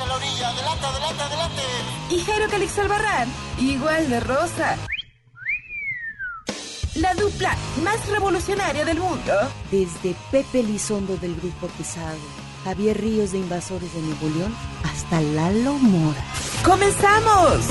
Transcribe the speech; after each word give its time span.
En 0.00 0.08
la 0.08 0.14
orilla. 0.16 0.48
Adelante, 0.48 0.86
adelante, 0.86 1.22
adelante. 1.22 1.62
Y 2.10 2.20
Jairo 2.20 2.48
Calix 2.50 2.78
Albarrán, 2.78 3.28
igual 3.58 4.08
de 4.08 4.20
rosa. 4.20 4.78
La 6.94 7.14
dupla 7.14 7.56
más 7.82 8.06
revolucionaria 8.08 8.84
del 8.84 8.98
mundo. 8.98 9.32
Desde 9.70 10.14
Pepe 10.30 10.62
Lizondo 10.62 11.16
del 11.16 11.34
Grupo 11.36 11.66
Pesado, 11.68 12.18
Javier 12.64 13.00
Ríos 13.00 13.32
de 13.32 13.38
Invasores 13.38 13.92
de 13.94 14.00
Nuevo 14.02 14.28
León, 14.28 14.54
hasta 14.84 15.20
Lalo 15.20 15.74
Mora. 15.74 16.24
¡Comenzamos! 16.64 17.64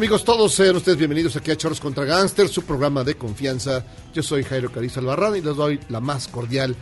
Amigos, 0.00 0.24
todos 0.24 0.54
sean 0.54 0.76
ustedes 0.76 0.96
bienvenidos 0.96 1.36
aquí 1.36 1.50
a 1.50 1.56
Choros 1.58 1.78
contra 1.78 2.06
Gangsters, 2.06 2.50
su 2.50 2.62
programa 2.62 3.04
de 3.04 3.16
confianza. 3.16 3.84
Yo 4.14 4.22
soy 4.22 4.44
Jairo 4.44 4.72
Cariz 4.72 4.96
Albarrán 4.96 5.36
y 5.36 5.42
les 5.42 5.54
doy 5.54 5.78
la 5.90 6.00
más 6.00 6.26
cordial 6.26 6.74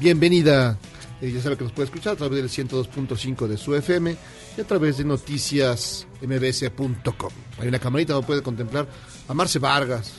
bienvenida. 0.00 0.78
Eh, 1.20 1.30
ya 1.30 1.42
saben 1.42 1.58
que 1.58 1.64
nos 1.64 1.74
puede 1.74 1.88
escuchar 1.88 2.14
a 2.14 2.16
través 2.16 2.38
del 2.38 2.48
102.5 2.48 3.46
de 3.46 3.58
su 3.58 3.74
FM 3.74 4.16
y 4.56 4.60
a 4.62 4.64
través 4.64 4.96
de 4.96 5.04
noticiasmbs.com. 5.04 7.30
Hay 7.60 7.68
una 7.68 7.78
camarita 7.78 8.14
donde 8.14 8.26
puede 8.26 8.40
contemplar 8.40 8.88
a 9.28 9.34
Marce 9.34 9.58
Vargas. 9.58 10.14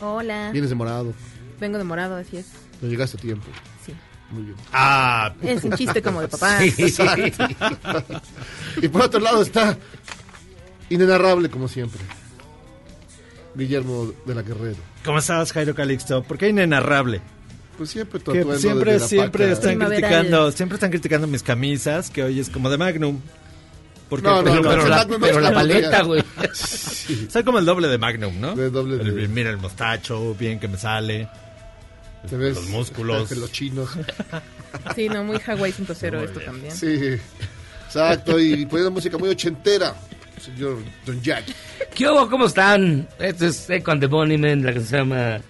Hola. 0.00 0.50
Vienes 0.50 0.70
demorado, 0.70 1.14
Vengo 1.60 1.78
de 1.78 1.84
morado, 1.84 2.16
así 2.16 2.38
es. 2.38 2.46
no 2.82 2.88
llegaste 2.88 3.16
a 3.16 3.20
tiempo. 3.20 3.46
Sí. 3.86 3.92
Muy 4.32 4.42
bien. 4.42 4.56
Ah, 4.72 5.32
Es 5.40 5.62
un 5.62 5.74
chiste 5.74 6.02
como 6.02 6.20
de 6.20 6.26
papá. 6.26 6.64
Exacto. 6.64 7.44
y 8.82 8.88
por 8.88 9.02
otro 9.02 9.20
lado 9.20 9.42
está 9.42 9.78
inenarrable 10.90 11.48
como 11.48 11.66
siempre. 11.68 12.00
Guillermo 13.54 14.12
de 14.26 14.34
la 14.34 14.42
Guerrero. 14.42 14.76
¿cómo 15.04 15.18
estás, 15.18 15.52
Jairo 15.52 15.74
Calixto? 15.74 16.22
¿Por 16.22 16.38
qué 16.38 16.48
inenarrable? 16.48 17.20
Pues 17.76 17.90
siempre 17.90 18.20
tu 18.20 18.32
Que 18.32 18.44
siempre, 18.58 18.92
desde 18.92 19.00
la 19.04 19.08
siempre 19.08 19.44
paca. 19.48 19.52
están 19.54 19.78
criticando, 19.78 20.52
siempre 20.52 20.74
están 20.76 20.90
criticando 20.90 21.26
mis 21.26 21.42
camisas, 21.42 22.10
que 22.10 22.22
hoy 22.22 22.38
es 22.38 22.48
como 22.50 22.68
de 22.70 22.76
Magnum. 22.78 23.18
Porque 24.08 24.26
No, 24.26 24.42
no, 24.42 24.44
pero, 24.44 24.56
no, 24.62 24.68
pero 24.68 24.82
no, 24.82 24.88
la- 24.88 25.06
Pero 25.20 25.40
la 25.40 25.52
paleta, 25.54 26.02
güey. 26.02 26.22
soy 27.28 27.42
como 27.44 27.58
el 27.58 27.64
doble 27.64 27.88
de 27.88 27.96
Magnum, 27.98 28.40
¿no? 28.40 28.54
De 28.54 28.68
doble 28.70 28.98
de- 28.98 29.22
El- 29.22 29.28
mira 29.30 29.50
el 29.50 29.56
mostacho, 29.56 30.34
bien 30.34 30.60
que 30.60 30.68
me 30.68 30.76
sale. 30.78 31.28
Te 32.28 32.36
ves 32.36 32.54
Los 32.56 32.66
músculos. 32.68 33.30
Los 33.36 33.50
chinos. 33.52 33.88
Sí, 34.94 35.08
no, 35.08 35.24
muy 35.24 35.36
Hawaii 35.44 35.72
5.0 35.72 36.22
esto 36.22 36.38
también. 36.40 36.72
Sí, 36.72 37.18
exacto. 37.88 38.38
Y 38.38 38.66
poniendo 38.66 38.92
música 38.92 39.18
muy 39.18 39.28
ochentera, 39.28 39.96
señor 40.40 40.78
Don 41.06 41.20
Jack. 41.22 41.44
¿Qué 41.94 42.08
hubo? 42.08 42.28
¿Cómo 42.28 42.46
están? 42.46 43.08
Esto 43.18 43.46
es 43.46 43.68
Echo 43.70 43.90
and 43.92 44.00
the 44.00 44.06
Bunnymen, 44.06 44.64
la 44.64 44.72
que 44.72 44.80
se 44.80 44.96
llama 44.96 45.40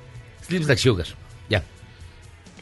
Sleeps 0.46 0.66
Like 0.66 0.80
Sugar. 0.80 1.06
Ya. 1.48 1.62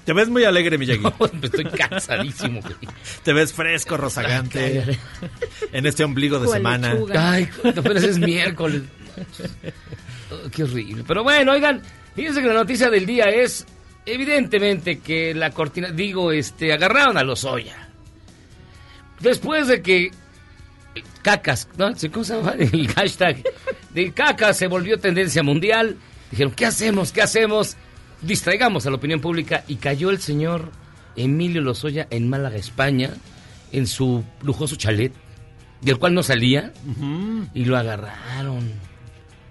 Te 0.05 0.13
ves 0.13 0.29
muy 0.29 0.45
alegre, 0.45 0.79
Miyagi. 0.79 1.03
Estoy 1.43 1.65
cansadísimo, 1.65 2.61
güey. 2.61 2.75
Te 3.23 3.33
ves 3.33 3.53
fresco, 3.53 3.97
rozagante. 3.97 4.99
en 5.73 5.87
este 5.87 6.05
ombligo 6.05 6.39
de 6.39 6.49
semana. 6.49 6.95
lechuga. 6.95 7.33
Ay, 7.33 7.49
apenas 7.65 8.05
es 8.05 8.19
miércoles. 8.19 8.83
Oh, 10.31 10.51
qué 10.51 10.63
horrible. 10.63 11.05
Pero 11.09 11.23
bueno, 11.23 11.53
oigan, 11.53 11.81
fíjense 12.15 12.43
que 12.43 12.49
la 12.49 12.53
noticia 12.53 12.91
del 12.91 13.07
día 13.07 13.31
es 13.31 13.65
evidentemente 14.05 14.99
que 14.99 15.35
la 15.35 15.53
cortina, 15.53 15.91
digo, 15.91 16.33
este, 16.33 16.71
agarraron 16.71 17.17
a 17.17 17.23
los 17.23 17.45
Oya. 17.45 17.89
Después 19.21 19.69
de 19.69 19.81
que 19.81 20.11
cacas, 21.23 21.69
¿no? 21.77 21.91
¿Cómo 22.13 22.25
se 22.25 22.37
llama? 22.37 22.53
El 22.59 22.89
hashtag 22.89 23.43
de 23.95 24.13
cacas 24.13 24.57
se 24.57 24.67
volvió 24.67 24.99
tendencia 24.99 25.43
mundial. 25.43 25.97
Dijeron, 26.31 26.53
¿qué 26.55 26.67
hacemos? 26.67 27.13
¿Qué 27.13 27.23
hacemos? 27.23 27.77
Distraigamos 28.23 28.87
a 28.87 28.91
la 28.91 28.97
opinión 28.97 29.21
pública 29.21 29.65
y 29.69 29.77
cayó 29.77 30.11
el 30.11 30.21
señor 30.21 30.71
Emilio 31.17 31.61
Lozoya 31.63 32.07
en 32.11 32.29
Málaga, 32.29 32.57
España, 32.57 33.11
en 33.73 33.87
su 33.87 34.25
lujoso 34.43 34.77
chalet, 34.77 35.13
del 35.81 35.99
cual 35.99 36.15
no 36.15 36.23
salía, 36.23 36.73
y 37.55 37.65
lo 37.65 37.77
agarraron. 37.77 38.73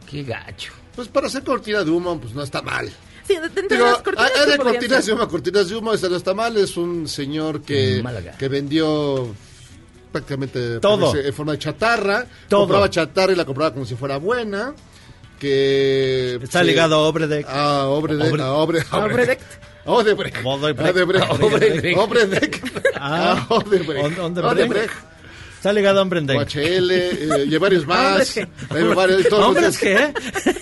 Qué 0.10 0.24
gacho. 0.24 0.74
Pues 0.96 1.08
para 1.08 1.28
hacer 1.28 1.44
cortina 1.44 1.84
de 1.84 1.92
humo, 1.92 2.20
pues 2.20 2.34
no 2.34 2.44
está 2.44 2.62
mal. 2.62 2.90
Sí, 3.28 3.36
de- 3.36 3.50
de- 3.50 3.68
Digo, 3.68 3.86
las 3.86 3.98
cortinas 4.02 4.32
hay 4.32 4.46
que 4.46 4.52
de 4.52 4.58
podrían 4.58 4.74
cortinas 4.80 5.06
de 5.06 5.14
humo, 5.14 5.28
cortinas 5.28 5.70
de 5.70 5.76
humo, 5.76 5.94
ese 5.94 6.10
no 6.10 6.16
está 6.16 6.34
mal. 6.34 6.58
Es 6.58 6.78
un 6.78 7.08
señor 7.08 7.62
que, 7.62 8.02
que 8.40 8.48
vendió 8.48 9.34
prácticamente 10.18 10.80
Todo. 10.80 11.16
en 11.16 11.34
forma 11.34 11.54
de 11.54 11.60
chatarra. 11.60 12.26
Todo. 12.48 12.62
Compraba 12.62 12.90
chatarra 12.90 13.32
y 13.34 13.36
la 13.36 13.46
compraba 13.46 13.74
como 13.74 13.86
si 13.86 13.96
fuera 13.96 14.18
buena. 14.18 14.74
Que 15.40 16.40
Está 16.42 16.60
se- 16.60 16.66
ligado 16.66 16.96
a 16.96 17.08
Obredec. 17.08 17.46
a 17.48 17.86
Obredec. 17.86 18.32
Obre- 18.34 18.42
A 18.42 18.54
Obre- 18.54 18.86
A 18.90 19.06
Obredect. 19.06 19.42
Odebrecht. 19.86 20.38
Odebrecht. 20.44 20.92
Odebrecht. 20.92 21.30
Odebrecht. 21.32 21.98
Obredec. 21.98 22.62
Ah. 22.96 23.46
Ah, 23.50 23.54
Odebrecht. 23.54 24.20
Odebrecht. 24.20 24.94
Está 25.56 25.74
ligado 25.74 26.00
a 26.00 26.02
Hombre 26.04 26.20
en 26.20 26.28
Day. 26.28 26.38
OHL, 26.38 26.92
eh, 26.92 27.46
y 27.48 27.58
varios 27.58 27.84
Hombres 27.84 27.88
más. 27.88 28.38
Hay 28.70 28.84
varios- 28.96 29.28
todos 29.28 29.46
¿Hombres 29.46 29.66
los- 29.66 29.78
qué? 29.78 30.14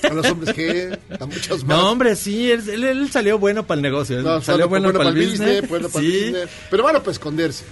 A 0.10 0.14
los 0.14 0.26
hombres 0.32 0.56
G, 0.56 0.98
a 1.20 1.26
muchos 1.26 1.66
más. 1.66 1.78
No, 1.78 1.92
hombre, 1.92 2.16
sí, 2.16 2.50
él, 2.52 2.64
él- 2.70 2.84
él 2.86 3.12
salió 3.12 3.38
bueno 3.38 3.66
para 3.68 3.78
el 3.78 3.82
negocio. 3.82 4.22
No, 4.22 4.42
salió 4.42 4.70
bueno, 4.70 4.94
para 4.94 5.10
el 5.10 5.16
business. 5.16 5.68
bueno 5.68 5.90
para 5.90 6.06
el 6.06 6.12
sí, 6.12 6.20
business. 6.32 6.50
Pero 6.70 6.84
bueno, 6.84 7.00
para 7.00 7.12
esconderse. 7.12 7.66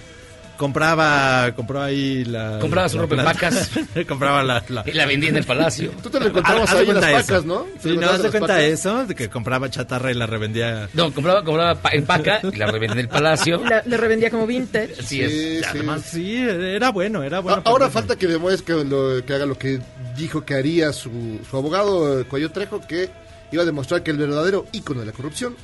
Compraba, 0.56 1.52
compró 1.54 1.82
ahí 1.82 2.24
la... 2.24 2.58
Compraba 2.60 2.88
su 2.88 2.96
la 2.96 3.02
ropa 3.02 3.14
en 3.16 3.20
plata. 3.22 3.32
vacas. 3.50 3.70
compraba 4.08 4.42
la... 4.42 4.64
la- 4.68 4.82
Y 4.86 4.92
la 4.92 5.06
vendí 5.06 5.28
en 5.28 5.36
el 5.36 5.44
palacio. 5.44 5.92
Tú 6.02 6.10
te 6.10 6.20
lo 6.20 6.26
encontrabas 6.26 6.70
de 6.72 6.78
ahí 6.78 6.88
en 6.90 6.94
las 7.00 7.28
eso. 7.30 7.42
¿no? 7.42 7.62
¿Te 7.80 7.80
Sí, 7.80 7.96
no, 7.96 8.00
de 8.10 8.16
en 8.16 8.22
las 8.22 8.30
cuenta 8.30 8.40
pacas? 8.40 8.62
eso, 8.62 9.06
de 9.06 9.14
que 9.14 9.28
compraba 9.28 9.70
chatarra 9.70 10.10
y 10.10 10.14
la 10.14 10.26
revendía. 10.26 10.88
No, 10.94 11.12
compraba, 11.12 11.44
compraba 11.44 11.78
en 11.92 12.04
paca 12.04 12.40
y 12.52 12.56
la 12.56 12.66
revendí 12.66 12.92
en 12.94 12.98
el 13.00 13.08
palacio. 13.08 13.62
La- 13.64 13.82
revendía 13.96 14.30
como 14.30 14.46
vintage. 14.46 14.94
Así 15.00 15.20
es. 15.20 15.30
Sí, 15.32 15.58
sí. 15.58 15.64
Además, 15.68 16.02
sí, 16.02 16.36
era 16.38 16.90
bueno, 16.90 17.22
era 17.22 17.40
bueno. 17.40 17.58
Ah, 17.64 17.70
Ahora 17.70 17.90
falta 17.90 18.16
que 18.16 18.26
demuestre 18.26 18.74
que, 18.76 18.84
lo- 18.84 19.24
que 19.24 19.32
haga 19.34 19.46
lo 19.46 19.58
que 19.58 19.80
dijo 20.16 20.44
que 20.44 20.54
haría 20.54 20.92
su, 20.92 21.40
su 21.48 21.56
abogado 21.56 22.20
eh, 22.20 22.24
Cuello 22.24 22.50
Trejo, 22.50 22.80
que 22.86 23.10
iba 23.52 23.62
a 23.62 23.66
demostrar 23.66 24.02
que 24.02 24.10
el 24.10 24.16
verdadero 24.18 24.66
ícono 24.72 25.00
de 25.00 25.06
la 25.06 25.12
corrupción 25.12 25.54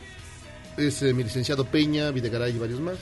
es 0.76 1.02
eh, 1.02 1.12
mi 1.12 1.24
licenciado 1.24 1.64
Peña, 1.64 2.10
Videgaray 2.10 2.54
y 2.54 2.58
varios 2.58 2.80
más. 2.80 2.94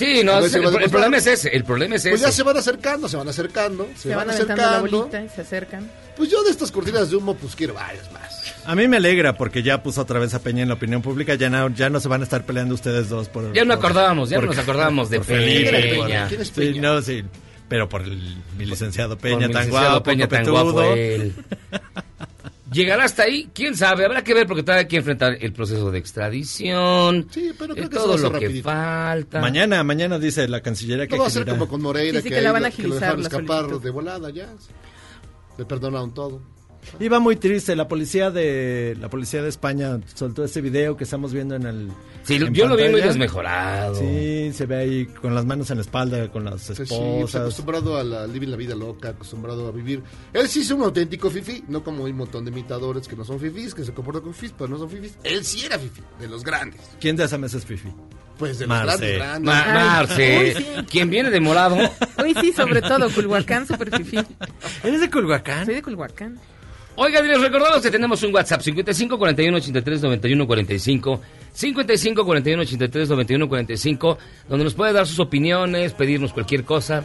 Sí, 0.00 0.24
no, 0.24 0.38
es- 0.38 0.54
el, 0.54 0.90
problema 0.90 1.16
es 1.18 1.26
ese. 1.26 1.48
El 1.54 1.64
problema 1.64 1.96
es 1.96 2.02
Pues 2.08 2.20
ya 2.20 2.28
ese. 2.28 2.38
se 2.38 2.42
van 2.42 2.56
acercando, 2.56 3.08
se 3.08 3.16
van 3.16 3.28
acercando, 3.28 3.86
se, 3.96 4.08
Se 4.08 4.14
van, 4.14 4.26
la 4.28 4.32
acercando. 4.32 4.80
bolita 4.80 5.22
y 5.22 5.28
se 5.28 5.42
acercan. 5.42 5.90
Pues 6.16 6.30
yo 6.30 6.42
de 6.42 6.50
estas 6.50 6.70
cortinas 6.70 7.10
de 7.10 7.16
humo, 7.16 7.34
pues 7.34 7.54
quiero 7.54 7.74
varias 7.74 8.10
más. 8.12 8.40
A 8.64 8.74
mí 8.74 8.88
me 8.88 8.96
alegra 8.98 9.36
porque 9.36 9.62
ya 9.62 9.82
puso 9.82 10.00
otra 10.02 10.18
vez 10.18 10.32
a 10.34 10.38
Peña 10.42 10.62
en 10.62 10.68
la 10.68 10.74
opinión 10.74 11.02
pública. 11.02 11.34
Ya 11.34 11.50
no, 11.50 11.68
ya 11.70 11.90
no 11.90 12.00
se 12.00 12.08
van 12.08 12.20
a 12.22 12.24
estar 12.24 12.44
peleando 12.44 12.74
ustedes 12.74 13.08
dos 13.08 13.28
por. 13.28 13.52
Ya 13.52 13.64
no 13.64 13.74
acordábamos, 13.74 14.30
ya 14.30 14.36
por- 14.36 14.44
no 14.46 14.50
nos 14.52 14.58
acordábamos 14.62 15.10
de 15.10 15.18
por 15.18 15.26
Felipe, 15.26 15.70
Peña. 15.70 15.96
por- 16.20 16.28
¿Quién 16.28 16.40
es 16.40 16.48
Sí, 16.48 16.52
Peña? 16.54 16.82
no, 16.82 17.02
sí. 17.02 17.22
Pero 17.68 17.88
por 17.88 18.02
el, 18.02 18.36
mi 18.58 18.64
licenciado 18.66 19.10
Por 19.16 19.22
Peña 19.30 19.46
mi 19.46 19.52
tan 19.52 19.62
licenciado 19.66 19.90
guapo, 19.90 20.04
Peña 20.04 20.26
tan 20.28 20.44
guapo 20.50 20.82
él. 20.82 21.32
¿Llegará 22.72 23.04
hasta 23.04 23.24
ahí? 23.24 23.50
¿Quién 23.52 23.76
sabe? 23.76 24.04
Habrá 24.04 24.22
que 24.22 24.32
ver 24.32 24.46
porque 24.46 24.62
todavía 24.62 24.82
hay 24.82 24.88
que 24.88 24.98
enfrentar 24.98 25.36
el 25.40 25.52
proceso 25.52 25.90
de 25.90 25.98
extradición. 25.98 27.26
Sí, 27.30 27.52
pero 27.58 27.74
creo 27.74 27.86
eh, 27.86 27.88
que 27.90 27.96
eso 27.96 28.04
todo 28.04 28.18
lo 28.18 28.38
que 28.38 28.62
falta. 28.62 29.40
Mañana, 29.40 29.82
mañana 29.82 30.18
dice 30.18 30.46
la 30.46 30.60
Cancillería 30.60 31.06
que 31.08 31.16
No 31.16 31.22
va 31.22 31.28
a 31.28 31.30
ser 31.30 31.46
como 31.46 31.66
con 31.66 31.82
Moreira, 31.82 32.22
que, 32.22 32.30
que 32.30 32.40
la 32.40 32.52
van 32.52 32.64
a 32.66 32.70
que 32.70 32.82
lo 32.82 32.94
agilizar 32.94 33.16
dejaron 33.16 33.22
la 33.22 33.28
escapar 33.28 33.60
solicitud. 33.62 33.82
de 33.82 33.90
volada 33.90 34.30
ya. 34.30 34.48
Le 35.58 35.64
perdonaron 35.64 36.14
todo. 36.14 36.40
Iba 36.98 37.18
muy 37.20 37.36
triste. 37.36 37.76
La 37.76 37.86
policía 37.88 38.30
de 38.30 38.96
la 39.00 39.08
policía 39.08 39.42
de 39.42 39.48
España 39.48 40.00
soltó 40.14 40.44
este 40.44 40.60
video 40.60 40.96
que 40.96 41.04
estamos 41.04 41.32
viendo 41.32 41.54
en 41.54 41.66
el. 41.66 41.88
Sí, 42.22 42.34
en 42.36 42.52
yo 42.52 42.66
lo 42.66 42.76
vi 42.76 42.88
muy 42.88 43.00
desmejorado. 43.00 43.94
Sí, 43.94 44.50
se 44.52 44.66
ve 44.66 44.76
ahí 44.76 45.06
con 45.06 45.34
las 45.34 45.44
manos 45.46 45.70
en 45.70 45.76
la 45.78 45.82
espalda, 45.82 46.28
con 46.28 46.44
las 46.44 46.66
Pues 46.66 46.78
sí, 46.78 46.84
pues 46.88 46.90
esposas. 46.90 47.40
acostumbrado 47.42 47.96
a 47.96 48.04
la, 48.04 48.26
vivir 48.26 48.48
la 48.48 48.56
vida 48.56 48.74
loca, 48.74 49.10
acostumbrado 49.10 49.68
a 49.68 49.72
vivir. 49.72 50.02
Él 50.32 50.48
sí 50.48 50.60
es 50.60 50.70
un 50.70 50.82
auténtico 50.82 51.30
fifi, 51.30 51.64
no 51.68 51.82
como 51.84 52.04
un 52.04 52.16
montón 52.16 52.44
de 52.44 52.50
imitadores 52.50 53.06
que 53.08 53.16
no 53.16 53.24
son 53.24 53.38
fifis, 53.40 53.74
que 53.74 53.84
se 53.84 53.92
comportan 53.92 54.22
con 54.24 54.34
fifis, 54.34 54.54
pero 54.56 54.68
no 54.68 54.78
son 54.78 54.90
fifis. 54.90 55.14
Él 55.24 55.44
sí 55.44 55.64
era 55.64 55.78
fifi, 55.78 56.02
de 56.18 56.28
los 56.28 56.42
grandes. 56.44 56.80
¿Quién 57.00 57.16
de 57.16 57.24
esa 57.24 57.38
mesa 57.38 57.56
es 57.58 57.64
Fifi? 57.64 57.88
Pues 58.38 58.58
de 58.58 58.66
Marce. 58.66 58.86
los 58.90 59.00
grandes, 59.00 59.54
grandes. 59.54 59.54
Ma- 59.54 59.74
Marce, 59.96 60.54
uy, 60.56 60.62
sí. 60.64 60.84
quien 60.90 61.10
viene 61.10 61.30
de 61.30 61.40
morado. 61.40 61.76
Uy, 61.76 62.34
sí, 62.40 62.52
sobre 62.52 62.80
todo, 62.80 63.10
Culhuacán, 63.10 63.66
super 63.66 63.94
fifí. 63.96 64.18
¿Eres 64.82 65.00
de 65.02 65.10
Culhuacán? 65.10 65.66
Soy 65.66 65.74
de 65.74 65.82
Culhuacán. 65.82 66.38
Oigan, 66.96 67.26
les 67.26 67.40
recordamos 67.40 67.80
que 67.80 67.90
tenemos 67.90 68.22
un 68.22 68.34
WhatsApp 68.34 68.60
55 68.60 69.18
41 69.18 69.56
83 69.56 70.02
91 70.02 70.46
45 70.46 71.20
55 71.52 72.24
41 72.24 72.62
83 72.62 73.08
91 73.08 73.48
45 73.48 74.18
donde 74.48 74.64
nos 74.64 74.74
puede 74.74 74.92
dar 74.92 75.06
sus 75.06 75.18
opiniones, 75.20 75.92
pedirnos 75.94 76.32
cualquier 76.32 76.64
cosa, 76.64 77.04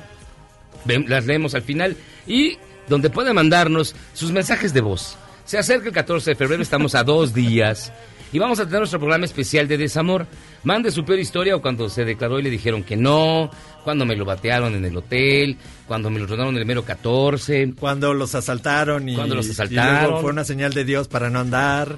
las 0.86 1.26
leemos 1.26 1.56
al 1.56 1.62
final 1.62 1.96
y 2.28 2.58
donde 2.88 3.10
puede 3.10 3.34
mandarnos 3.34 3.96
sus 4.14 4.32
mensajes 4.32 4.74
de 4.74 4.82
voz. 4.82 5.18
Se 5.46 5.58
acerca 5.58 5.88
el 5.88 5.94
14 5.94 6.32
de 6.32 6.36
febrero, 6.36 6.64
estamos 6.64 6.96
a 6.96 7.04
dos 7.04 7.34
días 7.34 7.94
y 8.32 8.40
vamos 8.40 8.60
a 8.60 8.66
tener 8.66 8.80
nuestro 8.80 9.00
programa 9.00 9.26
especial 9.26 9.68
de 9.68 9.78
desamor. 9.78 10.28
Mande 10.64 10.92
su 10.92 11.06
peor 11.06 11.20
historia 11.20 11.56
o 11.56 11.62
cuando 11.62 11.90
se 11.90 12.06
declaró 12.06 12.40
y 12.40 12.44
le 12.44 12.50
dijeron 12.50 12.84
que 12.84 12.98
no, 12.98 13.50
cuando 13.84 14.06
me 14.06 14.16
lo 14.16 14.26
batearon 14.26 14.74
en 14.76 14.84
el 14.84 14.98
hotel, 14.98 15.58
cuando 15.88 16.10
me 16.10 16.20
lo 16.20 16.28
rodaron 16.28 16.58
el 16.58 16.66
mero 16.66 16.84
14. 16.84 17.74
Cuando 17.80 18.14
los 18.14 18.36
asaltaron 18.36 19.08
y, 19.08 19.16
Cuando 19.16 19.36
los 19.36 19.48
y 19.48 19.52
asaltaron. 19.52 20.04
luego 20.04 20.22
fue 20.22 20.32
una 20.32 20.44
señal 20.44 20.74
de 20.74 20.84
Dios 20.84 21.08
para 21.08 21.30
no 21.30 21.40
andar. 21.40 21.98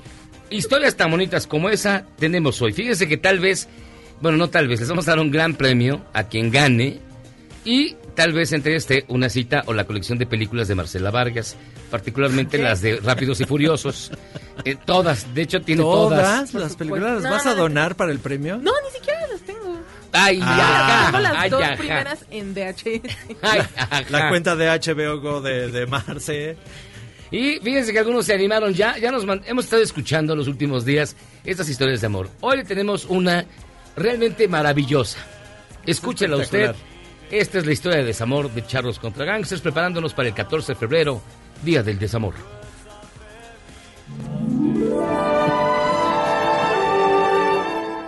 Historias 0.49 0.95
tan 0.95 1.11
bonitas 1.11 1.47
como 1.47 1.69
esa 1.69 2.05
tenemos 2.17 2.61
hoy. 2.61 2.73
Fíjese 2.73 3.07
que 3.07 3.17
tal 3.17 3.39
vez, 3.39 3.67
bueno, 4.21 4.37
no 4.37 4.49
tal 4.49 4.67
vez, 4.67 4.79
les 4.79 4.89
vamos 4.89 5.07
a 5.07 5.11
dar 5.11 5.19
un 5.19 5.31
gran 5.31 5.55
premio 5.55 6.05
a 6.13 6.23
quien 6.23 6.51
gane 6.51 6.99
y 7.65 7.95
tal 8.17 8.33
vez 8.33 8.51
entre 8.51 8.75
este 8.75 9.05
una 9.07 9.29
cita 9.29 9.63
o 9.67 9.73
la 9.73 9.85
colección 9.85 10.17
de 10.17 10.25
películas 10.25 10.67
de 10.67 10.73
Marcela 10.75 11.11
Vargas, 11.11 11.55
particularmente 11.91 12.57
las 12.57 12.81
de 12.81 12.97
Rápidos 12.97 13.39
y 13.39 13.45
Furiosos. 13.45 14.11
Eh, 14.65 14.75
todas, 14.85 15.35
de 15.35 15.43
hecho 15.43 15.61
tiene 15.61 15.83
todas. 15.83 16.49
Todas 16.51 16.53
las 16.55 16.75
películas 16.75 17.21
las 17.21 17.31
vas 17.31 17.45
a 17.45 17.53
donar 17.53 17.95
para 17.95 18.11
el 18.11 18.17
premio. 18.17 18.57
No, 18.57 18.71
ni 18.83 18.89
siquiera 18.91 19.19
las 19.27 19.39
tengo. 19.41 19.79
Ay, 20.11 20.39
Ah. 20.41 20.87
ajá, 20.97 21.05
Tengo 21.11 21.19
las 21.19 21.33
ay, 21.37 21.49
dos 21.51 21.61
ajá. 21.61 21.75
primeras 21.77 22.25
en 22.31 22.53
VHS. 22.55 23.17
Ay. 23.43 23.61
La 24.09 24.29
cuenta 24.29 24.55
de 24.55 24.67
HBO 24.67 25.21
Go 25.21 25.41
de, 25.41 25.67
de 25.69 25.85
Marce. 25.85 26.57
Y 27.29 27.59
fíjense 27.59 27.93
que 27.93 27.99
algunos 27.99 28.25
se 28.25 28.33
animaron 28.33 28.73
ya, 28.73 28.97
ya 28.97 29.11
nos 29.11 29.25
man- 29.27 29.43
hemos 29.45 29.65
estado 29.65 29.83
escuchando 29.83 30.35
los 30.35 30.47
últimos 30.47 30.83
días 30.85 31.15
estas 31.45 31.69
historias 31.69 32.01
de 32.01 32.07
amor. 32.07 32.27
Hoy 32.41 32.63
tenemos 32.63 33.05
una 33.05 33.45
realmente 33.95 34.47
maravillosa. 34.47 35.19
Escúchela 35.85 36.37
usted. 36.37 36.73
Esta 37.31 37.57
es 37.57 37.65
la 37.65 37.73
historia 37.73 37.97
de 37.97 38.05
desamor 38.05 38.49
de 38.49 38.65
Charlos 38.65 38.99
contra 38.99 39.25
Gangsters, 39.25 39.61
preparándonos 39.61 40.13
para 40.13 40.29
el 40.29 40.33
14 40.33 40.71
de 40.71 40.79
febrero, 40.79 41.21
Día 41.61 41.83
del 41.83 41.99
Desamor. 41.99 42.35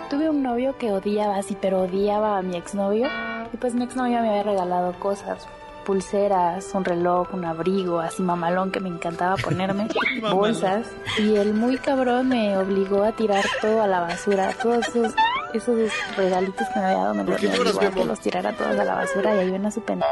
Tuve 0.08 0.30
un 0.30 0.42
novio 0.42 0.78
que 0.78 0.90
odiaba 0.90 1.36
así, 1.36 1.54
pero 1.60 1.82
odiaba 1.82 2.38
a 2.38 2.42
mi 2.42 2.56
exnovio. 2.56 3.08
Y 3.52 3.58
pues 3.58 3.74
mi 3.74 3.84
exnovio 3.84 4.22
me 4.22 4.30
había 4.30 4.42
regalado 4.42 4.98
cosas, 4.98 5.46
pulseras, 5.94 6.72
un 6.72 6.84
reloj, 6.84 7.34
un 7.34 7.44
abrigo, 7.44 7.98
así 7.98 8.22
mamalón 8.22 8.70
que 8.70 8.78
me 8.78 8.88
encantaba 8.88 9.34
ponerme, 9.36 9.88
bolsas. 10.32 10.86
Y 11.18 11.34
el 11.36 11.52
muy 11.52 11.78
cabrón 11.78 12.28
me 12.28 12.56
obligó 12.56 13.02
a 13.02 13.10
tirar 13.10 13.44
todo 13.60 13.82
a 13.82 13.88
la 13.88 13.98
basura, 13.98 14.52
todos 14.62 14.86
esos, 14.86 15.12
esos 15.52 15.92
regalitos 16.16 16.68
que 16.68 16.78
me 16.78 16.86
había 16.86 16.98
dado, 16.98 17.14
me, 17.14 17.24
¿Por 17.24 17.30
lo- 17.32 17.36
qué 17.38 17.48
me 17.48 17.58
obligó 17.58 17.80
a 17.80 17.90
que 17.90 18.04
los 18.04 18.20
tirara 18.20 18.52
todos 18.52 18.78
a 18.78 18.84
la 18.84 18.94
basura 18.94 19.34
y 19.34 19.38
ahí 19.40 19.50
ven 19.50 19.66
a 19.66 19.72
su 19.72 19.80
pena, 19.82 20.06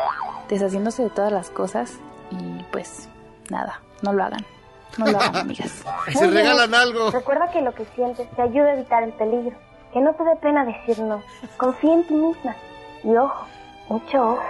deshaciéndose 0.49 1.05
de 1.05 1.11
todas 1.11 1.31
las 1.31 1.49
cosas. 1.51 1.93
Y 2.33 2.65
pues 2.73 3.09
nada, 3.49 3.81
no 4.03 4.13
lo 4.13 4.25
hagan. 4.25 4.45
No 4.97 5.07
lo 5.07 5.17
hagan, 5.21 5.37
amigas. 5.43 5.85
Se 6.13 6.27
regalan 6.27 6.75
algo. 6.75 7.13
Recuerda 7.13 7.53
que 7.53 7.61
lo 7.63 7.73
que 7.73 7.85
sientes 7.95 8.29
te 8.35 8.43
ayuda 8.43 8.71
a 8.71 8.75
evitar 8.75 9.05
el 9.05 9.13
peligro. 9.13 9.57
Que 9.93 10.01
no 10.01 10.13
te 10.15 10.25
dé 10.25 10.35
pena 10.43 10.65
decir 10.65 10.99
no. 11.05 11.23
Confía 11.57 11.95
en 11.95 12.05
ti 12.05 12.15
misma. 12.15 12.57
Y 13.05 13.15
ojo, 13.17 13.47
mucho 13.89 14.23
ojo. 14.23 14.43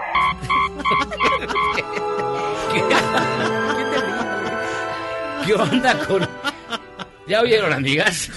¿Qué 5.47 5.55
onda 5.55 5.99
con...? 6.07 6.29
¿Ya 7.27 7.41
oyeron, 7.41 7.73
amigas? 7.73 8.31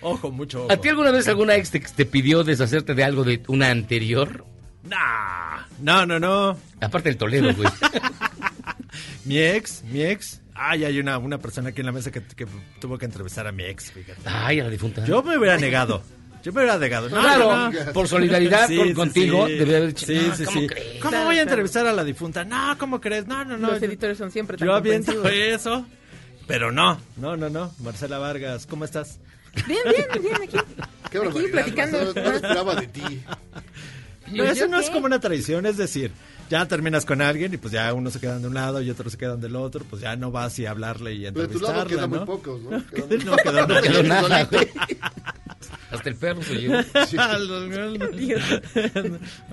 Ojo, 0.00 0.30
mucho 0.30 0.64
ojo. 0.64 0.72
¿A 0.72 0.76
ti 0.76 0.88
alguna 0.88 1.10
vez 1.10 1.28
alguna 1.28 1.56
ex 1.56 1.70
te, 1.70 1.80
te 1.80 2.06
pidió 2.06 2.44
deshacerte 2.44 2.94
de 2.94 3.04
algo 3.04 3.24
de 3.24 3.42
una 3.48 3.70
anterior? 3.70 4.44
Nah. 4.84 5.66
No, 5.80 6.06
no, 6.06 6.18
no. 6.18 6.56
Aparte 6.80 7.10
del 7.10 7.18
Toledo, 7.18 7.54
güey. 7.54 7.68
Mi 9.24 9.38
ex, 9.38 9.84
mi 9.84 10.02
ex. 10.02 10.40
Ay, 10.54 10.84
hay 10.84 10.98
una, 10.98 11.18
una 11.18 11.36
persona 11.38 11.68
aquí 11.68 11.80
en 11.80 11.86
la 11.86 11.92
mesa 11.92 12.10
que, 12.10 12.22
que 12.22 12.46
tuvo 12.80 12.96
que 12.96 13.04
entrevistar 13.04 13.46
a 13.46 13.52
mi 13.52 13.62
ex, 13.64 13.92
fíjate. 13.92 14.22
Ay, 14.24 14.58
a 14.60 14.64
la 14.64 14.70
difunta. 14.70 15.04
Yo 15.04 15.22
me 15.22 15.36
hubiera 15.36 15.58
negado. 15.58 16.02
Yo 16.48 16.54
me 16.54 16.62
hubiera 16.62 16.78
negado. 16.78 17.10
No, 17.10 17.20
Claro, 17.20 17.54
no, 17.54 17.70
no. 17.70 17.92
por 17.92 18.08
solidaridad 18.08 18.60
con- 18.60 18.68
Sí, 18.68 18.82
sí, 18.88 18.94
contigo, 18.94 19.46
sí. 19.46 19.60
haber 19.60 19.86
dicho, 19.88 20.06
Sí, 20.06 20.14
"No, 20.28 20.34
sí, 20.34 20.44
¿cómo 20.46 20.60
sí. 20.60 20.66
crees?" 20.66 21.02
¿Cómo 21.02 21.24
voy 21.24 21.36
a 21.38 21.42
entrevistar 21.42 21.86
a 21.86 21.92
la 21.92 22.04
difunta? 22.04 22.42
No, 22.46 22.74
¿cómo 22.78 23.02
crees? 23.02 23.26
No, 23.26 23.44
no, 23.44 23.58
no. 23.58 23.72
Los 23.72 23.82
editores 23.82 24.16
son 24.16 24.30
siempre 24.30 24.56
tan 24.56 24.66
Yo 24.66 24.72
aviento 24.74 25.28
eso. 25.28 25.84
Pero 26.46 26.72
no, 26.72 26.98
no, 27.18 27.36
no, 27.36 27.50
no. 27.50 27.70
Marcela 27.80 28.16
Vargas, 28.16 28.64
¿cómo 28.64 28.86
estás? 28.86 29.18
Bien, 29.66 29.80
bien, 29.84 30.22
bien, 30.22 30.36
aquí. 30.42 30.56
Qué 31.10 31.18
Aquí 31.18 31.48
platicando. 31.52 31.98
No, 31.98 32.12
no 32.14 32.30
lo 32.30 32.36
esperaba 32.36 32.74
de 32.76 32.86
ti. 32.86 33.20
No, 34.32 34.44
eso 34.44 34.54
¿yo 34.60 34.68
no 34.68 34.80
es 34.80 34.86
qué? 34.86 34.92
como 34.92 35.04
una 35.04 35.20
traición, 35.20 35.66
es 35.66 35.76
decir, 35.76 36.12
ya 36.48 36.66
terminas 36.66 37.04
con 37.04 37.20
alguien 37.20 37.52
y 37.52 37.58
pues 37.58 37.72
ya 37.74 37.92
unos 37.92 38.14
se 38.14 38.20
quedan 38.20 38.40
de 38.40 38.48
un 38.48 38.54
lado 38.54 38.80
y 38.80 38.88
otros 38.90 39.12
se 39.12 39.18
quedan 39.18 39.40
del 39.40 39.54
otro, 39.56 39.84
pues 39.88 40.00
ya 40.00 40.16
no 40.16 40.30
vas 40.30 40.58
y 40.58 40.64
hablarle 40.66 41.12
y 41.14 41.18
Pero 41.20 41.30
de 41.30 41.32
tu 41.32 41.40
entrevistarla, 41.58 41.76
lado 41.76 41.88
quedan 41.88 42.10
muy 42.10 42.18
¿no? 42.20 42.24
pocos, 42.26 42.60
¿no? 42.62 42.70
No 42.70 42.84
quedó. 43.36 43.66
No 43.66 43.82
quedó 43.82 44.02
nada. 44.02 44.48
Hasta 45.90 46.10
el 46.10 46.16
perro 46.16 46.42
soy 46.42 46.62
yo. 46.68 46.82
Sí. 47.06 47.16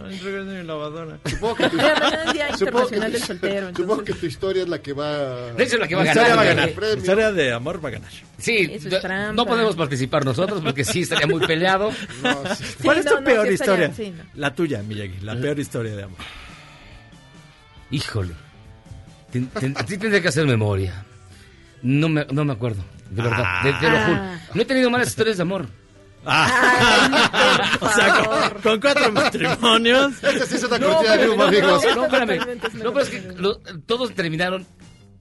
Entregando 0.10 0.52
mi 0.54 0.64
lavadora. 0.64 1.18
Supongo 1.26 1.56
que 1.56 1.70
tu, 1.70 1.78
supongo 1.78 2.84
Internacional 2.84 2.90
que- 3.12 3.12
del 3.18 3.22
Soltero, 3.24 3.68
Supongo 3.76 3.94
entonces- 3.94 4.16
que 4.16 4.20
tu 4.20 4.26
historia 4.26 4.64
es 4.64 4.70
la 4.70 4.80
que 4.82 4.94
va. 4.94 5.54
De 5.54 5.64
hecho, 5.64 5.78
la 5.78 5.88
que 5.88 5.96
va 5.96 6.02
a 6.02 6.06
ganar. 6.06 6.38
va 6.38 6.42
a. 6.42 6.54
La 6.56 6.94
historia 6.98 7.32
de 7.32 7.54
amor 7.54 7.84
va 7.84 7.90
a 7.90 7.92
ganar. 7.94 8.12
Sí, 8.38 8.58
Eso 8.72 8.88
es 8.88 8.94
d- 8.96 9.00
trampa. 9.00 9.34
no 9.34 9.46
podemos 9.46 9.76
participar 9.76 10.26
nosotros 10.26 10.62
porque 10.62 10.84
sí 10.84 11.02
estaría 11.02 11.26
muy 11.28 11.46
peleado. 11.48 11.92
No, 12.22 12.56
sí. 12.56 12.64
¿Cuál 12.84 12.98
es 12.98 13.06
no, 13.06 13.12
tu 13.12 13.18
no, 13.20 13.24
peor 13.24 13.48
estaría- 13.48 13.86
historia? 13.88 13.94
sí, 13.96 14.12
no. 14.18 14.24
La 14.36 14.54
tuya, 14.54 14.84
Miyagi, 14.84 15.20
la 15.22 15.36
peor 15.40 15.58
historia 15.60 15.96
de 15.96 16.04
amor. 16.04 16.20
Híjole. 17.92 18.34
Ten- 19.32 19.48
ten- 19.48 19.76
sí 19.88 19.98
tendría 19.98 20.22
que 20.22 20.28
hacer 20.30 20.46
memoria. 20.46 21.06
No 21.82 22.10
me, 22.10 22.26
no 22.32 22.44
me 22.46 22.54
acuerdo, 22.54 22.84
de 23.10 23.22
verdad, 23.22 23.62
te 23.64 23.90
lo 23.90 24.00
juro. 24.06 24.22
No 24.54 24.62
he 24.62 24.66
tenido 24.66 24.90
malas 24.90 25.08
historias 25.10 25.38
de 25.38 25.44
amor. 25.44 25.68
o 27.82 27.90
sea, 27.90 28.52
con, 28.52 28.62
con 28.62 28.80
cuatro 28.82 29.12
matrimonios. 29.12 30.24
Esta 30.24 30.46
sí 30.46 30.56
es 30.56 30.64
una 30.64 30.78
No, 30.80 30.88
cortina 30.94 31.18
de 31.18 31.28
no, 31.28 31.44
amigos. 31.44 31.84
no, 31.86 31.96
no, 31.96 32.06
espérame. 32.06 32.60
No, 32.84 32.94
pero 32.94 33.00
es 33.02 33.10
que 33.10 33.22
lo- 33.38 33.58
todos 33.86 34.14
terminaron 34.14 34.66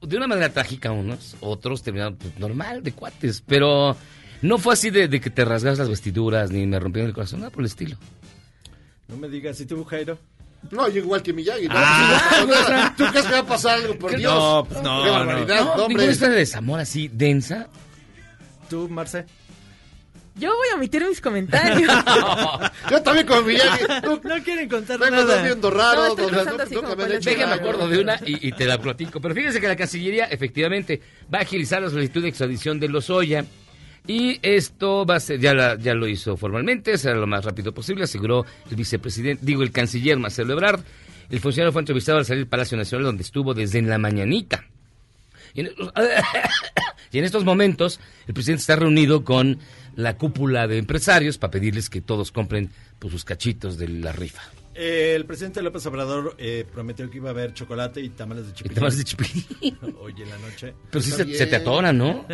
de 0.01 0.17
una 0.17 0.27
manera 0.27 0.49
trágica 0.49 0.91
unos, 0.91 1.35
otros 1.39 1.81
terminaron 1.83 2.15
pues, 2.17 2.37
normal, 2.39 2.83
de 2.83 2.91
cuates, 2.91 3.41
pero 3.45 3.95
no 4.41 4.57
fue 4.57 4.73
así 4.73 4.89
de, 4.89 5.07
de 5.07 5.19
que 5.21 5.29
te 5.29 5.45
rasgas 5.45 5.77
las 5.79 5.89
vestiduras 5.89 6.51
ni 6.51 6.65
me 6.67 6.79
rompieron 6.79 7.09
el 7.09 7.15
corazón, 7.15 7.39
nada 7.39 7.51
por 7.51 7.61
el 7.61 7.67
estilo. 7.67 7.97
No 9.07 9.17
me 9.17 9.27
digas, 9.29 9.59
¿y 9.61 9.65
tú, 9.65 9.83
Jairo? 9.85 10.17
No, 10.71 10.89
yo 10.89 10.97
igual 11.01 11.21
que 11.21 11.31
Miyagi. 11.31 11.67
¿no? 11.67 11.73
Ah. 11.77 12.93
¿Tú 12.97 13.05
crees 13.11 13.25
que 13.25 13.33
va 13.33 13.39
a 13.39 13.45
pasar 13.45 13.77
algo 13.79 13.97
por 13.99 14.09
¿Qué- 14.11 14.17
Dios? 14.17 14.33
No, 14.33 14.65
pues 14.67 14.81
no, 14.81 15.03
Qué 15.03 15.07
no. 15.09 15.13
barbaridad, 15.13 15.59
No, 15.65 15.71
hombre. 15.73 15.87
ninguna 15.89 16.11
historia 16.11 16.33
de 16.33 16.39
desamor 16.39 16.79
así 16.79 17.07
densa. 17.07 17.67
¿Tú, 18.69 18.89
Marce? 18.89 19.25
Yo 20.37 20.49
voy 20.53 20.67
a 20.73 20.75
omitir 20.75 21.01
mis 21.07 21.21
comentarios. 21.21 21.89
Yo 22.91 23.01
también 23.01 23.25
con 23.25 23.45
Miyagi. 23.45 23.85
Tú- 24.03 24.19
No 24.23 24.43
quieren 24.43 24.67
contar 24.67 24.99
Vengo 24.99 25.15
nada. 25.15 25.35
durmiendo 25.37 25.71
raro. 25.71 25.95
No, 26.01 26.07
estoy 26.07 26.25
donde- 26.25 26.37
pensando 26.37 26.63
así 26.63 26.75
nunca 26.75 26.87
como 26.95 27.47
me 27.47 27.53
acuerdo 27.53 27.87
de 27.87 27.99
una 27.99 28.19
y, 28.25 28.47
y 28.47 28.51
te 28.51 28.65
la 28.65 28.77
platico. 28.79 29.21
Pero 29.21 29.33
fíjense 29.33 29.61
que 29.61 29.67
la 29.67 29.75
Cancillería 29.77 30.25
efectivamente 30.25 31.01
va 31.33 31.39
a 31.39 31.41
agilizar 31.43 31.81
la 31.81 31.89
solicitud 31.89 32.21
de 32.21 32.29
extradición 32.29 32.79
de 32.79 32.89
Lozoya. 32.89 33.45
Y 34.07 34.37
esto 34.43 35.05
va 35.05 35.15
a 35.15 35.19
ser, 35.19 35.39
ya, 35.39 35.53
la- 35.53 35.77
ya 35.79 35.93
lo 35.95 36.07
hizo 36.07 36.37
formalmente, 36.37 36.95
será 36.97 37.15
lo 37.15 37.25
más 37.27 37.43
rápido 37.43 37.73
posible, 37.73 38.03
aseguró 38.03 38.45
el 38.69 38.75
vicepresidente, 38.75 39.43
digo, 39.43 39.63
el 39.63 39.71
canciller 39.71 40.17
Marcelo 40.19 40.53
Ebrard. 40.53 40.81
El 41.31 41.39
funcionario 41.39 41.71
fue 41.71 41.81
entrevistado 41.81 42.19
al 42.19 42.25
salir 42.25 42.41
del 42.43 42.47
Palacio 42.49 42.77
Nacional, 42.77 43.05
donde 43.05 43.23
estuvo 43.23 43.55
desde 43.55 43.79
en 43.79 43.89
la 43.89 43.97
mañanita. 43.97 44.63
Y 45.55 45.61
en, 45.61 45.71
y 47.11 47.17
en 47.17 47.23
estos 47.23 47.43
momentos, 47.45 47.99
el 48.27 48.33
presidente 48.35 48.61
está 48.61 48.75
reunido 48.75 49.23
con 49.23 49.57
la 49.95 50.17
cúpula 50.17 50.67
de 50.67 50.77
empresarios 50.77 51.37
para 51.37 51.51
pedirles 51.51 51.89
que 51.89 52.01
todos 52.01 52.31
compren 52.31 52.69
pues, 52.99 53.11
sus 53.13 53.25
cachitos 53.25 53.77
de 53.77 53.87
la 53.89 54.11
rifa. 54.11 54.41
Eh, 54.77 55.13
el 55.15 55.23
presidente 55.25 55.61
López 55.61 55.85
Obrador 55.85 56.35
eh, 56.37 56.65
prometió 56.69 57.09
que 57.09 57.15
iba 57.15 57.29
a 57.29 57.31
haber 57.31 57.53
chocolate 57.53 58.01
y 58.01 58.09
tamales 58.09 58.43
de 58.47 58.51
Y 58.51 58.55
chipilín. 58.55 58.75
tamales 58.75 58.97
de 58.97 59.03
chipilín. 59.05 59.45
Hoy 60.01 60.13
en 60.21 60.29
la 60.29 60.37
noche. 60.39 60.73
Pero 60.91 61.01
sí 61.01 61.11
se, 61.11 61.33
se 61.33 61.45
te 61.45 61.55
atona, 61.55 61.93
¿no? 61.93 62.25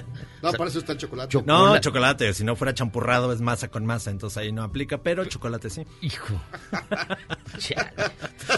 No, 0.41 0.51
para 0.53 0.67
eso 0.71 0.79
está 0.79 0.93
el 0.93 0.97
chocolate. 0.97 1.29
Cho- 1.33 1.43
No, 1.45 1.77
chocolate. 1.77 2.33
Si 2.33 2.43
no 2.43 2.55
fuera 2.55 2.73
champurrado 2.73 3.31
es 3.31 3.41
masa 3.41 3.67
con 3.67 3.85
masa, 3.85 4.09
entonces 4.09 4.37
ahí 4.39 4.51
no 4.51 4.63
aplica, 4.63 5.03
pero 5.03 5.23
chocolate 5.25 5.69
sí. 5.69 5.83
Hijo. 6.01 6.41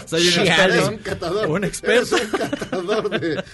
Soy 0.06 0.28
un 0.28 0.34
experto. 0.46 0.88
un 0.88 0.96
catador. 0.98 1.50
Un 1.50 1.64
experto. 1.64 2.16
Eres 2.16 2.32
un 2.32 2.38
catador 2.38 3.20
de... 3.20 3.44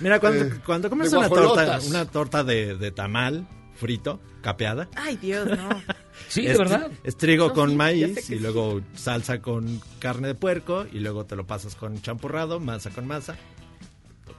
Mira, 0.00 0.20
cuando, 0.20 0.44
de- 0.44 0.60
cuando 0.60 0.88
comes 0.90 1.12
una 1.12 1.28
torta, 1.28 1.80
una 1.88 2.04
torta 2.04 2.44
de, 2.44 2.76
de 2.76 2.90
tamal 2.92 3.46
frito, 3.78 4.20
capeada. 4.42 4.88
Ay, 4.96 5.16
Dios, 5.16 5.46
no. 5.46 5.68
Sí, 6.28 6.42
de 6.42 6.52
es, 6.52 6.58
verdad. 6.58 6.90
es 7.04 7.16
trigo 7.16 7.48
No, 7.48 7.54
con 7.54 7.70
sí, 7.70 7.76
maíz 7.76 8.18
y 8.18 8.22
sí. 8.22 8.38
luego 8.40 8.80
salsa 8.96 9.40
con 9.40 9.80
carne 10.00 10.26
de 10.28 10.34
puerco 10.34 10.84
y 10.92 10.98
luego 10.98 11.24
te 11.24 11.36
lo 11.36 11.46
pasas 11.46 11.76
con 11.76 12.02
champurrado, 12.02 12.58
masa 12.58 12.90
con 12.90 13.06
masa. 13.06 13.36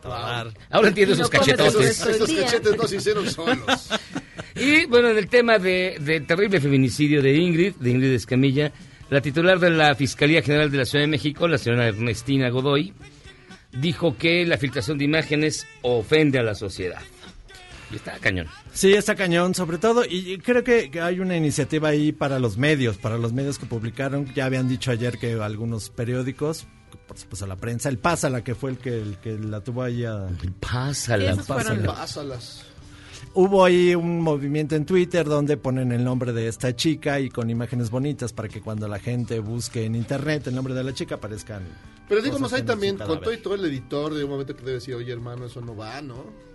Dar- 0.04 0.54
Ahora 0.70 0.88
entiendo 0.90 1.16
no 1.16 1.22
esos 1.24 1.30
comes 1.32 1.48
cachetotes. 1.56 1.90
eso. 2.00 2.10
Esos 2.10 2.32
cachetes 2.32 2.78
no 2.78 2.88
se 2.88 2.96
hicieron 2.98 3.30
solos. 3.30 3.90
Y 4.56 4.86
bueno, 4.88 5.10
en 5.10 5.18
el 5.18 5.30
tema 5.30 5.58
de, 5.58 5.98
del 6.02 6.26
terrible 6.28 6.60
feminicidio 6.60 7.22
de 7.22 7.34
Ingrid, 7.38 7.76
de 7.76 7.92
Ingrid 7.92 8.12
Escamilla, 8.14 8.74
la 9.10 9.22
titular 9.22 9.58
de 9.60 9.70
la 9.70 9.96
Fiscalía 9.96 10.42
General 10.42 10.70
de 10.70 10.78
la 10.80 10.86
Ciudad 10.86 11.04
de 11.04 11.08
México, 11.12 11.48
la 11.48 11.58
señora 11.58 11.88
Ernestina 11.88 12.50
Godoy, 12.50 12.94
dijo 13.72 14.18
que 14.18 14.46
la 14.46 14.58
filtración 14.58 14.98
de 14.98 15.06
imágenes 15.06 15.66
ofende 15.82 16.40
a 16.40 16.44
la 16.44 16.56
sociedad. 16.56 17.02
Y 17.92 17.96
está 17.96 18.20
cañón. 18.20 18.48
Sí, 18.72 18.94
está 18.94 19.16
cañón, 19.16 19.56
sobre 19.56 19.78
todo, 19.78 20.04
y 20.08 20.38
creo 20.40 20.64
que, 20.64 20.92
hay 21.02 21.20
una 21.20 21.36
iniciativa 21.36 21.90
ahí 21.90 22.12
para 22.12 22.40
los 22.40 22.58
medios, 22.58 22.98
para 22.98 23.18
los 23.18 23.34
medios 23.34 23.58
que 23.58 23.66
publicaron. 23.66 24.32
Ya 24.34 24.46
habían 24.46 24.68
dicho 24.68 24.92
ayer 24.92 25.18
que 25.18 25.34
algunos 25.34 25.90
periódicos, 25.90 26.68
por 27.08 27.18
supuesto 27.18 27.48
la 27.48 27.56
prensa, 27.56 27.90
el 27.90 27.98
Pásala, 27.98 28.44
que 28.44 28.56
fue 28.56 28.72
el 28.72 28.78
que, 28.78 29.02
el 29.02 29.18
que 29.18 29.38
la 29.38 29.62
tuvo 29.62 29.84
ahí 29.84 30.06
a, 30.06 30.28
Pásala, 30.60 31.36
pásala. 31.36 31.94
Pásalas. 31.94 32.66
Hubo 33.34 33.64
ahí 33.64 33.94
un 33.94 34.22
movimiento 34.22 34.76
en 34.76 34.86
Twitter 34.86 35.26
donde 35.26 35.56
ponen 35.56 35.92
el 35.92 36.04
nombre 36.04 36.34
de 36.34 36.48
esta 36.48 36.76
chica 36.76 37.20
y 37.20 37.30
con 37.30 37.50
imágenes 37.50 37.92
bonitas 37.92 38.34
para 38.34 38.48
que 38.48 38.60
cuando 38.60 38.88
la 38.88 38.98
gente 38.98 39.40
busque 39.40 39.86
en 39.86 39.96
internet 39.96 40.48
el 40.48 40.56
nombre 40.56 40.74
de 40.74 40.84
la 40.84 40.94
chica 40.94 41.16
aparezcan. 41.16 41.64
Pero 42.08 42.22
digo, 42.22 42.38
cosas 42.38 42.42
más 42.42 42.54
ahí 42.54 42.62
en 42.62 42.66
también, 42.66 42.98
con 42.98 43.22
todo 43.22 43.32
y 43.32 43.38
todo 43.38 43.54
el 43.54 43.66
editor, 43.66 44.16
de 44.16 44.24
un 44.24 44.32
momento 44.32 44.56
que 44.56 44.62
debe 44.62 44.74
decir, 44.74 44.96
oye 44.96 45.12
hermano, 45.12 45.46
eso 45.46 45.62
no 45.62 45.76
va, 45.76 46.02
¿no? 46.02 46.49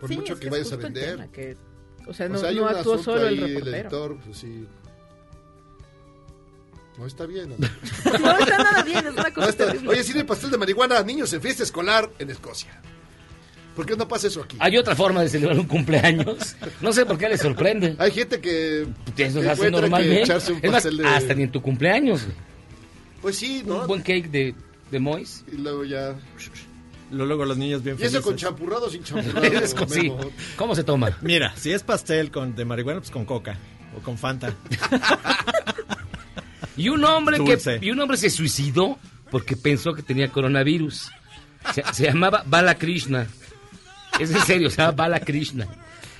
Por 0.00 0.08
Sí, 0.08 0.16
mucho 0.16 0.34
es 0.34 0.40
que 0.40 0.50
vayas 0.50 0.72
a 0.72 0.76
vender. 0.76 1.10
tema, 1.16 1.28
que, 1.32 1.56
o 2.06 2.12
sea, 2.14 2.26
O 2.26 2.28
no, 2.30 2.38
sea, 2.38 2.48
hay 2.50 2.56
no 2.56 2.66
actuó 2.68 3.02
solo 3.02 3.26
ahí, 3.26 3.38
el 3.38 3.42
el 3.44 3.48
reportero. 3.54 3.76
editor, 3.76 4.16
pues 4.24 4.38
sí. 4.38 4.66
No 6.98 7.06
está 7.06 7.26
bien. 7.26 7.50
¿no? 7.50 7.56
No 8.18 8.38
está 8.38 8.58
nada 8.58 8.82
bien, 8.82 9.06
es 9.06 9.12
una 9.12 9.22
No 9.24 9.34
cosa 9.34 9.48
está- 9.50 9.66
terrible. 9.66 9.88
Oye, 9.90 10.02
sirve 10.04 10.24
pastel 10.24 10.50
de 10.50 10.58
marihuana 10.58 10.98
a 10.98 11.02
niños 11.02 11.32
en 11.32 11.42
fiesta 11.42 11.62
escolar 11.62 12.10
en 12.18 12.30
Escocia. 12.30 12.80
¿Por 13.74 13.84
qué 13.84 13.94
no 13.94 14.08
pasa 14.08 14.28
eso 14.28 14.42
aquí? 14.42 14.56
Hay 14.58 14.78
otra 14.78 14.96
forma 14.96 15.20
de 15.20 15.28
celebrar 15.28 15.58
un 15.58 15.66
cumpleaños. 15.66 16.56
No 16.80 16.94
sé 16.94 17.04
por 17.04 17.18
qué 17.18 17.28
les 17.28 17.42
sorprende. 17.42 17.94
Hay 17.98 18.10
gente 18.10 18.40
que 18.40 18.82
Eso 18.82 19.40
que 19.40 19.44
se 19.44 19.50
hace 19.50 19.70
normalmente. 19.70 20.22
echarse 20.22 20.52
un 20.52 20.58
Es 20.62 20.70
más, 20.70 20.82
pastel 20.84 20.96
de... 20.96 21.06
hasta 21.06 21.34
ni 21.34 21.42
en 21.42 21.52
tu 21.52 21.60
cumpleaños. 21.60 22.22
güey. 22.24 22.36
Pues 23.20 23.36
sí, 23.36 23.62
¿no? 23.66 23.82
Un 23.82 23.86
buen 23.86 24.00
cake 24.00 24.30
de, 24.30 24.54
de 24.90 24.98
Mois. 24.98 25.44
Y 25.52 25.56
luego 25.58 25.84
ya... 25.84 26.16
Luego 27.10 27.44
los 27.44 27.56
niños 27.56 27.82
bien 27.82 27.96
Y 27.96 28.02
eso 28.02 28.10
felices. 28.20 28.24
con 28.24 28.36
champurrado 28.36 28.86
o 28.86 28.90
sin 28.90 29.02
champurrado. 29.04 29.74
Con- 29.76 29.88
sí. 29.88 30.12
¿Cómo 30.56 30.74
se 30.74 30.82
toma? 30.84 31.16
Mira, 31.22 31.54
si 31.56 31.72
es 31.72 31.82
pastel 31.82 32.30
con 32.30 32.54
de 32.56 32.64
marihuana, 32.64 33.00
pues 33.00 33.10
con 33.10 33.24
coca 33.24 33.56
o 33.96 34.00
con 34.02 34.18
Fanta. 34.18 34.52
Y 36.76 36.90
un 36.90 37.02
hombre 37.04 37.38
que 37.42 37.78
y 37.80 37.90
un 37.90 38.00
hombre 38.00 38.18
se 38.18 38.28
suicidó 38.28 38.98
porque 39.30 39.56
pensó 39.56 39.94
que 39.94 40.02
tenía 40.02 40.30
coronavirus. 40.30 41.10
Se, 41.74 41.82
se 41.94 42.04
llamaba 42.04 42.42
Bala 42.46 42.76
Krishna. 42.76 43.26
Es 44.20 44.30
en 44.30 44.40
serio, 44.42 44.68
se 44.68 44.76
llama 44.78 44.92
Bala 44.92 45.20
Krishna. 45.20 45.66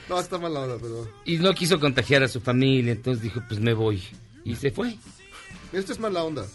No, 0.09 0.19
está 0.19 0.38
mala 0.38 0.61
onda, 0.61 0.76
pero... 0.81 1.11
Y 1.25 1.37
no 1.38 1.52
quiso 1.52 1.78
contagiar 1.81 2.23
a 2.23 2.28
su 2.28 2.40
familia, 2.40 2.93
entonces 2.93 3.23
dijo, 3.23 3.43
pues 3.49 3.61
me 3.61 3.75
voy. 3.75 4.02
Y 4.45 4.55
se 4.55 4.71
fue. 4.71 4.97
Esto 5.73 5.93
es 5.93 5.99
mala 6.00 6.23
onda. 6.25 6.47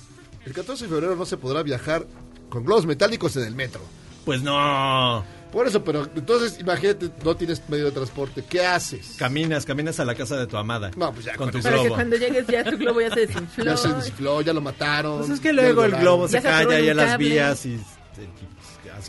El 0.46 0.54
14 0.54 0.86
de 0.86 0.90
febrero 0.90 1.16
no 1.16 1.26
se 1.26 1.38
podrá 1.38 1.62
viajar 1.62 2.08
con 2.50 2.64
globos 2.66 2.86
metálicos 2.88 3.36
en 3.38 3.44
el 3.44 3.54
metro. 3.56 3.82
Pues 4.25 4.42
no. 4.42 5.24
Por 5.51 5.68
eso, 5.68 5.84
pero 5.84 6.08
entonces 6.16 6.60
imagínate, 6.62 7.10
no 7.25 7.36
tienes 7.36 7.62
medio 7.68 7.86
de 7.86 7.92
transporte. 7.92 8.44
¿Qué 8.48 8.66
haces? 8.66 9.16
Caminas, 9.18 9.66
caminas 9.66 10.00
a 10.00 10.06
la 10.06 10.16
casa 10.16 10.38
de 10.38 10.48
tu 10.48 10.56
amada. 10.56 10.92
No, 10.96 11.12
pues 11.12 11.25
ya 11.25 11.36
con 11.36 11.48
con 11.48 11.51
tu 11.51 11.58
eso. 11.58 11.68
Para 11.68 11.75
que 11.78 11.84
globo. 11.84 11.96
cuando 11.96 12.16
llegues 12.16 12.48
ya 12.48 12.63
tu 12.63 12.78
globo 12.78 13.01
ya 13.01 13.13
se 13.13 13.20
desinfló. 13.28 13.66
Ya 13.66 13.78
se 13.78 13.94
desinfló, 13.94 14.42
ya 14.42 14.54
lo 14.54 14.62
mataron. 14.62 15.18
Pues 15.20 15.30
es 15.32 15.40
que 15.42 15.50
ya 15.50 15.54
luego 15.54 15.84
el 15.84 15.92
globo 15.92 16.28
se 16.28 16.36
Ya 16.36 16.42
se 16.42 16.48
atoró 16.48 16.70
cae 16.70 16.78
en 16.78 16.84
ahí 16.84 16.90
a 16.90 16.92
un 16.92 16.98
las 16.98 17.18
vías 17.18 17.66
y, 17.66 17.80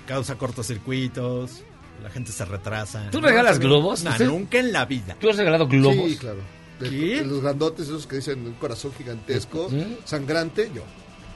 causa 0.07 0.37
cortocircuitos. 0.37 1.63
La 2.03 2.11
gente 2.11 2.33
se 2.33 2.45
retrasa. 2.45 3.09
¿Tú 3.11 3.21
regalas 3.21 3.61
No, 3.61 3.67
globos? 3.67 4.03
No, 4.03 4.19
nunca 4.19 4.59
en 4.59 4.73
la 4.73 4.85
vida. 4.87 5.17
¿Tú 5.21 5.31
has 5.31 5.37
regalado 5.37 5.69
globos? 5.69 6.11
Sí, 6.11 6.17
claro. 6.17 6.41
De- 6.81 7.25
los 7.25 7.41
grandotes, 7.43 7.87
esos 7.87 8.09
que 8.09 8.17
dicen 8.17 8.45
un 8.45 8.55
corazón 8.55 8.93
gigantesco, 8.99 9.69
¿Sí? 9.71 9.99
sangrante, 10.05 10.69
yo. 10.75 10.83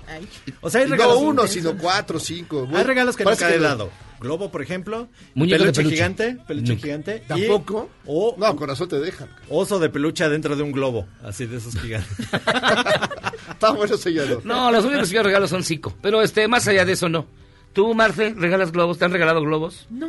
Ay, 0.08 0.28
O 0.60 0.70
sea, 0.70 0.80
hay 0.82 0.86
Y 0.86 0.90
regalos. 0.90 1.14
no 1.14 1.20
uno, 1.20 1.42
intensos. 1.44 1.50
sino 1.72 1.76
cuatro, 1.78 2.18
cinco. 2.20 2.68
Hay 2.74 2.84
regalos 2.84 3.16
que 3.16 3.24
Parece 3.24 3.44
nunca 3.44 3.54
he 3.56 3.58
lo- 3.58 3.64
dado. 3.68 3.90
Globo, 4.20 4.50
por 4.50 4.62
ejemplo. 4.62 5.08
Muñeco 5.34 5.64
de 5.64 5.72
peluche, 5.72 5.94
gigante. 5.94 6.38
Peluche 6.46 6.76
gigante. 6.76 7.22
y 7.24 7.28
¿Tampoco? 7.28 7.90
O 8.06 8.34
No, 8.38 8.56
corazón 8.56 8.88
te 8.88 8.98
dejan. 8.98 9.28
oso 9.50 9.78
de 9.78 9.90
peluche 9.90 10.24
adentro 10.24 10.56
de 10.56 10.62
un 10.62 10.72
globo. 10.72 11.06
Así 11.22 11.44
de 11.46 11.58
esos 11.58 11.78
gigantes. 11.78 12.10
Está 13.50 13.70
bueno 13.72 13.96
sellado. 13.96 14.40
No, 14.44 14.70
los 14.70 14.84
únicos 14.84 15.08
que 15.08 15.16
yo 15.16 15.22
regalo 15.22 15.46
son 15.48 15.62
cinco. 15.64 15.94
Pero 16.02 16.22
este, 16.22 16.48
más 16.48 16.66
allá 16.68 16.84
de 16.84 16.92
eso, 16.92 17.08
no. 17.08 17.26
¿Tú, 17.72 17.94
Marce, 17.94 18.32
regalas 18.34 18.72
globos? 18.72 18.98
¿Te 18.98 19.04
han 19.04 19.12
regalado 19.12 19.40
globos? 19.42 19.86
no. 19.90 20.08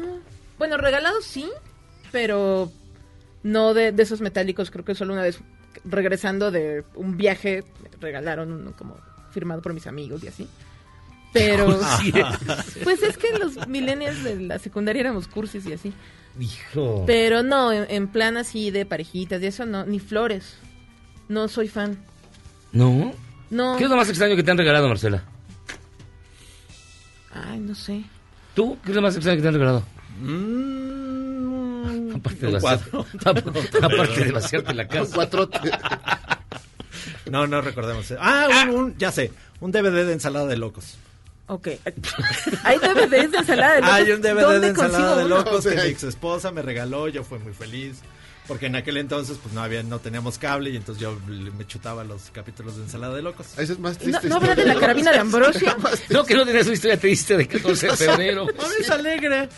Bueno, 0.57 0.75
regalados 0.77 1.23
sí, 1.23 1.47
pero 2.11 2.71
no 3.43 3.75
de, 3.75 3.91
de 3.91 4.01
esos 4.03 4.21
metálicos. 4.21 4.71
Creo 4.71 4.83
que 4.83 4.95
solo 4.95 5.13
una 5.13 5.21
vez 5.21 5.39
regresando 5.85 6.49
de 6.49 6.83
un 6.95 7.15
viaje 7.15 7.63
me 7.83 7.89
regalaron 8.01 8.51
uno 8.51 8.73
como 8.75 8.97
firmado 9.37 9.61
por 9.61 9.73
mis 9.73 9.85
amigos 9.85 10.23
y 10.23 10.27
así. 10.29 10.47
Pero 11.33 11.79
Sí. 12.01 12.11
pues 12.83 13.03
es 13.03 13.17
que 13.17 13.37
los 13.37 13.67
millennials 13.67 14.23
de 14.23 14.39
la 14.41 14.57
secundaria 14.59 15.01
éramos 15.01 15.27
cursis 15.27 15.65
y 15.67 15.73
así. 15.73 15.93
Hijo. 16.39 17.03
Pero 17.05 17.43
no, 17.43 17.71
en, 17.71 17.85
en 17.89 18.07
plan 18.07 18.37
así 18.37 18.71
de 18.71 18.85
parejitas 18.85 19.41
y 19.41 19.45
eso 19.47 19.65
no, 19.65 19.85
ni 19.85 19.99
flores. 19.99 20.55
No 21.27 21.47
soy 21.47 21.67
fan. 21.67 21.97
¿No? 22.71 23.11
No. 23.49 23.75
¿Qué 23.77 23.83
es 23.83 23.89
lo 23.89 23.95
más 23.97 24.09
extraño 24.09 24.35
que 24.35 24.43
te 24.43 24.51
han 24.51 24.57
regalado, 24.57 24.87
Marcela? 24.87 25.23
Ay, 27.33 27.59
no 27.59 27.75
sé. 27.75 28.03
¿Tú? 28.55 28.77
¿Qué 28.83 28.89
es 28.91 28.95
lo 28.95 29.01
más 29.01 29.15
extraño 29.15 29.35
que 29.37 29.41
te 29.43 29.47
han 29.49 29.53
regalado? 29.53 29.83
Mm, 30.21 32.11
Aparte 32.15 32.39
de 32.47 32.47
un 32.47 32.61
vaciar- 32.61 32.89
cuadro. 32.89 33.05
Aparte 33.83 34.25
de 34.25 34.31
vaciarte 34.31 34.73
la 34.73 34.83
Un 34.83 34.89
casa. 34.89 35.13
cuatrote. 35.15 35.59
No, 37.29 37.47
no 37.47 37.61
recordemos. 37.61 38.13
Ah, 38.19 38.47
un, 38.69 38.75
un- 38.75 38.97
ya 38.97 39.11
sé. 39.11 39.31
Un 39.59 39.71
DVD 39.71 40.05
de 40.05 40.13
ensalada 40.13 40.45
de 40.47 40.57
locos. 40.57 40.95
Ok. 41.47 41.67
Hay 42.63 42.77
DVDs 42.79 43.31
de 43.31 43.37
ensalada 43.39 43.73
de 43.75 43.81
locos. 43.81 43.93
Hay 43.95 44.11
un 44.11 44.21
DVD 44.21 44.35
de 44.35 44.41
¿Dónde 44.43 44.67
ensalada 44.67 45.17
de 45.17 45.29
locos 45.29 45.65
que 45.65 45.75
mi 45.75 45.81
ex 45.81 46.03
esposa 46.03 46.51
me 46.51 46.61
regaló, 46.61 47.07
yo 47.07 47.23
fui 47.23 47.39
muy 47.39 47.53
feliz. 47.53 47.97
Porque 48.47 48.67
en 48.67 48.77
aquel 48.77 48.95
entonces 48.95 49.37
pues 49.43 49.53
no 49.53 49.61
había, 49.61 49.83
no 49.83 49.99
teníamos 49.99 50.37
cable 50.37 50.69
y 50.69 50.77
entonces 50.77 51.01
yo 51.01 51.17
me 51.57 51.67
chutaba 51.67 52.05
los 52.05 52.29
capítulos 52.31 52.77
de 52.77 52.83
ensalada 52.83 53.13
de 53.13 53.21
locos. 53.21 53.47
Esa 53.57 53.73
es 53.73 53.79
más 53.79 53.93
¿No, 53.97 54.03
triste. 54.03 54.29
¿No 54.29 54.35
habrá 54.37 54.55
de 54.55 54.65
la 54.65 54.75
carabina 54.79 55.11
de 55.11 55.17
Ambrosio? 55.19 55.75
No, 56.09 56.23
que 56.23 56.33
no 56.33 56.45
tenías 56.45 56.65
una 56.65 56.75
historia 56.75 56.97
triste 56.97 57.35
de 57.35 57.45
14 57.45 57.87
de 57.87 57.97
febrero. 57.97 58.47
es 58.79 58.89
alegre. 58.89 59.49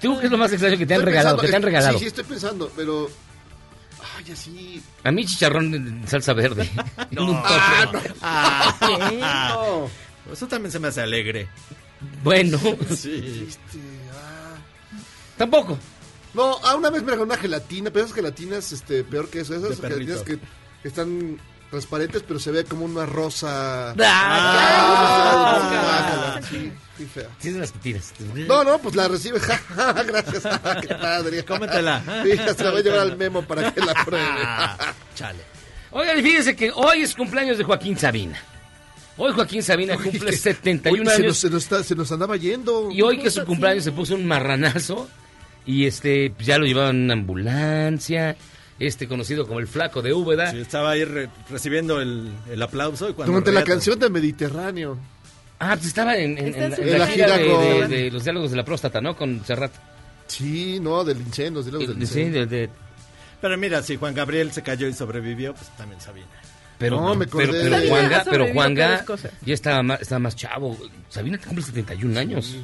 ¿Tú 0.00 0.18
qué 0.18 0.26
es 0.26 0.32
lo 0.32 0.36
más 0.38 0.52
extraño 0.52 0.76
que 0.76 0.84
te 0.86 0.92
han 0.94 1.00
Estoy 1.00 1.12
regalado? 1.12 1.36
pensando- 1.36 1.42
Que 1.42 1.48
te 1.50 1.56
han 1.56 1.62
regalado. 1.62 1.92
Sí, 1.94 2.04
sí, 2.04 2.08
estoy 2.08 2.24
pensando, 2.24 2.70
pero. 2.76 3.10
Ay, 4.24 4.32
así. 4.32 4.82
A 5.02 5.10
mí 5.10 5.24
chicharrón 5.24 5.74
en 5.74 6.06
salsa 6.08 6.32
verde. 6.34 6.68
No. 7.10 7.30
Un. 7.30 7.40
Ah, 8.20 8.76
No. 9.54 10.32
Eso 10.32 10.46
también 10.46 10.70
se 10.70 10.78
me 10.78 10.88
hace 10.88 11.00
alegre. 11.00 11.48
Bueno, 12.22 12.58
Sí. 12.94 13.46
Este, 13.48 13.78
ah. 14.12 14.56
tampoco. 15.36 15.78
No, 16.34 16.58
ah, 16.62 16.76
una 16.76 16.90
vez 16.90 17.02
me 17.02 17.10
regaló 17.10 17.24
una 17.24 17.36
gelatina, 17.36 17.90
pero 17.90 18.04
esas 18.04 18.14
gelatinas, 18.14 18.70
este, 18.72 19.02
peor 19.02 19.28
que 19.28 19.40
eso, 19.40 19.54
esas 19.54 19.80
gelatinas 19.80 20.22
que, 20.22 20.38
que 20.82 20.88
están 20.88 21.38
transparentes, 21.70 22.22
pero 22.26 22.40
se 22.40 22.50
ve 22.50 22.64
como 22.64 22.84
una 22.84 23.06
rosa. 23.06 23.92
Ah, 23.92 23.96
Ah, 26.36 26.40
sí, 26.48 26.72
sí, 26.98 27.06
fea. 27.06 27.28
Tienes 27.40 27.60
las 27.60 27.72
que 27.72 27.78
tiras. 27.78 28.12
No, 28.34 28.64
no, 28.64 28.78
pues 28.78 28.94
la 28.96 29.08
recibe. 29.08 29.38
ja, 29.40 29.56
ja, 29.76 29.92
Gracias. 30.02 30.42
Qué 30.86 30.94
padre. 30.94 31.44
Cómetela. 31.44 32.02
Sí, 32.24 32.30
se 32.56 32.64
la 32.64 32.70
voy 32.70 32.80
a 32.80 32.84
llevar 32.84 33.00
al 33.00 33.16
memo 33.16 33.42
para 33.42 33.72
que 33.72 33.80
la 33.80 33.94
pruebe. 34.04 34.24
Ah, 34.28 34.76
chale. 35.14 35.40
Oigan, 35.92 36.18
y 36.18 36.22
fíjense 36.22 36.54
que 36.56 36.70
hoy 36.72 37.02
es 37.02 37.14
cumpleaños 37.14 37.58
de 37.58 37.64
Joaquín 37.64 37.96
Sabina. 37.98 38.38
Hoy 39.16 39.32
Joaquín 39.32 39.62
Sabina 39.62 39.96
cumple 39.96 40.32
71 40.32 41.02
Oye, 41.02 41.04
se, 41.04 41.10
nos, 41.10 41.20
años. 41.24 41.36
se, 41.38 41.50
nos 41.50 41.62
está- 41.64 41.84
se 41.84 41.94
nos 41.94 42.10
andaba 42.12 42.36
yendo. 42.36 42.90
Y 42.90 43.02
hoy 43.02 43.18
que 43.18 43.28
es 43.28 43.34
su 43.34 43.44
cumpleaños 43.44 43.84
se 43.84 43.92
puso 43.92 44.14
un 44.14 44.26
marranazo. 44.26 45.08
Y 45.66 45.86
este, 45.86 46.30
pues, 46.30 46.46
ya 46.46 46.58
lo 46.58 46.64
llevaban 46.64 46.96
en 46.96 47.02
una 47.04 47.12
ambulancia. 47.14 48.36
Este 48.80 49.06
conocido 49.06 49.46
como 49.46 49.60
el 49.60 49.66
flaco 49.68 50.00
de 50.02 50.12
Úbeda. 50.14 50.50
Sí, 50.50 50.58
estaba 50.58 50.90
ahí 50.92 51.04
re- 51.04 51.28
recibiendo 51.50 52.00
el, 52.00 52.32
el 52.50 52.60
aplauso 52.62 53.08
y 53.10 53.12
cuando 53.12 53.30
Durante 53.32 53.52
la 53.52 53.62
canción 53.62 53.98
de 53.98 54.08
Mediterráneo. 54.10 54.98
Ah, 55.58 55.74
pues 55.76 55.88
estaba 55.88 56.16
en, 56.16 56.38
en- 56.38 56.48
Está 56.48 56.64
en- 56.64 56.72
en 56.72 56.76
su 56.76 56.82
en 56.82 56.98
la 56.98 57.06
gira 57.06 57.36
de, 57.36 57.46
con- 57.46 57.60
de- 57.60 57.88
de 58.04 58.10
los 58.10 58.24
diálogos 58.24 58.50
de 58.50 58.56
la 58.56 58.64
próstata, 58.64 59.00
¿no? 59.02 59.14
Con 59.14 59.44
Serrat. 59.44 59.72
Sí, 60.26 60.80
no, 60.80 61.04
del 61.04 61.18
incendio, 61.20 61.60
los 61.62 61.66
del 61.70 61.94
Sí, 61.96 62.00
incendio. 62.00 62.46
de- 62.46 62.56
de- 62.66 62.70
Pero 63.42 63.58
mira, 63.58 63.82
si 63.82 63.96
Juan 63.96 64.14
Gabriel 64.14 64.50
se 64.52 64.62
cayó 64.62 64.86
y 64.88 64.92
sobrevivió, 64.94 65.52
pues 65.54 65.68
también 65.76 66.00
Sabina. 66.00 66.26
pero, 66.78 66.98
No, 66.98 67.14
me 67.14 67.26
pero, 67.26 67.52
pero 67.52 67.70
Sabina 67.70 67.88
Juanga, 67.90 68.24
pero 68.30 68.52
Juanga 68.54 69.04
ya 69.44 69.52
estaba 69.54 69.82
más, 69.82 70.00
estaba 70.00 70.18
más 70.20 70.34
chavo. 70.36 70.78
Sabina 71.10 71.36
cumple 71.38 71.62
71 71.62 72.18
años. 72.18 72.56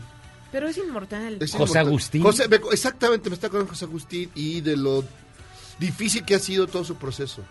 Pero 0.50 0.68
es 0.68 0.78
inmortal. 0.78 1.37
Es 1.40 1.50
José 1.52 1.56
inmortal. 1.64 1.87
Agustín. 1.88 2.23
José- 2.23 2.49
me- 2.49 2.56
exactamente, 2.73 3.28
me 3.28 3.35
está 3.35 3.49
acordando 3.49 3.66
de 3.70 3.75
José 3.76 3.85
Agustín 3.85 4.30
y 4.35 4.62
de 4.62 4.76
lo 4.78 5.04
difícil 5.78 6.25
que 6.25 6.35
ha 6.35 6.38
sido 6.38 6.66
todo 6.66 6.85
su 6.85 6.97
proceso. 6.97 7.42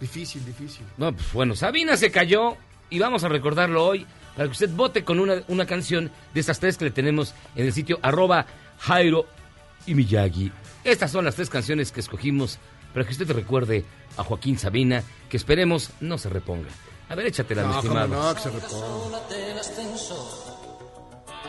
Difícil, 0.00 0.44
difícil. 0.44 0.84
No, 0.96 1.12
pues 1.12 1.32
bueno, 1.32 1.54
Sabina 1.54 1.96
se 1.96 2.10
cayó 2.10 2.56
y 2.90 2.98
vamos 2.98 3.22
a 3.24 3.28
recordarlo 3.28 3.84
hoy 3.86 4.06
para 4.36 4.46
que 4.48 4.52
usted 4.52 4.70
vote 4.70 5.04
con 5.04 5.20
una, 5.20 5.42
una 5.48 5.66
canción 5.66 6.10
de 6.34 6.40
estas 6.40 6.58
tres 6.58 6.76
que 6.76 6.86
le 6.86 6.90
tenemos 6.90 7.34
en 7.54 7.66
el 7.66 7.72
sitio 7.72 7.98
arroba 8.02 8.46
Jairo 8.80 9.26
y 9.86 9.94
Miyagi. 9.94 10.50
Estas 10.84 11.12
son 11.12 11.24
las 11.24 11.36
tres 11.36 11.48
canciones 11.50 11.92
que 11.92 12.00
escogimos 12.00 12.58
para 12.92 13.04
que 13.06 13.12
usted 13.12 13.30
recuerde 13.30 13.84
a 14.16 14.24
Joaquín 14.24 14.58
Sabina, 14.58 15.02
que 15.30 15.36
esperemos 15.36 15.90
no 16.00 16.18
se 16.18 16.28
reponga. 16.28 16.68
A 17.08 17.14
ver, 17.14 17.26
échatela, 17.26 17.62
mi 17.62 17.68
No, 17.68 17.74
cómo 17.82 18.00
estimado. 18.00 18.08
no, 18.28 18.34
que 18.34 18.40
se 18.40 18.50
reponga. 18.50 19.20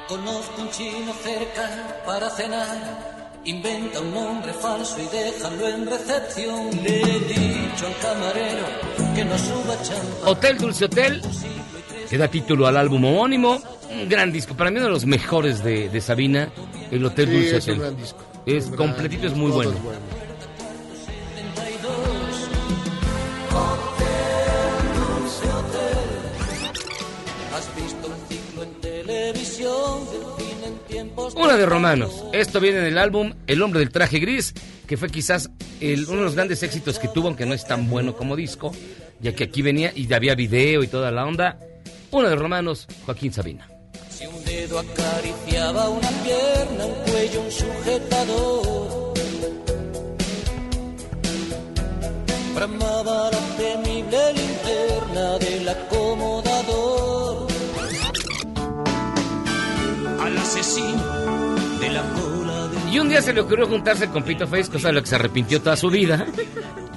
Conozco 0.08 0.62
un 0.62 0.70
chino 0.70 1.14
cerca 1.14 2.04
para 2.06 2.30
cenar. 2.30 3.23
Inventa 3.46 4.00
un 4.00 4.14
nombre 4.14 4.54
falso 4.54 4.96
y 5.00 5.08
déjalo 5.16 5.68
en 5.68 5.86
recepción. 5.86 6.70
Le 6.82 7.02
he 7.02 7.20
dicho 7.20 7.88
al 7.88 7.98
camarero 8.02 8.66
que 9.16 9.26
no 9.26 9.38
suba 9.38 9.76
champán. 9.84 10.28
Hotel 10.28 10.58
Dulce 10.58 10.86
Hotel, 10.86 11.22
que 12.10 12.18
da 12.18 12.28
título 12.30 12.68
al 12.68 12.78
álbum 12.78 13.04
homónimo. 13.04 13.62
Un 13.92 14.08
gran 14.10 14.32
disco, 14.32 14.56
para 14.56 14.72
mí 14.72 14.78
uno 14.78 14.86
de 14.88 14.92
los 14.94 15.06
mejores 15.06 15.62
de, 15.64 15.90
de 15.90 16.02
Sabina, 16.02 16.50
el 16.90 17.06
Hotel 17.06 17.28
Sí, 17.28 17.34
Dulce 17.34 17.58
es 17.58 17.68
un 17.68 17.72
Hotel. 17.74 17.80
gran 17.82 17.98
disco. 17.98 18.20
Es 18.46 18.66
Un 18.66 18.72
gran 18.72 18.88
completito, 18.88 19.28
es 19.28 19.34
muy 19.36 19.52
bueno. 19.52 19.72
es 19.72 19.84
bueno. 19.84 20.00
Una 31.36 31.58
de 31.58 31.66
Romanos. 31.66 32.24
Esto 32.34 32.60
viene 32.60 32.80
del 32.80 32.98
álbum 32.98 33.34
El 33.48 33.62
hombre 33.62 33.80
del 33.80 33.90
traje 33.92 34.20
gris, 34.20 34.54
que 34.88 34.98
fue 34.98 35.10
quizás 35.10 35.50
el- 35.82 36.06
uno 36.08 36.18
de 36.20 36.24
los 36.26 36.36
grandes 36.36 36.62
éxitos 36.64 37.00
que 37.00 37.08
tuvo, 37.08 37.28
aunque 37.28 37.46
no 37.46 37.54
es 37.54 37.66
tan 37.66 37.90
bueno 37.90 38.16
como 38.16 38.36
disco, 38.36 38.72
ya 39.20 39.34
que 39.34 39.46
aquí 39.46 39.62
venía 39.62 39.92
y 39.96 40.12
había 40.14 40.36
video 40.36 40.84
y 40.84 40.88
toda 40.88 41.12
la 41.12 41.26
onda. 41.26 41.60
Una 42.12 42.30
de 42.30 42.36
Romanos, 42.36 42.88
Joaquín 43.06 43.34
Sabina. 43.34 43.68
Si 44.10 44.28
un 44.28 44.44
dedo 44.46 44.80
acariciaba 44.80 45.90
una 45.90 46.10
pierna, 46.24 46.86
un 46.86 47.12
cuello, 47.12 47.42
un 47.42 47.52
sujetador. 47.52 49.14
Bramaba 52.56 53.32
la 53.32 53.40
temible 53.58 54.34
linterna 54.34 55.38
del 55.40 55.70
acomodador. 55.70 56.43
Asesino 60.60 61.02
de 61.80 61.90
la 61.90 62.02
cola 62.14 62.68
de 62.68 62.92
Y 62.92 63.00
un 63.00 63.10
día 63.10 63.22
se 63.22 63.34
le 63.34 63.42
ocurrió 63.42 63.68
juntarse 63.68 64.08
con 64.10 64.24
Pito 64.24 64.48
Face, 64.48 64.70
cosa 64.70 64.90
de 64.90 64.94
lo 64.94 65.02
que 65.02 65.08
se 65.08 65.16
arrepintió 65.16 65.62
toda 65.62 65.76
su 65.76 65.90
vida. 65.90 66.26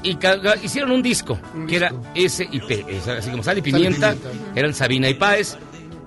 Y 0.03 0.19
hicieron 0.63 0.91
un 0.93 1.03
disco, 1.03 1.39
que 1.67 1.77
era 1.77 1.93
S 2.15 2.47
y 2.51 2.61
P, 2.61 3.01
así 3.19 3.31
como 3.31 3.43
Sal 3.43 3.59
y 3.59 3.63
Pimienta, 3.63 4.13
Pimienta. 4.15 4.53
eran 4.55 4.75
Sabina 4.75 5.09
y 5.09 5.15
Páez. 5.15 5.57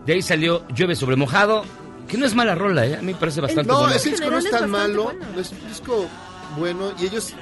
De 0.06 0.14
ahí 0.14 0.22
salió 0.22 0.66
Llueve 0.70 0.96
sobre 0.96 1.16
mojado, 1.16 1.64
que 2.08 2.18
no 2.18 2.26
es 2.26 2.34
mala 2.36 2.56
rola, 2.56 2.86
¿eh? 2.86 2.96
a 2.96 3.02
mí 3.02 3.14
me 3.14 3.20
parece 3.20 3.42
bastante 3.42 3.68
No, 3.72 3.80
buena. 3.80 3.96
ese 3.96 4.12
disco 4.12 4.30
no 4.30 4.38
es 4.38 4.50
tan 4.50 4.64
es 4.66 4.70
malo. 4.70 5.04
bueno. 5.06 5.26
Es 5.40 5.52
un 5.52 5.68
disco 5.68 6.08
bueno. 6.58 6.94
Y 7.00 7.06
ellos, 7.08 7.34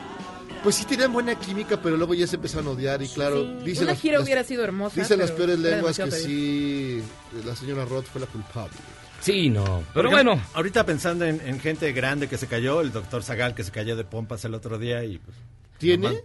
pues 0.64 0.76
sí 0.76 0.86
tenían 0.86 1.14
buena 1.14 1.36
química, 1.36 1.80
pero 1.82 1.96
luego 1.96 2.14
ya 2.16 2.26
se 2.28 2.38
empezaron 2.38 2.68
a 2.68 2.72
odiar. 2.72 3.02
Y 3.04 3.08
claro, 3.10 3.44
Sí, 3.44 3.58
dicen 3.66 3.84
una 3.84 3.92
las- 3.94 4.02
gira 4.02 4.18
las- 4.18 4.24
hubiera 4.26 4.44
sido 4.44 4.64
hermosa. 4.64 5.00
Dicen 5.00 5.20
las 5.20 5.32
peores 5.32 5.60
lenguas 5.60 5.98
que 5.98 6.12
sí, 6.12 7.02
la 7.46 7.56
señora 7.56 7.86
Roth 7.86 8.06
fue 8.12 8.22
la 8.22 8.28
culpable. 8.28 8.74
Sí, 9.20 9.50
no, 9.50 9.84
pero 9.94 10.10
bueno. 10.10 10.42
Ahorita 10.54 10.86
pensando 10.86 11.26
en, 11.26 11.42
en 11.46 11.60
gente 11.60 11.92
grande 11.92 12.28
que 12.28 12.38
se 12.38 12.48
cayó, 12.48 12.82
el 12.82 12.92
doctor 12.92 13.24
Zagal 13.24 13.56
que 13.56 13.64
se 13.64 13.72
cayó 13.72 13.96
de 13.96 14.04
pompas 14.04 14.46
el 14.46 14.54
otro 14.54 14.78
día 14.78 15.04
y 15.04 15.18
pues... 15.18 15.36
¿Tiene? 15.78 16.24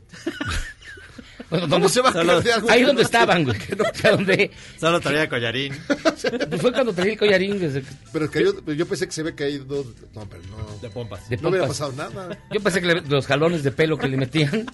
Bueno, 1.51 1.65
¿Cómo 1.67 1.75
¿dónde- 1.75 1.89
se 1.89 2.01
va 2.01 2.11
a 2.11 2.13
Solo- 2.13 2.27
caer 2.33 2.43
de 2.45 2.53
algo? 2.53 2.71
Ahí 2.71 2.81
que 2.81 2.87
donde 2.87 3.03
no 3.03 3.07
estaban, 3.07 3.45
güey. 3.45 3.57
O 3.59 3.95
sea, 3.95 4.11
donde- 4.13 4.51
Solo 4.79 5.01
traía 5.01 5.29
collarín. 5.29 5.75
pues 5.87 6.61
fue 6.63 6.73
cuando 6.73 6.93
traí 6.93 7.11
el 7.13 7.19
collarín 7.19 7.59
desde- 7.59 7.83
Pero 8.13 8.31
cayó, 8.31 8.55
pero 8.65 8.77
yo 8.77 8.87
pensé 8.87 9.07
que 9.07 9.13
se 9.13 9.21
había 9.23 9.35
caído. 9.35 9.85
No, 10.15 10.27
pero 10.29 10.43
no. 10.51 10.79
De 10.81 10.89
pompas. 10.91 11.29
de 11.29 11.37
No 11.39 11.49
hubiera 11.49 11.67
pompas. 11.67 11.81
pasado 11.91 11.93
nada. 12.11 12.39
Yo 12.53 12.61
pensé 12.61 12.81
que 12.81 12.87
le- 12.87 13.01
los 13.03 13.27
jalones 13.27 13.63
de 13.63 13.71
pelo 13.73 13.99
que 13.99 14.09
le 14.09 14.17
metían, 14.17 14.67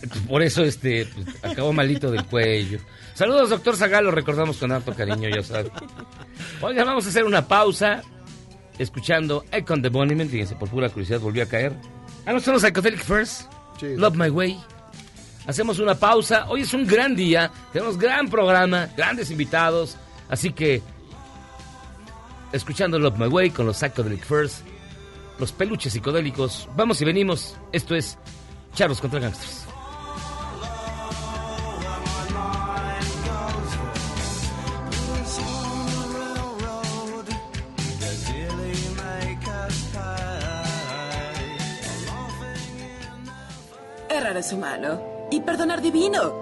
pues, 0.00 0.22
por 0.28 0.42
eso 0.42 0.62
este 0.64 1.06
pues, 1.06 1.26
acabó 1.44 1.72
malito 1.72 2.10
del 2.10 2.24
cuello. 2.24 2.78
Saludos, 3.14 3.50
doctor 3.50 3.76
Zagal, 3.76 4.04
lo 4.04 4.10
recordamos 4.12 4.56
con 4.58 4.70
harto 4.72 4.94
cariño, 4.94 5.28
ya 5.28 5.42
sabe. 5.42 5.70
Oigan, 6.60 6.86
vamos 6.86 7.04
a 7.06 7.08
hacer 7.08 7.24
una 7.24 7.46
pausa, 7.46 8.02
escuchando 8.78 9.44
Icon 9.56 9.82
the 9.82 9.88
Boniment, 9.88 10.30
fíjense, 10.30 10.54
por 10.54 10.68
pura 10.70 10.88
curiosidad 10.88 11.18
volvió 11.20 11.42
a 11.42 11.46
caer. 11.46 11.72
Ah, 12.26 12.32
no, 12.32 12.40
son 12.40 12.54
los 12.54 12.62
Psychedelic 12.62 13.02
First, 13.02 13.42
Sí. 13.80 13.94
Love 13.96 14.16
My 14.16 14.28
Way. 14.28 14.58
Hacemos 15.48 15.78
una 15.78 15.94
pausa, 15.94 16.44
hoy 16.50 16.60
es 16.60 16.74
un 16.74 16.86
gran 16.86 17.16
día, 17.16 17.50
tenemos 17.72 17.96
gran 17.96 18.28
programa, 18.28 18.90
grandes 18.94 19.30
invitados, 19.30 19.96
así 20.28 20.52
que 20.52 20.82
escuchando 22.52 22.98
Love 22.98 23.16
My 23.16 23.28
Way 23.28 23.50
con 23.52 23.64
los 23.64 23.78
Psychedelic 23.78 24.26
First, 24.26 24.58
los 25.38 25.50
peluches 25.52 25.94
psicodélicos. 25.94 26.68
Vamos 26.76 27.00
y 27.00 27.06
venimos. 27.06 27.56
Esto 27.72 27.94
es 27.94 28.18
Charlos 28.74 29.00
contra 29.00 29.20
Gangsters. 29.20 29.64
Errar 44.10 44.36
es 44.36 44.52
humano 44.52 45.17
y 45.30 45.40
perdonar 45.40 45.82
divino. 45.82 46.32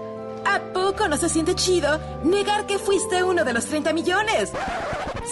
¿A 0.45 0.61
poco 0.73 1.09
no 1.09 1.17
se 1.17 1.29
siente 1.29 1.55
chido 1.55 1.99
negar 2.23 2.67
que 2.67 2.79
fuiste 2.79 3.23
uno 3.23 3.45
de 3.45 3.53
los 3.53 3.67
30 3.67 3.93
millones? 3.93 4.53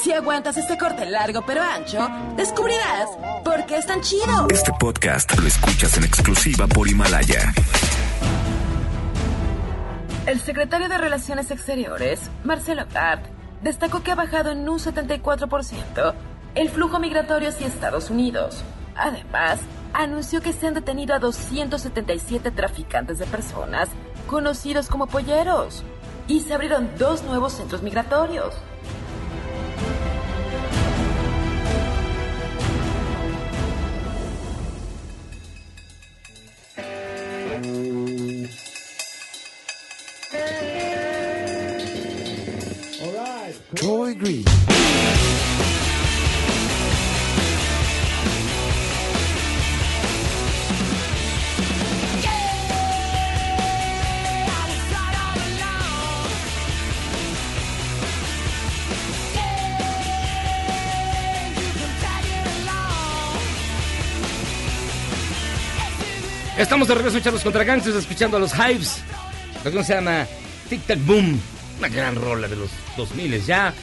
Si 0.03 0.12
aguantas 0.12 0.57
este 0.57 0.77
corte 0.77 1.07
largo 1.07 1.45
pero 1.47 1.62
ancho, 1.62 2.09
descubrirás 2.37 3.09
por 3.45 3.64
qué 3.67 3.77
es 3.77 3.87
tan 3.87 4.01
chido. 4.01 4.49
Este 4.51 4.73
podcast 4.79 5.38
lo 5.38 5.47
escuchas 5.47 5.97
en 5.97 6.05
exclusiva 6.05 6.67
por 6.67 6.88
Himalaya. 6.88 7.53
El 10.27 10.40
secretario 10.40 10.88
de 10.88 10.99
Relaciones 10.99 11.51
Exteriores, 11.51 12.31
Marcelo 12.45 12.83
Ebrard, 12.83 13.21
destacó 13.62 14.03
que 14.03 14.11
ha 14.11 14.14
bajado 14.14 14.51
en 14.51 14.69
un 14.69 14.79
74% 14.79 16.14
el 16.55 16.71
flujo 16.71 16.99
migratorio 16.99 17.51
hacia 17.51 17.67
Estados 17.67 18.11
Unidos. 18.11 18.64
Además, 18.96 19.61
anunció 19.92 20.40
que 20.40 20.52
se 20.52 20.66
han 20.66 20.74
detenido 20.74 21.14
a 21.14 21.18
277 21.18 22.50
traficantes 22.50 23.18
de 23.18 23.26
personas, 23.26 23.88
conocidos 24.26 24.88
como 24.88 25.07
polleros, 25.07 25.85
y 26.28 26.40
se 26.40 26.54
abrieron 26.54 26.90
dos 26.98 27.22
nuevos 27.24 27.52
centros 27.52 27.83
migratorios. 27.83 28.54
Troy 43.74 44.14
Green. 44.14 44.44
Estamos 66.64 66.88
de 66.88 66.94
regreso 66.94 67.18
en 67.18 67.22
Charlos 67.22 67.42
contra 67.42 67.62
Gangsters, 67.62 67.96
escuchando 67.96 68.38
a 68.38 68.40
los 68.40 68.55
Hives. 68.55 69.03
La 69.57 69.64
canción 69.64 69.85
se 69.85 69.94
llama 69.96 70.27
Tic 70.70 70.81
Tac 70.87 70.98
Boom. 71.05 71.38
Una 71.79 71.88
gran 71.88 72.16
rola 72.16 72.48
de 72.48 72.57
los 72.57 72.70
2000 72.96 73.44
ya. 73.44 73.74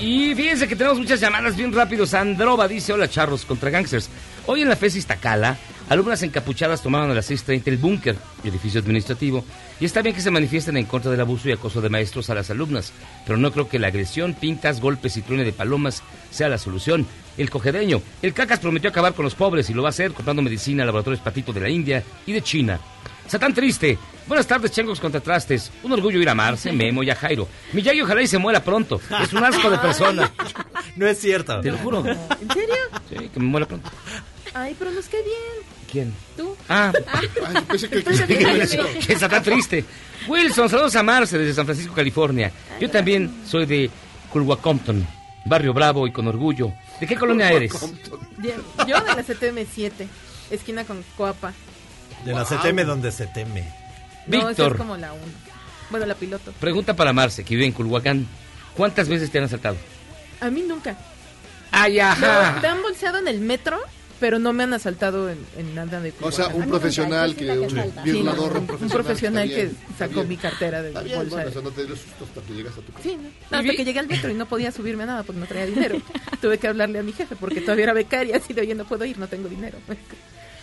Y 0.00 0.34
fíjense 0.34 0.66
que 0.66 0.74
tenemos 0.74 0.98
muchas 0.98 1.20
llamadas 1.20 1.54
bien 1.54 1.72
rápido. 1.72 2.04
Sandrova 2.04 2.66
dice, 2.66 2.92
hola 2.92 3.08
charros 3.08 3.44
contra 3.44 3.70
gangsters. 3.70 4.10
Hoy 4.46 4.62
en 4.62 4.70
la 4.70 4.74
FES 4.74 4.96
Iztacala, 4.96 5.56
alumnas 5.88 6.22
encapuchadas 6.22 6.82
tomaron 6.82 7.10
a 7.10 7.14
las 7.14 7.30
6.30 7.30 7.62
el 7.66 7.76
búnker, 7.78 8.16
edificio 8.42 8.80
administrativo. 8.80 9.44
Y 9.80 9.84
está 9.84 10.02
bien 10.02 10.14
que 10.14 10.20
se 10.22 10.30
manifiesten 10.30 10.76
en 10.76 10.86
contra 10.86 11.10
del 11.10 11.20
abuso 11.20 11.48
y 11.48 11.52
acoso 11.52 11.80
de 11.80 11.88
maestros 11.88 12.30
a 12.30 12.34
las 12.34 12.50
alumnas. 12.50 12.92
Pero 13.26 13.38
no 13.38 13.52
creo 13.52 13.68
que 13.68 13.78
la 13.78 13.88
agresión, 13.88 14.34
pintas, 14.34 14.80
golpes 14.80 15.16
y 15.16 15.22
truene 15.22 15.44
de 15.44 15.52
palomas 15.52 16.02
sea 16.30 16.48
la 16.48 16.58
solución. 16.58 17.06
El 17.36 17.50
cogedeño, 17.50 18.00
el 18.22 18.32
cacas 18.32 18.60
prometió 18.60 18.90
acabar 18.90 19.14
con 19.14 19.24
los 19.24 19.34
pobres 19.34 19.68
y 19.68 19.74
lo 19.74 19.82
va 19.82 19.88
a 19.88 19.90
hacer 19.90 20.12
comprando 20.12 20.42
medicina 20.42 20.84
a 20.84 20.86
laboratorios 20.86 21.20
Patito 21.20 21.52
de 21.52 21.60
la 21.60 21.68
India 21.68 22.02
y 22.26 22.32
de 22.32 22.42
China. 22.42 22.78
Satán 23.26 23.54
Triste. 23.54 23.98
Buenas 24.26 24.46
tardes, 24.46 24.70
changos 24.70 25.00
contra 25.00 25.20
trastes. 25.20 25.70
Un 25.82 25.92
orgullo 25.92 26.20
ir 26.20 26.28
a 26.28 26.34
Marce, 26.34 26.72
Memo 26.72 27.02
y 27.02 27.10
a 27.10 27.16
Jairo. 27.16 27.48
Miyagi 27.72 28.00
ojalá 28.02 28.22
y 28.22 28.26
se 28.26 28.38
muera 28.38 28.62
pronto. 28.62 29.00
Es 29.22 29.32
un 29.32 29.44
asco 29.44 29.70
de 29.70 29.78
persona. 29.78 30.30
No 30.96 31.08
es 31.08 31.18
cierto. 31.18 31.60
Te 31.60 31.72
lo 31.72 31.78
juro. 31.78 32.06
¿En 32.06 32.50
serio? 32.52 32.76
Sí, 33.08 33.28
que 33.28 33.40
me 33.40 33.46
muera 33.46 33.66
pronto. 33.66 33.90
Ay, 34.52 34.76
pero 34.78 34.92
nos 34.92 35.06
cae 35.06 35.22
bien. 35.22 35.73
¿Quién? 35.94 36.12
¿Tú? 36.36 36.56
Ah, 36.68 36.92
pensé 37.68 37.88
que- 37.88 38.02
que 39.06 39.12
está 39.12 39.28
tan 39.28 39.44
triste. 39.44 39.84
Wilson, 40.26 40.68
saludos 40.68 40.96
a 40.96 41.04
Marce 41.04 41.38
desde 41.38 41.54
San 41.54 41.64
Francisco, 41.66 41.94
California. 41.94 42.50
Yo 42.80 42.90
también 42.90 43.32
soy 43.46 43.64
de 43.64 43.88
Culhuacompton, 44.32 45.06
barrio 45.44 45.72
bravo 45.72 46.04
y 46.08 46.12
con 46.12 46.26
orgullo. 46.26 46.72
¿De 47.00 47.06
qué 47.06 47.14
colonia 47.14 47.48
eres? 47.52 47.72
Bien, 48.38 48.56
Yo 48.88 49.00
de 49.00 49.14
la 49.14 49.22
CTM7, 49.24 49.92
esquina 50.50 50.84
con 50.84 51.04
Coapa. 51.16 51.52
De 52.24 52.32
la 52.32 52.44
CTM 52.44 52.84
donde 52.84 53.12
se 53.12 53.28
teme. 53.28 53.62
No, 54.26 54.48
Víctor. 54.48 54.72
es 54.72 54.78
como 54.78 54.96
la 54.96 55.12
1. 55.12 55.22
Bueno, 55.90 56.06
la 56.06 56.16
piloto. 56.16 56.50
Pregunta 56.58 56.96
para 56.96 57.12
Marce, 57.12 57.44
que 57.44 57.54
vive 57.54 57.66
en 57.66 57.72
Culhuacán. 57.72 58.26
¿Cuántas 58.76 59.08
veces 59.08 59.30
te 59.30 59.38
han 59.38 59.44
asaltado? 59.44 59.76
A 60.40 60.50
mí 60.50 60.62
nunca. 60.66 60.96
Ay, 61.70 62.00
ajá. 62.00 62.52
No, 62.56 62.62
me 62.62 62.68
han 62.68 62.82
bolseado 62.82 63.18
en 63.18 63.28
el 63.28 63.38
metro, 63.40 63.78
pero 64.20 64.38
no 64.38 64.52
me 64.52 64.62
han 64.64 64.72
asaltado 64.72 65.28
en, 65.28 65.38
en 65.56 65.74
nada 65.74 66.00
de 66.00 66.12
O 66.20 66.30
sea, 66.32 66.48
un 66.48 66.66
profesional 66.68 67.34
que 67.36 67.50
un 67.58 67.68
Sí, 67.70 67.76
violador, 68.04 68.52
un 68.56 68.58
un 68.82 68.88
profesional. 68.88 69.48
que 69.48 69.70
sacó 69.98 70.24
mi 70.24 70.36
cartera 70.36 70.82
de 70.82 70.90
bien, 71.02 71.18
bolsa. 71.18 71.34
bueno, 71.36 71.50
o 71.50 71.52
sea, 71.52 71.62
no 71.62 71.70
te 71.70 71.84
dio 71.86 71.96
susto 71.96 72.24
hasta 72.24 72.40
que 72.42 72.52
llegas 72.54 72.72
a 72.72 72.80
tu 72.80 72.92
casa. 72.92 73.02
Sí, 73.02 73.16
no. 73.16 73.22
No, 73.50 73.58
hasta 73.58 73.72
que 73.76 73.84
llegué 73.84 73.98
al 73.98 74.06
metro 74.08 74.30
y 74.30 74.34
no 74.34 74.46
podía 74.46 74.70
subirme 74.72 75.02
a 75.02 75.06
nada 75.06 75.22
porque 75.22 75.40
no 75.40 75.46
traía 75.46 75.66
dinero. 75.66 76.00
Tuve 76.40 76.58
que 76.58 76.68
hablarle 76.68 76.98
a 76.98 77.02
mi 77.02 77.12
jefe 77.12 77.36
porque 77.36 77.60
todavía 77.60 77.84
era 77.84 77.92
becaria, 77.92 78.36
así 78.36 78.52
de 78.54 78.60
oye, 78.62 78.74
no 78.74 78.84
puedo 78.84 79.04
ir, 79.04 79.18
no 79.18 79.26
tengo 79.26 79.48
dinero. 79.48 79.78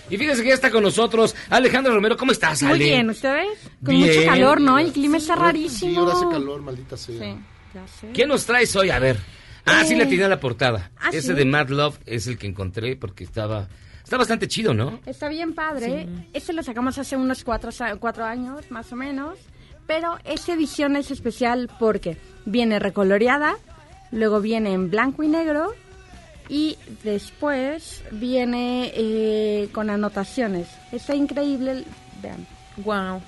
Y 0.10 0.18
fíjense 0.18 0.42
que 0.44 0.50
ya 0.50 0.56
está 0.56 0.70
con 0.72 0.84
nosotros 0.84 1.36
Alejandro 1.50 1.94
Romero. 1.94 2.18
¿Cómo 2.18 2.32
estás, 2.34 2.62
Ale? 2.64 2.72
Muy 2.76 2.80
bien, 2.86 3.10
¿ustedes? 3.10 3.48
Con 3.86 3.96
Bien. 3.96 4.08
mucho 4.08 4.26
calor, 4.30 4.60
¿no? 4.60 4.78
El 4.78 4.92
clima 4.92 5.18
está 5.18 5.36
Sí, 5.36 5.40
rarísimo. 5.40 6.00
ahora 6.02 6.14
hace 6.14 6.26
calor, 6.30 6.62
maldita 6.62 6.98
sea. 6.98 7.16
Sí, 7.18 7.38
ya 7.74 7.88
sé. 7.88 8.08
¿Qué 8.14 8.26
nos 8.26 8.46
traes 8.46 8.76
hoy? 8.76 8.90
A 8.90 9.00
ver. 9.00 9.18
Ah, 9.66 9.84
sí, 9.86 9.94
Eh. 9.94 9.98
le 9.98 10.06
tiré 10.08 10.26
a 10.26 10.30
la 10.30 10.40
portada. 10.40 10.92
Ah, 10.98 11.10
Ese 11.10 11.22
¿sí? 11.30 11.34
de 11.34 11.46
Mad 11.46 11.70
Love 11.70 12.00
es 12.06 12.28
el 12.28 12.38
que 12.38 12.48
encontré 12.48 12.96
porque 12.96 13.24
estaba... 13.24 13.68
Está 14.04 14.18
bastante 14.18 14.48
chido, 14.48 14.74
¿no? 14.74 15.00
Está 15.06 15.30
bien 15.30 15.54
padre. 15.54 16.08
Este 16.34 16.52
lo 16.54 16.64
sacamos 16.64 16.98
hace 16.98 17.16
unos 17.16 17.44
cuatro, 17.44 17.72
sa- 17.72 17.96
cuatro 17.98 18.26
años, 18.26 18.70
más 18.72 18.92
o 18.92 18.96
menos. 18.96 19.38
Pero 19.88 20.18
esta 20.26 20.54
edición 20.54 20.96
es 20.96 21.12
especial 21.12 21.70
porque 21.80 22.18
viene 22.46 22.80
recoloreada, 22.80 23.56
luego 24.12 24.42
viene 24.42 24.74
en 24.74 24.90
blanco 24.90 25.24
y 25.24 25.28
negro 25.28 25.74
y 26.50 26.78
después 27.04 28.04
viene 28.12 28.92
eh, 28.96 29.70
con 29.72 29.90
anotaciones. 29.90 30.68
Está 30.92 31.16
increíble. 31.16 31.86
Vean. 32.22 32.46
Wow. 32.78 33.22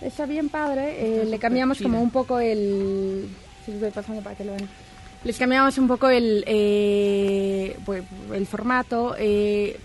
Está 0.00 0.26
bien 0.26 0.48
padre. 0.48 1.00
eh, 1.00 1.12
Está 1.18 1.30
le 1.30 1.38
cambiamos 1.38 1.80
como 1.80 2.02
un 2.02 2.10
poco 2.10 2.38
el... 2.40 3.26
Sí, 3.64 3.72
estoy 3.72 3.90
pasando 3.90 4.22
para 4.22 4.36
que 4.36 4.44
lo 4.44 4.52
vean. 4.54 4.68
Les 5.26 5.36
cambiamos 5.38 5.76
un 5.76 5.88
poco 5.88 6.08
el, 6.08 6.44
eh, 6.46 7.76
pues, 7.84 8.04
el 8.32 8.46
formato. 8.46 9.16
eh, 9.18 9.76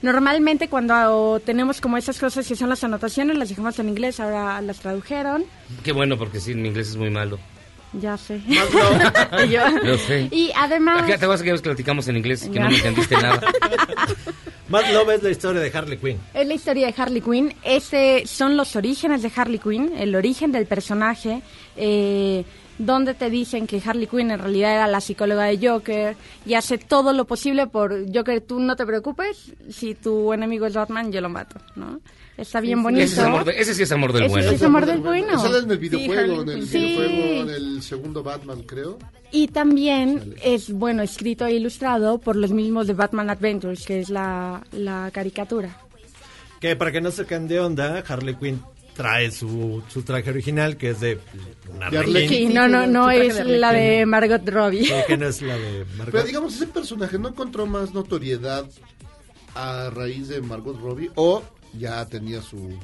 normalmente 0.00 0.68
cuando 0.68 1.40
tenemos 1.44 1.80
como 1.80 1.96
esas 1.98 2.18
cosas 2.18 2.48
que 2.48 2.56
son 2.56 2.70
las 2.70 2.82
anotaciones, 2.82 3.36
las 3.36 3.50
dejamos 3.50 3.78
en 3.78 3.88
inglés, 3.90 4.18
ahora 4.18 4.60
las 4.62 4.78
tradujeron. 4.80 5.44
Qué 5.84 5.92
bueno, 5.92 6.16
porque 6.16 6.40
sí, 6.40 6.54
mi 6.54 6.68
inglés 6.68 6.88
es 6.88 6.96
muy 6.96 7.10
malo. 7.10 7.38
Ya 8.00 8.16
sé. 8.16 8.40
Yo- 9.50 9.68
Lo 9.84 9.98
sé. 9.98 10.28
Y 10.30 10.50
además... 10.56 11.02
Acá 11.02 11.18
te 11.18 11.26
vas 11.26 11.42
a 11.42 11.44
que 11.44 11.52
platicamos 11.58 12.08
en 12.08 12.16
inglés 12.16 12.48
que 12.48 12.54
Ya. 12.54 12.62
no 12.64 12.70
me 12.70 12.76
entendiste 12.76 13.14
nada. 13.16 13.42
Mad 14.70 14.90
Love 14.94 15.10
es 15.16 15.22
la 15.22 15.30
historia 15.30 15.60
de 15.60 15.70
Harley 15.76 15.98
Quinn. 15.98 16.18
Es 16.32 16.46
la 16.48 16.54
historia 16.54 16.86
de 16.86 16.94
Harley 16.96 17.20
Quinn. 17.20 17.54
Este 17.62 18.26
son 18.26 18.56
los 18.56 18.74
orígenes 18.74 19.20
de 19.20 19.30
Harley 19.36 19.58
Quinn, 19.58 19.92
el 19.98 20.14
origen 20.14 20.50
del 20.50 20.64
personaje, 20.64 21.42
eh, 21.76 22.42
donde 22.84 23.14
te 23.14 23.30
dicen 23.30 23.66
que 23.66 23.80
Harley 23.84 24.06
Quinn 24.06 24.30
en 24.30 24.38
realidad 24.38 24.72
era 24.74 24.86
la 24.86 25.00
psicóloga 25.00 25.44
de 25.44 25.66
Joker 25.68 26.16
y 26.46 26.54
hace 26.54 26.78
todo 26.78 27.12
lo 27.12 27.24
posible 27.26 27.66
por 27.66 28.06
Joker. 28.14 28.40
Tú 28.40 28.58
no 28.60 28.76
te 28.76 28.84
preocupes, 28.86 29.52
si 29.70 29.94
tu 29.94 30.32
enemigo 30.32 30.66
es 30.66 30.74
Batman, 30.74 31.12
yo 31.12 31.20
lo 31.20 31.28
mato, 31.28 31.56
¿no? 31.76 32.00
Está 32.36 32.60
bien 32.60 32.82
bonito. 32.82 33.04
Ese, 33.04 33.14
es 33.20 33.26
amor 33.26 33.44
de- 33.44 33.60
ese 33.60 33.74
sí 33.74 33.82
es 33.82 33.92
amor 33.92 34.12
del 34.12 34.22
Ese 34.24 34.30
bueno. 34.32 34.48
sí 34.48 34.54
es 34.54 34.62
amor 34.62 34.86
del 34.86 34.98
bueno. 35.00 35.44
Es 35.46 35.62
en 35.64 35.70
el 35.70 35.78
videojuego, 35.78 36.42
en 36.42 36.48
el 36.48 36.66
Sí. 36.66 36.78
videojuego, 36.78 37.42
en 37.42 37.50
el 37.50 37.82
segundo 37.82 38.22
Batman, 38.22 38.62
creo. 38.62 38.98
Y 39.30 39.48
también 39.48 40.34
es, 40.42 40.72
bueno, 40.72 41.02
escrito 41.02 41.46
e 41.46 41.52
ilustrado 41.54 42.18
por 42.18 42.36
los 42.36 42.50
mismos 42.50 42.86
de 42.86 42.94
Batman 42.94 43.30
Adventures, 43.30 43.84
que 43.86 44.00
es 44.00 44.08
la, 44.10 44.62
la 44.72 45.10
caricatura. 45.12 45.76
Que 46.60 46.74
para 46.76 46.90
que 46.92 47.00
no 47.00 47.10
se 47.10 47.26
queden 47.26 47.48
de 47.48 47.60
onda, 47.60 48.02
Harley 48.06 48.34
Quinn 48.36 48.62
trae 48.94 49.30
su, 49.30 49.82
su 49.88 50.02
traje 50.02 50.30
original, 50.30 50.76
que 50.76 50.90
es 50.90 51.00
de 51.00 51.18
una. 51.74 51.90
Sí, 52.28 52.46
no, 52.46 52.68
no, 52.68 52.86
no 52.86 53.10
es 53.10 53.36
de 53.36 53.58
la 53.58 53.72
de 53.72 54.06
Margot 54.06 54.46
Robbie. 54.48 54.84
Sí, 54.84 54.92
que 55.06 55.16
no 55.16 55.26
es 55.26 55.42
la 55.42 55.56
de 55.56 55.84
Margot. 55.96 56.12
Pero 56.12 56.24
digamos, 56.24 56.54
ese 56.54 56.66
personaje 56.66 57.18
no 57.18 57.28
encontró 57.28 57.66
más 57.66 57.92
notoriedad 57.94 58.66
a 59.54 59.90
raíz 59.90 60.28
de 60.28 60.40
Margot 60.40 60.78
Robbie 60.80 61.10
o 61.14 61.42
ya 61.78 62.04
tenía 62.06 62.42
su, 62.42 62.78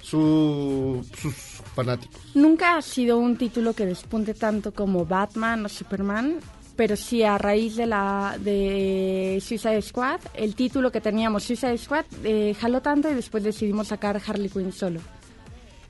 su 0.00 1.04
sus 1.20 1.34
fanáticos. 1.74 2.20
Nunca 2.34 2.76
ha 2.76 2.82
sido 2.82 3.18
un 3.18 3.36
título 3.36 3.72
que 3.74 3.86
despunte 3.86 4.34
tanto 4.34 4.72
como 4.72 5.04
Batman 5.04 5.64
o 5.64 5.68
Superman, 5.68 6.40
pero 6.76 6.96
sí 6.96 7.22
a 7.22 7.38
raíz 7.38 7.76
de 7.76 7.86
la 7.86 8.36
de 8.38 9.42
Suicide 9.44 9.82
Squad, 9.82 10.20
el 10.34 10.54
título 10.54 10.92
que 10.92 11.00
teníamos 11.00 11.44
Suicide 11.44 11.78
Squad 11.78 12.04
eh, 12.24 12.54
jaló 12.58 12.80
tanto 12.80 13.10
y 13.10 13.14
después 13.14 13.42
decidimos 13.42 13.88
sacar 13.88 14.20
Harley 14.24 14.48
Quinn 14.48 14.72
solo. 14.72 15.00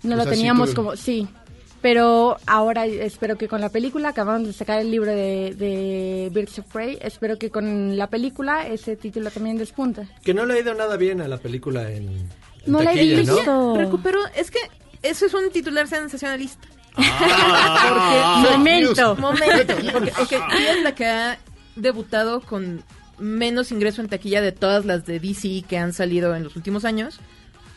No 0.02 0.14
O 0.14 0.18
lo 0.18 0.26
teníamos 0.26 0.74
como 0.74 0.96
sí, 0.96 1.26
pero 1.82 2.36
ahora 2.46 2.86
espero 2.86 3.36
que 3.36 3.48
con 3.48 3.60
la 3.60 3.68
película 3.68 4.08
acabamos 4.10 4.46
de 4.48 4.52
sacar 4.52 4.80
el 4.80 4.90
libro 4.90 5.10
de, 5.12 5.54
de 5.56 6.30
Birds 6.32 6.58
of 6.60 6.66
Prey, 6.72 6.98
espero 7.00 7.38
que 7.38 7.50
con 7.50 7.96
la 7.96 8.08
película 8.08 8.66
ese 8.66 8.96
título 8.96 9.30
también 9.30 9.58
despunte. 9.58 10.08
Que 10.24 10.34
no 10.34 10.44
le 10.46 10.54
ha 10.54 10.60
ido 10.60 10.74
nada 10.74 10.96
bien 10.96 11.20
a 11.20 11.28
la 11.28 11.38
película 11.38 11.90
en, 11.90 12.08
en 12.08 12.28
No 12.66 12.82
la 12.82 12.92
he 12.94 13.16
visto. 13.16 13.42
¿no? 13.46 13.76
Recuperó, 13.76 14.20
es 14.34 14.50
que 14.50 14.58
eso 15.02 15.26
es 15.26 15.34
un 15.34 15.50
titular 15.50 15.86
sensacionalista. 15.86 16.66
Ah. 16.96 18.42
Porque- 18.44 18.50
Momento. 18.58 19.16
Momento. 19.16 19.74
Porque 19.92 20.12
ok, 20.20 20.32
ella 20.58 20.72
es 20.76 20.82
la 20.82 20.94
que 20.94 21.06
ha 21.06 21.38
debutado 21.76 22.40
con 22.40 22.82
menos 23.18 23.70
ingreso 23.72 24.00
en 24.00 24.08
taquilla 24.08 24.40
de 24.40 24.52
todas 24.52 24.84
las 24.84 25.04
de 25.06 25.20
DC 25.20 25.64
que 25.68 25.78
han 25.78 25.92
salido 25.92 26.34
en 26.34 26.44
los 26.44 26.56
últimos 26.56 26.84
años, 26.84 27.20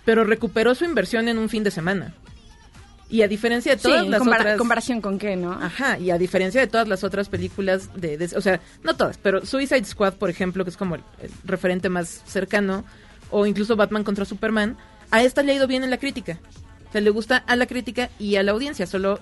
pero 0.05 0.23
recuperó 0.23 0.75
su 0.75 0.85
inversión 0.85 1.27
en 1.27 1.37
un 1.37 1.49
fin 1.49 1.63
de 1.63 1.71
semana. 1.71 2.13
Y 3.09 3.23
a 3.23 3.27
diferencia 3.27 3.75
de 3.75 3.81
todas 3.81 4.05
en 4.05 4.11
las 4.11 4.19
compara- 4.21 4.41
otras... 4.41 4.57
comparación 4.57 5.01
con 5.01 5.19
qué, 5.19 5.35
¿no? 5.35 5.51
Ajá, 5.51 5.99
y 5.99 6.11
a 6.11 6.17
diferencia 6.17 6.61
de 6.61 6.67
todas 6.67 6.87
las 6.87 7.03
otras 7.03 7.27
películas 7.27 7.89
de, 7.99 8.17
de- 8.17 8.37
o 8.37 8.41
sea, 8.41 8.61
no 8.83 8.95
todas, 8.95 9.17
pero 9.17 9.45
Suicide 9.45 9.83
Squad, 9.83 10.13
por 10.13 10.29
ejemplo, 10.29 10.63
que 10.63 10.69
es 10.69 10.77
como 10.77 10.95
el, 10.95 11.01
el 11.21 11.29
referente 11.43 11.89
más 11.89 12.23
cercano, 12.25 12.85
o 13.29 13.45
incluso 13.45 13.75
Batman 13.75 14.03
contra 14.05 14.23
Superman, 14.23 14.77
a 15.11 15.23
esta 15.23 15.43
le 15.43 15.51
ha 15.51 15.55
ido 15.55 15.67
bien 15.67 15.83
en 15.83 15.89
la 15.89 15.97
crítica. 15.97 16.39
O 16.87 16.91
sea, 16.93 17.01
le 17.01 17.09
gusta 17.09 17.37
a 17.37 17.55
la 17.57 17.65
crítica 17.65 18.09
y 18.17 18.37
a 18.37 18.43
la 18.43 18.53
audiencia, 18.53 18.85
solo 18.87 19.19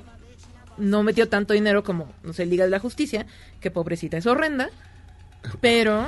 no 0.78 1.02
metió 1.04 1.28
tanto 1.28 1.54
dinero 1.56 1.84
como, 1.84 2.14
no 2.24 2.32
sé, 2.34 2.46
Liga 2.46 2.66
de 2.66 2.70
la 2.72 2.80
Justicia, 2.80 3.26
que 3.60 3.72
pobrecita 3.72 4.18
es 4.18 4.28
horrenda, 4.28 4.70
pero 5.62 6.06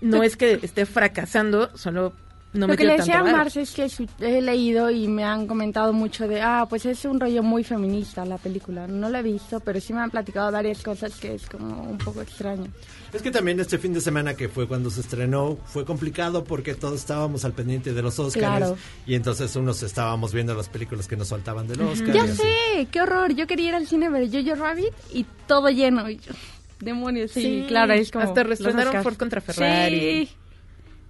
no 0.00 0.22
es 0.24 0.36
que 0.36 0.58
esté 0.62 0.84
fracasando, 0.84 1.70
solo 1.76 2.12
no 2.52 2.66
Lo 2.66 2.76
que 2.76 2.84
le 2.84 2.96
decía 2.96 3.20
a. 3.20 3.24
Marce 3.24 3.60
es 3.60 3.70
que 3.70 3.88
he 4.20 4.40
leído 4.42 4.90
y 4.90 5.06
me 5.06 5.22
han 5.22 5.46
comentado 5.46 5.92
mucho 5.92 6.26
de, 6.26 6.40
ah, 6.42 6.66
pues 6.68 6.84
es 6.84 7.04
un 7.04 7.20
rollo 7.20 7.42
muy 7.44 7.62
feminista 7.62 8.24
la 8.24 8.38
película. 8.38 8.88
No 8.88 9.08
la 9.08 9.20
he 9.20 9.22
visto, 9.22 9.60
pero 9.60 9.80
sí 9.80 9.92
me 9.92 10.00
han 10.00 10.10
platicado 10.10 10.50
varias 10.50 10.82
cosas 10.82 11.14
que 11.20 11.34
es 11.34 11.46
como 11.46 11.82
un 11.82 11.98
poco 11.98 12.20
extraño. 12.22 12.66
Es 13.12 13.22
que 13.22 13.30
también 13.30 13.60
este 13.60 13.78
fin 13.78 13.92
de 13.92 14.00
semana 14.00 14.34
que 14.34 14.48
fue 14.48 14.66
cuando 14.66 14.90
se 14.90 15.00
estrenó 15.00 15.58
fue 15.64 15.84
complicado 15.84 16.42
porque 16.44 16.74
todos 16.74 17.00
estábamos 17.00 17.44
al 17.44 17.52
pendiente 17.52 17.92
de 17.92 18.02
los 18.02 18.18
Oscars 18.18 18.34
Claro. 18.58 18.76
y 19.06 19.14
entonces 19.14 19.54
unos 19.56 19.82
estábamos 19.82 20.32
viendo 20.32 20.54
las 20.54 20.68
películas 20.68 21.06
que 21.06 21.16
nos 21.16 21.28
faltaban 21.28 21.68
del 21.68 21.80
Oscar. 21.82 22.12
Ya 22.14 22.26
sé, 22.26 22.88
qué 22.90 23.00
horror. 23.00 23.32
Yo 23.34 23.46
quería 23.46 23.68
ir 23.68 23.74
al 23.74 23.86
cine 23.86 24.08
ver 24.08 24.28
Jojo 24.30 24.60
Rabbit 24.60 24.92
y 25.12 25.24
todo 25.46 25.68
lleno. 25.70 26.08
Y 26.10 26.16
yo, 26.16 26.32
demonios, 26.80 27.30
sí, 27.32 27.42
Sí, 27.42 27.64
claro, 27.68 27.92
es 27.92 28.10
como... 28.10 28.24
hasta 28.24 28.42
Oscars. 28.42 29.02
Ford 29.02 29.16
contra 29.16 29.40
Ferrari. 29.40 30.26
Sí. 30.26 30.36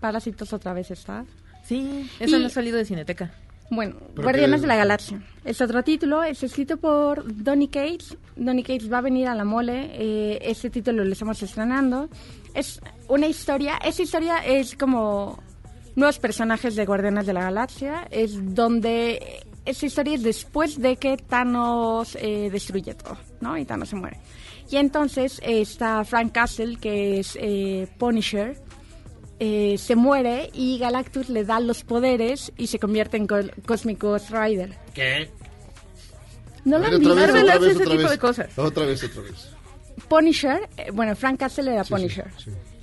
Parásitos 0.00 0.52
otra 0.52 0.72
vez 0.72 0.90
está. 0.90 1.24
Sí, 1.64 2.08
eso 2.18 2.36
Y- 2.36 2.40
no 2.40 2.46
ha 2.46 2.50
salido 2.50 2.78
de 2.78 2.84
Cineteca. 2.84 3.30
Bueno, 3.72 3.94
Guardianes 4.16 4.62
de 4.62 4.66
la 4.66 4.74
Galaxia. 4.74 5.22
Es 5.44 5.60
otro 5.60 5.84
título, 5.84 6.24
es 6.24 6.42
escrito 6.42 6.76
por 6.78 7.22
Donny 7.44 7.68
Cates. 7.68 8.16
Donny 8.34 8.64
Cates 8.64 8.92
va 8.92 8.98
a 8.98 9.02
venir 9.02 9.28
a 9.28 9.34
la 9.36 9.44
mole. 9.44 9.90
eh, 9.92 10.38
este 10.42 10.70
título 10.70 11.04
lo 11.04 11.12
estamos 11.12 11.40
estrenando. 11.40 12.08
Es 12.52 12.80
una 13.06 13.28
historia, 13.28 13.76
esa 13.84 14.02
historia 14.02 14.38
es 14.38 14.74
como 14.74 15.40
nuevos 15.94 16.18
personajes 16.18 16.74
de 16.74 16.84
Guardianes 16.84 17.26
de 17.26 17.32
la 17.32 17.42
Galaxia. 17.42 18.08
Es 18.10 18.54
donde, 18.56 19.44
esa 19.64 19.86
historia 19.86 20.14
es 20.14 20.24
después 20.24 20.80
de 20.80 20.96
que 20.96 21.16
Thanos 21.16 22.16
eh, 22.20 22.48
destruye 22.50 22.94
todo, 22.94 23.18
¿no? 23.40 23.56
Y 23.56 23.64
Thanos 23.66 23.90
se 23.90 23.94
muere. 23.94 24.18
Y 24.68 24.76
entonces 24.78 25.38
eh, 25.44 25.60
está 25.60 26.02
Frank 26.04 26.32
Castle, 26.32 26.76
que 26.80 27.20
es 27.20 27.38
eh, 27.40 27.86
Punisher, 27.98 28.60
eh, 29.40 29.76
se 29.78 29.96
muere 29.96 30.50
y 30.54 30.78
Galactus 30.78 31.28
le 31.30 31.44
da 31.44 31.58
los 31.60 31.82
poderes 31.82 32.52
y 32.56 32.66
se 32.68 32.78
convierte 32.78 33.16
en 33.16 33.26
Co- 33.26 33.40
Cosmic 33.66 34.00
Ghost 34.00 34.30
Rider. 34.30 34.76
¿Qué? 34.94 35.30
¿No 36.64 36.78
lo 36.78 36.86
han 36.86 36.98
visto? 36.98 37.14
vez, 37.14 37.30
otra 37.30 37.58
vez, 37.58 37.62
ese 37.62 37.76
otra 37.82 37.84
tipo 37.86 38.02
vez. 38.02 38.10
de 38.10 38.18
cosas. 38.18 38.58
Otra 38.58 38.84
vez, 38.84 39.02
otra 39.04 39.22
vez. 39.22 39.48
Punisher, 40.08 40.68
eh, 40.76 40.90
bueno, 40.92 41.16
Frank 41.16 41.38
Castle 41.40 41.72
era 41.72 41.84
Punisher. 41.84 42.26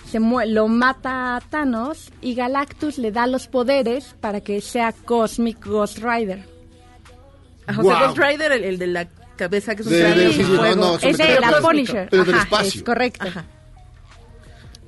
Se 0.10 0.20
mue- 0.20 0.46
lo 0.48 0.68
mata 0.68 1.36
a 1.36 1.42
Thanos 1.42 2.12
y 2.22 2.34
Galactus 2.34 2.98
le 2.98 3.12
da 3.12 3.28
los 3.28 3.48
poderes 3.48 4.16
para 4.22 4.42
que 4.42 4.62
sea 4.62 4.94
Cosmic 4.94 5.66
Ghost 5.66 6.00
Rider. 6.00 6.44
A 7.68 7.74
José 7.74 7.88
Wow. 7.90 8.00
Ghost 8.08 8.18
Rider, 8.18 8.52
el, 8.54 8.64
el 8.64 8.78
de 8.80 8.88
la 8.88 9.08
cabeza 9.36 9.76
que 9.76 9.82
es 9.82 9.88
un 9.88 9.94
De- 9.94 10.32
sí, 10.32 10.44
sí, 10.44 10.52
no, 10.54 10.76
no, 10.76 10.96
Es 10.98 11.18
de 11.18 11.40
la. 11.40 11.60
Punisher. 11.62 12.10
Ajá. 12.14 12.62
Es 12.64 12.82
correcto. 12.84 13.28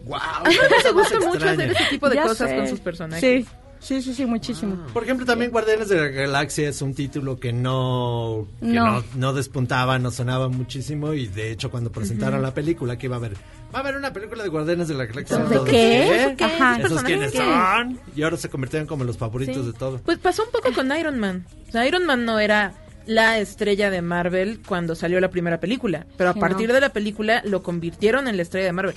Wow. 0.09 0.19
A 0.19 0.49
mí 0.49 0.55
me 0.85 0.91
gusta 0.93 1.19
mucho 1.19 1.47
hacer 1.49 1.71
ese 1.71 1.83
tipo 1.89 2.09
de 2.09 2.15
Ya 2.15 2.23
cosas 2.23 2.49
sé. 2.49 2.55
con 2.55 2.67
sus 2.67 2.79
personajes. 2.79 3.21
Sí, 3.21 3.45
sí, 3.79 4.01
sí, 4.01 4.13
sí, 4.13 4.25
muchísimo. 4.25 4.85
Por 4.93 5.03
ejemplo, 5.03 5.25
también 5.25 5.51
Guardianes 5.51 5.87
de 5.89 5.95
la 5.97 6.07
Galaxia 6.07 6.67
es 6.69 6.81
un 6.81 6.93
título 6.93 7.39
que 7.39 7.53
no 7.53 8.47
que 8.59 8.65
No. 8.65 8.91
no. 8.99 9.03
no 9.15 9.33
despuntaba, 9.33 9.99
no 9.99 10.11
sonaba 10.11 10.49
muchísimo 10.49 11.13
y 11.13 11.27
de 11.27 11.51
hecho 11.51 11.69
cuando 11.71 11.91
presentaron 11.91 12.41
la 12.41 12.53
película 12.53 12.97
que 12.97 13.05
iba 13.07 13.15
a 13.15 13.19
haber 13.19 13.33
va 13.73 13.77
a 13.77 13.81
haber 13.81 13.95
una 13.97 14.11
película 14.11 14.41
de 14.43 14.49
Guardianes 14.49 14.87
de 14.87 14.95
la 14.95 15.05
Galaxia. 15.05 15.37
¿De 15.37 15.55
Todos, 15.55 15.69
qué? 15.69 16.33
¿qué? 16.37 16.43
Ajá. 16.43 16.77
¿Esos 16.79 16.91
¿Esos 16.91 17.03
quiénes 17.03 17.31
son? 17.33 17.99
Y 18.15 18.23
ahora 18.23 18.35
se 18.37 18.49
convirtieron 18.49 18.87
como 18.87 19.03
los 19.03 19.17
favoritos 19.17 19.57
Sí. 19.57 19.71
de 19.71 19.73
todo. 19.73 19.99
Pues 19.99 20.17
pasó 20.17 20.43
un 20.43 20.51
poco 20.51 20.73
con 20.73 20.91
Iron 20.97 21.19
Man. 21.19 21.45
O 21.67 21.71
sea, 21.71 21.87
Iron 21.87 22.05
Man 22.05 22.25
no 22.25 22.39
era 22.39 22.73
la 23.05 23.39
estrella 23.39 23.89
de 23.89 24.01
Marvel 24.01 24.59
cuando 24.67 24.93
salió 24.95 25.19
la 25.19 25.29
primera 25.29 25.59
película, 25.59 26.05
pero 26.17 26.31
a 26.31 26.33
Sí, 26.33 26.39
partir 26.39 26.67
no. 26.67 26.73
de 26.73 26.81
la 26.81 26.89
película 26.89 27.41
lo 27.45 27.63
convirtieron 27.63 28.27
en 28.27 28.35
la 28.37 28.43
estrella 28.43 28.65
de 28.67 28.73
Marvel. 28.73 28.95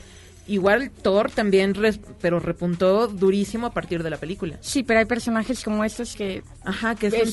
Igual 0.48 0.90
Thor 0.90 1.31
también, 1.31 1.74
res- 1.74 2.00
pero 2.20 2.40
repuntó 2.40 3.07
durísimo 3.07 3.68
a 3.68 3.70
partir 3.72 4.02
de 4.02 4.11
la 4.11 4.16
película. 4.16 4.57
Sí, 4.61 4.83
pero 4.83 4.98
hay 4.98 5.07
personajes 5.07 5.62
como 5.62 5.85
estos 5.85 6.16
que 6.16 6.42
Ajá, 6.64 6.94
que 6.96 7.11
menos 7.11 7.33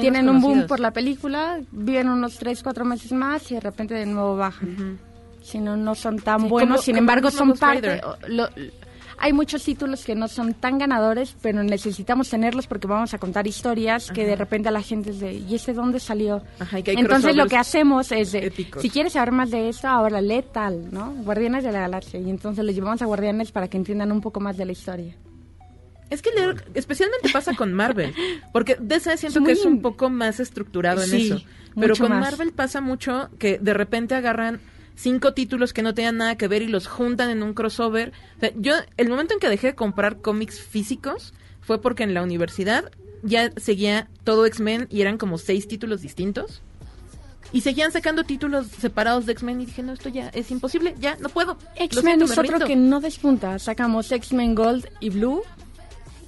tienen 0.00 0.28
un 0.28 0.40
boom 0.40 0.66
por 0.66 0.80
la 0.80 0.90
película, 0.90 1.60
viven 1.70 2.08
unos 2.08 2.36
3, 2.38 2.62
4 2.62 2.84
meses 2.84 3.12
más 3.12 3.50
y 3.52 3.54
de 3.54 3.60
repente 3.60 3.94
de 3.94 4.06
nuevo 4.06 4.36
bajan. 4.36 4.98
Si 5.40 5.58
no, 5.60 5.76
no 5.76 5.94
son 5.94 6.18
tan 6.18 6.42
Sí, 6.42 6.48
buenos, 6.48 6.84
sin 6.84 6.96
embargo 6.96 7.30
son 7.30 7.52
parte... 7.54 8.00
Lo- 8.26 8.48
hay 9.20 9.32
muchos 9.32 9.64
títulos 9.64 10.04
que 10.04 10.14
no 10.14 10.28
son 10.28 10.54
tan 10.54 10.78
ganadores, 10.78 11.34
pero 11.42 11.62
necesitamos 11.62 12.28
tenerlos 12.30 12.66
porque 12.66 12.86
vamos 12.86 13.14
a 13.14 13.18
contar 13.18 13.46
historias 13.46 14.10
que 14.10 14.24
de 14.26 14.36
repente 14.36 14.68
a 14.68 14.72
la 14.72 14.82
gente 14.82 15.10
es 15.10 15.20
de, 15.20 15.34
¿y 15.34 15.54
este 15.54 15.72
dónde 15.72 16.00
salió? 16.00 16.42
Ajá, 16.58 16.80
que 16.82 16.92
Entonces 16.92 17.34
lo 17.36 17.46
que 17.46 17.56
hacemos 17.56 18.12
es 18.12 18.32
de, 18.32 18.46
épicos. 18.46 18.80
si 18.82 18.90
quieres 18.90 19.14
saber 19.14 19.32
más 19.32 19.50
de 19.50 19.68
esto, 19.68 19.88
ahora 19.88 20.20
lee 20.20 20.44
tal, 20.52 20.92
¿no? 20.92 21.12
Guardianes 21.24 21.64
de 21.64 21.72
la 21.72 21.80
Galaxia. 21.80 22.20
Y 22.20 22.30
entonces 22.30 22.64
los 22.64 22.74
llevamos 22.74 23.02
a 23.02 23.06
Guardianes 23.06 23.50
para 23.52 23.68
que 23.68 23.76
entiendan 23.76 24.12
un 24.12 24.20
poco 24.20 24.40
más 24.40 24.56
de 24.56 24.64
la 24.64 24.72
historia. 24.72 25.14
Es 26.10 26.22
que 26.22 26.30
leer- 26.30 26.62
especialmente 26.74 27.28
pasa 27.30 27.54
con 27.54 27.74
Marvel, 27.74 28.14
porque 28.52 28.76
DC 28.80 29.16
siento 29.18 29.42
que 29.44 29.52
es 29.52 29.64
un 29.66 29.82
poco 29.82 30.08
más 30.08 30.40
estructurado 30.40 31.02
en 31.02 31.08
Sí, 31.10 31.26
eso. 31.32 31.42
Pero 31.78 31.94
con 31.96 32.08
más. 32.08 32.20
Marvel 32.20 32.52
pasa 32.52 32.80
mucho 32.80 33.28
que 33.38 33.58
de 33.58 33.74
repente 33.74 34.14
agarran 34.14 34.58
cinco 34.98 35.32
títulos 35.32 35.72
que 35.72 35.82
no 35.82 35.94
tenían 35.94 36.16
nada 36.16 36.36
que 36.36 36.48
ver 36.48 36.62
y 36.62 36.66
los 36.66 36.86
juntan 36.86 37.30
en 37.30 37.42
un 37.42 37.54
crossover. 37.54 38.12
O 38.36 38.40
sea, 38.40 38.52
yo, 38.56 38.74
el 38.96 39.08
momento 39.08 39.34
en 39.34 39.40
que 39.40 39.48
dejé 39.48 39.68
de 39.68 39.74
comprar 39.74 40.20
cómics 40.20 40.60
físicos 40.60 41.32
fue 41.60 41.80
porque 41.80 42.02
en 42.02 42.14
la 42.14 42.22
universidad 42.22 42.90
ya 43.22 43.50
seguía 43.56 44.08
todo 44.24 44.44
X-Men 44.46 44.88
y 44.90 45.00
eran 45.00 45.16
como 45.16 45.38
seis 45.38 45.68
títulos 45.68 46.02
distintos. 46.02 46.62
Y 47.50 47.62
seguían 47.62 47.92
sacando 47.92 48.24
títulos 48.24 48.66
separados 48.66 49.24
de 49.24 49.32
X-Men 49.32 49.62
y 49.62 49.66
dije, 49.66 49.82
no, 49.82 49.92
esto 49.94 50.10
ya 50.10 50.28
es 50.28 50.50
imposible, 50.50 50.94
ya 51.00 51.16
no 51.16 51.30
puedo. 51.30 51.56
X-Men 51.76 52.22
es 52.22 52.36
otro 52.36 52.66
que 52.66 52.76
no 52.76 53.00
despunta. 53.00 53.58
Sacamos 53.58 54.12
X-Men 54.12 54.54
Gold 54.54 54.88
y 55.00 55.10
Blue. 55.10 55.42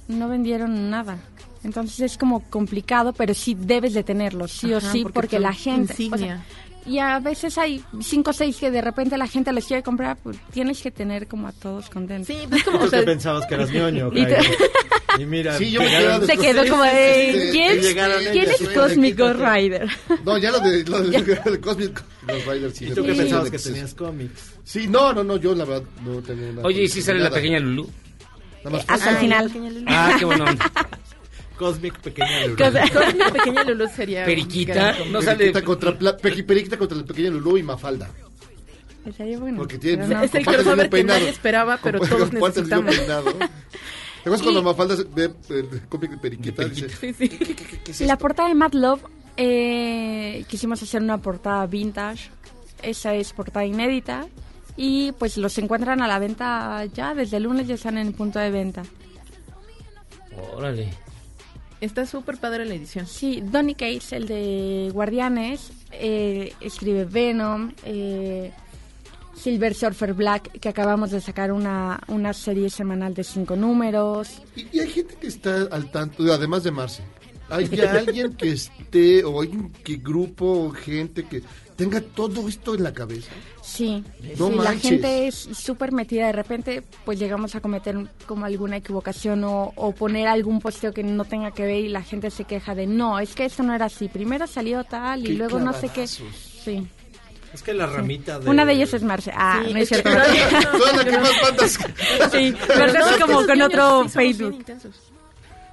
No 0.07 0.29
vendieron 0.29 0.89
nada. 0.89 1.19
Entonces 1.63 1.99
es 1.99 2.17
como 2.17 2.39
complicado, 2.49 3.13
pero 3.13 3.35
sí 3.35 3.55
debes 3.55 3.93
de 3.93 4.03
tenerlo, 4.03 4.47
sí 4.47 4.73
o 4.73 4.77
Ajá, 4.77 4.91
sí, 4.91 5.03
porque 5.03 5.13
porque, 5.13 5.39
la 5.39 5.53
gente... 5.53 5.93
o 6.11 6.17
sea. 6.17 6.43
Y 6.85 6.99
a 6.99 7.19
veces 7.19 7.57
hay 7.57 7.83
cinco 8.01 8.31
o 8.31 8.33
seis 8.33 8.57
que 8.57 8.71
de 8.71 8.81
repente 8.81 9.17
la 9.17 9.27
gente 9.27 9.51
les 9.53 9.65
quiere 9.65 9.83
comprar, 9.83 10.17
pues 10.17 10.37
tienes 10.51 10.81
que 10.81 10.91
tener 10.91 11.27
como 11.27 11.47
a 11.47 11.51
todos 11.51 11.89
contentos. 11.89 12.27
Sí, 12.27 12.37
es 12.51 12.63
como, 12.63 12.79
¿Tú 12.79 12.85
o 12.85 12.89
sea, 12.89 13.05
pensabas 13.05 13.45
que 13.45 13.55
eras 13.55 13.69
ñoño? 13.73 14.11
Y? 14.13 14.25
Y 15.21 15.25
mira, 15.25 15.57
Sí, 15.57 15.71
yo 15.71 15.81
quedé 15.81 16.25
Se 16.25 16.37
quedó 16.37 16.67
como 16.69 16.83
de, 16.83 17.49
¿quién, 17.51 17.81
llegaron 17.81 18.23
¿quién 18.31 18.49
es 18.49 18.69
Cosmic. 18.69 19.17
Ghost 19.17 19.39
Rider? 19.39 19.89
No, 20.25 20.37
ya 20.37 20.51
lo 20.51 20.59
de, 20.59 20.83
lo 20.85 21.01
de, 21.01 21.21
de 21.51 21.59
Cosmic 21.59 22.01
Ghost 22.27 22.47
Rider 22.47 22.71
sí. 22.71 22.85
¿Y 22.85 22.91
tú 22.91 23.03
qué 23.03 23.13
pensabas 23.13 23.49
que 23.51 23.59
tenías 23.59 23.93
cómics? 23.93 24.53
Sí, 24.63 24.87
no, 24.87 25.13
no, 25.13 25.23
no, 25.23 25.37
yo 25.37 25.53
la 25.53 25.65
verdad 25.65 25.87
no 26.03 26.21
tengo 26.21 26.49
una... 26.49 26.61
Oye, 26.63 26.83
¿y 26.83 26.87
si 26.87 27.01
sale 27.01 27.19
la 27.19 27.25
nada. 27.25 27.35
pequeña 27.35 27.59
Lulú? 27.59 27.89
Nada 28.63 28.77
más 28.77 28.85
Hasta 28.87 29.11
el 29.11 29.17
final. 29.17 29.51
Lulu. 29.53 29.85
Ah, 29.87 30.15
qué 30.17 30.25
bueno. 30.25 30.45
Cosmic 31.61 31.99
Pequeña 31.99 32.47
Lulu. 32.47 32.57
Cosmic 32.57 33.31
Pequeña 33.33 33.63
Lulu 33.63 33.87
sería... 33.87 34.25
Periquita, 34.25 34.95
no 35.11 35.21
sale... 35.21 35.37
Periquita 35.37 35.63
contra, 35.63 35.95
la, 35.99 36.17
Periquita 36.17 36.77
contra 36.77 36.97
la 36.97 37.03
pequeña 37.05 37.29
Lulú 37.29 37.57
y 37.57 37.63
Mafalda. 37.63 38.09
Estaría 39.05 39.37
bueno. 39.39 39.57
Porque 39.59 39.77
tiene... 39.77 40.07
no. 40.07 40.21
Es 40.23 40.33
el 40.35 40.45
crossover 40.45 40.89
que 40.89 41.03
nadie 41.03 41.29
esperaba, 41.29 41.79
pero 41.81 41.99
todos 41.99 42.33
necesitamos. 42.33 42.95
peinado. 42.95 43.31
¿Te 43.33 43.39
acuerdas 44.29 44.41
cuando 44.43 44.61
Mafalda 44.63 44.97
se- 44.97 45.03
ve 45.05 45.31
el 45.49 45.81
cómic 45.87 46.11
de 46.11 46.17
Periquita? 46.17 46.65
Dice, 46.65 46.89
Sí, 46.89 47.13
sí. 47.13 47.29
¿qué, 47.29 47.37
qué, 47.37 47.55
qué, 47.55 47.79
qué 47.83 47.91
es 47.91 48.01
La 48.01 48.17
portada 48.17 48.49
de 48.49 48.55
Mad 48.55 48.73
Love, 48.73 49.01
eh, 49.37 50.43
quisimos 50.47 50.81
hacer 50.83 51.01
una 51.01 51.19
portada 51.19 51.65
vintage. 51.67 52.29
Esa 52.81 53.13
es 53.13 53.33
portada 53.33 53.65
inédita. 53.65 54.27
Y 54.77 55.11
pues 55.13 55.37
los 55.37 55.57
encuentran 55.57 56.01
a 56.01 56.07
la 56.07 56.17
venta 56.17 56.85
ya, 56.85 57.13
desde 57.13 57.37
el 57.37 57.43
lunes 57.43 57.67
ya 57.67 57.75
están 57.75 57.97
en 57.97 58.07
el 58.07 58.13
punto 58.13 58.39
de 58.39 58.49
venta. 58.51 58.83
Órale. 60.55 60.93
Está 61.81 62.05
súper 62.05 62.37
padre 62.37 62.63
la 62.65 62.75
edición. 62.75 63.07
Sí, 63.07 63.41
Donny 63.41 63.73
Cates, 63.73 64.13
el 64.13 64.27
de 64.27 64.91
Guardianes, 64.93 65.71
eh, 65.91 66.53
escribe 66.61 67.05
Venom, 67.05 67.71
eh, 67.83 68.51
Silver 69.35 69.73
Surfer 69.73 70.13
Black, 70.13 70.59
que 70.59 70.69
acabamos 70.69 71.09
de 71.09 71.19
sacar 71.19 71.51
una, 71.51 71.99
una 72.07 72.33
serie 72.33 72.69
semanal 72.69 73.15
de 73.15 73.23
cinco 73.23 73.55
números. 73.55 74.43
Y, 74.55 74.67
y 74.77 74.79
hay 74.79 74.89
gente 74.89 75.15
que 75.15 75.25
está 75.25 75.63
al 75.71 75.89
tanto, 75.89 76.31
además 76.31 76.63
de 76.63 76.69
Marce, 76.69 77.03
¿Hay 77.51 77.69
alguien 77.79 78.33
que 78.33 78.51
esté, 78.53 79.23
o 79.23 79.41
hay 79.41 79.49
un 79.49 79.69
que 79.71 79.97
grupo, 79.97 80.45
o 80.45 80.71
gente 80.71 81.23
que 81.25 81.41
tenga 81.75 81.99
todo 82.01 82.47
esto 82.47 82.75
en 82.75 82.83
la 82.83 82.93
cabeza? 82.93 83.29
Sí, 83.63 84.03
No 84.37 84.49
sí, 84.49 84.55
la 84.55 84.73
gente 84.75 85.27
es 85.27 85.35
súper 85.35 85.91
metida. 85.91 86.25
De 86.27 86.31
repente, 86.31 86.83
pues 87.05 87.19
llegamos 87.19 87.53
a 87.55 87.61
cometer 87.61 87.95
como 88.25 88.45
alguna 88.45 88.77
equivocación 88.77 89.43
o, 89.43 89.71
o 89.75 89.91
poner 89.93 90.27
algún 90.27 90.59
posteo 90.59 90.93
que 90.93 91.03
no 91.03 91.25
tenga 91.25 91.51
que 91.51 91.63
ver 91.63 91.79
y 91.85 91.89
la 91.89 92.01
gente 92.03 92.31
se 92.31 92.43
queja 92.45 92.73
de 92.75 92.87
no, 92.87 93.19
es 93.19 93.33
que 93.35 93.45
esto 93.45 93.63
no 93.63 93.73
era 93.75 93.85
así. 93.85 94.07
Primero 94.07 94.47
salió 94.47 94.83
tal 94.83 95.21
y 95.21 95.27
Qué 95.27 95.33
luego 95.33 95.59
no 95.59 95.73
sé 95.73 95.89
qué. 95.89 96.07
Sí. 96.07 96.87
Es 97.53 97.61
que 97.63 97.73
la 97.73 97.85
ramita 97.85 98.39
de... 98.39 98.49
Una 98.49 98.63
de 98.65 98.73
ellas 98.73 98.93
es 98.93 99.03
Marce. 99.03 99.29
Ah, 99.35 99.61
Sí, 99.67 99.73
no 99.73 99.79
es 99.79 99.89
cierto. 99.89 100.09
pero- 100.09 100.71
Toda 100.77 100.93
la 100.93 101.03
que 101.05 101.17
más 101.17 101.31
mandas. 101.43 101.71
Sí, 102.31 102.55
Pero 102.65 102.93
Marce 102.93 103.09
es 103.11 103.17
como 103.21 103.35
con 103.39 103.47
niños 103.47 103.67
otro 103.67 104.09
Facebook. 104.09 104.65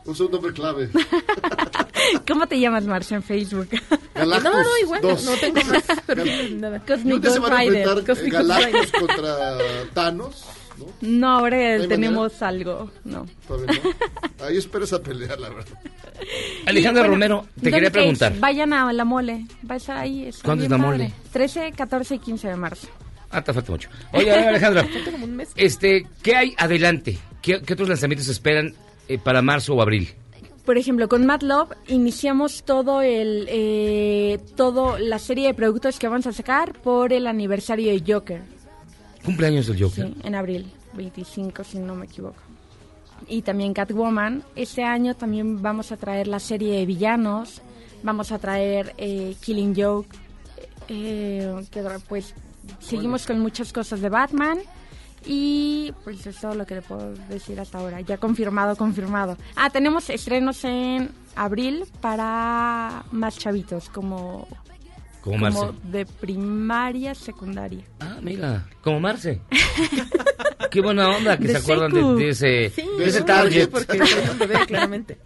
Un 0.08 0.30
nombre 0.30 0.52
clave. 0.52 0.88
¿Cómo 2.26 2.46
te 2.46 2.58
llamas, 2.58 2.84
Marce, 2.84 3.14
en 3.14 3.22
Facebook? 3.22 3.68
Galactus 4.14 4.44
No, 4.52 4.62
no, 4.62 4.78
igual, 4.82 5.02
dos. 5.02 5.24
no 5.24 5.32
tengo 5.36 5.60
más 5.64 5.82
perfiles 6.06 6.52
nada. 6.52 6.76
¿Y 6.78 6.80
Cosmic 6.80 7.22
se 7.22 7.28
Ghost 7.28 7.38
van 7.40 7.52
a 7.52 7.64
enfrentar 7.64 7.98
eh, 7.98 8.04
Cosmic 8.06 8.32
Galactus 8.32 8.72
Rider. 8.72 8.90
contra 9.00 9.48
Thanos? 9.94 10.44
¿No? 10.78 10.86
No, 11.00 11.28
ahora 11.38 11.86
tenemos 11.88 12.40
algo. 12.42 12.90
No. 13.04 13.26
Todavía 13.46 13.80
no. 14.38 14.46
Ahí 14.46 14.56
espero 14.56 14.84
esa 14.84 15.02
pelea, 15.02 15.36
la 15.36 15.48
verdad. 15.50 15.66
Alejandra 16.66 17.02
bueno, 17.02 17.14
Romero, 17.14 17.46
te 17.60 17.70
quería 17.70 17.90
preguntar. 17.90 18.38
Vayan 18.38 18.72
a 18.72 18.92
la 18.92 19.04
mole. 19.04 19.46
Va 19.68 19.74
a 19.74 19.78
estar 19.78 19.96
ahí. 19.96 20.26
está 20.26 20.44
¿Cuándo 20.44 20.64
es 20.64 20.70
la 20.70 20.78
padre. 20.78 20.90
mole? 20.90 21.12
13, 21.32 21.72
14 21.72 22.14
y 22.14 22.18
15 22.18 22.48
de 22.48 22.56
marzo. 22.56 22.88
Ah, 23.30 23.42
te 23.42 23.52
falta 23.52 23.72
mucho. 23.72 23.90
Oye, 24.12 24.30
a 24.32 24.48
Alejandra, 24.48 24.88
este, 25.56 26.06
¿qué 26.22 26.36
hay 26.36 26.54
adelante? 26.56 27.18
¿Qué, 27.42 27.60
qué 27.60 27.72
otros 27.74 27.88
lanzamientos 27.88 28.28
esperan 28.28 28.74
eh, 29.08 29.18
para 29.18 29.42
marzo 29.42 29.74
o 29.74 29.82
abril? 29.82 30.08
Por 30.64 30.76
ejemplo, 30.76 31.08
con 31.08 31.24
Mad 31.24 31.40
Love 31.40 31.72
iniciamos 31.86 32.62
todo 32.62 33.00
el 33.00 33.46
eh, 33.48 34.38
todo 34.54 34.98
la 34.98 35.18
serie 35.18 35.46
de 35.46 35.54
productos 35.54 35.98
que 35.98 36.08
vamos 36.08 36.26
a 36.26 36.32
sacar 36.34 36.74
por 36.74 37.14
el 37.14 37.26
aniversario 37.26 37.90
de 37.90 38.12
Joker. 38.12 38.42
Cumpleaños 39.24 39.66
del 39.66 39.82
Joker. 39.82 40.08
Sí, 40.08 40.14
en 40.22 40.34
abril, 40.34 40.70
25 40.92 41.64
si 41.64 41.78
no 41.78 41.94
me 41.94 42.04
equivoco. 42.04 42.42
Y 43.26 43.40
también 43.42 43.72
Catwoman. 43.72 44.42
Este 44.54 44.84
año 44.84 45.14
también 45.16 45.62
vamos 45.62 45.90
a 45.90 45.96
traer 45.96 46.28
la 46.28 46.38
serie 46.38 46.76
de 46.76 46.84
villanos. 46.84 47.62
Vamos 48.02 48.30
a 48.30 48.38
traer 48.38 48.94
eh, 48.98 49.34
Killing 49.40 49.74
Joke. 49.74 50.14
Eh, 50.88 51.50
otra? 51.56 51.98
pues 52.08 52.34
seguimos 52.78 53.26
con 53.26 53.40
muchas 53.40 53.72
cosas 53.72 54.02
de 54.02 54.08
Batman. 54.08 54.58
Y 55.26 55.92
pues 56.04 56.26
es 56.26 56.40
todo 56.40 56.54
lo 56.54 56.66
que 56.66 56.76
le 56.76 56.82
puedo 56.82 57.12
decir 57.28 57.58
hasta 57.60 57.78
ahora. 57.78 58.00
Ya 58.00 58.16
confirmado, 58.18 58.76
confirmado. 58.76 59.36
Ah, 59.56 59.70
tenemos 59.70 60.08
estrenos 60.10 60.64
en 60.64 61.10
abril 61.36 61.84
para 62.00 63.04
más 63.12 63.38
chavitos, 63.38 63.88
como, 63.90 64.46
Como 65.20 65.38
Marce. 65.38 65.60
de 65.84 66.06
primaria, 66.06 67.14
secundaria. 67.14 67.84
Ah, 68.00 68.16
mira, 68.22 68.66
como 68.82 69.00
Marce. 69.00 69.40
Qué 70.70 70.80
buena 70.80 71.08
onda 71.08 71.36
que 71.38 71.44
De 71.46 71.52
se 71.52 71.58
acuerdan 71.58 71.92
de, 72.16 72.28
ese, 72.28 72.70
Sí, 72.70 72.84
de 72.98 73.04
ese 73.08 73.22
target. 73.22 73.68
porque 73.70 74.04
soy 74.06 74.28
un 74.30 74.38
bebé, 74.38 74.54
claramente. 74.66 75.18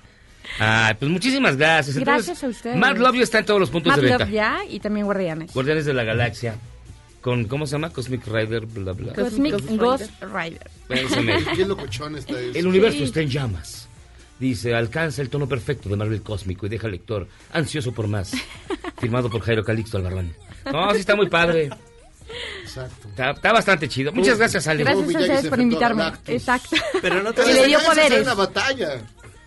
Ah, 0.60 0.94
pues 0.98 1.10
muchísimas 1.10 1.56
gracias. 1.56 1.96
Gracias 1.96 2.44
a 2.44 2.48
ustedes. 2.48 2.76
Mad 2.76 2.96
Love 2.98 3.16
ya 3.16 3.22
está 3.22 3.38
en 3.38 3.46
todos 3.46 3.58
los 3.60 3.70
puntos 3.70 3.90
Mad 3.90 3.96
de 4.02 4.08
venta. 4.08 4.24
Love 4.24 4.32
ya 4.34 4.58
y 4.68 4.80
también 4.80 5.06
Guardianes. 5.06 5.52
Guardianes 5.52 5.84
de 5.86 5.94
la 5.94 6.04
Galaxia. 6.04 6.54
Con, 7.22 7.44
¿cómo 7.44 7.66
se 7.66 7.72
llama? 7.72 7.90
Cosmic 7.90 8.26
Rider, 8.26 8.66
bla, 8.66 8.92
bla. 8.92 9.12
Cosmic 9.14 9.52
Ghost 9.52 9.70
Ghost 9.70 10.10
Rider. 10.22 10.70
Mero. 10.88 11.46
Qué 11.56 11.64
locochón 11.64 12.16
está 12.16 12.38
eso. 12.38 12.58
El 12.58 12.66
universo 12.66 13.04
está 13.04 13.20
en 13.20 13.28
llamas. 13.30 13.88
Dice, 14.40 14.74
alcanza 14.74 15.22
el 15.22 15.30
tono 15.30 15.48
perfecto 15.48 15.88
de 15.88 15.94
Marvel 15.96 16.20
cósmico 16.20 16.66
y 16.66 16.68
deja 16.68 16.88
al 16.88 16.92
lector 16.92 17.28
ansioso 17.52 17.92
por 17.92 18.08
más. 18.08 18.32
Firmado 19.00 19.30
por 19.30 19.40
Jairo 19.42 19.62
Calixto 19.64 19.98
Albarrán. 19.98 20.34
No, 20.70 20.92
sí 20.92 20.98
está 20.98 21.14
muy 21.14 21.28
padre. 21.28 21.70
Exacto. 22.62 23.08
Está, 23.08 23.30
está 23.30 23.52
bastante 23.52 23.88
chido. 23.88 24.12
Muchas 24.12 24.38
gracias, 24.38 24.66
Ale. 24.66 24.82
Gracias 24.82 25.04
a 25.14 25.18
ustedes 25.18 25.46
por 25.48 25.60
invitarme. 25.60 26.12
Exacto. 26.26 26.76
Pero 27.00 27.22
no 27.22 27.32
te 27.32 27.48
Y 27.48 27.54
le 27.54 27.66
dio 27.66 27.78
poderes. 27.86 28.22
una 28.22 28.34
batalla. 28.34 29.00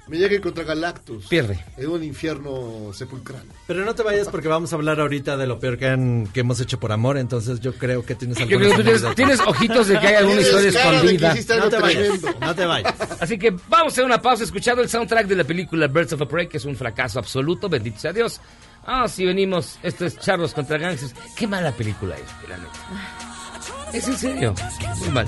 Miyagi 0.08 0.39
contra 0.39 0.63
Galactus. 0.63 1.26
Pierde. 1.28 1.63
En 1.78 1.89
un 1.89 2.04
infierno 2.04 2.94
sepulcral. 2.94 3.44
Pero 3.65 3.84
no 3.84 3.96
te 3.96 4.04
vayas 4.04 4.28
porque 4.28 4.48
vamos 4.48 4.72
a 4.72 4.76
hablar 4.76 5.00
ahorita 5.00 5.36
de 5.36 5.48
lo 5.48 5.60
peor 5.60 5.78
que, 5.78 5.88
han, 5.88 6.28
que 6.28 6.41
hemos 6.41 6.60
hecho 6.60 6.80
por 6.80 6.91
amor, 6.91 7.18
entonces 7.18 7.60
yo 7.60 7.74
creo 7.74 8.06
que 8.06 8.13
tienes 8.13 8.38
alguna 8.38 8.76
creo 8.76 8.86
que 9.10 9.15
tienes, 9.15 9.39
ojitos 9.39 9.88
de 9.88 10.00
que 10.00 10.08
hay 10.08 10.15
alguna 10.15 10.41
historia 10.41 10.70
escondida. 10.70 11.36
No 11.60 11.70
te 11.70 11.78
vayas, 11.80 12.20
tremendo. 12.20 12.39
no 12.39 12.56
te 12.56 12.65
vayas. 12.65 12.94
Así 13.20 13.38
que 13.38 13.52
vamos 13.52 13.86
a 13.86 13.88
hacer 13.94 14.06
una 14.06 14.22
pausa 14.22 14.44
escuchando 14.44 14.82
el 14.82 14.89
soundtrack 14.89 15.28
de 15.28 15.36
la 15.36 15.44
película 15.44 15.88
Birds 15.88 16.13
of 16.13 16.22
a 16.22 16.28
Prey, 16.28 16.48
que 16.48 16.58
es 16.58 16.65
un 16.65 16.76
fracaso 16.76 17.20
absoluto, 17.20 17.68
bendito 17.68 18.00
sea 18.00 18.13
Dios. 18.13 18.39
Ah, 18.86 19.08
si 19.08 19.26
venimos, 19.26 19.80
esto 19.82 20.06
es 20.06 20.20
Charlos 20.20 20.54
contra 20.54 20.78
Gangsters. 20.78 21.15
Qué 21.36 21.48
mala 21.48 21.72
película 21.72 22.15
es, 22.15 22.50
la 22.50 22.58
neta. 22.58 22.70
Es 23.94 24.08
en 24.08 24.18
serio, 24.18 24.56
muy 25.00 25.10
mal. 25.10 25.28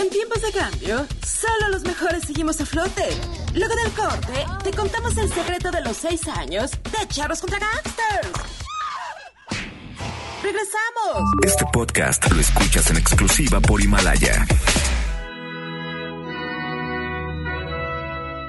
En 0.00 0.08
tiempos 0.08 0.40
de 0.40 0.50
cambio, 0.50 1.06
solo 1.22 1.68
los 1.70 1.82
mejores 1.82 2.22
seguimos 2.24 2.58
a 2.62 2.64
flote. 2.64 3.04
Luego 3.54 3.74
del 3.74 3.92
corte, 3.92 4.46
te 4.64 4.70
contamos 4.70 5.14
el 5.18 5.30
secreto 5.30 5.70
de 5.70 5.82
los 5.82 5.94
seis 5.94 6.26
años 6.26 6.70
de 6.70 7.06
Charros 7.08 7.40
contra 7.42 7.58
Gangsters. 7.58 8.32
¡Regresamos! 10.42 11.34
Este 11.44 11.66
podcast 11.70 12.32
lo 12.32 12.40
escuchas 12.40 12.90
en 12.90 12.96
exclusiva 12.96 13.60
por 13.60 13.82
Himalaya. 13.82 14.46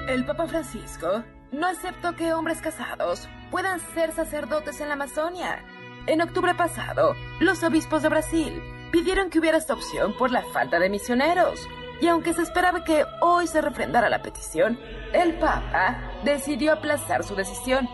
El 0.08 0.24
Papa 0.24 0.46
Francisco 0.46 1.22
no 1.52 1.66
aceptó 1.66 2.16
que 2.16 2.32
hombres 2.32 2.62
casados 2.62 3.28
puedan 3.50 3.78
ser 3.92 4.14
sacerdotes 4.14 4.80
en 4.80 4.88
la 4.88 4.94
Amazonia. 4.94 5.62
En 6.06 6.22
octubre 6.22 6.54
pasado, 6.54 7.14
los 7.40 7.62
obispos 7.62 8.02
de 8.02 8.08
Brasil 8.08 8.62
pidieron 8.92 9.30
que 9.30 9.40
hubiera 9.40 9.58
esta 9.58 9.74
opción 9.74 10.12
por 10.16 10.30
la 10.30 10.42
falta 10.42 10.78
de 10.78 10.90
misioneros. 10.90 11.58
Y 12.00 12.08
aunque 12.08 12.34
se 12.34 12.42
esperaba 12.42 12.84
que 12.84 13.04
hoy 13.20 13.46
se 13.46 13.60
refrendara 13.60 14.08
la 14.08 14.22
petición, 14.22 14.78
el 15.12 15.34
Papa 15.38 16.12
decidió 16.24 16.72
aplazar 16.72 17.24
su 17.24 17.34
decisión. 17.34 17.88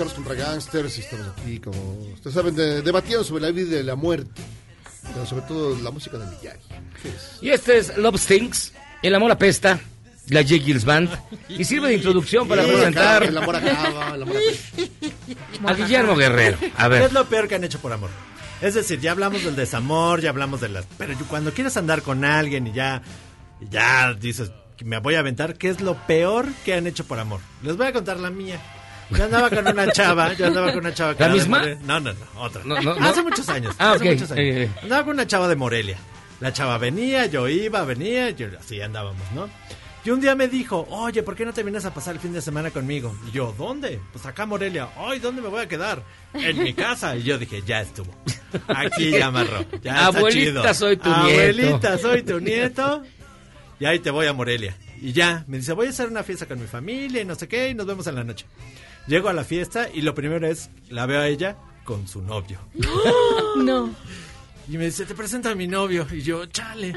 Charles 0.00 0.14
contra 0.14 0.34
Gangsters 0.34 0.96
y 0.96 1.00
estamos 1.02 1.26
aquí 1.36 1.58
como 1.60 1.78
ustedes 2.14 2.32
saben 2.34 2.54
de- 2.56 2.80
debatiendo 2.80 3.22
sobre 3.22 3.42
la 3.42 3.50
vida 3.50 3.78
y 3.78 3.82
la 3.82 3.96
muerte. 3.96 4.40
Pero 5.02 5.26
sobre 5.26 5.42
todo 5.42 5.76
la 5.82 5.90
música 5.90 6.16
de 6.16 6.24
Miyagi. 6.24 6.68
¿Qué 7.02 7.08
es? 7.10 7.38
Y 7.42 7.50
este 7.50 7.76
es 7.76 7.94
Love 7.98 8.16
Stinks, 8.18 8.72
El 9.02 9.14
amor 9.14 9.30
apesta, 9.30 9.78
la 10.28 10.40
J. 10.42 10.54
Gills 10.54 10.86
Band. 10.86 11.10
Y 11.50 11.64
sirve 11.64 11.88
de 11.88 11.94
introducción 11.96 12.48
para 12.48 12.62
presentar 12.62 13.24
El 13.24 13.36
amor 13.36 13.56
acaba, 13.56 14.14
el 14.14 14.22
amor 14.22 14.36
a 15.66 15.74
Guillermo 15.74 16.16
Guerrero. 16.16 16.56
A 16.78 16.84
¿Qué 16.84 16.88
ver. 16.88 17.02
es 17.02 17.12
lo 17.12 17.26
peor 17.26 17.46
que 17.46 17.56
han 17.56 17.64
hecho 17.64 17.78
por 17.78 17.92
amor? 17.92 18.08
Es 18.62 18.72
decir, 18.72 19.00
ya 19.00 19.10
hablamos 19.12 19.44
del 19.44 19.54
desamor, 19.56 20.22
ya 20.22 20.30
hablamos 20.30 20.62
de 20.62 20.70
las... 20.70 20.86
Pero 20.96 21.14
cuando 21.28 21.52
quieres 21.52 21.76
andar 21.76 22.00
con 22.00 22.24
alguien 22.24 22.66
y 22.68 22.72
ya, 22.72 23.02
ya 23.70 24.14
dices, 24.14 24.50
me 24.82 24.98
voy 24.98 25.16
a 25.16 25.18
aventar, 25.18 25.56
¿qué 25.58 25.68
es 25.68 25.82
lo 25.82 25.94
peor 26.06 26.46
que 26.64 26.72
han 26.72 26.86
hecho 26.86 27.04
por 27.04 27.18
amor? 27.18 27.40
Les 27.62 27.76
voy 27.76 27.86
a 27.88 27.92
contar 27.92 28.18
la 28.18 28.30
mía. 28.30 28.58
Yo 29.10 29.24
andaba 29.24 29.50
con 29.50 29.66
una 29.66 29.90
chava, 29.92 30.32
yo 30.34 30.46
andaba 30.46 30.72
con 30.72 30.80
una 30.80 30.94
chava 30.94 31.16
que 31.16 31.24
¿La 31.24 31.30
misma? 31.30 31.62
No, 31.82 32.00
no, 32.00 32.12
no, 32.12 32.40
otra. 32.40 32.62
No, 32.64 32.80
no, 32.80 32.94
no. 32.94 33.06
Hace 33.06 33.22
muchos 33.22 33.48
años. 33.48 33.74
Ah, 33.78 33.92
hace 33.92 34.04
muchos 34.04 34.30
años. 34.30 34.40
Eh, 34.44 34.62
eh. 34.64 34.70
Andaba 34.82 35.04
con 35.04 35.14
una 35.14 35.26
chava 35.26 35.48
de 35.48 35.56
Morelia. 35.56 35.98
La 36.40 36.52
chava 36.52 36.78
venía, 36.78 37.26
yo 37.26 37.48
iba, 37.48 37.84
venía, 37.84 38.30
yo, 38.30 38.46
así 38.58 38.80
andábamos, 38.80 39.30
¿no? 39.34 39.48
Y 40.02 40.10
un 40.10 40.20
día 40.20 40.34
me 40.34 40.48
dijo, 40.48 40.86
oye, 40.90 41.22
¿por 41.22 41.36
qué 41.36 41.44
no 41.44 41.52
te 41.52 41.62
vienes 41.62 41.84
a 41.84 41.92
pasar 41.92 42.14
el 42.14 42.20
fin 42.20 42.32
de 42.32 42.40
semana 42.40 42.70
conmigo? 42.70 43.14
Y 43.28 43.32
yo, 43.32 43.54
¿dónde? 43.58 44.00
Pues 44.12 44.24
acá 44.24 44.46
Morelia. 44.46 44.88
Ay, 44.96 45.18
¿dónde 45.18 45.42
me 45.42 45.48
voy 45.48 45.60
a 45.60 45.68
quedar? 45.68 46.02
En 46.32 46.62
mi 46.62 46.72
casa. 46.72 47.14
Y 47.16 47.22
yo 47.24 47.36
dije, 47.36 47.62
ya 47.66 47.82
estuvo. 47.82 48.10
Aquí 48.68 49.10
ya 49.10 49.26
amarró. 49.26 49.62
Ya 49.82 49.92
está 49.92 50.06
Abuelita, 50.06 50.62
chido. 50.62 50.74
soy 50.74 50.96
tu 50.96 51.10
Abuelita, 51.10 51.90
nieto. 51.90 51.98
soy 51.98 52.22
tu 52.22 52.40
nieto. 52.40 53.02
Y 53.78 53.84
ahí 53.84 53.98
te 53.98 54.10
voy 54.10 54.26
a 54.26 54.32
Morelia. 54.32 54.74
Y 55.02 55.12
ya, 55.12 55.44
me 55.48 55.58
dice, 55.58 55.74
voy 55.74 55.88
a 55.88 55.90
hacer 55.90 56.08
una 56.08 56.22
fiesta 56.22 56.46
con 56.46 56.58
mi 56.58 56.66
familia 56.66 57.20
y 57.20 57.24
no 57.26 57.34
sé 57.34 57.46
qué, 57.46 57.68
y 57.68 57.74
nos 57.74 57.86
vemos 57.86 58.06
en 58.06 58.14
la 58.14 58.24
noche. 58.24 58.46
Llego 59.06 59.28
a 59.28 59.32
la 59.32 59.44
fiesta 59.44 59.88
y 59.92 60.02
lo 60.02 60.14
primero 60.14 60.46
es, 60.46 60.70
la 60.88 61.06
veo 61.06 61.20
a 61.20 61.28
ella 61.28 61.56
con 61.84 62.06
su 62.06 62.22
novio. 62.22 62.58
No. 63.56 63.94
Y 64.68 64.78
me 64.78 64.86
dice, 64.86 65.04
te 65.04 65.14
presento 65.14 65.48
a 65.48 65.54
mi 65.54 65.66
novio. 65.66 66.06
Y 66.12 66.22
yo, 66.22 66.46
chale. 66.46 66.94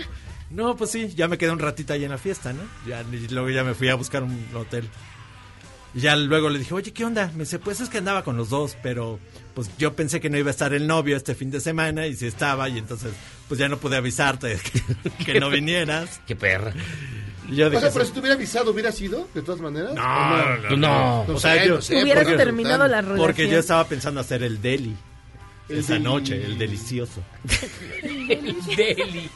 No, 0.52 0.78
pues 0.78 0.92
sí, 0.92 1.12
ya 1.16 1.28
me 1.28 1.38
quedé 1.40 1.50
un 1.52 1.60
ratito 1.60 1.94
ahí 1.94 2.04
en 2.04 2.12
la 2.12 2.20
fiesta, 2.20 2.54
¿no? 2.54 2.62
Ya, 2.88 3.02
y 3.02 3.28
luego 3.30 3.50
ya 3.50 3.64
me 3.64 3.74
fui 3.74 3.90
a 3.90 3.96
buscar 3.96 4.22
un 4.22 4.48
hotel. 4.54 4.88
Y 5.96 6.02
ya 6.02 6.16
luego 6.16 6.50
le 6.50 6.60
dije, 6.60 6.74
oye, 6.74 6.94
¿qué 6.94 7.06
onda? 7.06 7.32
Me 7.34 7.40
dice, 7.40 7.58
pues 7.60 7.82
es 7.82 7.90
que 7.90 7.98
andaba 7.98 8.24
con 8.24 8.38
los 8.38 8.50
dos, 8.50 8.78
pero 8.82 9.20
pues 9.56 9.70
yo 9.78 9.96
pensé 9.96 10.20
que 10.20 10.30
no 10.30 10.38
iba 10.38 10.50
a 10.50 10.52
estar 10.52 10.74
el 10.74 10.86
novio 10.88 11.18
este 11.18 11.36
fin 11.36 11.52
de 11.52 11.60
semana 11.60 12.08
y 12.08 12.16
si 12.16 12.28
estaba, 12.28 12.70
y 12.70 12.78
entonces 12.78 13.14
pues 13.48 13.60
ya 13.60 13.68
no 13.68 13.78
pude 13.78 13.98
avisarte 13.98 14.58
que, 15.20 15.26
que 15.26 15.40
no 15.40 15.50
vinieras. 15.50 16.22
Qué 16.28 16.36
perra. 16.36 16.74
O 17.52 17.56
sea, 17.80 17.92
pero 17.92 18.06
si 18.06 18.12
te 18.12 18.20
hubiera 18.20 18.36
avisado, 18.36 18.72
¿hubiera 18.72 18.92
sido? 18.92 19.28
De 19.34 19.42
todas 19.42 19.60
maneras. 19.62 19.94
No, 19.94 20.02
¿O 20.02 20.70
no, 20.72 20.78
no. 20.78 21.26
No 21.28 21.34
O 21.36 21.40
sea, 21.40 21.64
yo- 21.66 21.76
no 21.76 21.82
sé, 21.82 22.02
Hubieras 22.02 22.24
porque- 22.24 22.38
terminado 22.38 22.88
la 22.88 23.02
porque 23.02 23.18
relación. 23.44 23.50
yo 23.50 23.58
estaba 23.60 23.88
pensando 23.88 24.22
hacer 24.22 24.44
el 24.44 24.62
deli. 24.62 24.96
El 25.70 25.78
esa 25.80 25.94
deli. 25.94 26.06
noche, 26.06 26.44
el 26.44 26.58
delicioso. 26.58 27.22
El 28.04 28.56
deli. 28.78 29.30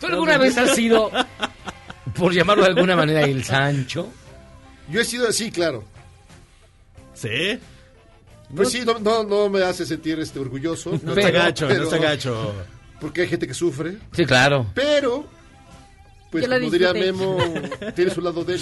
¿Tú 0.00 0.06
alguna 0.06 0.38
vez 0.38 0.56
has 0.58 0.74
sido, 0.74 1.10
por 2.14 2.32
llamarlo 2.32 2.64
de 2.64 2.70
alguna 2.70 2.96
manera, 2.96 3.22
el 3.22 3.44
Sancho? 3.44 4.08
Yo 4.90 5.00
he 5.00 5.04
sido 5.04 5.28
así, 5.28 5.50
claro. 5.50 5.84
¿Sí? 7.14 7.58
Pues 8.54 8.70
sí, 8.70 8.82
no, 8.86 8.98
no, 9.00 9.24
no 9.24 9.48
me 9.50 9.62
hace 9.62 9.84
sentir 9.84 10.18
este 10.20 10.38
orgulloso. 10.38 10.98
No 11.02 11.12
está 11.14 11.30
gacho, 11.30 11.68
no 11.68 11.82
está 11.84 11.98
gacho. 11.98 12.54
Porque 13.00 13.22
hay 13.22 13.28
gente 13.28 13.46
que 13.46 13.54
sufre. 13.54 13.98
Sí, 14.12 14.24
claro. 14.24 14.66
Pero, 14.74 15.26
pues 16.30 16.44
Yo 16.44 16.50
como 16.50 16.70
diría. 16.70 16.92
Memo, 16.92 17.38
tiene 17.94 18.10
su 18.10 18.20
lado 18.20 18.44
de 18.44 18.54
él. 18.56 18.60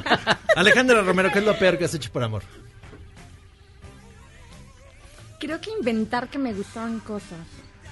Alejandra 0.56 1.02
Romero, 1.02 1.30
¿qué 1.32 1.40
es 1.40 1.44
lo 1.44 1.58
peor 1.58 1.76
que 1.78 1.84
has 1.84 1.94
hecho 1.94 2.10
por 2.12 2.22
amor? 2.22 2.42
Creo 5.38 5.60
que 5.60 5.70
inventar 5.70 6.28
que 6.28 6.38
me 6.38 6.54
gustaban 6.54 7.00
cosas, 7.00 7.40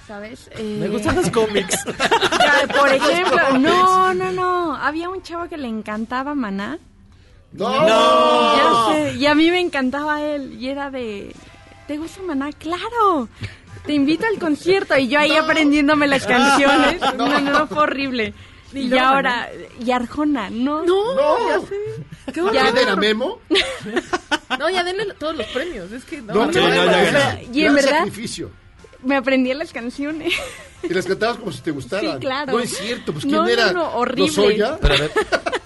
¿sabes? 0.06 0.48
Eh, 0.52 0.78
Me 0.80 0.88
gustan 0.88 1.16
los 1.16 1.30
cómics. 1.30 1.76
ya, 1.86 2.74
Por 2.74 2.88
ejemplo, 2.88 3.58
no, 3.58 4.14
no, 4.14 4.32
no. 4.32 4.76
Había 4.76 5.10
un 5.10 5.22
chavo 5.22 5.48
que 5.48 5.58
le 5.58 5.68
encantaba 5.68 6.34
Maná. 6.34 6.78
¡No! 7.52 7.86
Ya 8.56 8.94
sé, 8.94 9.14
y 9.16 9.26
a 9.26 9.34
mí 9.34 9.50
me 9.50 9.60
encantaba 9.60 10.22
él. 10.22 10.56
Y 10.58 10.68
era 10.68 10.90
de, 10.90 11.34
¿te 11.86 11.98
gusta 11.98 12.22
Maná? 12.22 12.50
¡Claro! 12.52 13.28
Te 13.84 13.92
invito 13.92 14.24
al 14.26 14.38
concierto. 14.38 14.96
Y 14.96 15.08
yo 15.08 15.18
ahí 15.18 15.32
aprendiéndome 15.36 16.06
las 16.06 16.26
canciones. 16.26 17.00
No, 17.18 17.28
no, 17.28 17.40
no, 17.40 17.66
fue 17.66 17.82
horrible. 17.82 18.32
Y 18.74 18.96
ahora, 18.98 19.48
y 19.84 19.90
Arjona, 19.90 20.50
no. 20.50 20.84
No, 20.84 21.14
No. 21.14 21.48
ya 21.48 21.60
sé. 21.66 21.76
Qué 22.26 22.32
¿Quién 22.32 22.46
horror. 22.48 22.78
era 22.78 22.96
Memo? 22.96 23.38
No, 24.58 24.68
ya 24.68 24.84
denle 24.84 25.06
todos 25.18 25.34
los 25.34 25.46
premios. 25.46 25.90
Es 25.92 26.04
que 26.04 26.20
no. 26.20 26.34
No, 26.34 26.52
Sí, 26.52 26.58
no, 26.58 26.68
no, 26.68 26.74
no, 26.74 26.92
ya 26.92 27.10
no, 27.12 27.18
no. 27.42 27.54
Y 27.54 27.64
en 27.64 27.74
verdad- 27.74 27.98
sacrificio. 28.00 28.50
Me 29.02 29.16
aprendí 29.16 29.52
las 29.54 29.72
canciones. 29.72 30.32
Y 30.82 30.92
las 30.92 31.06
cantabas 31.06 31.38
como 31.38 31.50
si 31.52 31.60
te 31.62 31.70
gustaran. 31.70 32.12
Sí, 32.12 32.18
claro. 32.20 32.52
No 32.52 32.60
es 32.60 32.76
cierto, 32.76 33.12
pues 33.12 33.24
¿quién 33.24 33.36
No, 33.36 33.42
no, 33.44 33.48
era? 33.48 33.72
no, 33.72 33.94
horrible. 33.94 34.30
Pero 34.80 34.94
a 34.94 34.98
ver, 34.98 35.10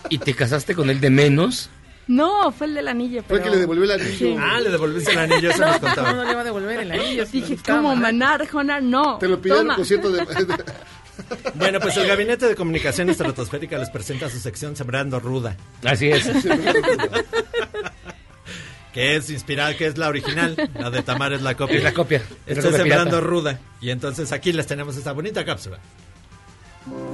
¿y 0.09 0.19
te 0.19 0.35
casaste 0.35 0.75
con 0.75 0.89
él 0.89 1.01
de 1.01 1.11
menos? 1.11 1.69
No, 2.07 2.53
fue 2.53 2.69
el 2.69 2.75
del 2.75 2.87
anillo. 2.89 3.23
Fue 3.27 3.37
el 3.37 3.43
pero... 3.43 3.45
que 3.45 3.51
le 3.57 3.61
devolvió 3.61 3.85
el 3.85 3.91
anillo. 3.91 4.17
Sí. 4.17 4.37
Ah, 4.39 4.61
le 4.61 4.71
devolviste 4.71 5.11
el 5.13 5.19
anillo, 5.19 5.51
eso 5.51 5.61
nos 5.67 5.73
No, 5.75 5.81
contaba. 5.81 6.13
no 6.13 6.25
le 6.25 6.35
va 6.35 6.41
a 6.41 6.45
devolver 6.45 6.81
el 6.81 6.93
anillo. 6.93 7.27
Dije, 7.27 7.59
¿cómo 7.67 7.89
Maná. 7.97 8.01
Maná, 8.01 8.33
Arjona? 8.35 8.81
No. 8.81 9.19
Te 9.19 9.27
lo 9.29 9.41
pidió 9.43 9.61
en 9.61 9.71
el 9.71 9.77
concierto 9.77 10.11
de... 10.13 10.23
Bueno, 11.55 11.81
pues 11.81 11.97
el 11.97 12.07
Gabinete 12.07 12.47
de 12.47 12.55
Comunicación 12.55 13.09
Estratosférica 13.11 13.79
les 13.79 13.91
presenta 13.91 14.29
su 14.29 14.39
sección 14.39 14.77
Sembrando 14.77 15.19
Ruda, 15.21 15.57
Así 15.85 16.09
es. 16.09 16.27
que 18.93 19.17
es 19.17 19.31
inspirada, 19.31 19.77
que 19.77 19.87
es 19.87 19.99
la 19.99 20.09
original, 20.09 20.71
la 20.79 20.91
de 20.91 21.03
Tamar 21.03 21.33
es 21.33 21.43
la 21.43 21.55
copia. 21.55 21.77
Es 21.77 21.83
la 21.85 21.93
copia. 21.93 22.23
Esto 22.47 22.69
es 22.69 22.77
Sembrando 22.77 23.11
pirata. 23.11 23.21
Ruda. 23.21 23.61
Y 23.81 23.91
entonces 23.91 24.33
aquí 24.33 24.53
les 24.53 24.67
tenemos 24.67 24.97
esta 24.97 25.13
bonita 25.13 25.45
cápsula. 25.45 25.79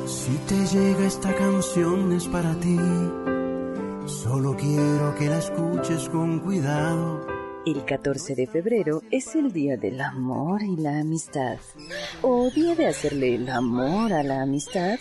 Si 0.06 0.36
te 0.48 0.66
llega 0.76 1.06
esta 1.06 1.34
canción 1.34 2.12
es 2.12 2.26
para 2.26 2.54
ti. 2.60 2.76
Solo 4.06 4.56
quiero 4.56 5.14
que 5.18 5.26
la 5.26 5.38
escuches 5.38 6.08
con 6.08 6.40
cuidado. 6.40 7.26
El 7.64 7.84
14 7.84 8.34
de 8.34 8.48
febrero 8.48 9.02
es 9.12 9.36
el 9.36 9.52
día 9.52 9.76
del 9.76 10.00
amor 10.00 10.62
y 10.64 10.74
la 10.76 10.98
amistad. 10.98 11.58
O 12.20 12.50
día 12.50 12.74
de 12.74 12.88
hacerle 12.88 13.36
el 13.36 13.48
amor 13.48 14.12
a 14.12 14.24
la 14.24 14.42
amistad. 14.42 14.98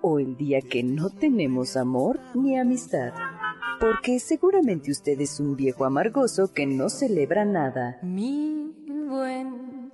O 0.00 0.18
el 0.18 0.36
día 0.36 0.60
que 0.62 0.82
no 0.82 1.10
tenemos 1.10 1.76
amor 1.76 2.18
ni 2.34 2.58
amistad. 2.58 3.12
Porque 3.78 4.18
seguramente 4.18 4.90
usted 4.90 5.20
es 5.20 5.38
un 5.38 5.54
viejo 5.54 5.84
amargoso 5.84 6.52
que 6.52 6.66
no 6.66 6.88
celebra 6.88 7.44
nada. 7.44 8.00
Mi 8.02 8.74
buen 9.08 9.92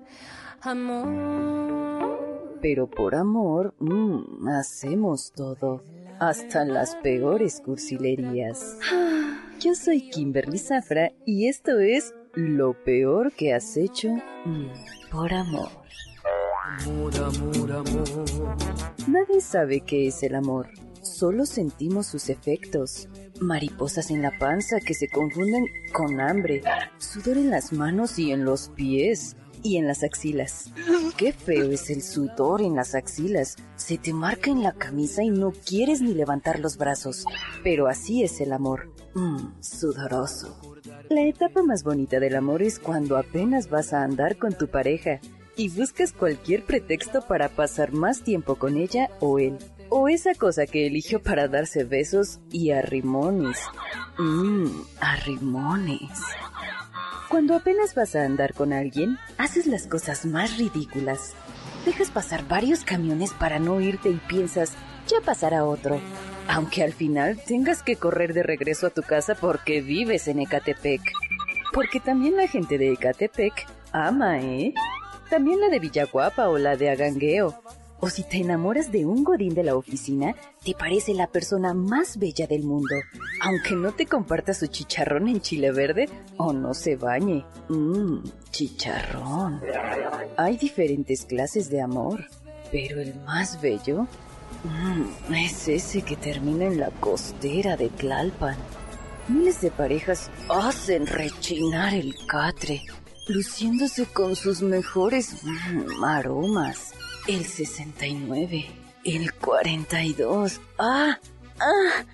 amor. 0.63 2.59
Pero 2.63 2.89
por 2.89 3.17
amor, 3.17 3.75
mm, 3.81 4.49
hacemos 4.49 5.31
todo. 5.33 5.83
Hasta 6.21 6.64
las 6.64 6.97
peores 6.97 7.61
cursilerías. 7.64 8.77
Yo 9.61 9.75
soy 9.75 10.11
Kimberly 10.11 10.59
Zafra 10.59 11.12
y 11.25 11.47
esto 11.47 11.79
es 11.79 12.12
Lo 12.35 12.75
peor 12.85 13.33
que 13.33 13.55
has 13.55 13.77
hecho 13.77 14.09
mm, 14.45 14.66
por 15.12 15.33
amor. 15.33 15.69
Amor, 16.81 17.14
amor, 17.16 17.73
amor. 17.73 18.25
Nadie 19.07 19.41
sabe 19.41 19.81
qué 19.81 20.09
es 20.09 20.23
el 20.25 20.35
amor. 20.35 20.69
Solo 21.03 21.47
sentimos 21.47 22.07
sus 22.07 22.31
efectos. 22.31 23.09
Mariposas 23.41 24.11
en 24.11 24.23
la 24.23 24.37
panza 24.39 24.81
que 24.81 24.95
se 24.95 25.09
confunden 25.09 25.66
con 25.93 26.21
hambre. 26.21 26.62
Sudor 26.99 27.39
en 27.39 27.51
las 27.51 27.73
manos 27.73 28.19
y 28.19 28.33
en 28.33 28.45
los 28.45 28.71
pies. 28.71 29.37
Y 29.63 29.77
en 29.77 29.87
las 29.87 30.03
axilas. 30.03 30.71
Qué 31.17 31.33
feo 31.33 31.71
es 31.71 31.91
el 31.91 32.03
sudor 32.03 32.63
en 32.63 32.77
las 32.77 32.95
axilas. 32.95 33.57
Se 33.77 33.99
te 33.99 34.13
marca 34.13 34.51
en 34.51 34.63
la 34.63 34.73
camisa 34.73 35.23
y 35.23 35.31
no 35.31 35.53
quieres 35.53 36.01
ni 36.01 36.15
levantar 36.15 36.61
los 36.61 36.77
brazos. 36.77 37.25
Pero 37.65 37.89
así 37.89 38.23
es 38.23 38.41
el 38.41 38.53
amor. 38.53 38.93
Mmm, 39.15 39.61
sudoroso. 39.61 40.61
La 41.09 41.23
etapa 41.23 41.63
más 41.63 41.83
bonita 41.83 42.21
del 42.21 42.37
amor 42.37 42.63
es 42.63 42.79
cuando 42.79 43.17
apenas 43.17 43.69
vas 43.69 43.93
a 43.93 44.03
andar 44.03 44.37
con 44.37 44.53
tu 44.53 44.69
pareja 44.69 45.21
y 45.57 45.69
buscas 45.71 46.13
cualquier 46.13 46.65
pretexto 46.65 47.23
para 47.23 47.49
pasar 47.49 47.93
más 47.93 48.23
tiempo 48.23 48.55
con 48.55 48.77
ella 48.77 49.11
o 49.21 49.39
él. 49.39 49.59
O 49.91 50.09
esa 50.09 50.35
cosa 50.35 50.67
que 50.67 50.87
eligió 50.87 51.23
para 51.23 51.49
darse 51.49 51.83
besos 51.85 52.41
y 52.51 52.71
arrimones. 52.71 53.59
Mmm, 54.19 54.67
arrimones. 55.01 56.21
Cuando 57.29 57.55
apenas 57.55 57.95
vas 57.95 58.16
a 58.16 58.24
andar 58.24 58.55
con 58.55 58.72
alguien, 58.72 59.18
haces 59.37 59.66
las 59.66 59.87
cosas 59.87 60.24
más 60.24 60.57
ridículas. 60.57 61.35
Dejas 61.85 62.11
pasar 62.11 62.49
varios 62.49 62.85
camiones 62.85 63.35
para 63.35 63.59
no 63.59 63.83
irte 63.83 64.09
y 64.09 64.14
piensas, 64.14 64.72
ya 65.07 65.20
pasará 65.20 65.66
otro. 65.66 66.01
Aunque 66.49 66.83
al 66.83 66.95
final 66.95 67.39
tengas 67.47 67.83
que 67.83 67.97
correr 67.97 68.33
de 68.33 68.43
regreso 68.43 68.87
a 68.87 68.91
tu 68.91 69.03
casa 69.03 69.35
porque 69.35 69.83
vives 69.83 70.26
en 70.26 70.41
Ecatepec. 70.41 71.03
Porque 71.74 72.01
también 72.01 72.35
la 72.35 72.49
gente 72.49 72.79
de 72.79 72.93
Ecatepec 72.93 73.66
ama, 73.93 74.41
¿eh? 74.41 74.72
También 75.29 75.61
la 75.61 75.68
de 75.68 75.81
Villaguapa 75.81 76.49
o 76.49 76.57
la 76.57 76.79
de 76.79 76.89
Agangueo. 76.89 77.62
O 78.01 78.09
si 78.09 78.22
te 78.22 78.36
enamoras 78.38 78.92
de 78.92 79.05
un 79.05 79.24
godín 79.24 79.55
de 79.55 79.64
la 79.64 79.74
oficina, 79.74 80.34
te 80.64 80.72
parece 80.72 81.14
la 81.14 81.26
persona 81.26 81.74
más 81.74 82.16
bella 82.16 82.46
del 82.46 82.62
mundo, 82.62 82.94
aunque 83.42 83.74
no 83.74 83.90
te 83.92 84.07
comparta 84.07 84.55
su 84.55 84.68
chicharrón 84.68 85.26
en 85.28 85.40
chile 85.40 85.72
verde 85.72 86.09
o 86.36 86.53
no 86.53 86.74
se 86.74 86.94
bañe. 86.94 87.44
Mmm, 87.68 88.18
chicharrón. 88.51 89.61
Hay 90.36 90.57
diferentes 90.57 91.24
clases 91.24 91.70
de 91.70 91.80
amor, 91.80 92.24
pero 92.70 93.01
el 93.01 93.16
más 93.22 93.61
bello 93.61 94.07
mm, 94.62 95.34
es 95.34 95.66
ese 95.66 96.03
que 96.03 96.16
termina 96.16 96.66
en 96.66 96.78
la 96.78 96.90
costera 96.90 97.76
de 97.76 97.88
Tlalpan. 97.88 98.57
Miles 99.26 99.61
de 99.61 99.72
parejas 99.72 100.30
hacen 100.49 101.07
rechinar 101.07 101.94
el 101.94 102.14
catre, 102.26 102.82
luciéndose 103.26 104.07
con 104.07 104.36
sus 104.36 104.62
mejores 104.62 105.42
mm, 105.42 106.05
aromas. 106.05 106.94
El 107.29 107.45
69, 107.45 108.64
el 109.05 109.35
42, 109.35 110.62
ah, 110.79 111.18
ah, 111.61 112.05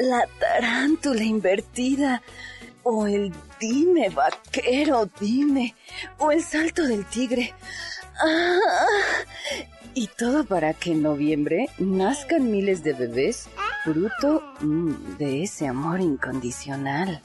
la 0.00 0.26
tarántula 0.40 1.22
invertida, 1.22 2.22
o 2.82 3.06
el 3.06 3.32
dime 3.60 4.08
vaquero, 4.08 5.08
dime, 5.20 5.76
o 6.18 6.32
el 6.32 6.42
salto 6.42 6.88
del 6.88 7.04
tigre. 7.04 7.54
Ah, 8.20 8.58
y 9.94 10.08
todo 10.08 10.44
para 10.44 10.74
que 10.74 10.90
en 10.90 11.04
noviembre 11.04 11.68
nazcan 11.78 12.50
miles 12.50 12.82
de 12.82 12.94
bebés 12.94 13.48
fruto 13.84 14.42
mm, 14.60 15.18
de 15.18 15.44
ese 15.44 15.68
amor 15.68 16.00
incondicional. 16.00 17.22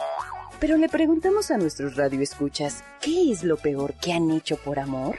Pero 0.60 0.78
le 0.78 0.88
preguntamos 0.88 1.50
a 1.50 1.58
nuestros 1.58 1.96
radioescuchas, 1.96 2.84
¿qué 3.02 3.32
es 3.32 3.44
lo 3.44 3.58
peor 3.58 3.96
que 3.96 4.14
han 4.14 4.30
hecho 4.30 4.56
por 4.58 4.78
amor? 4.78 5.18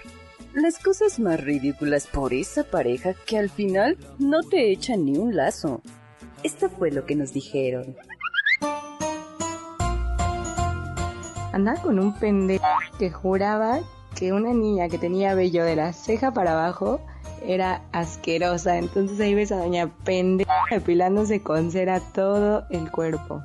Las 0.54 0.80
cosas 0.80 1.20
más 1.20 1.40
ridículas 1.40 2.08
por 2.08 2.34
esa 2.34 2.64
pareja 2.64 3.14
que 3.14 3.38
al 3.38 3.50
final 3.50 3.96
no 4.18 4.42
te 4.42 4.72
echan 4.72 5.04
ni 5.04 5.16
un 5.16 5.36
lazo. 5.36 5.80
Esto 6.42 6.68
fue 6.68 6.90
lo 6.90 7.06
que 7.06 7.14
nos 7.14 7.32
dijeron. 7.32 7.94
Andaba 11.52 11.80
con 11.80 12.00
un 12.00 12.14
pendejo 12.14 12.64
que 12.98 13.10
juraba 13.10 13.78
que 14.18 14.32
una 14.32 14.52
niña 14.52 14.88
que 14.88 14.98
tenía 14.98 15.34
vello 15.34 15.64
de 15.64 15.76
la 15.76 15.92
ceja 15.92 16.32
para 16.32 16.52
abajo 16.52 17.00
era 17.46 17.82
asquerosa. 17.92 18.76
Entonces 18.76 19.20
ahí 19.20 19.34
ves 19.34 19.52
a 19.52 19.56
doña 19.56 19.88
pendeja 20.04 20.52
depilándose 20.68 21.42
con 21.42 21.70
cera 21.70 22.00
todo 22.00 22.64
el 22.70 22.90
cuerpo. 22.90 23.40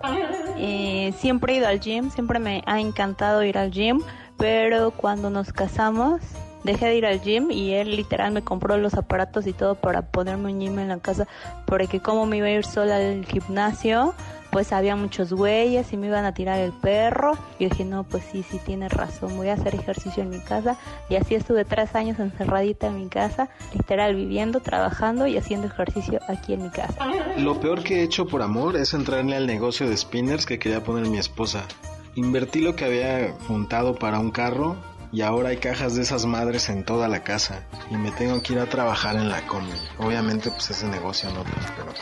Eh, 0.57 1.13
siempre 1.19 1.53
he 1.53 1.57
ido 1.57 1.67
al 1.67 1.79
gym, 1.79 2.09
siempre 2.09 2.39
me 2.39 2.63
ha 2.65 2.79
encantado 2.79 3.43
ir 3.43 3.59
al 3.59 3.69
gym, 3.69 4.01
pero 4.37 4.89
cuando 4.89 5.29
nos 5.29 5.53
casamos 5.53 6.21
dejé 6.65 6.87
de 6.87 6.97
ir 6.97 7.05
al 7.05 7.21
gym 7.21 7.51
y 7.51 7.73
él 7.73 7.95
literal 7.95 8.31
me 8.31 8.43
compró 8.43 8.77
los 8.77 8.95
aparatos 8.95 9.47
y 9.47 9.53
todo 9.53 9.75
para 9.75 10.01
ponerme 10.01 10.51
un 10.51 10.59
gym 10.59 10.79
en 10.79 10.89
la 10.89 10.99
casa, 10.99 11.27
porque 11.65 11.99
como 11.99 12.25
me 12.25 12.37
iba 12.37 12.47
a 12.47 12.51
ir 12.51 12.65
sola 12.65 12.97
al 12.97 13.25
gimnasio, 13.25 14.13
pues 14.55 14.71
había 14.71 14.95
muchos 14.95 15.33
güeyes 15.33 15.91
y 15.91 15.97
me 15.97 16.07
iban 16.07 16.23
a 16.23 16.33
tirar 16.33 16.59
el 16.59 16.71
perro. 16.71 17.33
Y 17.59 17.65
dije, 17.65 17.83
no, 17.83 18.05
pues 18.05 18.23
sí, 18.31 18.41
sí 18.41 18.57
tienes 18.65 18.93
razón, 18.93 19.35
voy 19.35 19.49
a 19.49 19.53
hacer 19.53 19.75
ejercicio 19.75 20.23
en 20.23 20.29
mi 20.29 20.39
casa. 20.39 20.77
Y 21.09 21.15
así 21.15 21.35
estuve 21.35 21.65
tres 21.65 21.93
años 21.93 22.19
encerradita 22.19 22.87
en 22.87 22.97
mi 22.97 23.09
casa, 23.09 23.49
literal 23.73 24.15
viviendo, 24.15 24.61
trabajando 24.61 25.27
y 25.27 25.35
haciendo 25.35 25.67
ejercicio 25.67 26.21
aquí 26.29 26.53
en 26.53 26.63
mi 26.63 26.69
casa. 26.69 27.05
Lo 27.37 27.59
peor 27.59 27.83
que 27.83 27.99
he 27.99 28.03
hecho 28.03 28.27
por 28.27 28.41
amor 28.41 28.77
es 28.77 28.93
entrarle 28.93 29.35
al 29.35 29.45
negocio 29.45 29.89
de 29.89 29.97
spinners 29.97 30.45
que 30.45 30.57
quería 30.57 30.81
poner 30.81 31.05
mi 31.07 31.17
esposa. 31.17 31.65
Invertí 32.15 32.61
lo 32.61 32.77
que 32.77 32.85
había 32.85 33.33
juntado 33.49 33.95
para 33.95 34.19
un 34.19 34.31
carro 34.31 34.77
y 35.15 35.21
ahora 35.21 35.49
hay 35.49 35.57
cajas 35.57 35.95
de 35.95 36.01
esas 36.01 36.25
madres 36.25 36.67
en 36.67 36.83
toda 36.83 37.07
la 37.07 37.23
casa 37.23 37.63
y 37.89 37.95
me 37.95 38.11
tengo 38.11 38.43
que 38.43 38.51
ir 38.51 38.59
a 38.59 38.65
trabajar 38.65 39.15
en 39.15 39.29
la 39.29 39.47
combi. 39.47 39.77
Obviamente 39.97 40.49
pues 40.51 40.71
ese 40.71 40.87
negocio 40.87 41.29
no 41.31 41.43
prosperó. 41.43 41.93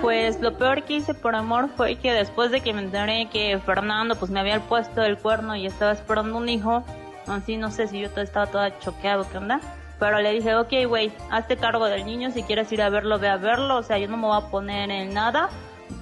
Pues 0.00 0.40
lo 0.40 0.56
peor 0.56 0.84
que 0.84 0.94
hice 0.94 1.14
por 1.14 1.34
amor 1.34 1.68
fue 1.76 1.96
que 1.96 2.12
después 2.12 2.52
de 2.52 2.60
que 2.60 2.72
me 2.72 2.82
enteré 2.82 3.28
que 3.28 3.58
Fernando 3.58 4.14
pues 4.14 4.30
me 4.30 4.38
había 4.38 4.60
puesto 4.60 5.02
el 5.02 5.18
cuerno 5.18 5.56
y 5.56 5.66
estaba 5.66 5.90
esperando 5.90 6.38
un 6.38 6.48
hijo, 6.48 6.84
así 7.26 7.56
no 7.56 7.72
sé 7.72 7.88
si 7.88 7.98
yo 7.98 8.08
estaba 8.14 8.46
toda 8.46 8.78
choqueado, 8.78 9.28
¿qué 9.28 9.38
onda? 9.38 9.60
Pero 9.98 10.20
le 10.20 10.30
dije, 10.30 10.54
ok, 10.54 10.72
güey, 10.86 11.12
hazte 11.32 11.56
cargo 11.56 11.86
del 11.86 12.06
niño, 12.06 12.30
si 12.30 12.44
quieres 12.44 12.70
ir 12.70 12.82
a 12.82 12.88
verlo, 12.88 13.18
ve 13.18 13.30
a 13.30 13.36
verlo, 13.36 13.78
o 13.78 13.82
sea, 13.82 13.98
yo 13.98 14.06
no 14.06 14.16
me 14.16 14.28
voy 14.28 14.38
a 14.40 14.50
poner 14.50 14.92
en 14.92 15.12
nada, 15.12 15.48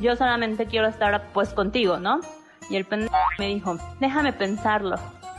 yo 0.01 0.17
solamente 0.17 0.67
quiero 0.67 0.87
estar 0.87 1.29
pues 1.33 1.55
contigo, 1.55 1.99
¿no? 1.99 2.21
Y 2.69 2.77
el 2.77 2.85
pendejo 2.85 3.15
me 3.39 3.47
dijo, 3.47 3.79
déjame 4.01 4.35
pensarlo. 4.35 4.97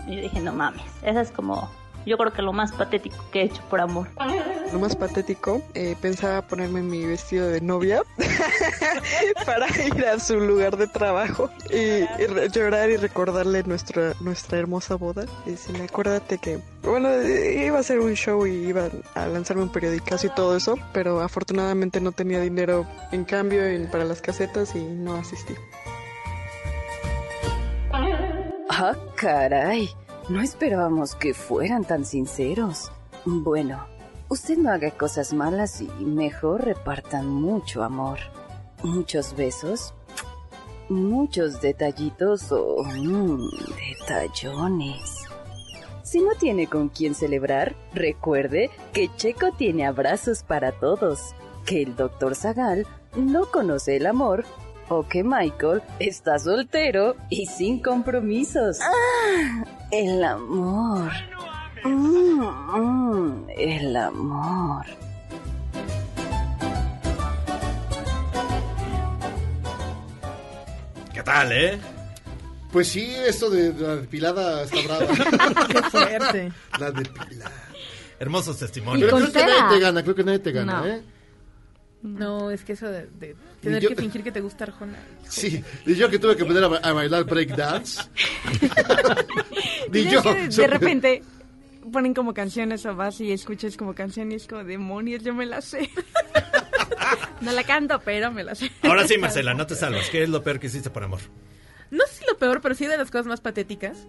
Y 0.07 0.17
dije, 0.17 0.39
no 0.41 0.53
mames, 0.53 0.83
esa 1.01 1.21
es 1.21 1.31
como, 1.31 1.69
yo 2.05 2.17
creo 2.17 2.33
que 2.33 2.41
lo 2.41 2.51
más 2.53 2.71
patético 2.73 3.23
que 3.31 3.41
he 3.41 3.43
hecho 3.45 3.61
por 3.69 3.79
amor. 3.79 4.07
Lo 4.71 4.79
más 4.79 4.95
patético, 4.95 5.61
eh, 5.75 5.95
pensaba 6.01 6.41
ponerme 6.41 6.81
mi 6.81 7.05
vestido 7.05 7.47
de 7.47 7.61
novia 7.61 8.01
para 9.45 9.67
ir 9.85 10.03
a 10.05 10.19
su 10.19 10.39
lugar 10.39 10.77
de 10.77 10.87
trabajo 10.87 11.49
y, 11.69 12.01
llorar 12.51 12.89
y 12.89 12.97
recordarle 12.97 13.63
nuestra 13.63 14.13
nuestra 14.19 14.57
hermosa 14.57 14.95
boda. 14.95 15.25
Y 15.45 15.51
decirle, 15.51 15.83
acuérdate 15.85 16.37
que, 16.39 16.59
bueno, 16.81 17.09
iba 17.21 17.79
a 17.79 17.83
ser 17.83 17.99
un 17.99 18.13
show 18.15 18.45
y 18.47 18.51
iba 18.67 18.89
a 19.15 19.27
lanzarme 19.27 19.63
un 19.63 19.71
periodicazo 19.71 20.27
y 20.27 20.29
todo 20.31 20.57
eso, 20.57 20.75
pero 20.91 21.21
afortunadamente 21.21 22.01
no 22.01 22.11
tenía 22.11 22.39
dinero 22.41 22.85
en 23.11 23.25
cambio 23.25 23.63
en- 23.65 23.89
para 23.91 24.05
las 24.05 24.21
casetas 24.21 24.75
y 24.75 24.83
no 24.83 25.15
asistí. 25.15 25.53
Ah, 28.85 28.97
caray. 29.15 29.89
No 30.27 30.41
esperábamos 30.41 31.15
que 31.15 31.33
fueran 31.33 31.85
tan 31.85 32.03
sinceros. 32.03 32.91
Bueno, 33.23 33.87
usted 34.27 34.57
no 34.57 34.71
haga 34.71 34.91
cosas 34.91 35.31
malas 35.33 35.79
y 35.79 35.87
mejor 36.03 36.65
repartan 36.65 37.29
mucho 37.29 37.81
amor. 37.81 38.19
Muchos 38.83 39.37
besos. 39.37 39.93
Muchos 40.89 41.61
detallitos 41.61 42.51
o 42.51 42.83
mm, 42.83 43.47
detallones. 44.01 45.27
Si 46.03 46.19
no 46.19 46.35
tiene 46.35 46.67
con 46.67 46.89
quién 46.89 47.15
celebrar, 47.15 47.77
recuerde 47.93 48.69
que 48.91 49.09
Checo 49.15 49.53
tiene 49.53 49.85
abrazos 49.85 50.43
para 50.43 50.73
todos, 50.73 51.33
que 51.65 51.83
el 51.83 51.95
doctor 51.95 52.35
Zagal 52.35 52.85
no 53.15 53.49
conoce 53.49 53.95
el 53.95 54.07
amor 54.07 54.43
o 54.89 55.07
que 55.07 55.23
Michael 55.23 55.81
está 55.99 56.37
soltero 56.39 57.15
y 57.29 57.45
sin 57.45 57.79
compromisos. 57.81 58.79
¡Ah! 58.81 59.63
El 59.91 60.23
amor. 60.23 61.11
Mm, 61.83 62.41
mm, 62.41 63.45
el 63.57 63.95
amor. 63.97 64.85
¿Qué 71.13 71.21
tal, 71.23 71.51
eh? 71.51 71.79
Pues 72.71 72.87
sí, 72.87 73.13
esto 73.27 73.49
de 73.49 73.71
la 73.73 73.97
depilada 73.97 74.63
está 74.63 74.77
brava. 74.81 75.05
Qué 75.67 75.81
fuerte. 75.83 76.51
La 76.79 76.91
depilada. 76.91 77.51
Hermosos 78.19 78.57
testimonios. 78.57 79.11
Pero 79.11 79.17
creo 79.29 79.31
que 79.33 79.51
nadie 79.51 79.75
te 79.77 79.79
gana, 79.79 80.03
creo 80.03 80.15
que 80.15 80.23
nadie 80.23 80.39
te 80.39 80.51
gana, 80.51 80.79
No. 80.79 80.85
¿eh? 80.87 81.03
No, 82.03 82.51
es 82.51 82.63
que 82.65 82.73
eso 82.73 82.87
de, 82.89 83.07
de 83.19 83.35
tener 83.61 83.81
yo- 83.81 83.89
que 83.89 83.95
fingir 83.95 84.23
que 84.23 84.31
te 84.31 84.41
gusta 84.41 84.65
Arjona. 84.65 84.97
Sí, 85.27 85.63
y 85.85 85.95
yo 85.95 86.09
que 86.09 86.19
tuve 86.19 86.35
que 86.35 86.41
aprender 86.43 86.63
a, 86.65 86.67
ba- 86.67 86.77
a 86.83 86.91
bailar 86.93 87.23
breakdance. 87.23 88.01
Y 89.93 90.09
yo. 90.09 90.21
que 90.23 90.47
de 90.49 90.67
repente 90.67 91.23
ponen 91.91 92.13
como 92.13 92.33
canciones 92.33 92.85
o 92.85 92.95
vas 92.95 93.19
y 93.21 93.31
escuchas 93.31 93.77
como 93.77 93.93
canciones 93.93 94.47
como 94.47 94.63
demonios, 94.63 95.23
yo 95.23 95.33
me 95.33 95.45
la 95.45 95.61
sé. 95.61 95.89
no 97.41 97.51
la 97.51 97.63
canto, 97.63 98.01
pero 98.03 98.31
me 98.31 98.43
la 98.43 98.55
sé. 98.55 98.71
Ahora 98.81 99.07
sí, 99.07 99.17
Marcela, 99.19 99.53
no 99.53 99.67
te 99.67 99.75
salvas. 99.75 100.09
¿Qué 100.09 100.23
es 100.23 100.29
lo 100.29 100.43
peor 100.43 100.59
que 100.59 100.67
hiciste 100.67 100.89
por 100.89 101.03
amor? 101.03 101.19
No 101.91 102.05
sé 102.07 102.21
si 102.21 102.25
lo 102.25 102.37
peor, 102.37 102.59
pero 102.61 102.73
sí 102.75 102.85
de 102.87 102.97
las 102.97 103.11
cosas 103.11 103.27
más 103.27 103.41
patéticas. 103.41 104.07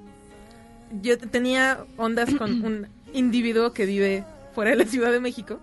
Yo 1.02 1.18
tenía 1.18 1.84
ondas 1.96 2.34
con 2.36 2.64
un 2.64 2.88
individuo 3.12 3.72
que 3.72 3.84
vive 3.84 4.24
fuera 4.54 4.70
de 4.70 4.76
la 4.76 4.86
Ciudad 4.86 5.12
de 5.12 5.20
México, 5.20 5.60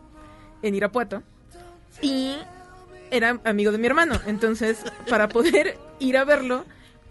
en 0.61 0.75
Irapuato, 0.75 1.23
y 2.01 2.35
era 3.11 3.39
amigo 3.43 3.71
de 3.71 3.77
mi 3.77 3.87
hermano. 3.87 4.19
Entonces, 4.25 4.79
para 5.09 5.27
poder 5.27 5.77
ir 5.99 6.17
a 6.17 6.23
verlo, 6.23 6.65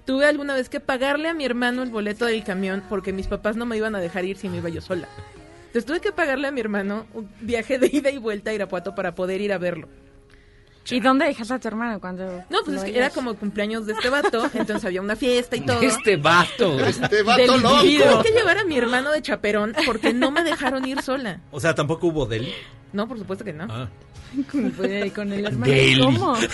tuve 0.04 0.26
alguna 0.26 0.54
vez 0.54 0.68
que 0.68 0.80
pagarle 0.80 1.28
a 1.28 1.34
mi 1.34 1.44
hermano 1.44 1.82
el 1.82 1.90
boleto 1.90 2.26
del 2.26 2.42
camión 2.42 2.82
porque 2.88 3.12
mis 3.12 3.26
papás 3.26 3.56
no 3.56 3.66
me 3.66 3.76
iban 3.76 3.94
a 3.94 4.00
dejar 4.00 4.24
ir 4.24 4.36
si 4.36 4.48
me 4.48 4.58
iba 4.58 4.68
yo 4.68 4.80
sola. 4.80 5.08
Entonces 5.66 5.84
tuve 5.84 6.00
que 6.00 6.10
pagarle 6.10 6.48
a 6.48 6.50
mi 6.50 6.60
hermano 6.60 7.06
un 7.14 7.30
viaje 7.40 7.78
de 7.78 7.88
ida 7.92 8.10
y 8.10 8.18
vuelta 8.18 8.50
a 8.50 8.54
Irapuato 8.54 8.94
para 8.94 9.14
poder 9.14 9.40
ir 9.40 9.52
a 9.52 9.58
verlo. 9.58 9.88
¿Y 10.88 10.98
dónde 11.00 11.26
dejas 11.26 11.50
a 11.50 11.58
tu 11.60 11.68
hermano 11.68 12.00
cuando.? 12.00 12.24
No, 12.50 12.58
pues 12.64 12.78
es 12.78 12.84
que 12.84 12.96
era 12.98 13.10
como 13.10 13.34
cumpleaños 13.34 13.86
de 13.86 13.92
este 13.92 14.08
vato, 14.10 14.44
entonces 14.54 14.84
había 14.84 15.00
una 15.00 15.14
fiesta 15.14 15.54
y 15.56 15.60
todo. 15.60 15.80
Este 15.80 16.16
vato. 16.16 16.78
Este 16.86 17.22
Del 17.22 17.46
Tuve 17.46 18.22
que 18.24 18.30
llevar 18.32 18.58
a 18.58 18.64
mi 18.64 18.76
hermano 18.76 19.12
de 19.12 19.22
chaperón 19.22 19.72
porque 19.86 20.12
no 20.12 20.30
me 20.32 20.42
dejaron 20.42 20.84
ir 20.88 21.00
sola. 21.02 21.40
O 21.52 21.60
sea, 21.60 21.74
tampoco 21.74 22.08
hubo 22.08 22.26
deli. 22.26 22.52
No, 22.92 23.06
por 23.06 23.18
supuesto 23.18 23.44
que 23.44 23.52
no. 23.52 23.68
Ah. 23.70 23.88
Con, 24.50 24.70
pues, 24.72 25.12
con 25.12 25.32
el 25.32 25.46
hermano. 25.46 25.72
Deli. 25.72 26.02
¿Cómo? 26.02 26.36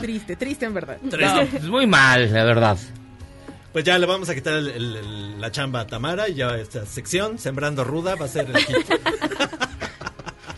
triste, 0.00 0.36
triste 0.36 0.66
en 0.66 0.74
verdad. 0.74 0.98
No, 1.02 1.46
pues 1.50 1.64
muy 1.64 1.86
mal, 1.86 2.32
la 2.32 2.44
verdad. 2.44 2.78
Pues 3.72 3.84
ya 3.84 3.98
le 3.98 4.06
vamos 4.06 4.28
a 4.28 4.34
quitar 4.34 4.54
el- 4.54 4.68
el- 4.68 4.96
el- 4.96 5.40
la 5.40 5.50
chamba 5.52 5.80
a 5.80 5.86
Tamara 5.86 6.28
y 6.28 6.34
ya 6.34 6.56
esta 6.56 6.84
sección, 6.86 7.38
Sembrando 7.38 7.84
Ruda, 7.84 8.16
va 8.16 8.24
a 8.24 8.28
ser 8.28 8.48
el 8.50 8.56
hit. 8.58 8.76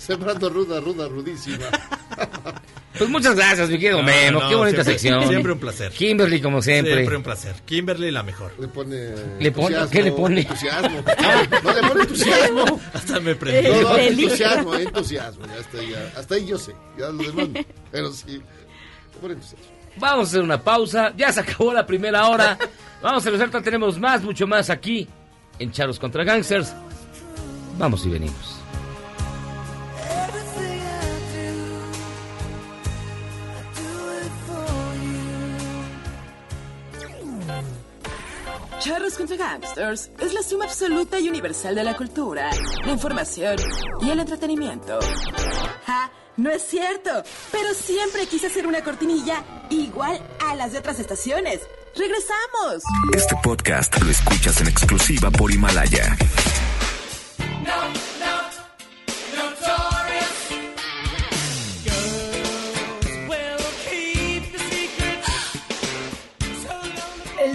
Sembrando 0.07 0.49
ruda, 0.51 0.81
ruda, 0.81 1.09
rudísima. 1.09 1.67
Pues 2.99 3.09
muchas 3.09 3.35
gracias, 3.35 3.71
mi 3.71 3.79
querido 3.79 3.99
No, 3.99 4.05
Memo. 4.05 4.41
no, 4.43 4.49
Qué 4.51 4.55
bonita 4.55 4.85
siempre- 4.85 4.99
sección. 4.99 5.27
siempre 5.27 5.53
un 5.53 5.59
placer. 5.59 5.91
Kimberly, 5.93 6.43
como 6.43 6.61
siempre. 6.61 6.95
Siempre 6.95 7.17
un 7.17 7.23
placer. 7.23 7.55
Kimberly, 7.65 8.11
la 8.11 8.23
mejor. 8.23 8.53
Le 8.61 8.69
pone. 8.69 9.15
¿Le 9.41 9.51
pone? 9.51 9.77
¿Qué 9.91 10.03
le 10.03 10.13
pone? 10.13 10.41
Entusiasmo. 10.43 11.03
No, 11.65 11.73
le 11.73 11.89
pone 11.89 12.03
entusiasmo. 12.03 12.81
Hasta 12.93 13.19
me 13.21 13.33
No, 13.33 13.39
prendí. 13.39 13.69
no, 13.81 13.95
Peligro. 13.95 14.23
entusiasmo, 14.25 14.75
entusiasmo. 14.75 15.47
Ya 15.47 15.57
está, 15.57 15.83
ya. 15.83 16.13
Hasta 16.21 16.35
ahí 16.35 16.47
yo 16.47 16.59
sé. 16.59 16.73
Ya 16.99 17.07
lo 17.09 17.13
demás 17.23 17.49
no. 17.49 17.61
Pero 17.91 18.13
sí. 18.13 18.33
Le 19.13 19.21
pone 19.21 19.35
entusiasmo. 19.35 19.67
Vamos 19.97 20.27
a 20.27 20.29
hacer 20.29 20.43
una 20.43 20.63
pausa. 20.63 21.15
Ya 21.17 21.33
se 21.33 21.41
acabó 21.41 21.73
la 21.73 21.87
primera 21.87 22.29
hora. 22.29 22.59
Vamos 23.03 23.27
a 23.27 23.31
regresar. 23.31 23.63
Tenemos 23.63 23.99
más, 23.99 24.23
mucho 24.23 24.47
más 24.47 24.69
aquí 24.69 25.09
en 25.59 25.73
Charos 25.73 25.99
contra 25.99 26.25
Gangsters. 26.25 26.75
Vamos 27.79 28.05
y 28.05 28.11
venimos. 28.11 28.59
Charros 38.83 39.15
contra 39.15 39.37
Gangsters 39.37 40.11
es 40.19 40.35
la 40.35 40.43
suma 40.43 40.65
absoluta 40.65 41.21
y 41.21 41.29
universal 41.29 41.75
de 41.75 41.85
la 41.85 41.97
cultura, 41.97 42.51
la 42.85 42.91
información 42.91 43.57
y 44.01 44.11
el 44.11 44.19
entretenimiento. 44.19 44.99
¡Ja! 45.87 46.11
No 46.37 46.51
es 46.51 46.63
cierto, 46.63 47.23
pero 47.53 47.75
siempre 47.75 48.27
quise 48.27 48.49
hacer 48.49 48.67
una 48.67 48.83
cortinilla 48.83 49.45
igual 49.71 50.21
a 50.45 50.57
las 50.57 50.73
de 50.73 50.79
otras 50.79 50.99
estaciones. 50.99 51.61
¡Regresamos! 51.97 52.83
Este 53.15 53.37
podcast 53.41 54.03
lo 54.03 54.11
escuchas 54.11 54.61
en 54.61 54.67
exclusiva 54.67 55.31
por 55.31 55.53
Himalaya. 55.53 56.17
El 57.39 58.12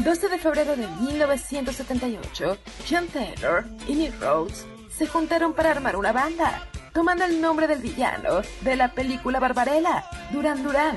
12 0.07 0.29
de 0.29 0.37
febrero 0.37 0.77
de 0.77 0.87
1978, 0.87 2.57
John 2.89 3.07
Taylor 3.07 3.65
y 3.89 3.95
Nick 3.95 4.17
Rhodes 4.21 4.65
se 4.87 5.05
juntaron 5.05 5.51
para 5.53 5.71
armar 5.71 5.97
una 5.97 6.13
banda, 6.13 6.65
tomando 6.93 7.25
el 7.25 7.41
nombre 7.41 7.67
del 7.67 7.79
villano 7.79 8.39
de 8.61 8.77
la 8.77 8.93
película 8.93 9.41
Barbarella, 9.41 10.05
Duran 10.31 10.63
Duran. 10.63 10.95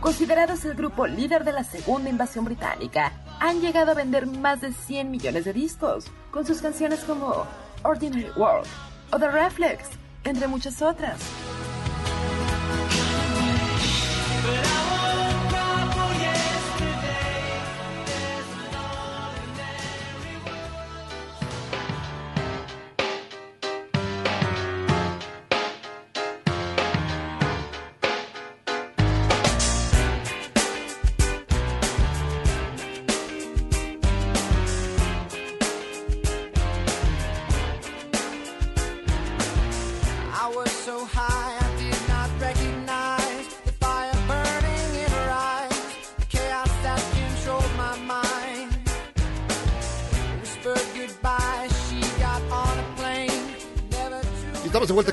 Considerados 0.00 0.64
el 0.64 0.74
grupo 0.74 1.08
líder 1.08 1.42
de 1.42 1.52
la 1.54 1.64
segunda 1.64 2.10
invasión 2.10 2.44
británica, 2.44 3.10
han 3.40 3.60
llegado 3.60 3.90
a 3.90 3.94
vender 3.94 4.28
más 4.28 4.60
de 4.60 4.72
100 4.72 5.10
millones 5.10 5.46
de 5.46 5.52
discos, 5.52 6.04
con 6.30 6.46
sus 6.46 6.62
canciones 6.62 7.00
como 7.00 7.44
Ordinary 7.82 8.30
World 8.36 8.68
o 9.10 9.18
The 9.18 9.28
Reflex, 9.32 9.88
entre 10.22 10.46
muchas 10.46 10.80
otras. 10.80 11.18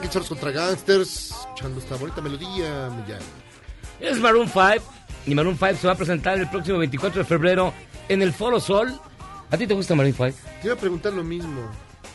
Charros 0.10 0.30
contra 0.30 0.51
Gangsters, 0.51 1.32
escuchando 1.32 1.80
esta 1.80 1.95
bonita 1.95 2.22
melodía, 2.22 2.89
Millán. 2.89 3.20
Es 3.99 4.18
Maroon 4.20 4.47
5 4.47 4.64
y 5.28 5.36
Maroon 5.36 5.55
5 5.57 5.76
se 5.82 5.88
va 5.88 5.93
a 5.93 5.95
presentar 5.97 6.38
el 6.39 6.49
próximo 6.49 6.78
24 6.80 7.20
de 7.20 7.26
febrero 7.26 7.74
en 8.07 8.22
el 8.22 8.34
Foro 8.34 8.60
Sol. 8.60 8.99
¿A 9.51 9.57
ti 9.57 9.68
te 9.68 9.74
gusta 9.74 9.93
Maroon 9.95 10.14
5? 10.16 10.38
Te 10.62 10.68
iba 10.68 10.74
a 10.74 10.78
preguntar 10.80 11.14
lo 11.14 11.24
mismo. 11.24 11.62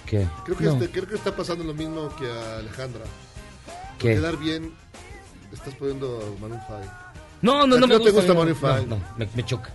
¿Qué? 0.07 0.27
Creo 0.45 0.57
que, 0.59 0.65
No. 0.65 0.73
este- 0.73 0.91
creo 0.91 1.07
que 1.07 1.15
está 1.15 1.35
pasando 1.37 1.63
lo 1.65 1.75
mismo 1.75 2.09
que 2.17 2.27
a 2.31 2.59
Alejandra. 2.59 3.03
Por 3.05 3.99
¿Qué? 3.99 4.15
quedar 4.17 4.37
bien, 4.39 4.73
estás 5.53 5.75
poniendo 5.75 6.37
Maroon 6.41 6.61
5. 6.67 6.81
No, 7.43 7.63
¿A 7.63 7.67
no, 7.67 7.75
ti 7.77 7.81
no 7.81 7.87
me 7.87 7.95
no 7.95 8.01
te 8.01 8.11
gusta. 8.11 8.13
gusta 8.13 8.35
Maroon 8.35 8.59
no, 8.61 8.77
5? 8.79 8.87
no, 8.89 9.03
me, 9.19 9.29
me 9.35 9.45
choca. 9.45 9.71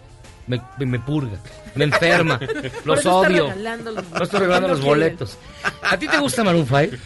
Me, 0.47 0.61
me, 0.79 0.85
me 0.87 0.99
purga. 0.99 1.37
Me 1.75 1.85
enferma. 1.85 2.39
Los 2.85 3.05
odio. 3.05 3.53
No 3.55 4.23
estoy 4.23 4.39
regalando 4.39 4.67
no 4.69 4.73
los 4.73 4.81
boletos. 4.83 5.37
¿A 5.83 5.95
ti 5.97 6.07
te 6.07 6.17
gusta 6.17 6.43
Maroon 6.43 6.65
5? 6.67 6.97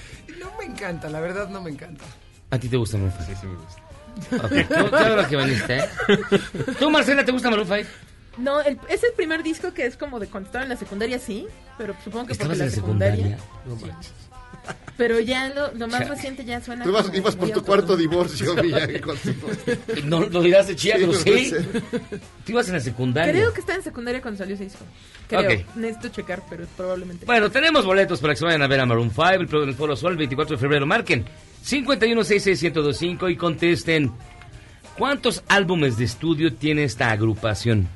No 0.64 0.70
me 0.70 0.74
encanta, 0.76 1.10
la 1.10 1.20
verdad 1.20 1.50
no 1.50 1.62
me 1.62 1.70
encanta. 1.72 2.06
¿A 2.50 2.58
ti 2.60 2.70
te 2.70 2.78
gusta 2.78 2.98
Maroon 2.98 3.14
5? 3.26 3.32
Sí, 3.32 3.38
sí 3.42 3.48
me 3.48 3.56
gusta. 3.56 4.46
Ok, 4.46 4.52
qué, 4.52 4.68
qué 4.68 5.12
hora 5.12 5.28
que 5.28 5.36
viniste, 5.38 5.78
¿eh? 5.78 5.90
¿Tú, 6.80 6.90
Marcela, 6.92 7.26
te 7.26 7.32
gusta 7.32 7.50
Maroon 7.50 7.68
5? 7.68 7.90
No, 8.38 8.62
el- 8.62 8.80
es 8.90 9.04
el 9.04 9.12
primer 9.14 9.44
disco 9.44 9.74
que 9.74 9.86
es 9.86 9.98
como 9.98 10.20
de 10.20 10.28
cuando 10.28 10.48
estaba 10.48 10.64
en 10.64 10.70
la 10.70 10.78
secundaria, 10.78 11.20
sí, 11.20 11.48
pero 11.78 11.94
supongo 12.04 12.28
que 12.28 12.34
porque 12.36 12.54
¿Estabas 12.54 12.58
la 12.58 12.64
en 12.66 12.70
la 12.70 12.76
secundaria. 12.76 13.38
secundaria? 13.38 13.48
No 13.66 13.76
manches. 13.76 14.14
Pero 14.96 15.20
ya 15.20 15.50
lo, 15.50 15.74
lo 15.74 15.88
más 15.88 16.08
reciente 16.08 16.46
ya 16.46 16.62
suena. 16.62 16.84
Tú 16.84 16.92
ibas, 16.92 17.06
como 17.06 17.18
ibas 17.18 17.36
por 17.36 17.50
tu 17.52 17.64
cuarto 17.64 17.98
divorcio, 17.98 18.56
tu- 18.56 20.06
No 20.06 20.22
lo 20.22 20.42
dirás 20.42 20.68
de 20.68 20.76
chía, 20.76 20.96
Sí, 20.98 21.00
pero 21.02 21.14
no 21.14 21.20
sí. 21.20 21.54
Tú 22.46 22.52
ibas 22.52 22.68
en 22.68 22.74
la 22.76 22.80
secundaria. 22.80 23.34
Creo 23.34 23.54
que 23.54 23.60
está 23.62 23.74
en 23.76 23.82
secundaria 23.84 24.22
cuando 24.22 24.38
salió 24.38 24.54
ese 24.56 24.66
disco. 24.66 24.86
Creo. 25.28 25.42
Ok. 25.62 25.76
Necesito 25.76 26.10
checar, 26.10 26.44
pero 26.50 26.66
probablemente. 26.78 27.26
Bueno, 27.26 27.50
tenemos 27.50 27.86
boletos 27.86 28.20
para 28.20 28.34
que 28.34 28.40
se 28.40 28.46
vayan 28.46 28.62
a 28.62 28.68
ver 28.68 28.80
a 28.82 28.86
Maroon 28.86 29.10
5 29.10 29.24
el, 29.32 29.70
el 29.70 29.74
Foro 29.76 29.96
Sol 29.96 30.12
el 30.12 30.18
24 30.20 30.56
de 30.58 30.62
febrero. 30.62 30.86
Marquen 30.86 31.26
5166125 31.66 33.32
y 33.32 33.36
contesten 33.36 34.12
¿Cuántos 34.98 35.44
álbumes 35.48 35.98
de 35.98 36.06
estudio 36.06 36.54
tiene 36.54 36.84
esta 36.84 37.10
agrupación? 37.10 37.88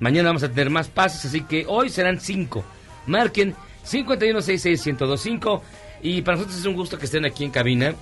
Mañana 0.00 0.28
vamos 0.28 0.42
a 0.42 0.48
tener 0.50 0.68
más 0.68 0.88
pases, 0.88 1.24
así 1.24 1.42
que 1.42 1.64
hoy 1.66 1.88
serán 1.88 2.20
5. 2.20 2.62
Marquen 3.06 3.54
5166125 3.84 5.60
y 6.02 6.22
para 6.22 6.36
nosotros 6.36 6.58
es 6.60 6.66
un 6.66 6.74
gusto 6.74 6.98
que 6.98 7.06
estén 7.06 7.24
aquí 7.24 7.44
en 7.44 7.50
cabina. 7.50 7.94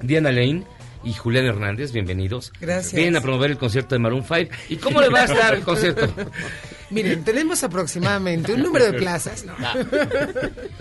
Diana 0.00 0.32
Lane 0.32 0.64
y 1.04 1.12
Julián 1.12 1.46
Hernández, 1.46 1.92
bienvenidos. 1.92 2.52
Gracias. 2.60 2.94
Vienen 2.94 3.16
a 3.16 3.20
promover 3.20 3.50
el 3.50 3.58
concierto 3.58 3.94
de 3.94 3.98
Maroon 4.00 4.24
5. 4.24 4.50
¿Y 4.68 4.76
cómo 4.76 5.00
le 5.00 5.08
va 5.08 5.20
a 5.20 5.24
estar 5.24 5.54
el 5.54 5.62
concierto? 5.62 6.08
Miren, 6.90 7.22
tenemos 7.22 7.62
aproximadamente 7.62 8.52
un 8.52 8.62
número 8.62 8.86
de 8.86 8.94
plazas, 8.94 9.44
¿no? 9.44 9.54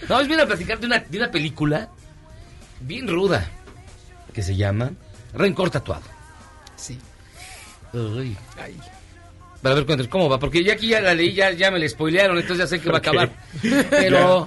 No, 0.10 0.26
viene 0.26 0.42
a 0.42 0.48
platicar 0.48 0.80
de 0.80 0.88
una, 0.88 1.00
de 1.00 1.18
una 1.18 1.30
película 1.30 1.90
bien 2.82 3.08
ruda 3.08 3.48
que 4.34 4.42
se 4.42 4.56
llama 4.56 4.92
Rencor 5.34 5.70
Tatuado. 5.70 6.04
Sí. 6.76 6.98
Uy. 7.94 8.36
Ay. 8.58 8.76
Para 9.62 9.76
ver 9.76 10.08
cómo 10.10 10.30
va, 10.30 10.40
porque 10.40 10.64
ya 10.64 10.74
aquí 10.74 10.88
ya 10.88 11.02
la 11.02 11.14
leí, 11.14 11.34
ya, 11.34 11.52
ya 11.52 11.70
me 11.70 11.80
la 11.80 11.90
spoilearon, 11.90 12.38
entonces 12.38 12.60
ya 12.60 12.68
sé 12.68 12.82
que 12.82 12.90
va 12.90 12.96
a 12.96 13.00
acabar. 13.00 13.30
Pero, 13.90 14.46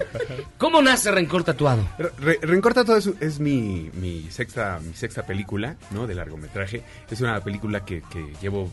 ¿cómo 0.57 0.81
nace 0.81 1.11
Rencor 1.11 1.45
Tatuado? 1.45 1.87
Re- 2.19 2.39
Rencor 2.41 2.73
Tatuado 2.73 2.99
es, 2.99 3.11
es 3.21 3.39
mi, 3.39 3.91
mi 3.95 4.31
sexta 4.31 4.81
mi 4.83 4.95
sexta 4.95 5.27
película, 5.27 5.77
¿no? 5.91 6.07
De 6.07 6.15
largometraje. 6.15 6.83
Es 7.11 7.21
una 7.21 7.39
película 7.45 7.85
que, 7.85 8.03
que 8.11 8.33
llevo 8.41 8.71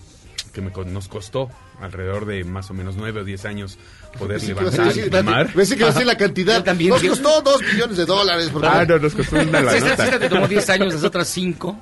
que 0.54 0.62
me, 0.62 0.72
nos 0.86 1.08
costó 1.10 1.50
alrededor 1.82 2.26
de 2.26 2.44
más 2.44 2.70
o 2.72 2.74
menos 2.74 2.96
nueve 2.96 3.22
o 3.22 3.24
diez 3.24 3.46
años 3.46 3.78
poder 4.18 4.44
ibas 4.44 4.50
a 4.50 4.72
levantar 4.72 4.86
y 4.86 4.90
decir- 5.02 5.12
filmar. 5.16 5.54
pensé 5.54 5.78
que 5.78 5.86
decir 5.86 6.06
la 6.06 6.18
cantidad. 6.18 6.64
También, 6.64 6.90
Nos 6.92 7.02
yo- 7.02 7.10
costó 7.12 7.42
dos 7.42 7.62
millones 7.62 7.98
de 7.98 8.06
dólares. 8.06 8.50
porque- 8.52 8.68
Ah, 8.68 8.86
no, 8.88 8.98
nos 9.00 9.14
costó 9.14 9.36
una 9.38 9.72
si 9.72 9.78
esta 9.78 10.20
te 10.20 10.30
tomó 10.30 10.48
10 10.48 10.70
años, 10.70 10.94
las 10.94 11.04
otras 11.04 11.28
5, 11.28 11.80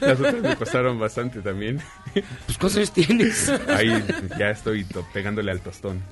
Las 0.00 0.18
otras 0.20 0.34
me 0.42 0.56
costaron 0.56 0.98
bastante 0.98 1.40
también. 1.40 1.80
pues 2.12 2.58
¿cuántos 2.58 2.76
años 2.76 2.92
tienes? 2.92 3.48
Ahí 3.68 4.04
ya 4.38 4.50
estoy 4.50 4.84
to- 4.84 5.06
pegándole 5.12 5.50
al 5.50 5.60
tostón. 5.60 6.02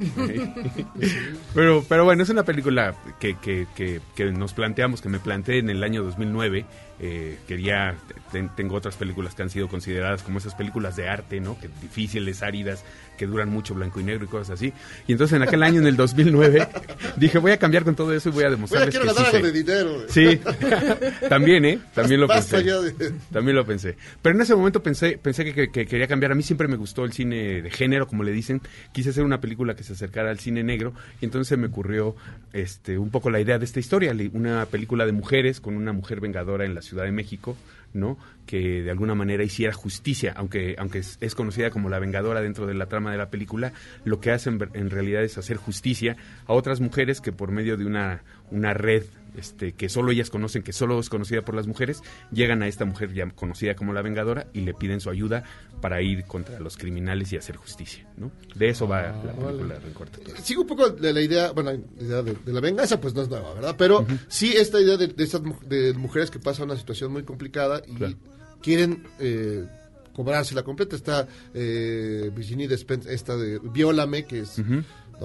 pero, 1.55 1.85
pero 1.89 2.05
bueno, 2.05 2.23
es 2.23 2.29
una 2.31 2.45
película 2.45 2.95
que, 3.21 3.37
que, 3.39 3.67
que, 3.77 4.01
que 4.15 4.25
nos 4.33 4.53
planteamos, 4.55 5.01
que 5.03 5.09
me 5.09 5.19
planteé 5.21 5.59
en 5.59 5.71
el 5.71 5.83
año 5.85 6.03
2009. 6.03 6.65
Eh, 7.05 7.39
quería, 7.49 7.97
ten- 8.31 8.51
tengo 8.55 8.77
otras 8.77 8.95
películas 8.97 9.35
que 9.35 9.43
han 9.43 9.51
sido 9.51 9.67
consideradas 9.69 10.23
como 10.23 10.39
esas 10.39 10.55
películas 10.55 10.95
de 10.95 11.09
arte, 11.09 11.41
¿no? 11.41 11.59
Que 11.59 11.69
difíciles, 11.81 12.43
áridas, 12.43 12.85
que 13.23 13.27
duran 13.29 13.49
mucho 13.51 13.73
blanco 13.75 14.01
y 14.01 14.03
negro 14.03 14.25
y 14.25 14.29
cosas 14.29 14.51
así. 14.51 14.73
Y 15.07 15.13
entonces 15.13 15.37
en 15.37 15.43
aquel 15.43 15.63
año, 15.63 15.81
en 15.81 15.87
el 15.87 15.95
2009, 15.97 16.67
dije, 17.17 17.39
voy 17.39 17.53
a 17.53 17.57
cambiar 17.57 17.85
con 17.85 17.95
todo 17.95 18.13
eso 18.13 18.31
y 18.31 18.33
voy 18.33 18.43
a 18.43 18.51
demostrarles 18.51 18.97
que 18.97 19.01
sí 19.01 19.07
ganar 19.07 19.27
algo 19.27 19.39
sé". 19.39 19.43
de 19.45 19.53
dinero. 19.53 20.05
Sí, 20.09 20.41
también, 21.29 21.65
¿eh? 21.65 21.79
También 21.95 22.21
lo 22.21 22.27
pensé. 22.27 22.63
de- 22.63 23.13
También 23.33 23.57
lo 23.57 23.65
pensé. 23.65 23.97
Pero 24.21 24.35
en 24.35 24.41
ese 24.43 24.55
momento 24.57 24.83
pensé, 24.83 25.19
pensé 25.23 25.45
que, 25.45 25.55
que- 25.55 25.69
que 25.71 25.87
quería 25.87 26.09
cambiar. 26.09 26.33
A 26.33 26.35
mí 26.35 26.43
siempre 26.43 26.67
me 26.69 26.77
gustó 26.77 27.05
el 27.05 27.13
cine 27.13 27.63
de 27.63 27.71
género, 27.71 28.07
como 28.09 28.25
le 28.25 28.33
dicen. 28.33 28.61
Quise 28.93 29.11
hacer 29.11 29.23
una 29.25 29.41
película 29.41 29.75
que 29.75 29.85
se 29.85 29.93
acercara 29.93 30.31
al 30.31 30.39
cine 30.41 30.65
negro. 30.65 30.93
Y 31.21 31.27
entonces 31.27 31.49
se 31.49 31.57
me 31.57 31.69
ocurrió 31.69 32.17
este, 32.53 32.99
un 32.99 33.11
poco 33.11 33.31
la 33.31 33.41
idea 33.41 33.59
de 33.59 33.65
esta 33.65 33.81
historia. 33.81 34.13
Una 34.33 34.67
película 34.67 35.07
de 35.07 35.13
mujeres 35.13 35.61
con 35.61 35.77
una 35.77 35.93
mujer 35.93 36.21
vengadora 36.21 36.65
en 36.65 36.75
la 36.75 36.83
Ciudad 36.83 37.05
de 37.05 37.13
México, 37.13 37.57
¿no? 37.93 38.19
Que 38.47 38.83
de 38.83 38.91
alguna 38.91 39.15
manera 39.15 39.45
hiciera 39.45 39.73
justicia, 39.73 40.33
aunque, 40.37 40.77
aunque 40.79 40.99
es, 40.99 41.35
conocida 41.35 41.71
como 41.71 41.89
la 41.89 41.99
vengadora 41.99 42.41
dentro 42.41 42.67
de 42.67 42.75
la 42.75 42.87
trama 42.87 43.13
de 43.13 43.19
la 43.19 43.31
película, 43.31 43.73
lo 44.05 44.21
que 44.21 44.31
hace 44.31 44.51
en, 44.51 44.69
en 44.75 44.91
realidad 44.91 45.23
es 45.23 45.39
hacer 45.39 45.57
justicia 45.57 46.17
a 46.47 46.53
otras 46.53 46.81
mujeres 46.81 47.21
que 47.21 47.33
por 47.33 47.51
medio 47.51 47.77
de 47.77 47.87
una, 47.87 48.23
una 48.51 48.75
red 48.75 49.05
este, 49.37 49.73
que 49.73 49.89
solo 49.89 50.13
ellas 50.13 50.31
conocen, 50.31 50.63
que 50.63 50.73
solo 50.73 50.99
es 51.01 51.09
conocida 51.09 51.43
por 51.43 51.55
las 51.55 51.67
mujeres, 51.67 52.03
llegan 52.31 52.63
a 52.63 52.69
esta 52.69 52.85
mujer 52.85 53.13
ya 53.13 53.29
conocida 53.31 53.75
como 53.75 53.93
la 53.93 54.03
Vengadora 54.03 54.47
y 54.53 54.61
le 54.61 54.75
piden 54.75 55.01
su 55.01 55.11
ayuda 55.11 55.45
para 55.81 56.01
ir 56.03 56.25
contra 56.25 56.61
los 56.61 56.77
criminales 56.77 57.33
y 57.33 57.37
hacer 57.37 57.57
justicia, 57.57 58.07
¿no? 58.17 58.31
De 58.55 58.69
eso 58.69 58.87
va 58.87 59.03
la 59.03 59.81
película 59.81 60.11
Tatuado. 60.11 60.41
Sigo 60.43 60.63
un 60.63 60.69
poco 60.69 60.91
de 60.91 61.13
la 61.13 61.21
idea, 61.21 61.53
bueno, 61.53 61.73
la 61.73 62.03
idea 62.03 62.23
de, 62.23 62.35
de 62.35 62.53
la 62.53 62.61
venganza, 62.61 63.01
pues 63.01 63.15
no 63.15 63.23
es 63.23 63.29
nueva, 63.29 63.55
¿verdad? 63.55 63.75
Pero 63.77 64.07
sí 64.29 64.53
esta 64.57 64.81
idea 64.81 64.97
de, 64.97 65.09
de 65.09 65.25
estas 65.25 65.43
de 65.67 65.93
mujeres 65.95 66.31
que 66.31 66.39
pasan 66.39 66.67
una 66.67 66.79
situación 66.79 67.13
muy 67.13 67.25
complicada 67.25 67.83
y 67.87 68.17
quieren 68.61 69.07
eh, 69.19 69.65
cobrarse 70.13 70.55
la 70.55 70.63
completa. 70.63 70.95
Está 70.95 71.27
eh, 71.55 72.31
Virginie 72.35 72.69
Despentes, 72.69 73.11
esta 73.11 73.37
de 73.37 73.59
Viólame, 73.59 74.25
que 74.25 74.41
es... 74.41 74.61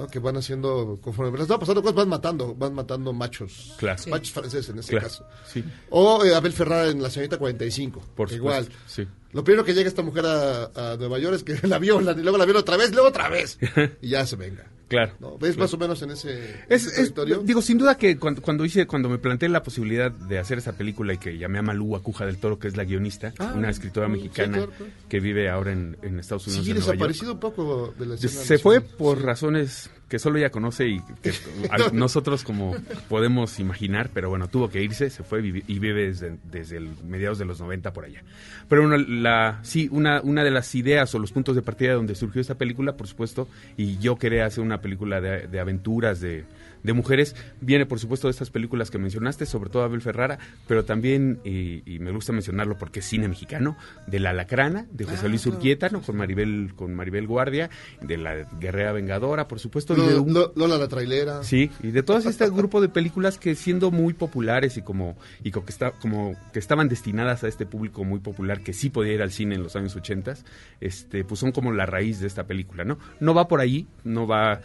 ¿no? 0.01 0.07
que 0.07 0.19
van 0.19 0.37
haciendo 0.37 0.99
conforme 1.01 1.37
les 1.37 1.49
va 1.49 1.59
pasando 1.59 1.81
cosas 1.81 1.95
van 1.95 2.09
matando 2.09 2.53
van 2.55 2.73
matando 2.73 3.13
machos 3.13 3.73
Claro. 3.77 4.01
machos 4.07 4.31
franceses 4.31 4.69
en 4.69 4.79
este 4.79 4.91
Claro, 4.91 5.07
caso 5.07 5.25
sí. 5.51 5.63
o 5.89 6.23
eh, 6.25 6.33
Abel 6.35 6.53
Ferrara 6.53 6.89
en 6.89 7.01
la 7.01 7.09
señorita 7.09 7.37
45 7.37 8.01
Por 8.15 8.31
igual 8.31 8.65
supuesto, 8.65 8.83
sí. 8.87 9.07
lo 9.33 9.43
primero 9.43 9.63
que 9.63 9.73
llega 9.73 9.87
esta 9.87 10.03
mujer 10.03 10.25
a, 10.25 10.93
a 10.93 10.97
Nueva 10.97 11.19
York 11.19 11.35
es 11.35 11.43
que 11.43 11.67
la 11.67 11.79
violan 11.79 12.17
y 12.19 12.21
luego 12.23 12.37
la 12.37 12.45
violan 12.45 12.61
otra 12.61 12.77
vez 12.77 12.89
y 12.89 12.93
luego 12.93 13.09
otra 13.09 13.29
vez 13.29 13.57
y 14.01 14.09
ya 14.09 14.25
se 14.25 14.35
venga 14.35 14.65
Claro. 14.87 15.13
¿no? 15.19 15.37
¿ves 15.37 15.55
Claro. 15.55 15.59
más 15.65 15.73
o 15.73 15.77
menos 15.77 16.01
en 16.01 16.11
ese, 16.11 16.39
Es, 16.69 16.85
ese 16.85 16.87
es- 16.89 16.95
territorio? 16.95 17.39
digo, 17.43 17.61
sin 17.61 17.77
duda 17.77 17.97
que 17.97 18.17
cuando, 18.17 18.41
cuando 18.41 18.63
hice, 18.65 18.87
cuando 18.87 19.09
me 19.09 19.17
planteé 19.17 19.49
la 19.49 19.61
posibilidad 19.63 20.11
de 20.11 20.39
hacer 20.39 20.57
esa 20.59 20.73
película 20.77 21.13
y 21.13 21.17
que 21.17 21.37
llamé 21.37 21.59
a 21.59 21.61
Malú 21.61 21.95
Acuja 21.95 22.25
del 22.25 22.37
Toro, 22.37 22.57
que 22.57 22.67
es 22.67 22.77
la 22.77 22.85
guionista, 22.85 23.33
Ah, 23.39 23.53
una 23.55 23.69
escritora 23.69 24.07
sí, 24.07 24.13
mexicana 24.13 24.57
claro, 24.57 24.71
claro. 24.77 24.91
que 25.09 25.19
vive 25.19 25.49
ahora 25.49 25.73
en, 25.73 25.97
en 26.01 26.19
Estados 26.19 26.47
Unidos. 26.47 26.65
sí 26.65 26.71
en 26.71 26.77
Nueva 26.77 26.85
York. 26.93 26.97
desaparecido 26.99 27.33
un 27.33 27.39
poco 27.39 27.93
de 27.99 28.05
la 28.05 28.17
Se- 28.17 28.57
fue 28.59 28.79
por 28.81 29.21
razones 29.21 29.89
que 30.07 30.19
solo 30.19 30.37
ella 30.37 30.49
conoce 30.51 30.87
y 30.87 31.01
que 31.21 31.31
a- 31.71 31.91
nosotros 31.91 32.43
como 32.43 32.75
podemos 33.09 33.59
imaginar, 33.59 34.09
pero 34.13 34.29
bueno, 34.29 34.47
tuvo 34.47 34.69
que 34.69 34.81
irse, 34.83 35.09
se 35.09 35.23
fue 35.23 35.39
y 35.45 35.51
vive 35.79 36.07
desde, 36.07 36.37
desde 36.51 36.77
el 36.77 36.89
mediados 37.07 37.39
de 37.39 37.45
los 37.45 37.59
90 37.59 37.93
por 37.93 38.05
allá. 38.05 38.23
Pero 38.69 38.87
bueno, 38.87 38.97
la, 38.97 39.59
sí, 39.63 39.89
una, 39.91 40.21
una 40.21 40.43
de 40.43 40.51
las 40.51 40.73
ideas 40.75 41.13
o 41.15 41.19
los 41.19 41.31
puntos 41.31 41.55
de 41.55 41.61
partida 41.61 41.93
donde 41.93 42.15
surgió 42.15 42.41
esta 42.41 42.55
película, 42.55 42.97
por 42.97 43.07
supuesto, 43.07 43.47
y 43.77 43.97
yo 43.97 44.15
quería 44.17 44.45
hacer 44.45 44.63
una 44.63 44.81
película 44.81 45.21
de, 45.21 45.47
de 45.47 45.59
aventuras, 45.59 46.19
de, 46.19 46.45
de 46.83 46.93
mujeres, 46.93 47.35
viene 47.61 47.85
por 47.85 47.99
supuesto 47.99 48.27
de 48.27 48.31
estas 48.31 48.49
películas 48.49 48.91
que 48.91 48.97
mencionaste, 48.97 49.45
sobre 49.45 49.69
todo 49.69 49.83
Abel 49.83 50.01
Ferrara, 50.01 50.37
pero 50.67 50.85
también, 50.85 51.39
y, 51.43 51.81
y 51.85 51.99
me 51.99 52.11
gusta 52.11 52.31
mencionarlo 52.33 52.77
porque 52.77 52.99
es 52.99 53.05
cine 53.05 53.27
mexicano, 53.27 53.77
de 54.05 54.19
La 54.19 54.31
Lacrana, 54.33 54.85
de 54.91 55.05
José 55.05 55.27
Luis 55.29 55.45
Urquieta, 55.45 55.89
¿no? 55.89 56.01
con 56.01 56.15
Maribel, 56.17 56.73
con 56.75 56.93
Maribel 56.93 57.25
Guardia, 57.27 57.69
de 58.01 58.17
la 58.17 58.35
Guerrera 58.59 58.91
Vengadora, 58.93 59.47
por 59.47 59.59
supuesto, 59.59 59.95
y 60.05 60.07
de 60.09 60.19
un- 60.19 60.33
Lola 60.55 60.77
la 60.77 60.87
trailera 60.87 61.43
Sí, 61.43 61.69
y 61.83 61.91
de 61.91 62.03
todo 62.03 62.17
este 62.17 62.49
grupo 62.49 62.81
de 62.81 62.89
películas 62.89 63.37
que 63.37 63.55
siendo 63.55 63.91
muy 63.91 64.13
populares 64.13 64.77
y 64.77 64.81
como 64.81 65.17
y 65.43 65.51
co- 65.51 65.63
que 65.65 65.71
está, 65.71 65.91
como 65.91 66.35
que 66.53 66.59
estaban 66.59 66.89
destinadas 66.89 67.43
a 67.43 67.47
este 67.47 67.65
público 67.65 68.03
muy 68.03 68.19
popular 68.19 68.61
que 68.61 68.73
sí 68.73 68.89
podía 68.89 69.13
ir 69.13 69.21
al 69.21 69.31
cine 69.31 69.55
en 69.55 69.63
los 69.63 69.75
años 69.75 69.95
80, 69.95 70.35
este 70.81 71.23
pues 71.23 71.39
son 71.39 71.51
como 71.51 71.71
la 71.71 71.85
raíz 71.85 72.19
de 72.19 72.27
esta 72.27 72.45
película, 72.45 72.83
¿no? 72.83 72.97
No 73.19 73.33
va 73.33 73.47
por 73.47 73.59
ahí, 73.61 73.87
no 74.03 74.27
va 74.27 74.61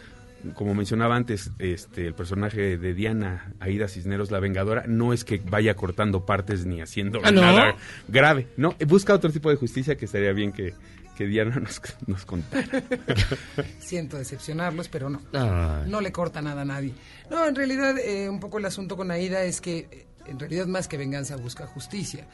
como 0.57 0.75
mencionaba 0.75 1.15
antes, 1.15 1.53
este 1.61 2.05
el 2.05 2.15
personaje 2.15 2.77
de 2.77 2.95
Diana 2.95 3.53
Aida 3.61 3.87
Cisneros 3.87 4.33
la 4.33 4.41
Vengadora 4.41 4.85
no 4.89 5.13
es 5.13 5.25
que 5.25 5.41
vaya 5.49 5.75
cortando 5.75 6.27
partes 6.27 6.67
ni 6.67 6.81
haciendo 6.81 7.21
¿Ah, 7.23 7.31
no? 7.31 7.43
nada 7.43 7.77
grave, 8.09 8.49
no, 8.57 8.75
busca 8.89 9.15
otro 9.15 9.31
tipo 9.31 9.51
de 9.51 9.57
justicia 9.57 9.95
que 9.97 10.07
estaría 10.07 10.33
bien 10.33 10.51
que 10.51 10.75
que 11.23 11.29
Diana 11.29 11.57
nos, 11.57 11.81
nos 12.07 12.25
contara. 12.25 12.83
Siento 13.79 14.19
decepcionarlos, 14.19 14.89
pero 14.89 15.09
no. 15.09 15.23
Ay. 15.33 15.89
No 15.89 16.01
le 16.01 16.13
corta 16.13 16.43
nada 16.43 16.63
a 16.63 16.65
nadie. 16.65 16.95
No, 17.31 17.47
en 17.47 17.55
realidad, 17.55 17.97
eh, 17.99 18.29
un 18.29 18.41
poco 18.41 18.59
el 18.59 18.65
asunto 18.65 18.97
con 18.97 19.11
Aida 19.11 19.45
es 19.45 19.61
que, 19.61 19.89
eh, 19.91 20.07
en 20.27 20.39
realidad, 20.39 20.67
más 20.67 20.89
que 20.89 20.97
venganza, 20.97 21.37
busca 21.37 21.67
justicia. 21.67 22.27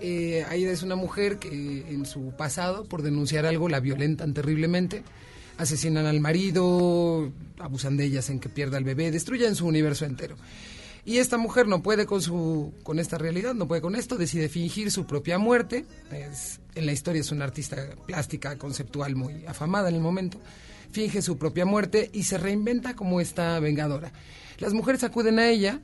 Eh, 0.00 0.44
Aida 0.48 0.70
es 0.70 0.82
una 0.82 0.96
mujer 0.96 1.38
que 1.38 1.48
en 1.88 2.04
su 2.04 2.32
pasado, 2.36 2.84
por 2.84 3.02
denunciar 3.02 3.46
algo, 3.46 3.68
la 3.68 3.80
violentan 3.80 4.34
terriblemente. 4.34 5.02
Asesinan 5.56 6.04
al 6.04 6.20
marido, 6.20 7.32
abusan 7.58 7.96
de 7.96 8.04
ellas 8.04 8.28
en 8.28 8.40
que 8.40 8.50
pierda 8.50 8.76
el 8.76 8.84
bebé, 8.84 9.10
destruyen 9.10 9.54
su 9.54 9.66
universo 9.66 10.04
entero. 10.04 10.36
Y 11.06 11.18
esta 11.18 11.38
mujer 11.38 11.68
no 11.68 11.82
puede 11.82 12.04
con 12.04 12.20
su 12.20 12.74
con 12.82 12.98
esta 12.98 13.16
realidad, 13.16 13.54
no 13.54 13.66
puede 13.68 13.80
con 13.80 13.94
esto, 13.94 14.16
decide 14.16 14.48
fingir 14.48 14.90
su 14.90 15.06
propia 15.06 15.38
muerte. 15.38 15.86
Es- 16.10 16.60
en 16.74 16.84
la 16.84 16.92
historia 16.92 17.20
es 17.20 17.30
una 17.30 17.44
artista 17.44 17.76
plástica 18.06 18.58
conceptual 18.58 19.14
muy 19.16 19.46
afamada 19.46 19.88
en 19.88 19.94
el 19.94 20.00
momento. 20.02 20.38
Finge 20.90 21.22
su 21.22 21.38
propia 21.38 21.64
muerte 21.64 22.10
y 22.12 22.24
se 22.24 22.36
reinventa 22.38 22.94
como 22.96 23.20
esta 23.20 23.58
vengadora. 23.60 24.12
Las 24.58 24.72
mujeres 24.74 25.04
acuden 25.04 25.38
a 25.38 25.48
ella 25.48 25.80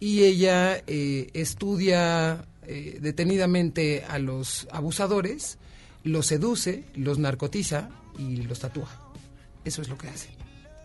y 0.00 0.24
ella 0.24 0.82
eh, 0.86 1.28
estudia 1.32 2.44
eh, 2.66 2.98
detenidamente 3.00 4.04
a 4.06 4.18
los 4.18 4.68
abusadores, 4.70 5.58
los 6.04 6.26
seduce, 6.26 6.84
los 6.94 7.18
narcotiza 7.18 7.88
y 8.18 8.36
los 8.42 8.58
tatúa. 8.60 8.88
Eso 9.64 9.80
es 9.82 9.88
lo 9.88 9.96
que 9.98 10.08
hace. 10.08 10.28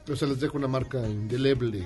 O 0.09 0.15
sea 0.15 0.27
les 0.27 0.39
dejo 0.39 0.57
una 0.57 0.67
marca 0.67 0.99
indeleble 1.07 1.85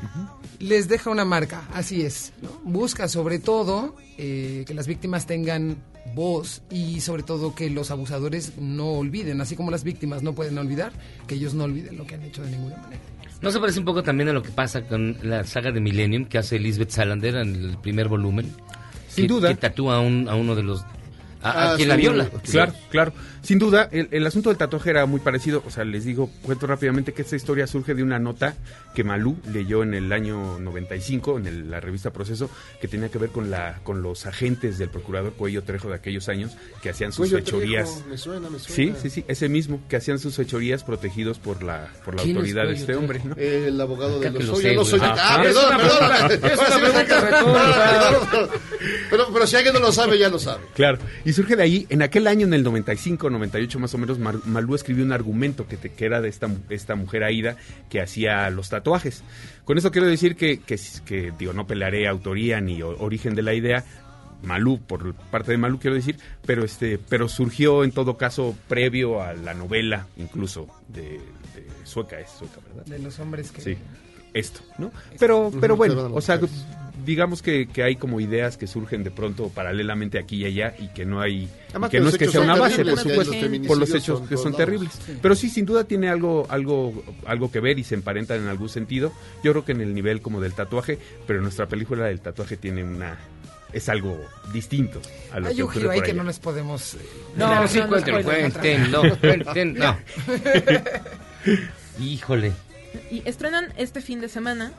Les 0.59 0.87
deja 0.87 1.09
una 1.09 1.25
marca, 1.25 1.67
así 1.73 2.01
es. 2.01 2.33
¿no? 2.41 2.49
Busca 2.63 3.07
sobre 3.07 3.39
todo 3.39 3.95
eh, 4.17 4.63
que 4.67 4.73
las 4.73 4.87
víctimas 4.87 5.25
tengan 5.27 5.77
voz 6.15 6.61
y 6.71 7.01
sobre 7.01 7.21
todo 7.23 7.53
que 7.53 7.69
los 7.69 7.91
abusadores 7.91 8.53
no 8.57 8.91
olviden, 8.93 9.41
así 9.41 9.55
como 9.55 9.71
las 9.71 9.83
víctimas 9.83 10.23
no 10.23 10.33
pueden 10.33 10.57
olvidar, 10.57 10.93
que 11.27 11.35
ellos 11.35 11.53
no 11.53 11.65
olviden 11.65 11.97
lo 11.97 12.07
que 12.07 12.15
han 12.15 12.23
hecho 12.23 12.41
de 12.43 12.51
ninguna 12.51 12.77
manera. 12.77 13.01
¿No 13.41 13.51
se 13.51 13.59
parece 13.59 13.77
un 13.79 13.85
poco 13.85 14.01
también 14.01 14.29
a 14.29 14.33
lo 14.33 14.41
que 14.41 14.49
pasa 14.49 14.81
con 14.87 15.17
la 15.21 15.43
saga 15.43 15.71
de 15.71 15.79
Millennium 15.79 16.25
que 16.25 16.39
hace 16.39 16.55
Elizabeth 16.55 16.89
Salander 16.89 17.35
en 17.35 17.55
el 17.55 17.77
primer 17.77 18.07
volumen? 18.07 18.51
Sin 19.09 19.25
Que- 19.25 19.27
duda. 19.33 19.49
Que 19.49 19.55
tatúa 19.55 19.97
a, 19.97 19.99
un- 19.99 20.27
a 20.27 20.33
uno 20.35 20.55
de 20.55 20.63
los... 20.63 20.81
A, 21.43 21.51
a 21.51 21.73
Ah, 21.73 21.75
quien 21.75 21.85
sí, 21.85 21.89
la 21.89 21.95
viola. 21.97 22.29
Claro, 22.49 22.73
claro. 22.89 23.13
Sin 23.47 23.59
duda, 23.59 23.87
el, 23.93 24.09
el 24.11 24.27
asunto 24.27 24.49
del 24.49 24.57
tatuaje 24.57 24.89
era 24.89 25.05
muy 25.05 25.21
parecido. 25.21 25.63
O 25.65 25.69
sea, 25.71 25.85
les 25.85 26.03
digo, 26.03 26.29
cuento 26.41 26.67
rápidamente 26.67 27.13
que 27.13 27.21
esta 27.21 27.37
historia 27.37 27.65
surge 27.65 27.93
de 27.95 28.03
una 28.03 28.19
nota 28.19 28.55
que 28.93 29.05
Malú 29.05 29.37
leyó 29.53 29.83
en 29.83 29.93
el 29.93 30.11
año 30.11 30.59
95 30.59 31.37
en 31.37 31.47
el- 31.47 31.71
la 31.71 31.79
revista 31.79 32.11
Proceso, 32.11 32.49
que 32.81 32.89
tenía 32.89 33.07
que 33.07 33.17
ver 33.19 33.29
con 33.29 33.49
la 33.49 33.79
con 33.83 34.01
los 34.01 34.25
agentes 34.25 34.77
del 34.77 34.89
procurador 34.89 35.31
Cuello 35.31 35.63
Trejo 35.63 35.87
de 35.87 35.95
aquellos 35.95 36.27
años 36.27 36.57
que 36.81 36.89
hacían 36.89 37.13
sus 37.13 37.29
Cuello 37.29 37.37
fechorías. 37.45 37.89
Trejo, 37.93 38.09
me 38.09 38.17
suena, 38.17 38.49
me 38.49 38.59
Sí, 38.59 38.73
suena. 38.73 38.99
sí, 38.99 39.09
sí, 39.09 39.23
ese 39.29 39.47
mismo, 39.47 39.79
que 39.87 39.95
hacían 39.95 40.19
sus 40.19 40.35
fechorías 40.35 40.83
protegidos 40.83 41.39
por 41.39 41.63
la 41.63 41.87
por 42.03 42.15
la 42.15 42.23
¿Quién 42.23 42.35
es 42.35 42.41
autoridad 42.41 42.65
de 42.67 42.73
este 42.73 42.85
Trejo? 42.87 42.99
hombre, 42.99 43.21
¿no? 43.23 43.33
El 43.37 43.79
abogado 43.79 44.19
de 44.19 44.29
los 44.29 44.59
sé, 44.59 44.75
no 44.75 44.83
soy. 44.83 44.99
Ah, 45.01 45.41
Es 45.45 45.53
perdón, 45.55 45.77
perdón. 45.77 46.31
sí 46.31 46.37
pero 49.33 49.47
si 49.47 49.55
alguien 49.55 49.73
no 49.73 49.79
lo 49.79 49.91
sabe, 49.91 50.17
ya 50.19 50.29
lo 50.29 50.39
sabe. 50.39 50.63
Claro, 50.75 50.97
y 51.23 51.31
surge 51.33 51.55
de 51.55 51.63
ahí, 51.63 51.85
en 51.89 52.01
aquel 52.01 52.27
año, 52.27 52.45
en 52.45 52.53
el 52.53 52.63
95, 52.63 53.29
98 53.37 53.79
más 53.79 53.93
o 53.93 53.97
menos, 53.97 54.19
Mar- 54.19 54.45
Malú 54.45 54.75
escribió 54.75 55.03
un 55.05 55.11
argumento 55.13 55.67
que, 55.67 55.77
te- 55.77 55.89
que 55.91 56.05
era 56.05 56.21
de 56.21 56.29
esta, 56.29 56.47
mu- 56.47 56.59
esta 56.69 56.95
mujer 56.95 57.23
Aida 57.23 57.55
que 57.89 58.01
hacía 58.01 58.49
los 58.49 58.69
tatuajes. 58.69 59.23
Con 59.65 59.77
eso 59.77 59.91
quiero 59.91 60.07
decir 60.07 60.35
que, 60.35 60.59
que, 60.59 60.79
que, 61.05 61.31
digo, 61.37 61.53
no 61.53 61.67
pelearé 61.67 62.07
autoría 62.07 62.59
ni 62.61 62.81
origen 62.81 63.35
de 63.35 63.41
la 63.43 63.53
idea, 63.53 63.83
Malú, 64.43 64.79
por 64.79 65.15
parte 65.15 65.51
de 65.51 65.57
Malú 65.57 65.79
quiero 65.79 65.95
decir, 65.95 66.17
pero 66.45 66.63
este, 66.63 66.99
pero 66.99 67.27
surgió 67.27 67.83
en 67.83 67.91
todo 67.91 68.17
caso 68.17 68.55
previo 68.67 69.21
a 69.23 69.33
la 69.33 69.53
novela, 69.55 70.05
incluso 70.17 70.67
de, 70.89 71.03
de 71.55 71.67
sueca, 71.83 72.19
es 72.19 72.29
sueca, 72.29 72.57
¿verdad? 72.67 72.85
De 72.85 72.99
los 72.99 73.17
hombres 73.19 73.51
que... 73.51 73.61
Sí, 73.61 73.77
esto, 74.33 74.59
¿no? 74.77 74.91
Pero, 75.17 75.51
pero 75.59 75.75
bueno, 75.75 76.11
o 76.13 76.21
sea, 76.21 76.39
digamos 77.07 77.41
que, 77.41 77.67
que 77.67 77.83
hay 77.83 77.95
como 77.95 78.19
ideas 78.19 78.57
que 78.57 78.67
surgen 78.67 79.03
de 79.05 79.11
pronto 79.11 79.47
paralelamente 79.49 80.19
aquí 80.19 80.41
y 80.41 80.45
allá 80.45 80.75
y 80.77 80.89
que 80.89 81.05
no 81.05 81.21
hay, 81.21 81.47
Además 81.69 81.89
que 81.89 81.97
que 81.97 82.03
no 82.03 82.09
es 82.09 82.17
que 82.17 82.27
sea 82.27 82.41
una 82.41 82.57
base, 82.57 82.83
por 82.83 82.91
los 82.91 83.01
supuesto, 83.01 83.33
por 83.65 83.77
los 83.77 83.89
hechos 83.91 84.19
son 84.19 84.27
que 84.27 84.35
son 84.35 84.53
terribles. 84.55 84.91
Sí. 85.05 85.17
Pero 85.21 85.33
sí, 85.33 85.49
sin 85.49 85.65
duda 85.65 85.85
tiene 85.85 86.09
algo, 86.09 86.45
algo, 86.49 87.03
algo 87.25 87.49
que 87.49 87.61
ver 87.61 87.79
y 87.79 87.85
se 87.85 87.95
emparentan 87.95 88.41
en 88.41 88.49
algún 88.49 88.67
sentido. 88.67 89.13
Yo 89.41 89.53
creo 89.53 89.63
que 89.63 89.71
en 89.71 89.79
el 89.79 89.95
nivel 89.95 90.21
como 90.21 90.41
del 90.41 90.53
tatuaje, 90.53 90.99
pero 91.25 91.41
nuestra 91.41 91.67
película 91.67 92.05
del 92.05 92.19
tatuaje 92.19 92.57
tiene 92.57 92.83
una 92.83 93.17
es 93.71 93.89
algo 93.89 94.19
distinto 94.53 95.01
a 95.31 95.39
lo 95.39 95.47
Hay 95.47 95.55
que 95.55 95.63
un 95.63 95.69
ocurre 95.69 95.79
giro 95.81 95.91
ahí 95.91 96.01
que 96.01 96.13
no 96.13 96.23
les 96.23 96.39
podemos... 96.39 96.95
eh, 96.95 96.97
No, 97.37 97.47
dar. 97.49 97.67
sí, 97.69 97.79
cuéntenlo, 97.81 98.23
cuéntenlo. 99.19 99.97
Híjole. 102.01 102.51
Y 103.11 103.21
estrenan 103.25 103.73
este 103.77 104.01
fin 104.01 104.21
de 104.21 104.29
semana. 104.29 104.71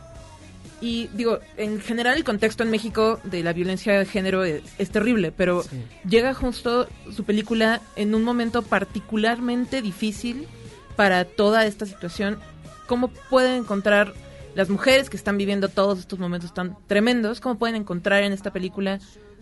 Y 0.81 1.09
digo, 1.15 1.41
en 1.57 1.81
general 1.81 2.17
el 2.17 2.25
contexto 2.25 2.63
en 2.63 2.71
México 2.71 3.21
de 3.25 3.43
la 3.43 3.53
violencia 3.53 3.99
de 3.99 4.07
género 4.07 4.45
es, 4.45 4.63
es 4.79 4.91
terrible, 4.91 5.33
pero 5.33 5.65
llega 6.09 6.35
justo 6.35 6.89
su 7.15 7.25
película 7.25 7.81
en 7.97 8.15
un 8.15 8.23
momento 8.23 8.63
particularmente 8.63 9.83
difícil 9.83 10.47
para 10.95 11.25
toda 11.25 11.67
esta 11.67 11.85
situación. 11.85 12.39
¿Cómo 12.87 13.09
pueden 13.09 13.55
encontrar 13.55 14.15
las 14.55 14.71
mujeres 14.71 15.11
que 15.11 15.17
están 15.17 15.37
viviendo 15.37 15.69
todos 15.69 15.99
estos 15.99 16.19
momentos 16.19 16.55
tan 16.55 16.77
tremendos, 16.87 17.41
cómo 17.41 17.59
pueden 17.59 17.77
encontrar 17.77 18.23
en 18.23 18.33
esta 18.33 18.53
película 18.53 19.01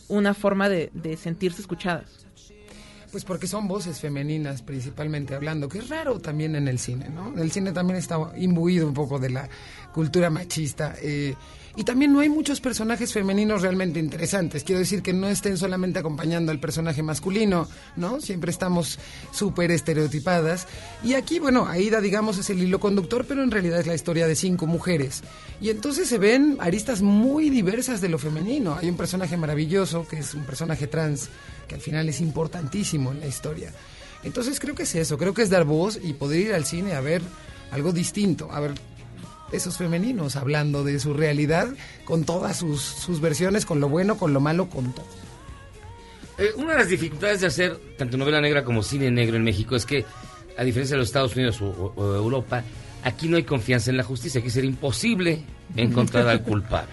una 0.08 0.34
forma 0.34 0.68
de, 0.68 0.90
de 0.94 1.16
sentirse 1.16 1.60
escuchadas? 1.60 2.25
Pues 3.10 3.24
porque 3.24 3.46
son 3.46 3.68
voces 3.68 4.00
femeninas 4.00 4.62
principalmente 4.62 5.34
hablando, 5.34 5.68
que 5.68 5.78
es 5.78 5.88
raro 5.88 6.18
también 6.18 6.56
en 6.56 6.68
el 6.68 6.78
cine, 6.78 7.08
¿no? 7.08 7.40
El 7.40 7.50
cine 7.50 7.72
también 7.72 7.98
está 7.98 8.18
imbuido 8.36 8.86
un 8.86 8.94
poco 8.94 9.18
de 9.18 9.30
la 9.30 9.48
cultura 9.92 10.28
machista. 10.28 10.94
eh, 11.00 11.34
y 11.78 11.84
también 11.84 12.10
no 12.10 12.20
hay 12.20 12.30
muchos 12.30 12.62
personajes 12.62 13.12
femeninos 13.12 13.60
realmente 13.60 14.00
interesantes. 14.00 14.64
Quiero 14.64 14.78
decir 14.78 15.02
que 15.02 15.12
no 15.12 15.28
estén 15.28 15.58
solamente 15.58 15.98
acompañando 15.98 16.50
al 16.50 16.58
personaje 16.58 17.02
masculino, 17.02 17.68
¿no? 17.96 18.18
Siempre 18.22 18.50
estamos 18.50 18.98
súper 19.30 19.70
estereotipadas. 19.70 20.66
Y 21.04 21.12
aquí, 21.14 21.38
bueno, 21.38 21.66
Aida, 21.66 22.00
digamos, 22.00 22.38
es 22.38 22.48
el 22.48 22.62
hilo 22.62 22.80
conductor, 22.80 23.26
pero 23.28 23.42
en 23.42 23.50
realidad 23.50 23.78
es 23.78 23.86
la 23.86 23.94
historia 23.94 24.26
de 24.26 24.36
cinco 24.36 24.66
mujeres. 24.66 25.22
Y 25.60 25.68
entonces 25.68 26.08
se 26.08 26.16
ven 26.16 26.56
aristas 26.60 27.02
muy 27.02 27.50
diversas 27.50 28.00
de 28.00 28.08
lo 28.08 28.16
femenino. 28.16 28.76
Hay 28.80 28.88
un 28.88 28.96
personaje 28.96 29.36
maravilloso, 29.36 30.08
que 30.08 30.20
es 30.20 30.32
un 30.32 30.44
personaje 30.44 30.86
trans, 30.86 31.28
que 31.68 31.74
al 31.74 31.80
final 31.80 32.08
es 32.08 32.20
importantísimo 32.20 33.12
en 33.12 33.20
la 33.20 33.26
historia. 33.26 33.72
Entonces 34.24 34.58
creo 34.60 34.74
que 34.74 34.84
es 34.84 34.94
eso, 34.94 35.18
creo 35.18 35.34
que 35.34 35.42
es 35.42 35.50
dar 35.50 35.64
voz 35.64 35.98
y 36.02 36.12
poder 36.14 36.40
ir 36.40 36.54
al 36.54 36.64
cine 36.64 36.94
a 36.94 37.00
ver 37.00 37.22
algo 37.70 37.92
distinto, 37.92 38.50
a 38.52 38.60
ver 38.60 38.72
esos 39.52 39.76
femeninos 39.76 40.34
hablando 40.36 40.82
de 40.82 40.98
su 40.98 41.14
realidad 41.14 41.68
con 42.04 42.24
todas 42.24 42.56
sus, 42.58 42.80
sus 42.82 43.20
versiones, 43.20 43.64
con 43.66 43.78
lo 43.80 43.88
bueno, 43.88 44.16
con 44.18 44.32
lo 44.32 44.40
malo, 44.40 44.68
con 44.68 44.92
todo. 44.92 45.06
Eh, 46.38 46.50
una 46.56 46.72
de 46.72 46.78
las 46.80 46.88
dificultades 46.88 47.40
de 47.40 47.46
hacer 47.46 47.78
tanto 47.96 48.16
novela 48.16 48.40
negra 48.40 48.64
como 48.64 48.82
cine 48.82 49.10
negro 49.10 49.36
en 49.36 49.44
México 49.44 49.74
es 49.76 49.86
que, 49.86 50.04
a 50.58 50.64
diferencia 50.64 50.94
de 50.94 50.98
los 50.98 51.08
Estados 51.08 51.34
Unidos 51.36 51.60
o, 51.62 51.94
Europa, 52.16 52.62
aquí 53.04 53.28
no 53.28 53.36
hay 53.36 53.44
confianza 53.44 53.90
en 53.90 53.96
la 53.96 54.02
justicia. 54.02 54.40
Aquí 54.40 54.50
sería 54.50 54.68
imposible 54.70 55.42
encontrar 55.76 56.28
al 56.28 56.42
culpable. 56.44 56.92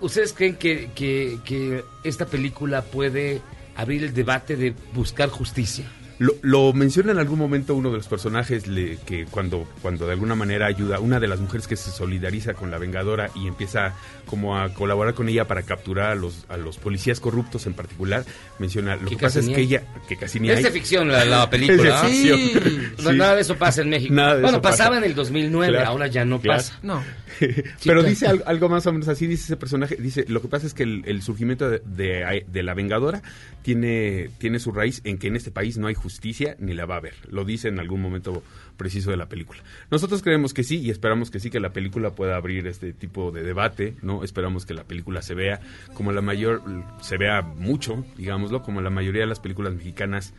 ¿Ustedes 0.00 0.32
creen 0.32 0.56
que, 0.56 0.90
que- 0.94 1.38
que 1.44 1.84
esta 2.04 2.24
película 2.26 2.82
puede 2.82 3.42
abrir 3.80 4.04
el 4.04 4.14
debate 4.14 4.56
de 4.56 4.74
buscar 4.92 5.28
justicia? 5.28 5.86
Lo, 6.20 6.34
lo 6.42 6.72
menciona 6.74 7.12
en 7.12 7.18
algún 7.18 7.38
momento 7.38 7.74
uno 7.74 7.90
de 7.90 7.96
los 7.96 8.06
personajes 8.06 8.66
le- 8.68 8.98
que 9.06 9.24
cuando, 9.24 9.66
cuando 9.80 10.04
de 10.06 10.12
alguna 10.12 10.34
manera 10.34 10.66
ayuda, 10.66 11.00
una 11.00 11.18
de 11.18 11.26
las 11.26 11.40
mujeres 11.40 11.66
que 11.66 11.76
se 11.76 11.90
solidariza 11.90 12.52
con 12.52 12.70
la 12.70 12.76
Vengadora 12.76 13.30
y 13.34 13.46
empieza 13.48 13.94
como 14.26 14.58
a 14.58 14.74
colaborar 14.74 15.14
con 15.14 15.30
ella 15.30 15.46
para 15.46 15.62
capturar 15.62 16.10
a 16.10 16.14
los, 16.14 16.44
a 16.50 16.58
los 16.58 16.76
policías 16.76 17.20
corruptos 17.20 17.66
en 17.66 17.72
particular, 17.72 18.22
menciona, 18.58 18.96
lo 18.96 19.08
Que 19.08 19.16
que, 19.16 19.22
pasa 19.22 19.40
es 19.40 19.48
que 19.48 19.62
ella, 19.62 19.82
que 20.08 20.16
casi 20.18 20.38
ni 20.40 20.50
Es 20.50 20.58
hay. 20.58 20.64
de 20.64 20.70
ficción 20.72 21.08
la, 21.08 21.24
la 21.24 21.48
película. 21.48 22.02
Es 22.06 22.12
de 22.26 22.36
ficción. 22.36 22.94
No, 23.02 23.10
Sí. 23.12 23.16
Nada 23.16 23.34
de 23.36 23.40
eso 23.40 23.56
pasa 23.56 23.80
en 23.80 23.88
México. 23.88 24.12
Nada 24.12 24.34
de 24.36 24.42
bueno, 24.42 24.58
eso 24.58 24.62
pasa. 24.62 24.76
pasaba 24.84 24.98
en 24.98 25.04
el 25.04 25.14
2009, 25.14 25.72
Claro, 25.72 25.88
ahora 25.88 26.06
ya 26.08 26.24
no 26.26 26.38
claro. 26.38 26.58
pasa. 26.58 26.78
No. 26.82 27.02
Pero 27.84 28.02
dice 28.02 28.26
algo, 28.26 28.44
algo 28.46 28.68
más 28.68 28.86
o 28.86 28.92
menos 28.92 29.08
así, 29.08 29.26
dice 29.26 29.44
ese 29.44 29.56
personaje, 29.56 29.96
dice, 29.96 30.26
lo 30.28 30.42
que 30.42 30.48
pasa 30.48 30.66
es 30.66 30.74
que 30.74 30.82
el, 30.82 31.02
el 31.06 31.22
surgimiento 31.22 31.70
de, 31.70 31.78
de- 31.86 32.44
de 32.46 32.62
la 32.62 32.74
Vengadora 32.74 33.22
tiene, 33.62 34.28
tiene 34.38 34.58
su 34.58 34.70
raíz 34.72 35.00
en 35.04 35.16
que 35.16 35.28
en 35.28 35.36
este 35.36 35.50
país 35.50 35.78
no 35.78 35.86
hay 35.86 35.94
justicia 35.94 36.09
ni 36.58 36.74
la 36.74 36.86
va 36.86 36.94
a 36.94 36.98
haber. 36.98 37.14
Lo 37.30 37.44
dice 37.44 37.68
en 37.68 37.78
algún 37.78 38.00
momento 38.00 38.42
preciso 38.76 39.10
de 39.10 39.16
la 39.16 39.28
película. 39.28 39.60
Nosotros 39.90 40.22
creemos 40.22 40.54
que 40.54 40.64
sí 40.64 40.78
y 40.80 40.90
esperamos 40.90 41.30
que 41.30 41.38
sí 41.40 41.50
que 41.50 41.60
la 41.60 41.72
película 41.72 42.10
pueda 42.14 42.36
abrir 42.36 42.66
este 42.66 42.92
tipo 42.92 43.30
de 43.30 43.42
debate, 43.42 43.94
¿no? 44.02 44.24
Esperamos 44.24 44.66
que 44.66 44.74
la 44.74 44.84
película 44.84 45.22
se 45.22 45.34
vea 45.34 45.60
como 45.94 46.12
la 46.12 46.22
mayor, 46.22 46.62
se 47.02 47.16
vea 47.18 47.42
mucho, 47.42 48.04
digámoslo, 48.16 48.62
como 48.62 48.80
la 48.80 48.90
mayoría 48.90 49.20
de 49.22 49.28
las 49.28 49.40
películas 49.40 49.74
mexicanas 49.74 50.32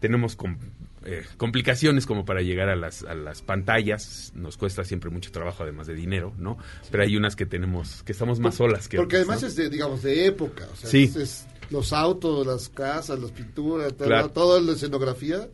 tenemos 0.00 0.34
com- 0.34 0.56
eh, 1.04 1.24
complicaciones 1.36 2.06
como 2.06 2.24
para 2.24 2.42
llegar 2.42 2.68
a 2.68 2.76
las, 2.76 3.02
a 3.04 3.14
las 3.14 3.42
pantallas, 3.42 4.32
nos 4.34 4.56
cuesta 4.56 4.84
siempre 4.84 5.10
mucho 5.10 5.30
trabajo 5.32 5.62
además 5.62 5.86
de 5.86 5.94
dinero, 5.94 6.32
¿no? 6.38 6.58
Pero 6.90 7.02
hay 7.04 7.16
unas 7.16 7.36
que 7.36 7.46
tenemos, 7.46 8.02
que 8.04 8.12
estamos 8.12 8.40
más 8.40 8.56
solas 8.56 8.88
que 8.88 8.96
Porque 8.96 9.16
otras, 9.16 9.28
además 9.28 9.42
¿no? 9.42 9.48
es 9.48 9.56
de, 9.56 9.68
digamos, 9.70 10.02
de 10.02 10.26
época. 10.26 10.66
O 10.72 10.76
sea, 10.76 10.88
Sí. 10.90 11.04
es- 11.04 11.16
es 11.16 11.46
los 11.72 11.92
autos, 11.92 12.46
las 12.46 12.68
casas, 12.68 13.18
las 13.18 13.30
pinturas, 13.32 13.92
todo- 13.94 14.06
Claro. 14.06 14.30
toda 14.30 14.60
la 14.60 14.72
escenografía, 14.72 15.48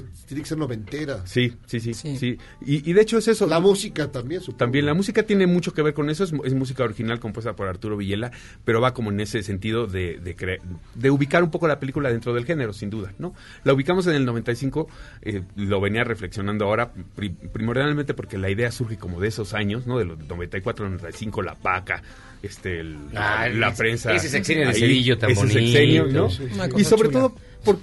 pues 0.00 0.26
tiene 0.26 0.42
que 0.42 0.48
ser 0.48 0.58
noventera. 0.58 1.24
Sí, 1.26 1.52
sí, 1.66 1.78
sí, 1.80 1.94
sí. 1.94 2.38
Y, 2.66 2.90
y 2.90 2.92
de 2.92 3.00
hecho 3.00 3.18
es 3.18 3.28
eso. 3.28 3.46
La 3.46 3.60
música 3.60 4.10
también, 4.10 4.40
supongo. 4.40 4.58
También 4.58 4.86
la 4.86 4.94
música 4.94 5.22
tiene 5.22 5.46
mucho 5.46 5.72
que 5.72 5.82
ver 5.82 5.94
con 5.94 6.10
eso, 6.10 6.24
es, 6.24 6.32
es 6.44 6.54
música 6.54 6.82
original 6.84 7.20
compuesta 7.20 7.54
por 7.54 7.68
Arturo 7.68 7.96
Villela, 7.96 8.32
pero 8.64 8.80
va 8.80 8.92
como 8.94 9.10
en 9.10 9.20
ese 9.20 9.42
sentido 9.42 9.86
de, 9.86 10.18
de, 10.18 10.36
cre- 10.36 10.60
de 10.94 11.10
ubicar 11.10 11.42
un 11.42 11.50
poco 11.50 11.68
la 11.68 11.78
película 11.78 12.10
dentro 12.10 12.34
del 12.34 12.44
género, 12.44 12.72
sin 12.72 12.90
duda, 12.90 13.12
¿no? 13.18 13.34
La 13.64 13.72
ubicamos 13.72 14.06
en 14.06 14.14
el 14.14 14.24
95, 14.24 14.88
eh, 15.22 15.42
lo 15.56 15.80
venía 15.80 16.02
reflexionando 16.04 16.64
ahora, 16.64 16.92
pri- 17.16 17.30
primordialmente 17.52 18.14
porque 18.14 18.38
la 18.38 18.50
idea 18.50 18.72
surge 18.72 18.96
como 18.96 19.20
de 19.20 19.28
esos 19.28 19.54
años, 19.54 19.86
¿no? 19.86 19.98
De 19.98 20.04
los 20.04 20.18
94, 20.18 20.88
95, 20.88 21.42
La 21.42 21.54
Paca, 21.54 22.02
este, 22.42 22.80
el- 22.80 22.98
Ah, 23.14 23.48
la 23.48 23.68
ese- 23.68 23.76
prensa. 23.78 24.14
ese 24.14 24.28
sexenio 24.28 24.66
de 24.68 24.74
Cedillo 24.74 25.16
tan 25.18 25.30
ese 25.30 25.40
bonito. 25.40 25.58
sexenio, 25.60 26.06
¿no? 26.06 26.30
Sí, 26.30 26.36
sí, 26.36 26.48
sí. 26.48 26.54
Una 26.54 26.80
Y 26.80 26.84
sobre 26.84 27.08
chula. 27.08 27.20
todo 27.20 27.34
por... 27.64 27.78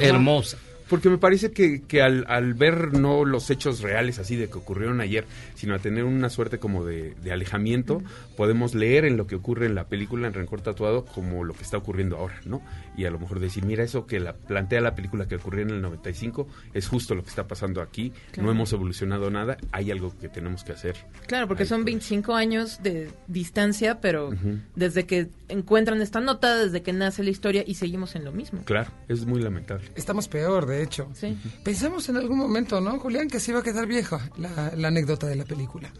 Hermosa. 0.00 0.58
Porque 0.88 1.08
me 1.08 1.18
parece 1.18 1.50
que, 1.50 1.82
que 1.82 2.02
al, 2.02 2.24
al 2.28 2.54
ver 2.54 2.92
no 2.98 3.24
los 3.24 3.50
hechos 3.50 3.80
reales 3.80 4.18
así 4.18 4.36
de 4.36 4.48
que 4.48 4.58
ocurrieron 4.58 5.00
ayer, 5.00 5.24
sino 5.54 5.74
a 5.74 5.78
tener 5.78 6.04
una 6.04 6.28
suerte 6.28 6.58
como 6.58 6.84
de, 6.84 7.14
de 7.22 7.32
alejamiento, 7.32 8.02
podemos 8.36 8.74
leer 8.74 9.04
en 9.04 9.16
lo 9.16 9.26
que 9.26 9.34
ocurre 9.34 9.66
en 9.66 9.74
la 9.74 9.84
película 9.84 10.26
en 10.26 10.34
Rencor 10.34 10.60
Tatuado 10.60 11.04
como 11.04 11.44
lo 11.44 11.54
que 11.54 11.62
está 11.62 11.78
ocurriendo 11.78 12.16
ahora, 12.16 12.40
¿no? 12.44 12.62
Y 12.96 13.04
a 13.06 13.10
lo 13.10 13.18
mejor 13.18 13.40
decir, 13.40 13.64
mira, 13.64 13.82
eso 13.82 14.06
que 14.06 14.20
la, 14.20 14.34
plantea 14.34 14.80
la 14.80 14.94
película 14.94 15.26
que 15.26 15.36
ocurrió 15.36 15.62
en 15.62 15.70
el 15.70 15.82
95 15.82 16.46
es 16.74 16.86
justo 16.86 17.14
lo 17.14 17.22
que 17.22 17.30
está 17.30 17.46
pasando 17.48 17.82
aquí, 17.82 18.12
Claro. 18.30 18.46
no 18.46 18.52
hemos 18.52 18.72
evolucionado 18.72 19.30
nada, 19.30 19.56
hay 19.72 19.90
algo 19.90 20.16
que 20.18 20.28
tenemos 20.28 20.62
que 20.64 20.72
hacer. 20.72 20.96
Claro, 21.26 21.48
porque 21.48 21.64
son 21.66 21.84
25 21.84 22.34
años 22.34 22.80
de 22.82 23.10
distancia, 23.26 24.00
pero 24.00 24.28
Ujú. 24.28 24.58
desde 24.76 25.06
que 25.06 25.28
encuentran 25.48 26.00
esta 26.02 26.20
nota, 26.20 26.56
desde 26.56 26.82
que 26.82 26.92
nace 26.92 27.22
la 27.24 27.30
historia 27.30 27.64
y 27.66 27.74
seguimos 27.74 28.14
en 28.14 28.24
lo 28.24 28.32
mismo. 28.32 28.62
Claro, 28.64 28.90
es 29.08 29.26
muy 29.26 29.42
lamentable. 29.42 29.90
Estamos 29.96 30.28
peor, 30.28 30.66
de 30.66 30.82
hecho. 30.82 31.10
Sí. 31.14 31.36
Pensamos 31.64 32.08
en 32.08 32.16
algún 32.16 32.38
momento, 32.38 32.80
¿no, 32.80 32.98
Julián, 33.00 33.28
que 33.28 33.40
se 33.40 33.50
iba 33.50 33.60
a 33.60 33.62
quedar 33.64 33.86
vieja 33.86 34.30
la, 34.36 34.72
la 34.76 34.88
anécdota 34.88 35.26
de 35.26 35.36
la 35.36 35.44
película. 35.44 35.90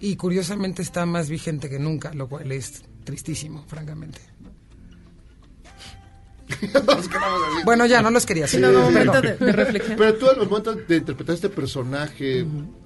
Y 0.00 0.16
curiosamente 0.16 0.82
está 0.82 1.06
más 1.06 1.28
vigente 1.30 1.70
que 1.70 1.78
nunca, 1.78 2.12
lo 2.12 2.28
cual 2.28 2.50
es 2.52 2.82
tristísimo, 3.04 3.64
francamente. 3.68 4.20
Bueno, 7.64 7.86
ya, 7.86 8.02
no 8.02 8.10
los 8.10 8.26
quería 8.26 8.46
Sí, 8.46 8.56
hacer. 8.58 8.72
no, 8.72 8.72
no, 8.72 8.92
Perdón. 8.92 9.06
momento 9.06 9.22
de- 9.22 9.46
de 9.46 9.52
reflexión. 9.52 9.96
Pero 9.98 10.14
tú 10.14 10.28
al 10.28 10.36
momento 10.48 10.74
de 10.74 10.96
interpretar 10.96 11.34
este 11.34 11.48
personaje, 11.48 12.40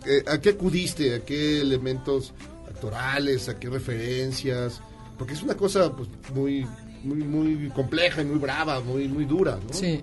eh, 0.06 0.24
¿a 0.26 0.38
qué 0.40 0.50
acudiste? 0.50 1.14
¿A 1.14 1.20
qué 1.24 1.60
elementos 1.60 2.32
actorales? 2.68 3.48
¿A 3.48 3.58
qué 3.58 3.68
referencias? 3.68 4.80
Porque 5.18 5.34
es 5.34 5.42
una 5.42 5.56
cosa 5.56 5.92
pues, 5.94 6.08
muy, 6.34 6.66
muy, 7.02 7.18
muy 7.24 7.70
compleja 7.70 8.22
y 8.22 8.24
muy 8.24 8.38
brava, 8.38 8.80
muy, 8.80 9.08
muy 9.08 9.24
dura, 9.24 9.58
¿no? 9.66 9.72
Sí. 9.72 10.02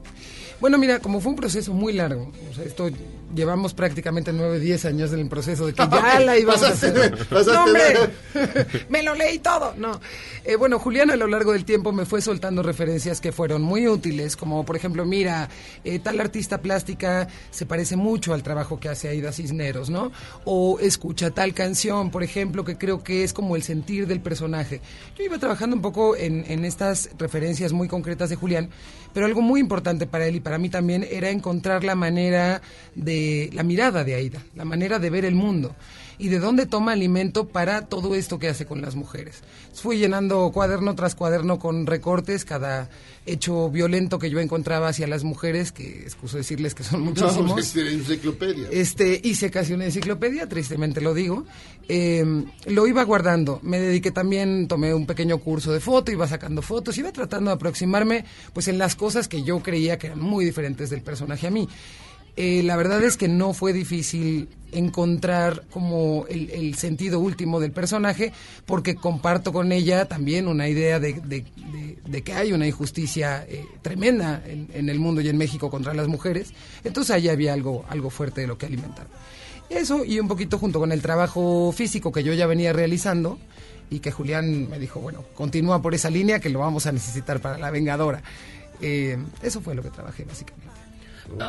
Bueno, 0.60 0.78
mira, 0.78 1.00
como 1.00 1.20
fue 1.20 1.32
un 1.32 1.36
proceso 1.38 1.74
muy 1.74 1.94
largo, 1.94 2.32
o 2.50 2.54
sea, 2.54 2.64
esto 2.64 2.90
llevamos 3.36 3.74
prácticamente 3.74 4.32
9, 4.34 4.60
10 4.60 4.86
años 4.86 5.14
en 5.14 5.20
el 5.20 5.28
proceso 5.28 5.66
de 5.66 5.74
que 5.74 5.84
ya 5.92 6.20
la 6.20 6.38
íbamos 6.38 6.64
a 6.64 6.70
hacer. 6.70 7.18
¡No, 7.30 7.64
hombre! 7.64 7.84
me 8.90 9.04
lo 9.04 9.14
leí 9.14 9.40
todo. 9.40 9.74
No. 9.78 10.00
Eh, 10.44 10.56
bueno, 10.56 10.80
Julián 10.80 11.12
a 11.12 11.16
lo 11.16 11.28
largo 11.28 11.52
del 11.52 11.66
tiempo 11.66 11.92
me 11.92 12.06
fue 12.06 12.22
soltando 12.22 12.64
referencias 12.64 13.22
que 13.22 13.32
fueron 13.32 13.62
muy 13.62 13.88
útiles, 13.88 14.36
como 14.36 14.66
por 14.66 14.76
ejemplo, 14.76 15.06
mira, 15.06 15.50
eh, 15.84 16.00
tal 16.00 16.20
artista 16.20 16.62
plástica 16.62 17.28
se 17.52 17.66
parece 17.66 17.96
mucho 17.96 18.34
al 18.34 18.44
trabajo 18.44 18.80
que 18.80 18.90
hace 18.90 19.10
Aida 19.10 19.32
Cisneros, 19.32 19.90
¿no? 19.90 20.12
O 20.46 20.80
escucha 20.80 21.32
tal 21.32 21.54
canción, 21.54 22.12
por 22.12 22.24
ejemplo, 22.24 22.64
que 22.64 22.78
creo 22.78 23.04
que 23.04 23.24
es 23.24 23.34
como 23.34 23.56
el 23.56 23.64
sentir 23.64 24.08
del 24.08 24.22
personaje. 24.22 24.82
Yo 25.18 25.24
iba 25.24 25.38
trabajando 25.38 25.76
un 25.76 25.82
poco 25.82 26.16
en, 26.16 26.46
en 26.48 26.66
estas 26.66 27.10
referencias 27.18 27.74
muy 27.74 27.88
concretas 27.88 28.30
de 28.30 28.36
Julián, 28.36 28.70
pero 29.14 29.26
algo 29.26 29.42
muy 29.42 29.60
importante 29.60 30.08
para 30.08 30.28
él 30.28 30.36
y 30.36 30.40
para 30.40 30.58
mí 30.58 30.70
también 30.70 31.06
era 31.10 31.30
encontrar 31.30 31.84
la 31.84 31.96
manera 31.96 32.62
de, 32.96 33.25
la 33.54 33.64
mirada 33.64 34.04
de 34.04 34.16
Aida, 34.16 34.44
la 34.56 34.66
manera 34.66 35.00
de 35.00 35.10
ver 35.10 35.26
el 35.26 35.36
mundo 35.36 35.76
y 36.18 36.30
de 36.30 36.40
dónde 36.40 36.66
toma 36.66 36.94
alimento 36.94 37.48
para 37.48 37.88
todo 37.88 38.16
esto 38.16 38.40
que 38.40 38.48
hace 38.48 38.66
con 38.66 38.82
las 38.82 38.96
mujeres. 38.96 39.42
Fui 39.74 39.98
llenando 39.98 40.52
cuaderno 40.52 40.96
tras 40.96 41.16
cuaderno 41.16 41.60
con 41.60 41.86
recortes, 41.86 42.46
cada 42.46 42.90
hecho 43.26 43.70
violento 43.70 44.20
que 44.20 44.30
yo 44.30 44.40
encontraba 44.40 44.90
hacia 44.90 45.08
las 45.08 45.24
mujeres, 45.24 45.72
que 45.72 46.04
excuso 46.04 46.38
decirles 46.38 46.74
que 46.74 46.84
son 46.84 47.02
muchísimos. 47.04 47.52
No, 47.52 47.58
es 47.58 47.76
enciclopedia. 47.76 48.68
Este, 48.72 49.20
hice 49.24 49.52
casi 49.52 49.74
una 49.74 49.86
enciclopedia, 49.86 50.48
tristemente 50.48 51.02
lo 51.02 51.14
digo. 51.14 51.46
Eh, 51.88 52.26
lo 52.66 52.88
iba 52.88 53.04
guardando. 53.04 53.60
Me 53.62 53.80
dediqué 53.80 54.12
también, 54.12 54.68
tomé 54.68 54.94
un 54.94 55.06
pequeño 55.06 55.40
curso 55.40 55.72
de 55.72 55.80
foto, 55.80 56.12
iba 56.12 56.28
sacando 56.28 56.62
fotos, 56.62 56.98
iba 56.98 57.12
tratando 57.12 57.50
de 57.52 57.56
aproximarme 57.56 58.26
pues 58.54 58.68
en 58.68 58.78
las 58.78 58.96
cosas 58.96 59.28
que 59.28 59.44
yo 59.44 59.62
creía 59.62 59.98
que 59.98 60.08
eran 60.08 60.20
muy 60.20 60.46
diferentes 60.46 60.90
del 60.90 61.02
personaje 61.02 61.48
a 61.48 61.52
mí. 61.52 61.68
Eh, 62.38 62.64
la 62.64 62.76
verdad 62.76 63.02
es 63.04 63.16
que 63.16 63.28
no 63.28 63.54
fue 63.54 63.72
difícil 63.72 64.50
encontrar 64.72 65.64
como 65.72 66.26
el, 66.28 66.76
sentido 66.76 67.20
último 67.20 67.62
del 67.62 67.72
personaje, 67.72 68.34
porque 68.66 68.96
comparto 68.96 69.54
con 69.54 69.72
ella 69.72 70.06
también 70.06 70.48
una 70.50 70.68
idea 70.68 71.00
de, 71.00 71.46
que 72.24 72.34
hay 72.34 72.52
una 72.52 72.68
injusticia 72.68 73.46
eh, 73.48 73.66
tremenda 73.82 74.44
en, 74.46 74.68
en 74.74 74.90
el 74.90 75.00
mundo 75.00 75.22
y 75.22 75.30
en 75.30 75.38
México 75.38 75.70
contra 75.70 75.94
las 75.94 76.08
mujeres. 76.08 76.54
Entonces 76.84 77.16
ahí 77.16 77.30
había 77.30 77.54
algo, 77.54 77.86
algo 77.88 78.10
fuerte 78.10 78.42
de 78.42 78.48
lo 78.48 78.58
que 78.58 78.66
alimentar. 78.66 79.08
Eso 79.70 80.06
y 80.06 80.20
un 80.20 80.28
poquito 80.28 80.60
junto 80.60 80.80
con 80.80 80.92
el 80.92 81.02
trabajo 81.02 81.72
físico 81.72 82.12
que 82.12 82.24
yo 82.24 82.34
ya 82.34 82.46
venía 82.46 82.74
realizando 82.74 83.40
y 83.90 84.00
que 84.00 84.12
Julián 84.12 84.70
me 84.70 84.80
dijo, 84.80 85.00
bueno, 85.00 85.24
continúa 85.36 85.82
por 85.82 85.96
esa 85.96 86.10
línea 86.10 86.40
que 86.40 86.50
lo 86.50 86.60
vamos 86.60 86.86
a 86.86 86.92
necesitar 86.92 87.40
para 87.40 87.58
la 87.58 87.72
Vengadora. 87.72 88.22
Eh, 88.82 89.18
eso 89.42 89.62
fue 89.62 89.74
lo 89.74 89.82
que 89.82 89.90
trabajé 89.90 90.26
básicamente. 90.26 90.75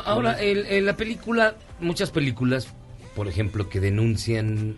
Ahora, 0.05 0.33
el- 0.41 0.65
en 0.67 0.85
la 0.85 0.95
película, 0.97 1.55
muchas 1.79 2.11
películas, 2.11 2.67
por 3.15 3.27
ejemplo, 3.27 3.69
que 3.69 3.79
denuncian 3.79 4.75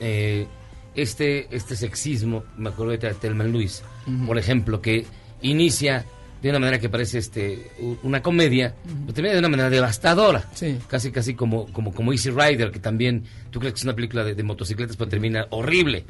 eh, 0.00 0.46
este, 0.94 1.48
este 1.54 1.76
sexismo, 1.76 2.44
me 2.56 2.68
acuerdo 2.70 2.92
de 2.96 2.98
Telman 3.14 3.52
Luis, 3.52 3.82
por 4.26 4.38
ejemplo, 4.38 4.80
que 4.80 5.04
inicia 5.42 6.04
de 6.42 6.50
una 6.50 6.60
manera 6.60 6.78
que 6.78 6.88
parece 6.88 7.18
este 7.18 7.70
una 8.04 8.22
comedia, 8.22 8.74
pero 9.02 9.12
termina 9.12 9.32
de 9.34 9.38
una 9.40 9.48
manera 9.48 9.70
devastadora. 9.70 10.44
Casi, 10.86 11.10
casi 11.10 11.34
como, 11.34 11.66
como, 11.72 11.92
como 11.92 12.12
Easy 12.12 12.30
Rider, 12.30 12.70
que 12.70 12.78
también 12.78 13.24
tú 13.50 13.58
crees 13.58 13.74
que 13.74 13.78
es 13.78 13.84
una 13.84 13.94
película 13.96 14.22
de, 14.24 14.34
de 14.36 14.42
motocicletas, 14.44 14.96
pero 14.96 15.10
termina 15.10 15.46
horrible. 15.50 16.04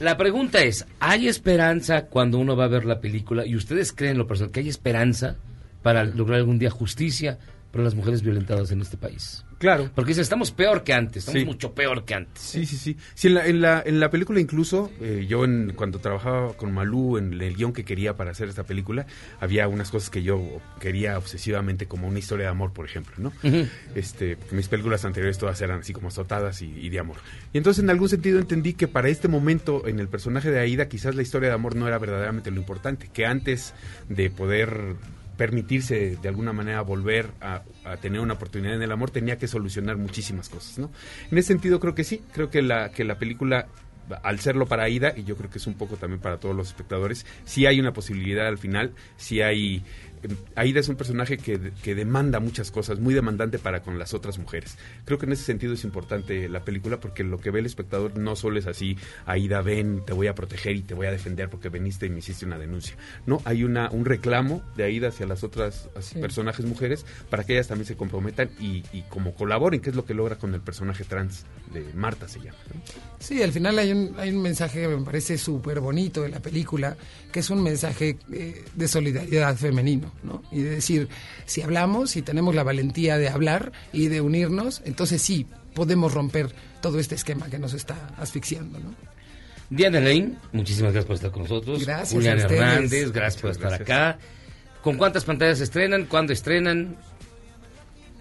La 0.00 0.16
pregunta 0.16 0.62
es, 0.62 0.86
¿hay 1.00 1.26
esperanza 1.28 2.06
cuando 2.06 2.38
uno 2.38 2.56
va 2.56 2.64
a 2.64 2.68
ver 2.68 2.84
la 2.84 3.00
película? 3.00 3.44
¿Y 3.46 3.54
ustedes 3.56 3.92
creen, 3.92 4.18
lo 4.18 4.26
personal, 4.26 4.50
que 4.52 4.60
hay 4.60 4.68
esperanza 4.68 5.36
para 5.84 6.02
lograr 6.02 6.40
algún 6.40 6.58
día 6.58 6.70
justicia 6.70 7.38
para 7.70 7.84
las 7.84 7.94
mujeres 7.94 8.22
violentadas 8.22 8.70
en 8.70 8.80
este 8.80 8.96
país? 8.96 9.44
Claro. 9.58 9.90
Porque 9.94 10.10
dice, 10.10 10.20
estamos 10.20 10.50
peor 10.50 10.84
que 10.84 10.92
antes, 10.92 11.22
estamos 11.24 11.40
Sí. 11.40 11.46
mucho 11.46 11.74
peor 11.74 12.04
que 12.04 12.14
antes. 12.14 12.40
Sí, 12.42 12.66
sí, 12.66 12.76
sí. 12.76 12.96
Sí, 13.14 13.28
en 13.28 13.34
la, 13.34 13.46
en 13.46 13.60
la, 13.60 13.82
en 13.84 13.98
la 13.98 14.10
película 14.10 14.38
incluso, 14.38 14.90
eh, 15.00 15.24
yo 15.28 15.44
en, 15.44 15.72
cuando 15.74 15.98
trabajaba 15.98 16.52
con 16.54 16.70
Malú 16.72 17.16
en 17.18 17.32
el 17.40 17.54
guion 17.56 17.72
que 17.72 17.84
quería 17.84 18.14
para 18.14 18.30
hacer 18.32 18.48
esta 18.48 18.62
película, 18.64 19.06
había 19.40 19.66
unas 19.68 19.90
cosas 19.90 20.10
que 20.10 20.22
yo 20.22 20.60
quería 20.80 21.16
obsesivamente, 21.18 21.86
como 21.86 22.06
una 22.08 22.18
historia 22.18 22.44
de 22.46 22.50
amor, 22.50 22.72
por 22.72 22.84
ejemplo, 22.86 23.14
¿no? 23.18 23.32
Este, 23.94 24.36
mis 24.52 24.68
películas 24.68 25.04
anteriores 25.04 25.38
todas 25.38 25.60
eran 25.62 25.80
así 25.80 25.92
como 25.92 26.08
azotadas 26.08 26.62
y, 26.62 26.66
y 26.66 26.90
de 26.90 26.98
amor. 27.00 27.16
Y 27.52 27.58
entonces 27.58 27.82
en 27.82 27.90
algún 27.90 28.08
sentido 28.08 28.38
entendí 28.38 28.74
que 28.74 28.86
para 28.86 29.08
este 29.08 29.26
momento 29.28 29.88
en 29.88 29.98
el 29.98 30.08
personaje 30.08 30.50
de 30.50 30.60
Aida 30.60 30.88
quizás 30.88 31.14
la 31.16 31.22
historia 31.22 31.48
de 31.48 31.54
amor 31.56 31.74
no 31.74 31.88
era 31.88 31.98
verdaderamente 31.98 32.50
lo 32.52 32.58
importante, 32.58 33.08
que 33.12 33.24
antes 33.26 33.72
de 34.08 34.30
poder 34.30 34.94
permitirse 35.36 36.16
de 36.16 36.28
alguna 36.28 36.52
manera 36.52 36.80
volver 36.82 37.30
a, 37.40 37.62
tener 38.00 38.20
una 38.20 38.34
oportunidad 38.34 38.74
en 38.74 38.82
el 38.82 38.92
amor 38.92 39.10
tenía 39.10 39.38
que 39.38 39.48
solucionar 39.48 39.96
muchísimas 39.96 40.48
cosas, 40.48 40.78
¿no? 40.78 40.90
En 41.30 41.38
ese 41.38 41.48
sentido 41.48 41.80
creo 41.80 41.94
que 41.94 42.04
sí, 42.04 42.22
creo 42.32 42.50
que 42.50 42.62
la 42.62 42.90
que 42.90 43.04
la 43.04 43.18
película 43.18 43.66
al 44.22 44.38
serlo 44.40 44.66
para 44.66 44.84
Aida 44.84 45.14
y 45.16 45.24
yo 45.24 45.36
creo 45.36 45.50
que 45.50 45.58
es 45.58 45.66
un 45.66 45.74
poco 45.74 45.96
también 45.96 46.20
para 46.20 46.38
todos 46.38 46.54
los 46.54 46.68
espectadores, 46.68 47.26
sí 47.44 47.66
hay 47.66 47.80
una 47.80 47.92
posibilidad 47.92 48.46
al 48.46 48.58
final, 48.58 48.92
sí 49.16 49.40
hay 49.40 49.82
Aida 50.54 50.80
es 50.80 50.88
un 50.88 50.96
personaje 50.96 51.38
que, 51.38 51.72
que 51.82 51.94
demanda 51.94 52.40
muchas 52.40 52.70
cosas, 52.70 52.98
muy 53.00 53.14
demandante 53.14 53.58
para 53.58 53.82
con 53.82 53.98
las 53.98 54.14
otras 54.14 54.38
mujeres. 54.38 54.76
Creo 55.04 55.18
que 55.18 55.26
en 55.26 55.32
ese 55.32 55.44
sentido 55.44 55.74
es 55.74 55.84
importante 55.84 56.48
la 56.48 56.64
película 56.64 57.00
porque 57.00 57.24
lo 57.24 57.38
que 57.38 57.50
ve 57.50 57.60
el 57.60 57.66
espectador 57.66 58.16
no 58.18 58.36
solo 58.36 58.58
es 58.58 58.66
así, 58.66 58.96
Aida, 59.26 59.60
ven, 59.62 60.02
te 60.06 60.12
voy 60.12 60.26
a 60.26 60.34
proteger 60.34 60.76
y 60.76 60.82
te 60.82 60.94
voy 60.94 61.06
a 61.06 61.10
defender 61.10 61.48
porque 61.48 61.68
veniste 61.68 62.06
y 62.06 62.10
me 62.10 62.18
hiciste 62.20 62.44
una 62.46 62.58
denuncia. 62.58 62.96
No, 63.26 63.40
hay 63.44 63.64
una 63.64 63.90
un 63.90 64.04
reclamo 64.04 64.62
de 64.76 64.84
Aida 64.84 65.08
hacia 65.08 65.26
las 65.26 65.44
otras 65.44 65.88
Sí. 66.00 66.18
personajes 66.18 66.64
mujeres 66.66 67.04
para 67.30 67.44
que 67.44 67.54
ellas 67.54 67.68
también 67.68 67.86
se 67.86 67.96
comprometan 67.96 68.50
y, 68.60 68.82
y 68.92 69.02
como 69.08 69.34
colaboren, 69.34 69.80
que 69.80 69.90
es 69.90 69.96
lo 69.96 70.04
que 70.04 70.14
logra 70.14 70.36
con 70.36 70.54
el 70.54 70.60
personaje 70.60 71.04
trans 71.04 71.44
de 71.72 71.84
Marta 71.94 72.28
se 72.28 72.38
llama. 72.40 72.58
¿no? 72.74 72.80
Sí, 73.18 73.42
al 73.42 73.52
final 73.52 73.78
hay 73.78 73.92
un, 73.92 74.14
hay 74.18 74.30
un 74.30 74.42
mensaje 74.42 74.82
que 74.82 74.88
me 74.88 75.04
parece 75.04 75.38
súper 75.38 75.80
bonito 75.80 76.22
de 76.22 76.28
la 76.28 76.40
película, 76.40 76.96
que 77.32 77.40
es 77.40 77.50
un 77.50 77.62
mensaje 77.62 78.16
eh, 78.32 78.64
de 78.74 78.88
solidaridad 78.88 79.56
femenino, 79.56 80.12
¿no? 80.22 80.42
Y 80.50 80.62
de 80.62 80.70
decir, 80.70 81.08
si 81.46 81.62
hablamos, 81.62 82.10
si 82.10 82.22
tenemos 82.22 82.54
la 82.54 82.62
valentía 82.62 83.18
de 83.18 83.28
hablar 83.28 83.72
y 83.92 84.08
de 84.08 84.20
unirnos, 84.20 84.82
entonces 84.84 85.20
sí, 85.22 85.46
podemos 85.74 86.12
romper 86.14 86.50
todo 86.80 86.98
este 86.98 87.14
esquema 87.14 87.46
que 87.48 87.58
nos 87.58 87.74
está 87.74 88.14
asfixiando, 88.18 88.78
¿no? 88.78 88.94
Diana 89.70 89.98
Lane, 89.98 90.34
muchísimas 90.52 90.92
gracias 90.92 91.06
por 91.06 91.14
estar 91.16 91.30
con 91.30 91.42
nosotros. 91.42 91.84
Gracias 91.84 92.12
Julián. 92.12 92.38
Hernández, 92.38 93.10
gracias 93.12 93.40
por 93.40 93.50
estar 93.50 93.74
acá. 93.74 94.18
¿Con 94.82 94.98
cuántas 94.98 95.24
pantallas 95.24 95.60
estrenan? 95.60 96.04
¿Cuándo 96.04 96.32
estrenan? 96.34 96.96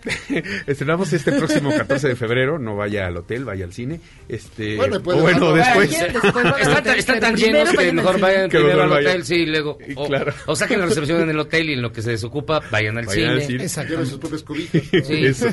Estrenamos 0.68 1.12
este 1.14 1.32
próximo 1.32 1.70
14 1.72 2.10
de 2.10 2.16
febrero, 2.16 2.60
no 2.60 2.76
vaya 2.76 3.08
al 3.08 3.18
hotel, 3.18 3.46
vaya 3.46 3.66
al 3.66 3.74
cine. 3.74 4.00
Este, 4.28 4.76
Bueno, 4.76 4.98
o 4.98 5.04
puede- 5.04 5.22
bueno, 5.22 5.50
Ah, 5.50 5.56
después. 5.56 5.90
¿quién 5.90 6.14
después 6.14 6.36
va 6.36 6.42
al 6.42 6.62
Están, 6.62 6.78
hotel? 6.78 7.00
están 7.00 7.20
tan 7.20 7.36
llenos 7.36 7.70
que 7.70 7.78
vayan 7.78 7.96
mejor 7.96 8.20
vayan 8.20 8.50
Que 8.50 8.58
primero 8.58 8.84
al 8.84 8.90
vayan. 8.90 9.10
hotel, 9.12 9.26
sí, 9.26 9.36
y 9.36 9.46
luego. 9.46 9.78
O, 9.96 10.08
claro. 10.08 10.34
o 10.46 10.56
saquen 10.56 10.80
la 10.80 10.86
reservación 10.86 11.22
en 11.22 11.30
el 11.30 11.40
hotel 11.40 11.70
y 11.70 11.74
en 11.74 11.82
lo 11.82 11.92
que 11.92 12.02
se 12.02 12.12
desocupa, 12.12 12.62
vayan 12.72 12.98
al 12.98 13.06
Vayan 13.06 13.30
al 13.32 13.42
cine. 13.44 13.70
sus 13.70 14.18
propias 14.20 14.44
cobijas. 14.44 14.82
Sí. 15.04 15.26
Eso. 15.26 15.48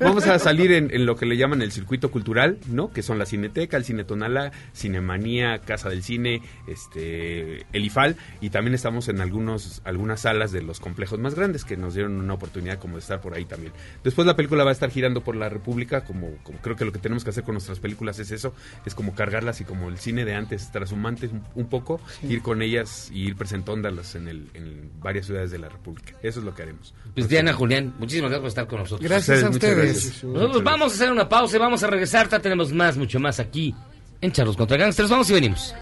Vamos 0.00 0.26
a 0.26 0.38
salir 0.38 0.72
en, 0.72 0.94
en 0.94 1.06
lo 1.06 1.16
que 1.16 1.26
le 1.26 1.36
llaman 1.36 1.62
el 1.62 1.72
circuito 1.72 2.10
cultural, 2.10 2.58
¿no? 2.68 2.92
Que 2.92 3.02
son 3.02 3.18
la 3.18 3.26
Cineteca, 3.26 3.76
el 3.76 3.84
Cine 3.84 4.04
Tonala, 4.04 4.52
Cinemanía, 4.74 5.58
Casa 5.58 5.88
del 5.88 6.02
Cine, 6.02 6.42
este, 6.66 7.64
el 7.72 7.84
IFAL, 7.84 8.16
y 8.40 8.50
también 8.50 8.74
estamos 8.74 9.08
en 9.08 9.20
algunos, 9.20 9.80
algunas 9.84 10.20
salas 10.22 10.52
de 10.52 10.62
los 10.62 10.80
complejos 10.80 11.18
más 11.18 11.34
grandes 11.34 11.64
que 11.64 11.76
nos 11.76 11.94
dieron 11.94 12.20
una 12.20 12.34
oportunidad 12.34 12.78
como 12.78 12.94
de 12.96 13.00
estar 13.00 13.20
por 13.20 13.34
ahí 13.34 13.44
también. 13.44 13.72
Después 14.04 14.26
la 14.26 14.36
película 14.36 14.64
va 14.64 14.70
a 14.70 14.72
estar 14.72 14.90
girando 14.90 15.22
por 15.22 15.36
la 15.36 15.48
República, 15.48 16.04
como, 16.04 16.28
como 16.42 16.58
creo 16.58 16.76
que 16.76 16.84
lo 16.84 16.92
que 16.92 16.98
tenemos 16.98 17.24
que 17.24 17.30
hacer 17.30 17.44
con 17.44 17.54
nuestras 17.54 17.78
películas 17.78 18.18
es 18.18 18.30
eso, 18.30 18.54
es 18.84 18.94
como 18.94 19.14
cargarlas 19.14 19.60
y 19.60 19.64
como 19.64 19.88
el 19.88 19.98
cine 19.98 20.24
de 20.24 20.34
antes, 20.34 20.70
trashumantes 20.72 21.32
un, 21.32 21.42
un 21.54 21.66
poco, 21.66 22.00
ir 22.22 22.42
con 22.42 22.62
ellas 22.62 23.10
y 23.12 23.26
ir 23.26 23.36
presentándolas 23.36 24.14
en, 24.14 24.28
el, 24.28 24.48
en 24.54 24.90
varias 25.00 25.26
ciudades 25.26 25.50
de 25.50 25.58
la 25.58 25.68
República. 25.68 26.14
Eso 26.22 26.40
es 26.40 26.44
lo 26.44 26.54
que 26.54 26.62
haremos. 26.62 26.94
Pues 27.14 27.28
Diana, 27.28 27.52
Julián, 27.52 27.94
muchísimas 27.98 28.30
gracias 28.30 28.40
por 28.40 28.48
estar 28.48 28.66
con 28.66 28.78
nosotros. 28.80 29.08
Gracias 29.08 29.42
a 29.42 29.50
ustedes. 29.50 29.76
gracias. 29.76 30.24
Nosotros 30.24 30.64
vamos 30.64 30.92
a 30.92 30.94
hacer 30.94 31.12
una 31.12 31.28
pausa 31.28 31.56
y 31.56 31.60
vamos 31.60 31.82
a 31.82 31.86
regresar. 31.86 32.28
Ya 32.28 32.38
tenemos 32.40 32.72
más, 32.72 32.96
mucho 32.96 33.20
más 33.20 33.40
aquí 33.40 33.74
en 34.20 34.32
Charlos 34.32 34.56
contra 34.56 34.76
Gangsters. 34.76 35.10
Vamos 35.10 35.28
y 35.30 35.34
venimos. 35.34 35.74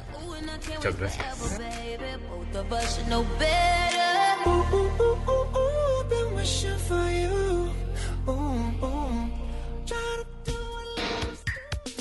Muchas 0.77 0.99
gracias. 0.99 1.61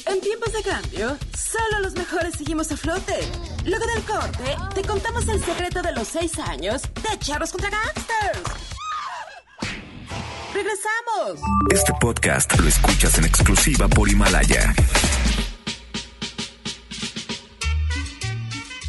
En 0.10 0.20
tiempos 0.22 0.52
de 0.52 0.64
cambio, 0.64 1.18
solo 1.38 1.82
los 1.84 1.94
mejores 1.94 2.34
seguimos 2.36 2.72
a 2.72 2.78
flote. 2.78 3.14
Luego 3.64 3.86
del 3.86 4.04
corte, 4.04 4.58
te 4.74 4.82
contamos 4.82 5.28
el 5.28 5.44
secreto 5.44 5.84
de 5.84 5.92
los 5.92 6.08
seis 6.08 6.40
años 6.40 6.82
de 6.82 7.20
Charros 7.20 7.52
contra 7.52 7.70
Gangsters. 7.70 8.42
¡Regresamos! 10.52 11.40
Este 11.72 11.94
podcast 12.02 12.60
lo 12.60 12.68
escuchas 12.68 13.20
en 13.20 13.26
exclusiva 13.26 13.88
por 13.88 14.10
Himalaya. 14.10 14.74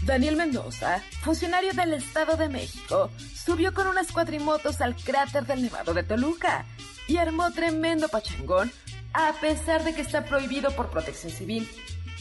Daniel 0.04 0.36
Mendoza, 0.36 1.02
funcionario 1.22 1.74
del 1.74 1.92
Estado 1.94 2.38
de 2.38 2.48
México, 2.48 3.10
subió 3.44 3.74
con 3.74 3.86
unas 3.86 4.10
cuatrimotos 4.10 4.80
al 4.80 4.96
cráter 4.96 5.44
del 5.44 5.60
Nevado 5.62 5.92
de 5.92 6.02
Toluca 6.02 6.64
y 7.06 7.18
armó 7.18 7.52
tremendo 7.52 8.08
pachangón, 8.08 8.72
a 9.12 9.32
pesar 9.40 9.84
de 9.84 9.94
que 9.94 10.02
está 10.02 10.24
prohibido 10.24 10.70
por 10.72 10.90
protección 10.90 11.32
civil. 11.32 11.68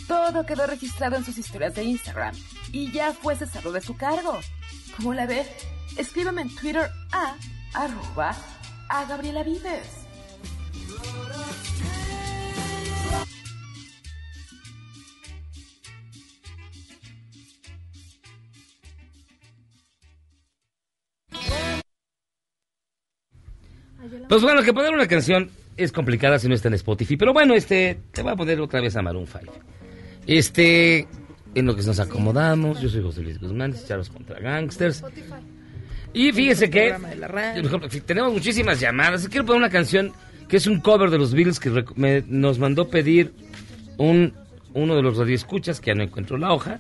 Todo 0.08 0.46
quedó 0.46 0.66
registrado 0.66 1.18
en 1.18 1.24
sus 1.24 1.38
historias 1.38 1.76
de 1.76 1.84
Instagram 1.84 2.36
y 2.72 2.92
ya 2.92 3.14
fue 3.14 3.36
cesado 3.36 3.72
de 3.72 3.82
su 3.82 3.96
cargo. 3.96 4.40
¿Cómo 4.98 5.14
la 5.14 5.26
ve? 5.26 5.46
Escríbame 5.98 6.42
en 6.42 6.56
Twitter 6.56 6.90
a 7.12 7.36
arroba 7.74 8.36
a 8.90 9.06
Gabriela 9.06 9.44
Vives. 9.44 10.00
Pues 24.28 24.42
bueno, 24.44 24.62
que 24.64 24.74
poner 24.74 24.94
una 24.94 25.08
canción 25.08 25.52
es 25.84 25.92
complicada 25.92 26.38
si 26.40 26.48
no 26.48 26.56
está 26.56 26.68
en 26.68 26.74
Spotify. 26.76 27.18
Pero 27.18 27.34
bueno, 27.34 27.54
este, 27.56 28.00
te 28.12 28.22
voy 28.22 28.32
a 28.32 28.36
poner 28.36 28.60
otra 28.62 28.82
vez 28.82 28.96
a 28.96 29.02
Maroon 29.02 29.26
5. 29.28 29.54
Este, 30.28 31.08
en 31.56 31.66
lo 31.66 31.76
que 31.76 31.84
nos 31.84 32.00
acomodamos, 32.00 32.80
yo 32.82 32.90
soy 32.90 33.02
José 33.02 33.22
Luis 33.22 33.40
Guzmán, 33.40 33.74
Charlos 33.88 34.10
contra 34.10 34.40
Gangsters. 34.40 35.04
Y 36.14 36.32
fíjese 36.32 36.70
que 36.70 36.90
tenemos 38.06 38.34
muchísimas 38.34 38.80
llamadas. 38.80 39.28
Quiero 39.28 39.46
poner 39.46 39.62
una 39.62 39.70
canción 39.70 40.12
que 40.48 40.58
es 40.58 40.68
un 40.68 40.80
cover 40.80 41.10
de 41.12 41.18
los 41.20 41.34
Beatles 41.34 41.60
que 41.60 41.84
me- 41.96 42.24
nos 42.28 42.58
mandó 42.60 42.90
pedir 42.90 43.34
un 43.98 44.34
uno 44.74 44.96
de 44.96 45.02
los 45.02 45.18
radioescuchas, 45.18 45.80
que 45.80 45.88
ya 45.92 45.96
no 45.96 46.04
encuentro 46.04 46.38
la 46.38 46.54
hoja, 46.54 46.80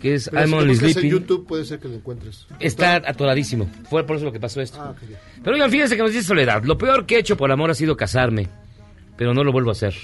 que 0.00 0.14
es 0.14 0.28
Pero 0.28 0.40
I'm 0.42 0.48
si 0.50 0.54
Only 0.54 0.68
buscas 0.68 0.86
en 0.88 0.92
Sleeping. 0.92 1.10
YouTube 1.10 1.46
puede 1.46 1.64
ser 1.64 1.78
que 1.78 1.88
lo 1.88 1.94
encuentres. 1.94 2.46
Está 2.60 2.96
atoradísimo. 2.96 3.70
Fue 3.88 4.04
por 4.04 4.16
eso 4.16 4.24
lo 4.26 4.32
que 4.32 4.40
pasó 4.40 4.60
esto. 4.60 4.80
Ah, 4.80 4.90
ok, 4.90 5.10
ya. 5.10 5.20
Pero 5.42 5.54
oigan, 5.54 5.70
fíjense 5.70 5.96
que 5.96 6.02
nos 6.02 6.12
dice 6.12 6.26
Soledad. 6.26 6.64
Lo 6.64 6.76
peor 6.78 7.06
que 7.06 7.16
he 7.16 7.18
hecho 7.18 7.36
por 7.36 7.50
amor 7.50 7.70
ha 7.70 7.74
sido 7.74 7.96
casarme. 7.96 8.48
Pero 9.16 9.34
no 9.34 9.42
lo 9.44 9.52
vuelvo 9.52 9.70
a 9.70 9.72
hacer. 9.72 9.94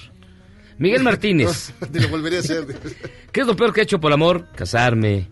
Miguel 0.78 1.02
Martínez. 1.02 1.72
Te 1.92 2.00
lo 2.00 2.08
volveré 2.08 2.38
a 2.38 2.40
hacer. 2.40 2.66
¿Qué 3.32 3.40
es 3.40 3.46
lo 3.46 3.54
peor 3.56 3.72
que 3.72 3.80
he 3.80 3.84
hecho 3.84 4.00
por 4.00 4.12
amor? 4.12 4.46
Casarme. 4.54 5.28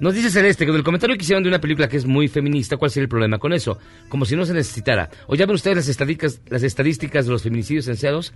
Nos 0.00 0.14
dice 0.14 0.30
Celeste 0.30 0.66
que 0.66 0.72
del 0.72 0.82
comentario 0.82 1.16
que 1.16 1.22
hicieron 1.22 1.44
de 1.44 1.48
una 1.48 1.60
película 1.60 1.88
que 1.88 1.96
es 1.96 2.04
muy 2.04 2.26
feminista, 2.26 2.76
¿cuál 2.76 2.90
sería 2.90 3.04
el 3.04 3.08
problema 3.08 3.38
con 3.38 3.52
eso? 3.52 3.78
Como 4.08 4.24
si 4.24 4.34
no 4.34 4.44
se 4.44 4.52
necesitara. 4.52 5.08
¿O 5.28 5.36
ya 5.36 5.46
ven 5.46 5.54
ustedes 5.54 5.76
las 5.76 5.88
estadísticas, 5.88 6.40
las 6.48 6.64
estadísticas 6.64 7.26
de 7.26 7.30
los 7.30 7.42
feminicidios 7.44 7.86
enseados? 7.86 8.32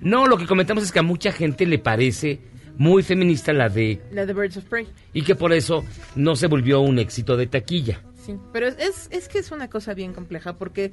No, 0.00 0.26
lo 0.26 0.36
que 0.36 0.46
comentamos 0.46 0.82
es 0.82 0.90
que 0.90 0.98
a 0.98 1.02
mucha 1.02 1.30
gente 1.30 1.66
le 1.66 1.78
parece 1.78 2.40
muy 2.76 3.02
feminista 3.02 3.52
la 3.52 3.68
de... 3.68 4.00
La 4.12 4.26
de 4.26 4.32
Birds 4.32 4.56
of 4.56 4.64
Prey. 4.64 4.86
Y 5.12 5.22
que 5.22 5.34
por 5.34 5.52
eso 5.52 5.84
no 6.16 6.36
se 6.36 6.46
volvió 6.46 6.80
un 6.80 6.98
éxito 6.98 7.36
de 7.36 7.46
taquilla. 7.46 8.00
Sí, 8.24 8.36
pero 8.52 8.68
es, 8.68 9.08
es, 9.10 9.28
que 9.28 9.38
es 9.38 9.50
una 9.52 9.68
cosa 9.68 9.94
bien 9.94 10.12
compleja 10.12 10.54
porque, 10.54 10.92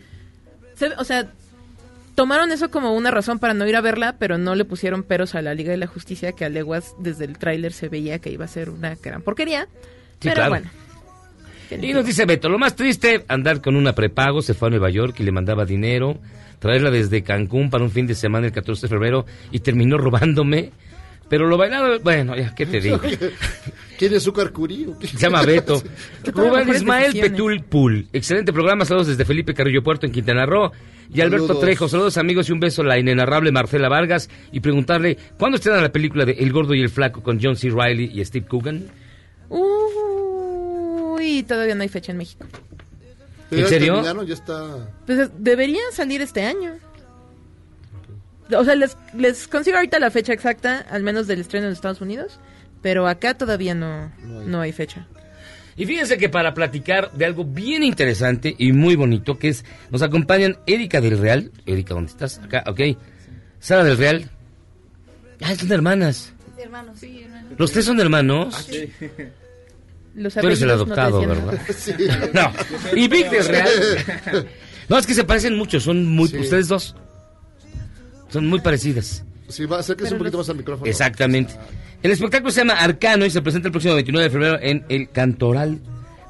se- 0.76 0.94
o 0.98 1.04
sea, 1.04 1.32
tomaron 2.16 2.52
eso 2.52 2.70
como 2.70 2.94
una 2.94 3.10
razón 3.10 3.40
para 3.40 3.54
no 3.54 3.68
ir 3.68 3.76
a 3.76 3.82
verla, 3.82 4.18
pero 4.20 4.38
no 4.38 4.54
le 4.56 4.66
pusieron 4.66 5.04
peros 5.04 5.34
a 5.36 5.42
la 5.42 5.54
Liga 5.54 5.72
de 5.72 5.78
la 5.78 5.88
Justicia, 5.88 6.34
que 6.34 6.46
a 6.46 6.50
leguas 6.50 6.94
desde 7.00 7.26
el 7.26 7.38
tráiler 7.38 7.72
se 7.74 7.88
veía 7.90 8.20
que 8.20 8.32
iba 8.32 8.46
a 8.46 8.50
ser 8.50 8.70
una 8.70 8.96
gran 8.96 9.22
porquería. 9.22 9.68
Sí, 10.20 10.30
pero 10.30 10.36
claro. 10.36 10.50
bueno. 10.50 10.70
Y 11.82 11.94
nos 11.94 12.06
dice 12.06 12.26
Beto, 12.26 12.50
lo 12.50 12.60
más 12.60 12.76
triste, 12.76 13.24
andar 13.30 13.62
con 13.62 13.78
una 13.78 13.96
prepago, 13.96 14.42
se 14.42 14.54
fue 14.54 14.68
a 14.68 14.72
Nueva 14.72 14.90
York 14.90 15.16
y 15.20 15.24
le 15.24 15.32
mandaba 15.32 15.64
dinero, 15.64 16.20
traerla 16.60 16.92
desde 16.92 17.24
Cancún 17.24 17.70
para 17.70 17.86
un 17.86 17.92
fin 17.92 18.06
de 18.08 18.14
semana 18.14 18.46
el 18.46 18.52
14 18.52 18.82
de 18.82 18.88
febrero 18.90 19.26
y 19.52 19.60
terminó 19.62 19.98
robándome. 20.00 20.72
Pero 21.32 21.48
lo 21.48 21.58
bailaba, 21.58 21.98
bueno, 22.00 22.36
ya, 22.36 22.54
¿qué 22.54 22.66
te 22.66 22.82
digo? 22.82 23.00
¿Quién 23.98 24.14
es 24.14 24.24
Zúcar 24.24 24.52
Curí? 24.52 24.86
Se 25.00 25.16
llama 25.16 25.42
Beto. 25.44 25.82
Rubén 26.26 26.68
Ismael 26.68 27.06
decisiones. 27.06 27.32
Petul 27.32 27.64
Pool. 27.64 28.08
Excelente 28.12 28.52
programa. 28.52 28.84
Saludos 28.84 29.08
desde 29.08 29.24
Felipe 29.24 29.54
Carrillo 29.54 29.82
Puerto 29.82 30.06
en 30.06 30.12
Quintana 30.12 30.46
Roo. 30.46 30.74
Y 31.10 31.22
Alberto 31.22 31.48
Saludos. 31.48 31.64
Trejo. 31.64 31.88
Saludos 31.88 32.18
amigos 32.18 32.50
y 32.50 32.52
un 32.52 32.60
beso 32.60 32.82
a 32.82 32.86
la 32.86 33.00
inenarrable 33.00 33.54
Marcela 33.54 33.88
Vargas. 33.88 34.30
Y 34.52 34.60
preguntarle, 34.60 35.18
¿cuándo 35.40 35.56
estrena 35.56 35.82
la 35.82 35.94
película 35.94 36.26
de 36.26 36.34
El 36.34 36.52
Gordo 36.52 36.74
y 36.74 36.82
el 36.82 36.90
Flaco 36.90 37.24
con 37.24 37.40
John 37.42 37.56
C. 37.56 37.70
Reilly 37.70 38.12
y 38.14 38.26
Steve 38.26 38.46
Coogan? 38.46 38.88
Uy, 39.48 41.44
todavía 41.44 41.76
no 41.76 41.84
hay 41.84 41.90
fecha 41.90 42.12
en 42.12 42.18
México. 42.18 42.46
¿En 43.52 43.68
serio? 43.68 44.04
ya 44.26 44.34
está. 44.34 44.90
Pues 45.06 45.30
deberían 45.38 45.94
salir 45.94 46.22
este 46.22 46.44
año. 46.44 46.74
O 48.58 48.66
sea, 48.66 48.76
les, 48.76 48.98
les 49.18 49.48
consigo 49.48 49.78
ahorita 49.78 50.00
la 50.00 50.12
fecha 50.12 50.34
exacta, 50.34 50.86
al 50.90 51.04
menos 51.04 51.28
del 51.28 51.42
estreno 51.42 51.68
en 51.68 51.74
Estados 51.74 52.02
Unidos, 52.02 52.40
pero 52.82 53.08
acá 53.08 53.34
todavía 53.36 53.76
no, 53.76 54.12
no 54.22 54.62
hay 54.62 54.72
fecha. 54.72 55.08
Y 55.78 55.86
fíjense 55.86 56.18
que 56.18 56.30
para 56.30 56.54
platicar 56.54 57.12
de 57.14 57.26
algo 57.26 57.46
bien 57.46 57.84
interesante 57.84 58.56
y 58.58 58.72
muy 58.72 58.96
bonito, 58.96 59.40
que 59.40 59.50
es, 59.50 59.66
nos 59.90 60.02
acompañan 60.02 60.58
Erika 60.68 61.00
del 61.02 61.18
Real. 61.18 61.52
Erika, 61.66 61.94
¿dónde 61.94 62.12
estás? 62.12 62.40
Acá, 62.40 62.64
ok. 62.68 62.82
Sara 63.60 63.84
del 63.84 63.98
Real. 63.98 64.30
Ah, 65.42 65.56
son 65.56 65.72
hermanas. 65.72 66.34
Hermanos, 66.58 67.00
sí, 67.00 67.22
hermanos. 67.24 67.54
¿Los 67.58 67.72
tres 67.72 67.86
son 67.86 68.00
hermanos? 68.00 68.70
Los 70.14 70.34
Tú 70.34 70.46
eres 70.46 70.62
el 70.62 70.68
no 70.68 70.74
adoptado, 70.74 71.26
¿verdad? 71.26 71.60
nada. 72.00 72.30
No. 72.34 72.98
Y 72.98 73.08
Vic 73.08 73.30
del 73.30 73.48
Real. 73.48 73.70
No, 74.90 74.98
es 74.98 75.08
que 75.08 75.14
se 75.14 75.24
parecen 75.24 75.56
mucho, 75.56 75.80
son 75.80 76.06
muy... 76.06 76.26
Ustedes 76.26 76.68
dos. 76.68 76.98
Son 78.32 78.48
muy 78.48 78.60
parecidas. 78.60 79.24
Sí, 79.50 79.66
va 79.66 79.78
a 79.78 79.80
acérquese 79.82 80.14
un 80.14 80.20
poquito 80.20 80.38
más 80.38 80.50
al 80.50 80.56
micrófono. 80.58 80.90
Exactamente. 80.90 81.54
El 82.02 82.12
espectáculo 82.12 82.52
se 82.52 82.62
llama 82.62 82.74
Arcano 82.74 83.26
y 83.26 83.30
se 83.30 83.42
presenta 83.42 83.68
el 83.68 83.72
próximo 83.72 83.94
29 83.96 84.24
de 84.24 84.30
febrero 84.32 84.58
en 84.62 84.86
el 84.90 85.10
Cantoral. 85.10 85.80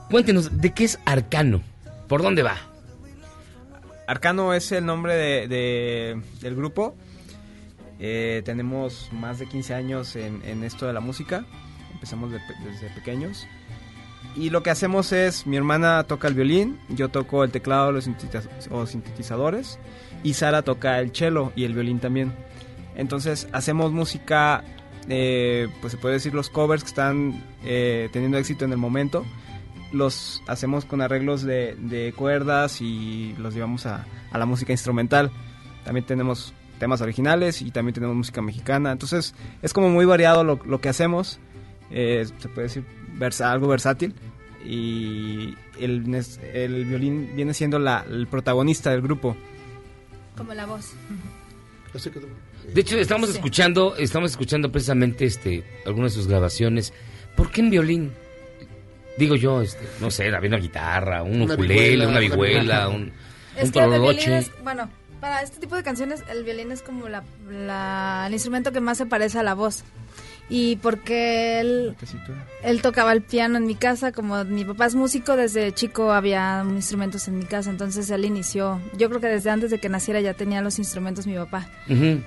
Cuéntenos, 0.09 0.59
¿de 0.59 0.73
qué 0.73 0.83
es 0.85 0.99
Arcano? 1.05 1.61
¿Por 2.07 2.21
dónde 2.23 2.43
va? 2.43 2.57
Arcano 4.07 4.53
es 4.53 4.71
el 4.71 4.85
nombre 4.85 5.13
de, 5.15 5.47
de- 5.47 6.21
del 6.41 6.55
grupo. 6.55 6.95
Eh, 7.99 8.41
tenemos 8.43 9.09
más 9.13 9.39
de 9.39 9.47
15 9.47 9.73
años 9.73 10.15
en, 10.15 10.41
en 10.43 10.63
esto 10.63 10.87
de 10.87 10.93
la 10.93 10.99
música. 10.99 11.45
Empezamos 11.93 12.31
de 12.31 12.39
desde 12.65 12.89
pequeños. 12.95 13.47
Y 14.35 14.49
lo 14.49 14.63
que 14.63 14.69
hacemos 14.71 15.11
es, 15.13 15.45
mi 15.45 15.57
hermana 15.57 16.03
toca 16.05 16.27
el 16.27 16.33
violín, 16.33 16.79
yo 16.89 17.09
toco 17.09 17.43
el 17.43 17.51
teclado 17.51 17.91
los 17.91 18.07
sintetiza- 18.07 18.49
o 18.71 18.85
sintetizadores 18.85 19.77
y 20.23 20.33
Sara 20.33 20.61
toca 20.61 20.99
el 20.99 21.11
cello 21.15 21.51
y 21.55 21.63
el 21.63 21.73
violín 21.73 21.99
también. 21.99 22.33
Entonces 22.95 23.47
hacemos 23.53 23.91
música, 23.91 24.63
eh, 25.09 25.67
pues 25.81 25.91
se 25.91 25.97
puede 25.97 26.15
decir 26.15 26.33
los 26.33 26.49
covers 26.49 26.83
que 26.83 26.89
están 26.89 27.43
eh, 27.63 28.09
teniendo 28.11 28.37
éxito 28.37 28.65
en 28.65 28.71
el 28.71 28.77
momento. 28.77 29.25
Los 29.91 30.41
hacemos 30.47 30.85
con 30.85 31.01
arreglos 31.01 31.41
de, 31.43 31.75
de 31.77 32.13
cuerdas 32.13 32.81
y 32.81 33.35
los 33.37 33.53
llevamos 33.53 33.85
a, 33.85 34.05
a 34.31 34.37
la 34.37 34.45
música 34.45 34.71
instrumental. 34.71 35.31
También 35.83 36.05
tenemos 36.05 36.53
temas 36.79 37.01
originales 37.01 37.61
y 37.61 37.71
también 37.71 37.93
tenemos 37.93 38.15
música 38.15 38.41
mexicana. 38.41 38.91
Entonces 38.91 39.35
es 39.61 39.73
como 39.73 39.89
muy 39.89 40.05
variado 40.05 40.43
lo, 40.43 40.59
lo 40.65 40.79
que 40.81 40.89
hacemos. 40.89 41.39
Eh, 41.89 42.25
se 42.37 42.47
puede 42.49 42.67
decir 42.67 42.85
versa- 43.17 43.51
algo 43.51 43.67
versátil. 43.67 44.13
Y 44.65 45.55
el, 45.79 46.23
el 46.53 46.85
violín 46.85 47.31
viene 47.35 47.53
siendo 47.53 47.79
la- 47.79 48.05
el 48.09 48.27
protagonista 48.27 48.91
del 48.91 49.01
grupo. 49.01 49.35
Como 50.41 50.53
la 50.53 50.65
voz. 50.65 50.91
De 52.73 52.81
hecho, 52.81 52.97
estamos 52.97 53.29
escuchando, 53.29 53.95
estamos 53.97 54.31
escuchando 54.31 54.71
precisamente 54.71 55.25
este 55.25 55.63
algunas 55.85 56.13
de 56.13 56.17
sus 56.17 56.27
grabaciones. 56.27 56.93
¿Por 57.35 57.51
qué 57.51 57.61
en 57.61 57.69
violín? 57.69 58.11
Digo 59.17 59.35
yo, 59.35 59.61
este, 59.61 59.85
no 59.99 60.09
sé, 60.09 60.33
había 60.33 60.47
una 60.49 60.57
guitarra, 60.57 61.21
un 61.23 61.41
Una 61.41 61.53
ukulele, 61.55 61.73
vihuela, 62.05 62.07
una 62.07 62.19
vihuela, 62.19 62.87
un, 62.89 63.11
Es 63.57 63.65
un 63.65 63.71
que 63.71 63.79
el 63.79 63.89
violín 63.89 64.01
tololoche. 64.19 64.37
es, 64.37 64.51
bueno, 64.63 64.89
para 65.19 65.41
este 65.41 65.59
tipo 65.59 65.75
de 65.75 65.83
canciones 65.83 66.23
el 66.29 66.43
violín 66.43 66.71
es 66.71 66.81
como 66.81 67.09
la, 67.09 67.23
la- 67.49 68.23
el 68.27 68.33
instrumento 68.33 68.71
que 68.71 68.79
más 68.79 68.97
se 68.97 69.05
parece 69.05 69.39
a 69.39 69.43
la 69.43 69.53
voz. 69.53 69.83
Y 70.53 70.75
porque 70.75 71.61
él, 71.61 71.95
él 72.61 72.81
tocaba 72.81 73.13
el 73.13 73.21
piano 73.21 73.57
en 73.57 73.65
mi 73.65 73.75
casa, 73.75 74.11
como 74.11 74.43
mi 74.43 74.65
papá 74.65 74.87
es 74.87 74.95
músico, 74.95 75.37
desde 75.37 75.71
chico 75.71 76.11
había 76.11 76.65
instrumentos 76.69 77.29
en 77.29 77.37
mi 77.37 77.45
casa, 77.45 77.69
entonces 77.69 78.09
él 78.09 78.25
inició, 78.25 78.81
yo 78.97 79.07
creo 79.07 79.21
que 79.21 79.27
desde 79.27 79.49
antes 79.49 79.71
de 79.71 79.79
que 79.79 79.87
naciera 79.87 80.19
ya 80.19 80.33
tenía 80.33 80.61
los 80.61 80.77
instrumentos 80.77 81.25
mi 81.25 81.35
papá 81.35 81.69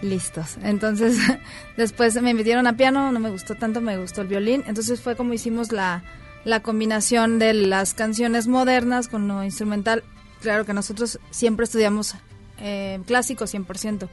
listos. 0.01 0.57
Entonces 0.63 1.19
después 1.77 2.15
me 2.23 2.33
metieron 2.33 2.67
a 2.67 2.79
piano, 2.79 3.13
no 3.13 3.21
me 3.21 3.29
gustó 3.29 3.57
tanto, 3.57 3.83
me 3.83 3.99
gustó 3.99 4.23
el 4.23 4.29
violín, 4.29 4.65
entonces 4.67 5.03
fue 5.03 5.17
como 5.17 5.35
hicimos 5.35 5.71
la, 5.71 6.03
la 6.47 6.61
combinación 6.61 7.39
de 7.39 7.53
las 7.53 7.93
canciones 7.93 8.47
modernas 8.47 9.09
con 9.09 9.29
lo 9.29 9.45
instrumental. 9.45 10.03
Claro 10.41 10.65
que 10.65 10.73
nosotros 10.73 11.21
siempre 11.31 11.65
estudiamos 11.65 12.15
eh, 12.59 13.01
clásico 13.07 13.45
100%. 13.45 14.09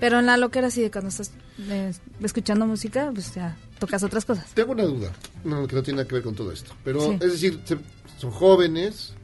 Pero 0.00 0.18
en 0.18 0.26
la 0.26 0.36
loquera 0.36 0.70
sí 0.70 0.82
de 0.82 0.90
cuando 0.90 1.08
estás 1.08 1.30
eh, 1.68 1.92
escuchando 2.22 2.66
música, 2.66 3.10
pues 3.14 3.34
ya 3.34 3.56
tocas 3.78 4.02
otras 4.02 4.24
cosas. 4.24 4.46
Tengo 4.54 4.72
una 4.72 4.82
duda, 4.84 5.12
no, 5.44 5.66
que 5.66 5.76
no 5.76 5.82
tiene 5.82 5.98
nada 5.98 6.08
que 6.08 6.14
ver 6.16 6.24
con 6.24 6.34
todo 6.34 6.50
esto. 6.52 6.72
Pero, 6.84 7.00
Sí. 7.00 7.10
es 7.20 7.32
decir, 7.32 7.60
se- 7.64 7.78
son 8.18 8.30
jóvenes, 8.32 9.14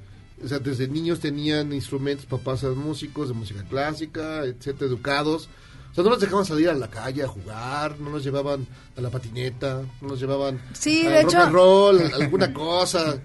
o 0.43 0.49
sea, 0.49 0.59
desde 0.59 0.87
niños 0.89 1.21
tenían 1.21 1.73
instrumentos, 1.73 2.25
papás 2.27 2.63
eran 2.63 2.79
músicos 2.79 3.29
de 3.29 3.35
música 3.35 3.63
clásica, 3.69 4.45
etcétera, 4.45 4.87
educados. 4.87 5.49
O 5.91 5.95
sea, 5.95 6.05
no 6.05 6.11
los 6.11 6.21
dejaban 6.21 6.45
salir 6.45 6.69
a 6.69 6.75
la 6.75 6.89
calle 6.89 7.25
a 7.25 7.29
jugar, 7.29 7.99
no 7.99 8.11
nos 8.11 8.23
llevaban 8.23 8.65
a 8.97 9.01
la 9.01 9.11
patineta, 9.11 9.83
no 10.01 10.09
nos 10.09 10.21
llevaban 10.21 10.61
Sí, 10.73 11.05
a 11.05 11.11
de 11.11 11.23
rock 11.23 11.33
hecho- 11.33 11.43
and 11.43 11.53
roll, 11.53 12.01
alguna 12.15 12.55
cosa. 12.55 13.19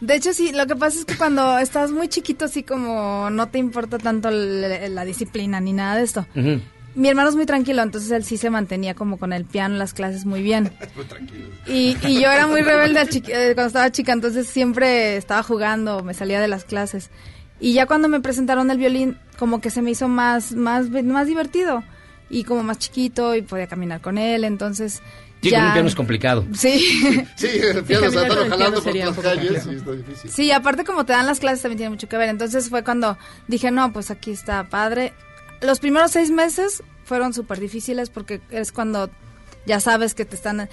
De 0.00 0.14
hecho, 0.16 0.32
sí, 0.32 0.52
lo 0.52 0.66
que 0.66 0.76
pasa 0.76 1.00
es 1.00 1.04
que 1.04 1.16
cuando 1.16 1.58
estás 1.58 1.90
muy 1.90 2.08
chiquito, 2.08 2.44
así 2.44 2.62
como 2.62 3.28
no 3.30 3.48
te 3.50 3.58
importa 3.58 3.98
tanto 3.98 4.30
la 4.30 5.04
disciplina 5.04 5.60
ni 5.60 5.72
nada 5.72 5.96
de 5.96 6.02
esto. 6.04 6.26
Mi 6.94 7.08
hermano 7.08 7.30
es 7.30 7.36
muy 7.36 7.46
tranquilo, 7.46 7.82
entonces 7.82 8.10
él 8.10 8.24
sí 8.24 8.36
se 8.36 8.50
mantenía 8.50 8.94
como 8.94 9.18
con 9.18 9.32
el 9.32 9.44
piano, 9.46 9.76
las 9.76 9.94
clases 9.94 10.26
muy 10.26 10.42
bien. 10.42 10.72
Y, 11.66 11.96
y 12.06 12.20
yo 12.20 12.30
era 12.30 12.46
muy 12.46 12.60
rebelde 12.62 12.98
al 13.00 13.08
chiqui- 13.08 13.30
eh, 13.32 13.52
cuando 13.54 13.68
estaba 13.68 13.90
chica, 13.92 14.12
entonces 14.12 14.46
siempre 14.48 15.16
estaba 15.16 15.42
jugando, 15.42 16.02
me 16.02 16.12
salía 16.12 16.40
de 16.40 16.48
las 16.48 16.64
clases. 16.64 17.10
Y 17.60 17.72
ya 17.74 17.86
cuando 17.86 18.08
me 18.08 18.20
presentaron 18.20 18.70
el 18.70 18.78
violín, 18.78 19.16
como 19.38 19.60
que 19.60 19.70
se 19.70 19.80
me 19.82 19.92
hizo 19.92 20.08
más, 20.08 20.52
más, 20.52 20.90
más 20.90 21.26
divertido. 21.28 21.84
Y 22.28 22.44
como 22.44 22.62
más 22.64 22.78
chiquito 22.78 23.34
y 23.36 23.42
podía 23.42 23.66
caminar 23.68 24.00
con 24.00 24.18
él, 24.18 24.44
entonces... 24.44 25.00
Sí, 25.42 25.50
ya... 25.50 25.58
con 25.58 25.66
un 25.68 25.72
piano 25.74 25.88
es 25.88 25.94
complicado. 25.94 26.46
Sí. 26.54 26.78
Sí, 27.36 27.46
el 27.62 27.84
piano, 27.84 28.06
con 28.06 28.18
el 28.18 28.50
jalando 28.50 28.82
por 28.82 28.94
las 28.96 29.18
calles, 29.18 29.62
sí, 29.64 29.70
está 29.76 29.92
difícil. 29.92 30.30
Sí, 30.30 30.50
aparte 30.50 30.84
como 30.84 31.04
te 31.06 31.12
dan 31.12 31.26
las 31.26 31.40
clases 31.40 31.62
también 31.62 31.78
tiene 31.78 31.90
mucho 31.90 32.08
que 32.08 32.16
ver. 32.16 32.28
Entonces 32.28 32.68
fue 32.68 32.82
cuando 32.82 33.16
dije, 33.48 33.70
no, 33.70 33.92
pues 33.92 34.10
aquí 34.10 34.30
está 34.32 34.64
padre. 34.68 35.12
Los 35.62 35.80
primeros 35.80 36.10
seis 36.10 36.30
meses 36.30 36.82
fueron 37.04 37.32
súper 37.34 37.60
difíciles 37.60 38.10
porque 38.10 38.40
es 38.50 38.72
cuando 38.72 39.10
ya 39.66 39.80
sabes 39.80 40.14
que 40.14 40.24
te 40.24 40.34
están... 40.36 40.68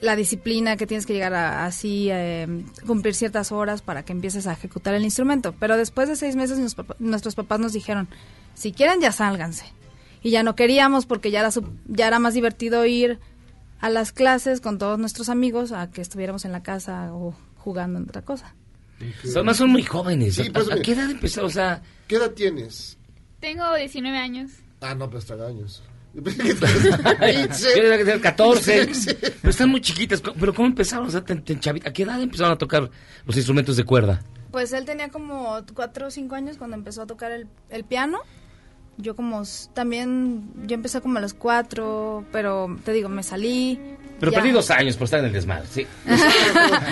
La 0.00 0.16
disciplina, 0.16 0.76
que 0.76 0.84
tienes 0.88 1.06
que 1.06 1.12
llegar 1.12 1.32
a 1.32 1.64
así, 1.64 2.08
eh, 2.10 2.64
cumplir 2.88 3.14
ciertas 3.14 3.52
horas 3.52 3.82
para 3.82 4.04
que 4.04 4.10
empieces 4.10 4.48
a 4.48 4.52
ejecutar 4.54 4.94
el 4.94 5.04
instrumento. 5.04 5.54
Pero 5.60 5.76
después 5.76 6.08
de 6.08 6.16
seis 6.16 6.34
meses 6.34 6.58
nos 6.58 6.74
nuestros 6.98 7.36
papás 7.36 7.60
nos 7.60 7.72
dijeron, 7.72 8.08
si 8.54 8.72
quieren 8.72 9.00
ya 9.00 9.12
sálganse. 9.12 9.64
Y 10.20 10.30
ya 10.32 10.42
no 10.42 10.56
queríamos 10.56 11.06
porque 11.06 11.30
ya 11.30 11.38
era, 11.38 11.52
su- 11.52 11.68
ya 11.86 12.08
era 12.08 12.18
más 12.18 12.34
divertido 12.34 12.84
ir 12.84 13.20
a 13.78 13.90
las 13.90 14.10
clases 14.10 14.60
con 14.60 14.76
todos 14.78 14.98
nuestros 14.98 15.28
amigos 15.28 15.70
a 15.70 15.88
que 15.92 16.00
estuviéramos 16.00 16.44
en 16.44 16.50
la 16.50 16.64
casa 16.64 17.14
o 17.14 17.32
jugando 17.58 18.00
en 18.00 18.06
otra 18.08 18.22
cosa. 18.22 18.56
Además 19.36 19.56
son 19.56 19.70
muy 19.70 19.84
jóvenes. 19.84 20.34
Sí, 20.34 20.48
¿A- 20.48 20.52
pues, 20.52 20.68
¿A, 20.68 20.82
qué 20.82 20.92
edad 20.94 21.12
empezaron? 21.12 21.48
O 21.48 21.52
sea, 21.52 21.80
¿Qué 22.08 22.16
edad 22.16 22.32
tienes? 22.32 22.98
Tengo 23.42 23.74
19 23.74 24.16
años. 24.16 24.52
Ah, 24.80 24.94
no, 24.94 25.10
pues 25.10 25.26
tragaños. 25.26 25.82
yo 26.14 26.22
tenía 26.22 27.98
que 27.98 28.04
tener 28.04 28.20
14. 28.20 28.88
Pero 29.42 29.50
están 29.50 29.68
muy 29.68 29.80
chiquitas. 29.80 30.22
¿Pero 30.22 30.54
cómo 30.54 30.68
empezaron? 30.68 31.08
O 31.08 31.10
sea, 31.10 31.24
tan- 31.24 31.44
tan 31.44 31.58
chavita- 31.58 31.88
¿A 31.88 31.92
qué 31.92 32.04
edad 32.04 32.22
empezaron 32.22 32.52
a 32.52 32.56
tocar 32.58 32.88
los 33.26 33.36
instrumentos 33.36 33.76
de 33.76 33.84
cuerda? 33.84 34.22
Pues 34.52 34.72
él 34.72 34.84
tenía 34.84 35.08
como 35.08 35.60
4 35.74 36.06
o 36.06 36.10
5 36.10 36.34
años 36.36 36.56
cuando 36.56 36.76
empezó 36.76 37.02
a 37.02 37.06
tocar 37.06 37.32
el, 37.32 37.48
el 37.68 37.84
piano 37.84 38.20
Yo 38.98 39.16
como 39.16 39.42
también, 39.74 40.42
yo 40.66 40.74
empecé 40.74 41.00
como 41.00 41.18
a 41.18 41.20
los 41.20 41.34
cuatro, 41.34 42.24
pero 42.30 42.76
te 42.84 42.92
digo, 42.92 43.08
me 43.08 43.22
salí. 43.22 43.78
Pero 44.20 44.30
ya. 44.30 44.38
perdí 44.38 44.52
dos 44.52 44.70
años 44.70 44.96
por 44.96 45.06
estar 45.06 45.20
en 45.20 45.26
el 45.26 45.32
desmadre, 45.32 45.66
sí. 45.70 45.86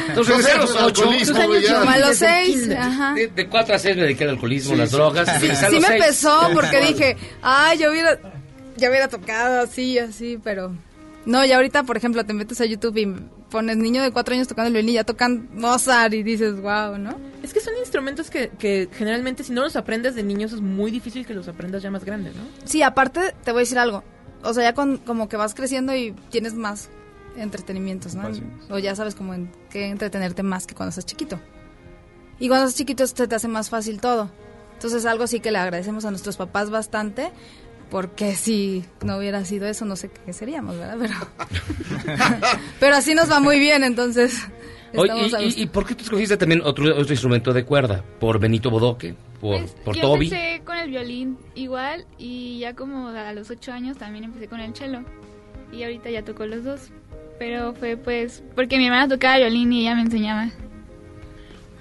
Entonces 0.09 0.37
regresé 0.37 0.53
a 0.53 0.57
los 0.59 0.75
ocho. 0.77 1.09
años 1.11 1.31
a 1.31 1.99
los 1.99 2.17
seis, 2.17 2.71
ajá. 2.77 3.15
De, 3.15 3.29
de 3.29 3.47
cuatro 3.49 3.75
a 3.75 3.79
seis 3.79 3.97
me 3.97 4.03
dediqué 4.03 4.25
al 4.25 4.31
alcoholismo, 4.31 4.73
Sí, 4.73 4.79
las 4.79 4.91
drogas. 4.91 5.29
Sí, 5.41 5.49
me 5.49 5.55
seis. 5.55 5.87
pesó 6.05 6.49
porque 6.55 6.81
dije, 6.81 7.17
ay, 7.43 7.79
yo 7.79 7.91
hubiera, 7.91 8.19
ya 8.77 8.89
hubiera 8.89 9.09
tocado 9.09 9.61
así, 9.61 9.99
así, 9.99 10.39
pero 10.43 10.73
no, 11.27 11.45
y 11.45 11.53
ahorita, 11.53 11.83
por 11.85 11.97
ejemplo, 11.97 12.25
te 12.25 12.33
metes 12.33 12.61
a 12.61 12.65
YouTube 12.65 12.97
y 12.97 13.15
pones 13.51 13.77
niño 13.77 14.03
de 14.03 14.11
cuatro 14.11 14.35
años 14.35 14.49
tocando 14.49 14.69
el 14.69 14.73
violín 14.73 14.91
y 14.91 14.95
ya 14.95 15.05
tocan 15.05 15.49
Mozart 15.53 16.15
y 16.15 16.23
dices, 16.23 16.61
wow, 16.61 16.99
¿no? 16.99 17.17
Es 17.43 17.53
que 17.53 17.61
son 17.61 17.77
instrumentos 17.79 18.31
que, 18.31 18.51
que 18.51 18.89
generalmente 18.93 19.45
si 19.45 19.53
no 19.53 19.63
los 19.63 19.77
aprendes 19.77 20.15
de 20.15 20.23
niños 20.23 20.53
es 20.53 20.61
muy 20.61 20.91
difícil 20.91 21.27
que 21.27 21.35
los 21.35 21.49
aprendas 21.49 21.83
ya 21.83 21.91
más 21.91 22.05
grandes, 22.05 22.35
¿no? 22.37 22.43
Sí, 22.65 22.83
aparte, 22.83 23.35
te 23.45 23.53
voy 23.53 23.61
a 23.61 23.63
decir 23.63 23.79
algo, 23.79 24.05
o 24.43 24.55
sea, 24.55 24.65
ya 24.65 24.75
con, 24.75 24.99
como 24.99 25.29
que 25.29 25.37
vas 25.37 25.55
creciendo 25.55 25.95
y 25.95 26.13
tienes 26.31 26.55
más 26.55 26.89
entretenimientos, 27.37 28.15
¿no? 28.15 28.31
O 28.71 28.79
ya 28.79 28.95
sabes 28.95 29.15
como 29.15 29.35
en 29.35 29.51
qué 29.71 29.87
entretenerte 29.87 30.43
más 30.43 30.67
que 30.67 30.75
cuando 30.75 30.91
estás 30.91 31.07
chiquito. 31.07 31.41
Y 32.39 32.49
cuando 32.49 32.67
estás 32.67 32.79
chiquito 32.79 33.07
se 33.07 33.29
te 33.29 33.35
hace 33.35 33.49
más 33.49 33.71
fácil 33.71 34.01
todo. 34.01 34.31
Entonces 34.75 35.05
algo 35.05 35.27
sí 35.27 35.41
que 35.41 35.51
le 35.51 35.59
agradecemos 35.59 36.07
a 36.07 36.11
nuestros 36.11 36.39
papás 36.39 36.71
bastante, 36.71 37.31
porque 37.91 38.35
si 38.37 38.85
no 39.05 39.19
hubiera 39.19 39.45
sido 39.45 39.67
eso, 39.67 39.85
no 39.85 39.97
sé 39.97 40.11
qué 40.25 40.33
seríamos, 40.33 40.77
¿verdad? 40.79 40.97
Pero, 41.01 41.15
pero 42.81 42.97
así 42.97 43.15
nos 43.15 43.31
va 43.31 43.41
muy 43.41 43.59
bien, 43.59 43.85
entonces 43.85 44.47
Oye, 44.95 45.13
y, 45.41 45.45
y, 45.61 45.63
y 45.63 45.67
por 45.67 45.87
qué 45.87 45.95
tú 45.95 46.05
escogiste 46.05 46.37
también 46.37 46.63
otro, 46.65 46.85
otro 46.97 47.13
instrumento 47.13 47.53
de 47.53 47.65
cuerda? 47.65 48.05
¿Por 48.19 48.39
Benito 48.39 48.71
Bodoque? 48.71 49.15
¿Por, 49.41 49.65
por 49.85 49.95
Yo 49.95 50.03
Toby? 50.03 50.27
empecé 50.27 50.63
con 50.65 50.77
el 50.77 50.91
violín 50.91 51.39
igual 51.55 52.07
y 52.19 52.59
ya 52.59 52.75
como 52.75 53.09
a 53.09 53.33
los 53.33 53.51
ocho 53.51 53.73
años 53.73 53.97
también 53.97 54.25
empecé 54.25 54.49
con 54.49 54.61
el 54.61 54.75
cello 54.75 55.01
y 55.73 55.83
ahorita 55.85 56.11
ya 56.11 56.25
toco 56.25 56.45
los 56.47 56.65
dos. 56.65 56.91
Pero 57.39 57.73
fue 57.75 57.97
pues 57.97 58.43
porque 58.55 58.77
mi 58.77 58.87
hermana 58.87 59.09
tocaba 59.09 59.39
violín 59.39 59.73
y 59.73 59.83
ella 59.83 59.95
me 59.95 60.03
enseñaba. 60.03 60.51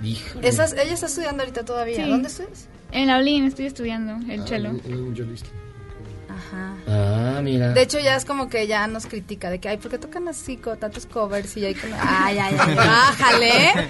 Híjole. 0.02 0.48
Esas- 0.48 0.74
ella 0.74 0.94
está 0.94 1.08
estudiando 1.08 1.44
ahorita 1.44 1.66
todavía. 1.66 1.96
Sí. 1.96 2.10
¿Dónde 2.10 2.28
estás? 2.30 2.70
En 2.92 3.08
la 3.08 3.18
Olin 3.18 3.44
estoy 3.46 3.66
estudiando 3.66 4.16
el 4.32 4.48
cello. 4.48 4.72
Ajá. 6.50 6.76
Ah, 6.88 7.42
mira. 7.44 7.74
De 7.74 7.82
hecho, 7.82 8.00
ya 8.00 8.16
es 8.16 8.26
como 8.26 8.50
que 8.50 8.68
ya 8.68 8.88
nos 8.88 9.06
critica 9.06 9.50
de 9.50 9.60
que, 9.60 9.70
ay, 9.70 9.78
¿por 9.78 9.92
qué 9.92 9.98
tocan 9.98 10.28
así 10.28 10.58
con 10.58 10.78
tantos 10.80 11.06
covers? 11.06 11.56
Y 11.58 11.66
hay 11.66 11.76
como, 11.76 11.96
ay, 12.00 12.38
ay, 12.40 12.56
ay, 12.60 12.76
bájale. 12.76 13.90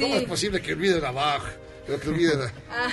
¿Cómo 0.00 0.16
es 0.16 0.24
posible 0.24 0.60
que 0.60 0.72
olviden 0.72 1.04
a 1.04 1.10
Bach? 1.10 1.42
Pero 1.86 2.00
que 2.00 2.08
olviden 2.08 2.40
a... 2.40 2.52
Ah, 2.70 2.90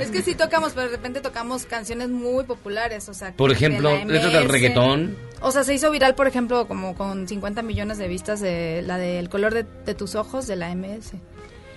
es 0.00 0.10
que 0.10 0.22
sí 0.22 0.36
tocamos, 0.36 0.74
pero 0.74 0.88
de 0.88 0.96
repente 0.96 1.20
tocamos 1.20 1.66
canciones 1.66 2.08
muy 2.08 2.44
populares, 2.44 3.08
o 3.08 3.14
sea. 3.14 3.32
Por 3.32 3.50
de 3.50 3.56
ejemplo, 3.56 3.90
la 3.90 4.04
letras 4.04 4.32
del 4.32 4.48
reggaetón. 4.48 5.16
O 5.40 5.50
sea, 5.50 5.64
se 5.64 5.74
hizo 5.74 5.90
viral, 5.90 6.14
por 6.14 6.28
ejemplo, 6.28 6.68
como 6.68 6.94
con 6.94 7.26
50 7.26 7.62
millones 7.62 7.98
de 7.98 8.06
vistas 8.06 8.40
de 8.40 8.82
la 8.86 8.96
de 8.96 9.18
El 9.18 9.28
color 9.28 9.52
de, 9.54 9.64
de 9.84 9.94
tus 9.94 10.14
ojos 10.14 10.46
de 10.46 10.54
la 10.54 10.72
MS, 10.72 11.14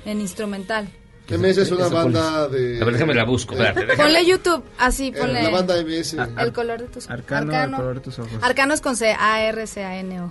en 0.05 0.21
instrumental. 0.21 0.87
MS 1.29 1.57
es 1.57 1.71
una 1.71 1.81
Eso, 1.85 1.91
¿cuál 1.91 2.03
banda 2.13 2.47
de... 2.49 2.81
A 2.81 2.85
ver, 2.85 2.93
déjame 2.93 3.13
la 3.15 3.25
busco. 3.25 3.53
espérate, 3.55 3.81
déjame. 3.85 4.03
Ponle 4.03 4.25
YouTube, 4.25 4.63
así, 4.77 5.07
Eh, 5.07 5.13
ponle. 5.19 5.43
La 5.43 5.49
banda 5.49 5.75
MS. 5.83 6.13
El 6.37 6.53
color 6.53 6.81
de 6.81 6.87
tus 6.87 7.09
Arcano, 7.09 7.51
el 7.63 7.71
color 7.71 7.95
de 7.95 8.01
tus 8.01 8.19
ojos. 8.19 8.31
Arcano 8.41 8.73
es 8.73 8.81
con 8.81 8.95
C, 8.95 9.11
A-R-C-A-N-O. 9.17 10.29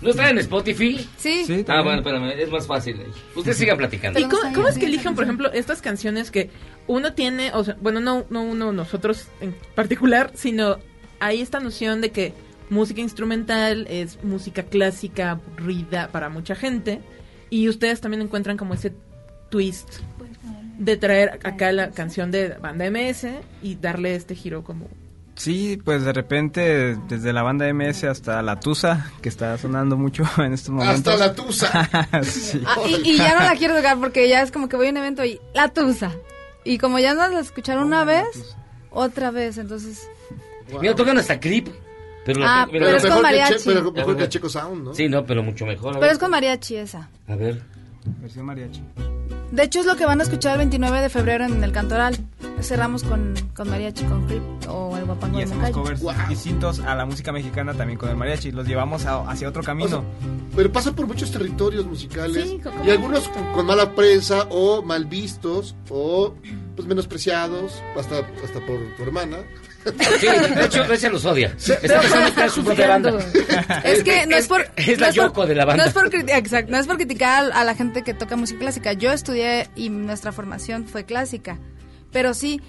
¿No 0.00 0.10
está 0.10 0.28
en 0.30 0.38
Spotify? 0.38 1.08
Sí. 1.16 1.44
Sí, 1.46 1.64
Ah, 1.68 1.80
bueno, 1.82 1.98
espérame, 1.98 2.32
es 2.38 2.50
más 2.50 2.66
fácil. 2.66 2.98
ahí. 3.00 3.10
Ustedes 3.36 3.56
sigan 3.56 3.76
platicando. 3.78 4.18
¿Y 4.18 4.24
cómo, 4.24 4.52
cómo 4.52 4.68
es 4.68 4.76
que 4.76 4.86
eligen, 4.86 5.14
por 5.14 5.24
ejemplo, 5.24 5.50
estas 5.52 5.80
canciones 5.80 6.30
que 6.30 6.50
uno 6.86 7.14
tiene, 7.14 7.52
o 7.54 7.64
sea, 7.64 7.76
bueno, 7.80 8.00
no, 8.00 8.26
no 8.30 8.42
uno, 8.42 8.72
nosotros 8.72 9.28
en 9.40 9.54
particular, 9.74 10.32
sino 10.34 10.78
hay 11.20 11.40
esta 11.40 11.60
noción 11.60 12.00
de 12.00 12.10
que 12.10 12.34
música 12.68 13.00
instrumental 13.00 13.86
es 13.88 14.22
música 14.24 14.64
clásica, 14.64 15.30
aburrida 15.30 16.08
para 16.08 16.28
mucha 16.28 16.54
gente, 16.54 17.00
y 17.48 17.68
ustedes 17.68 18.00
también 18.00 18.20
encuentran 18.22 18.56
como 18.58 18.74
ese 18.74 18.92
twist 19.50 20.00
de 20.78 20.96
traer 20.96 21.38
acá 21.44 21.70
la 21.72 21.90
canción 21.90 22.30
de 22.30 22.48
banda 22.60 22.90
MS 22.90 23.26
y 23.62 23.76
darle 23.76 24.14
este 24.16 24.34
giro 24.34 24.64
como... 24.64 24.88
Sí, 25.36 25.80
pues 25.84 26.04
de 26.04 26.12
repente, 26.12 26.96
desde 27.08 27.32
la 27.32 27.42
banda 27.42 27.72
MS 27.72 28.04
hasta 28.04 28.40
la 28.42 28.60
Tusa, 28.60 29.10
que 29.20 29.28
está 29.28 29.58
sonando 29.58 29.96
mucho 29.96 30.24
en 30.38 30.52
estos 30.52 30.70
momentos. 30.70 31.12
Hasta 31.14 31.26
la 31.26 31.34
Tusa. 31.34 32.22
sí. 32.22 32.62
Ah, 32.66 32.76
y, 32.88 33.10
y 33.14 33.16
ya 33.16 33.34
no 33.38 33.44
la 33.44 33.56
quiero 33.56 33.74
tocar 33.76 33.98
porque 33.98 34.28
ya 34.28 34.42
es 34.42 34.52
como 34.52 34.68
que 34.68 34.76
voy 34.76 34.86
a 34.88 34.90
un 34.90 34.96
evento 34.98 35.24
y 35.24 35.40
la 35.54 35.68
tusa. 35.68 36.12
Y 36.64 36.78
como 36.78 36.98
ya 36.98 37.14
no 37.14 37.26
la 37.28 37.40
escucharon 37.40 37.84
una 37.84 38.04
vez, 38.04 38.56
otra 38.90 39.30
vez, 39.30 39.58
entonces... 39.58 40.08
Mira, 40.80 40.94
tocan 40.94 41.18
hasta 41.18 41.38
Creep. 41.40 41.68
Pero, 42.24 42.40
la- 42.40 42.62
Ah, 42.62 42.68
pero- 42.70 42.86
pero 42.86 42.96
es 42.96 43.02
con 43.02 43.10
mejor 43.10 43.16
que 43.18 43.22
mariachi. 43.22 43.54
Che- 43.54 43.64
pero 43.64 43.92
mejor 43.92 44.16
que 44.16 44.28
Checo 44.28 44.48
Sound, 44.48 44.84
¿no? 44.84 44.94
Sí, 44.94 45.08
no, 45.08 45.26
pero 45.26 45.42
mucho 45.42 45.66
mejor. 45.66 45.98
Pero 46.00 46.12
es 46.12 46.18
con 46.18 46.30
mariachi 46.30 46.76
esa. 46.76 47.10
A 47.28 47.34
ver. 47.36 47.60
Versión 48.22 48.46
mariachi. 48.46 48.82
De 49.54 49.62
hecho 49.62 49.80
es 49.80 49.86
lo 49.86 49.94
que 49.96 50.04
van 50.04 50.20
a 50.20 50.24
escuchar 50.24 50.52
el 50.52 50.58
29 50.58 51.00
de 51.00 51.08
febrero 51.08 51.44
en 51.44 51.62
el 51.62 51.70
Cantoral. 51.72 52.16
Cerramos 52.60 53.04
con, 53.04 53.34
con 53.54 53.68
mariachi, 53.70 54.04
con 54.04 54.26
clip 54.26 54.42
o 54.68 54.96
el 54.96 55.04
guapango 55.04 55.38
Y 55.38 55.42
hacemos 55.42 55.70
covers 55.70 56.00
distintos 56.28 56.80
a 56.80 56.94
la 56.94 57.04
música 57.04 57.30
mexicana 57.30 57.74
también 57.74 57.98
con 57.98 58.08
el 58.08 58.16
mariachi. 58.16 58.50
Los 58.52 58.66
llevamos 58.66 59.04
a- 59.06 59.28
hacia 59.30 59.48
otro 59.48 59.62
camino. 59.62 60.02
Pero 60.56 60.72
pasa 60.72 60.92
por 60.92 61.06
muchos 61.06 61.30
territorios 61.30 61.86
musicales 61.86 62.48
Sí, 62.48 62.60
y 62.84 62.90
algunos 62.90 63.28
con, 63.28 63.52
con 63.52 63.66
mala 63.66 63.92
prensa 63.94 64.46
o 64.50 64.82
mal 64.82 65.04
vistos 65.06 65.76
o 65.90 66.34
pues 66.74 66.88
menospreciados 66.88 67.80
hasta 67.98 68.18
hasta 68.44 68.60
por 68.66 68.78
tu 68.96 69.02
hermana. 69.02 69.38
Sí, 70.18 70.26
de 70.26 70.64
hecho, 70.64 70.84
Grecia 70.84 71.10
los 71.10 71.24
odia. 71.24 71.54
Está 71.56 72.44
en 72.44 72.50
su 72.50 72.64
propia 72.64 72.88
banda. 72.88 73.18
Es 73.84 74.02
que 74.02 74.26
no 74.26 74.36
es 74.36 74.46
por... 74.48 74.66
Es 74.76 74.98
no 74.98 75.06
la 75.06 75.06
por- 75.06 75.14
Yoko 75.14 75.46
de 75.46 75.54
la 75.54 75.64
banda. 75.64 75.82
No 75.82 75.88
es 75.88 75.94
por, 75.94 76.14
exacto, 76.30 76.70
no 76.72 76.78
es 76.78 76.86
por 76.86 76.96
criticar 76.96 77.50
a 77.52 77.64
la 77.64 77.74
gente 77.74 78.02
que 78.02 78.14
toca 78.14 78.36
música 78.36 78.60
clásica. 78.60 78.92
Yo 78.94 79.12
estudié 79.12 79.68
y 79.76 79.90
nuestra 79.90 80.32
formación 80.32 80.86
fue 80.86 81.04
clásica. 81.04 81.58
Pero 82.12 82.32
sí, 82.34 82.60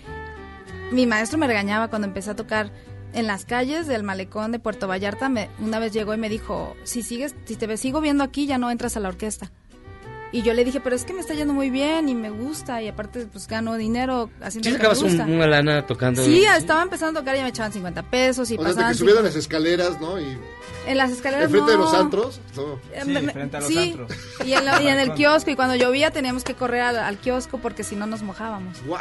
mi 0.92 1.06
maestro 1.06 1.38
me 1.38 1.48
regañaba 1.48 1.88
cuando 1.90 2.08
empecé 2.08 2.32
a 2.32 2.36
tocar 2.36 2.72
en 3.14 3.28
las 3.28 3.46
calles 3.46 3.88
del 3.88 4.04
malecón 4.04 4.52
de 4.52 4.60
Puerto 4.60 4.88
Vallarta. 4.88 5.30
Me, 5.30 5.50
una 5.60 5.80
vez 5.80 5.94
llegó 5.94 6.14
y 6.14 6.18
me 6.18 6.30
dijo, 6.30 6.76
si 6.84 7.02
sigues, 7.02 7.34
si 7.46 7.56
te 7.56 7.78
sigo 7.78 8.02
viendo 8.02 8.24
aquí, 8.24 8.46
ya 8.46 8.58
no 8.58 8.70
entras 8.72 8.98
a 8.98 9.00
la 9.00 9.10
orquesta. 9.10 9.52
Y 10.36 10.41
yo 10.41 10.53
le 10.53 10.66
dije, 10.66 10.82
pero 10.82 10.98
es 10.98 11.06
que 11.06 11.14
me 11.14 11.22
está 11.22 11.34
yendo 11.34 11.53
muy 11.53 11.70
bien 11.70 12.10
y 12.10 12.14
me 12.16 12.30
gusta 12.30 12.82
y 12.82 12.90
aparte 12.90 13.26
pues 13.26 13.48
gano 13.48 13.76
dinero 13.78 14.30
haciendo 14.41 14.70
¿Sí 14.70 14.76
sacabas 14.76 15.02
un- 15.02 15.22
una 15.22 15.48
lana 15.48 15.88
tocando? 15.88 16.22
Sí, 16.26 16.44
estaba 16.44 16.82
empezando 16.84 17.20
a 17.20 17.24
tocar 17.24 17.36
y 17.36 17.38
ya 17.38 17.44
me 17.45 17.49
echaban 17.52 17.72
50 17.72 18.03
pesos 18.03 18.52
y 18.52 18.56
O 18.56 18.57
de 18.57 18.64
pasaban 18.66 18.91
que 18.91 18.98
subieron 18.98 19.24
las 19.24 19.36
escaleras, 19.38 20.02
¿no? 20.02 20.20
Y 20.20 20.38
en 20.88 20.98
las 20.98 21.12
escaleras 21.12 21.45
enfrente 21.45 21.72
de 21.72 21.78
no. 21.78 21.84
los 21.86 21.94
antros. 21.94 22.41
no. 22.57 22.80
Eh, 22.94 23.06
me- 23.06 23.22
me- 23.22 23.62
sí, 23.62 23.95
Y 24.45 24.52
en, 24.53 24.66
la- 24.66 24.82
y 24.84 24.88
en 24.90 24.99
el 24.99 25.14
kiosco, 25.14 25.52
y 25.52 25.56
cuando 25.56 25.76
llovía 25.76 26.12
teníamos 26.12 26.44
que 26.44 26.53
correr 26.53 26.82
al, 26.82 26.98
al 26.98 27.18
kiosco 27.18 27.57
porque 27.60 27.86
si 27.86 27.95
no 27.95 28.06
nos 28.06 28.22
mojábamos. 28.22 28.86
¡Wow! 28.86 28.99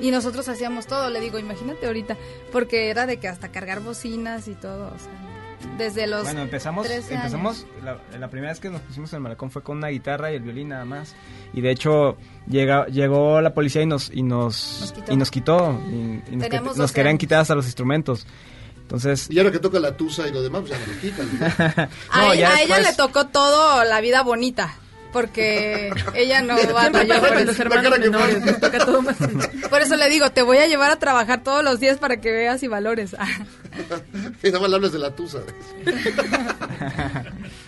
Y 0.00 0.12
nosotros 0.12 0.48
hacíamos 0.48 0.86
todo, 0.86 1.10
le 1.10 1.18
digo, 1.20 1.40
imagínate 1.40 1.86
ahorita, 1.86 2.16
porque 2.52 2.88
era 2.88 3.06
de 3.06 3.18
que 3.18 3.26
hasta 3.26 3.50
cargar 3.50 3.80
bocinas 3.80 4.46
y 4.46 4.54
todo, 4.54 4.86
o 4.94 4.98
sea, 4.98 5.10
desde 5.78 6.06
los 6.06 6.22
Bueno, 6.24 6.42
empezamos, 6.42 6.86
13 6.86 7.14
empezamos 7.14 7.66
la, 7.82 7.98
la 8.18 8.28
primera 8.28 8.52
vez 8.52 8.60
que 8.60 8.70
nos 8.70 8.80
pusimos 8.82 9.12
en 9.12 9.16
el 9.18 9.22
malecón 9.22 9.50
fue 9.50 9.62
con 9.62 9.78
una 9.78 9.88
guitarra 9.88 10.32
y 10.32 10.36
el 10.36 10.42
violín 10.42 10.68
nada 10.68 10.84
más. 10.84 11.14
Y 11.52 11.60
de 11.60 11.70
hecho 11.70 12.16
llega, 12.48 12.86
llegó 12.86 13.40
la 13.40 13.54
policía 13.54 13.82
y 13.82 13.86
nos 13.86 14.10
y 14.12 14.22
nos, 14.22 14.80
Nos 14.80 14.92
quitó. 14.92 15.12
y 15.12 15.16
nos 15.16 15.30
quitó 15.30 15.80
y, 15.88 15.92
y 15.94 15.96
nos, 15.96 16.22
Teníamos 16.24 16.50
que- 16.50 16.58
nos 16.60 16.76
12 16.76 16.94
querían 16.94 17.18
quitar 17.18 17.40
hasta 17.40 17.54
los 17.54 17.66
instrumentos. 17.66 18.26
Entonces, 18.82 19.28
Y 19.30 19.38
ahora 19.38 19.52
que 19.52 19.60
toca 19.60 19.78
la 19.78 19.96
tusa 19.96 20.26
y 20.26 20.32
lo 20.32 20.42
demás, 20.42 20.62
pues 20.66 20.72
ya 20.72 20.78
no 20.84 20.92
lo 20.92 21.00
quitan. 21.00 21.28
¿no? 21.38 21.46
A, 22.10 22.22
No, 22.24 22.30
a 22.30 22.34
ella 22.62 22.80
le 22.80 22.92
tocó 22.94 23.28
todo 23.28 23.84
la 23.84 24.00
vida 24.00 24.22
bonita, 24.22 24.74
porque 25.12 25.90
ella 26.14 26.42
no 26.42 26.56
batalló 26.72 27.20
por 27.20 27.28
Con 27.28 27.38
eso. 27.38 27.46
los 27.46 27.60
hermanos 27.60 27.98
menores, 27.98 28.44
les 28.44 28.60
toca 28.60 28.78
todo 28.78 29.02
más. 29.02 29.16
Por 29.68 29.80
eso 29.80 29.96
le 29.96 30.08
digo, 30.08 30.30
te 30.30 30.42
voy 30.42 30.58
a 30.58 30.66
llevar 30.66 30.90
a 30.90 30.96
trabajar 30.96 31.42
todos 31.42 31.64
los 31.64 31.80
días 31.80 31.98
para 31.98 32.18
que 32.18 32.30
veas 32.30 32.62
y 32.62 32.68
valores. 32.68 33.14
y 34.42 34.50
nada 34.50 34.68
más 34.68 34.92
de 34.92 34.98
la 34.98 35.14
tusa. 35.14 35.38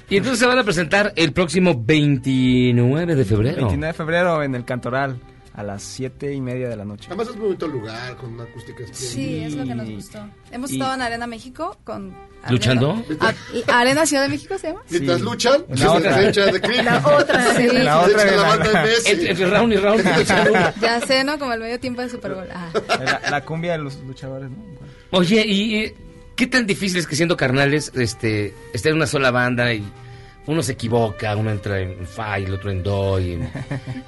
Y 0.09 0.17
entonces 0.17 0.39
se 0.39 0.47
van 0.47 0.59
a 0.59 0.65
presentar 0.65 1.13
el 1.17 1.33
próximo 1.33 1.75
29 1.85 3.15
de 3.15 3.25
febrero. 3.25 3.57
29 3.57 3.87
de 3.87 3.93
febrero 3.93 4.43
en 4.43 4.55
el 4.55 4.65
Cantoral 4.65 5.19
a 5.55 5.63
las 5.63 5.83
7 5.83 6.33
y 6.33 6.41
media 6.41 6.69
de 6.69 6.77
la 6.77 6.85
noche. 6.85 7.07
Además 7.09 7.29
es 7.29 7.37
muy 7.37 7.45
bonito 7.47 7.67
el 7.67 7.73
lugar, 7.73 8.17
con 8.17 8.33
una 8.35 8.45
acústica 8.45 8.85
Sí, 8.93 9.41
es 9.45 9.55
lo 9.55 9.65
que 9.65 9.75
nos 9.75 9.91
gustó. 9.91 10.19
Hemos 10.51 10.71
Y- 10.71 10.75
estado 10.75 10.95
en 10.95 11.03
Arena 11.03 11.27
México 11.27 11.77
con... 11.85 12.15
¿Luchando? 12.51 13.05
A- 13.21 13.79
Arena 13.81 14.05
Ciudad 14.07 14.25
de 14.25 14.29
México 14.31 14.59
se 14.59 14.69
llama. 14.69 14.81
Mientras 14.91 15.19
Sí. 15.19 15.25
luchan, 15.25 15.65
La 15.69 15.77
se 15.77 15.87
otra. 15.89 16.17
de. 16.17 16.83
La 16.83 16.99
otra. 17.07 17.55
Sí. 17.55 17.69
La 17.73 18.01
otra 18.01 18.23
echa 18.25 18.57
la 18.57 18.83
MS. 18.83 19.07
Entre, 19.11 19.31
entre 19.31 19.47
round 19.47 19.73
y 19.73 19.77
round. 19.77 20.03
Ya 20.81 21.01
sé, 21.07 21.23
¿no? 21.23 21.39
Como 21.39 21.53
el 21.53 21.61
medio 21.61 21.79
tiempo 21.79 22.03
de 22.03 22.09
Super 22.09 22.35
Bowl. 22.35 22.49
Ah. 22.53 22.69
La, 22.99 23.31
la 23.31 23.45
cumbia 23.45 23.73
de 23.73 23.79
los 23.79 23.97
luchadores, 24.01 24.51
¿no? 24.51 24.57
Oye, 25.13 25.45
¿y 25.47 25.93
qué 26.35 26.47
tan 26.49 26.67
difícil 26.67 26.99
es 26.99 27.07
que 27.07 27.15
siendo 27.15 27.37
carnales 27.37 27.93
este, 27.95 28.53
estar 28.73 28.91
en 28.91 28.97
una 28.97 29.07
sola 29.07 29.31
banda 29.31 29.73
y 29.73 29.85
uno 30.47 30.63
se 30.63 30.73
equivoca, 30.73 31.37
uno 31.37 31.51
entra 31.51 31.81
en 31.81 32.07
fa 32.07 32.39
y 32.39 32.45
el 32.45 32.55
otro 32.55 32.71
en 32.71 32.83
do? 32.83 33.21
y- 33.21 33.39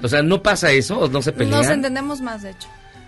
o 0.01 0.07
sea, 0.07 0.21
¿no 0.21 0.41
pasa 0.43 0.71
eso 0.71 1.07
no 1.07 1.21
se 1.21 1.31
pelean? 1.33 1.61
Nos 1.61 1.69
entendemos 1.71 2.21
más, 2.21 2.41
de 2.43 2.51
hecho. 2.51 2.67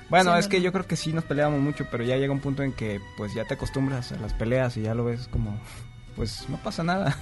Bueno, 0.10 0.32
Sí, 0.34 0.40
es 0.40 0.46
no, 0.46 0.50
que 0.52 0.62
yo 0.62 0.72
creo 0.72 0.88
que 0.88 0.96
sí 0.96 1.12
nos 1.12 1.26
peleamos 1.26 1.60
mucho, 1.60 1.86
pero 1.92 2.04
ya 2.04 2.16
llega 2.16 2.32
un 2.32 2.40
punto 2.40 2.64
en 2.64 2.72
que 2.72 3.02
pues 3.18 3.34
ya 3.34 3.44
te 3.44 3.56
acostumbras 3.56 4.12
a 4.14 4.18
las 4.18 4.34
peleas 4.34 4.78
y 4.78 4.84
ya 4.84 4.94
lo 4.96 5.04
ves 5.04 5.28
como, 5.28 5.60
pues 6.16 6.46
no 6.48 6.58
pasa 6.58 6.84
nada. 6.84 7.18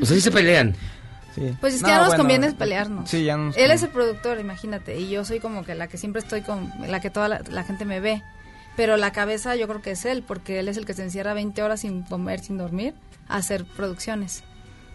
O 0.00 0.06
sea, 0.06 0.14
sí 0.16 0.22
se 0.22 0.30
pelean. 0.30 0.74
Sí. 1.34 1.54
Pues 1.60 1.74
es 1.74 1.80
que 1.82 1.88
No, 1.88 1.94
ya 1.94 1.98
nos 1.98 2.06
bueno, 2.08 2.22
conviene 2.24 2.52
pelearnos. 2.52 3.08
Sí, 3.10 3.24
ya 3.24 3.36
no 3.36 3.44
nos 3.46 3.56
Él 3.58 3.70
es 3.70 3.82
el 3.82 3.90
productor, 3.90 4.40
imagínate, 4.40 4.98
y 4.98 5.10
yo 5.10 5.24
soy 5.24 5.38
como 5.38 5.64
que 5.64 5.74
la 5.74 5.86
que 5.86 5.96
siempre 5.98 6.22
estoy 6.22 6.40
con, 6.40 6.72
la 6.88 7.00
que 7.00 7.10
toda 7.10 7.28
la, 7.28 7.42
la 7.50 7.62
gente 7.62 7.84
me 7.84 8.00
ve. 8.00 8.22
Pero 8.76 8.96
la 8.96 9.12
cabeza 9.12 9.54
yo 9.56 9.68
creo 9.68 9.82
que 9.82 9.90
es 9.90 10.04
él, 10.06 10.24
porque 10.26 10.58
él 10.60 10.68
es 10.68 10.76
el 10.78 10.86
que 10.86 10.94
se 10.94 11.02
encierra 11.02 11.34
20 11.34 11.62
horas 11.62 11.80
sin 11.80 12.02
comer, 12.02 12.40
sin 12.40 12.56
dormir, 12.56 12.94
a 13.28 13.36
hacer 13.36 13.64
producciones. 13.64 14.42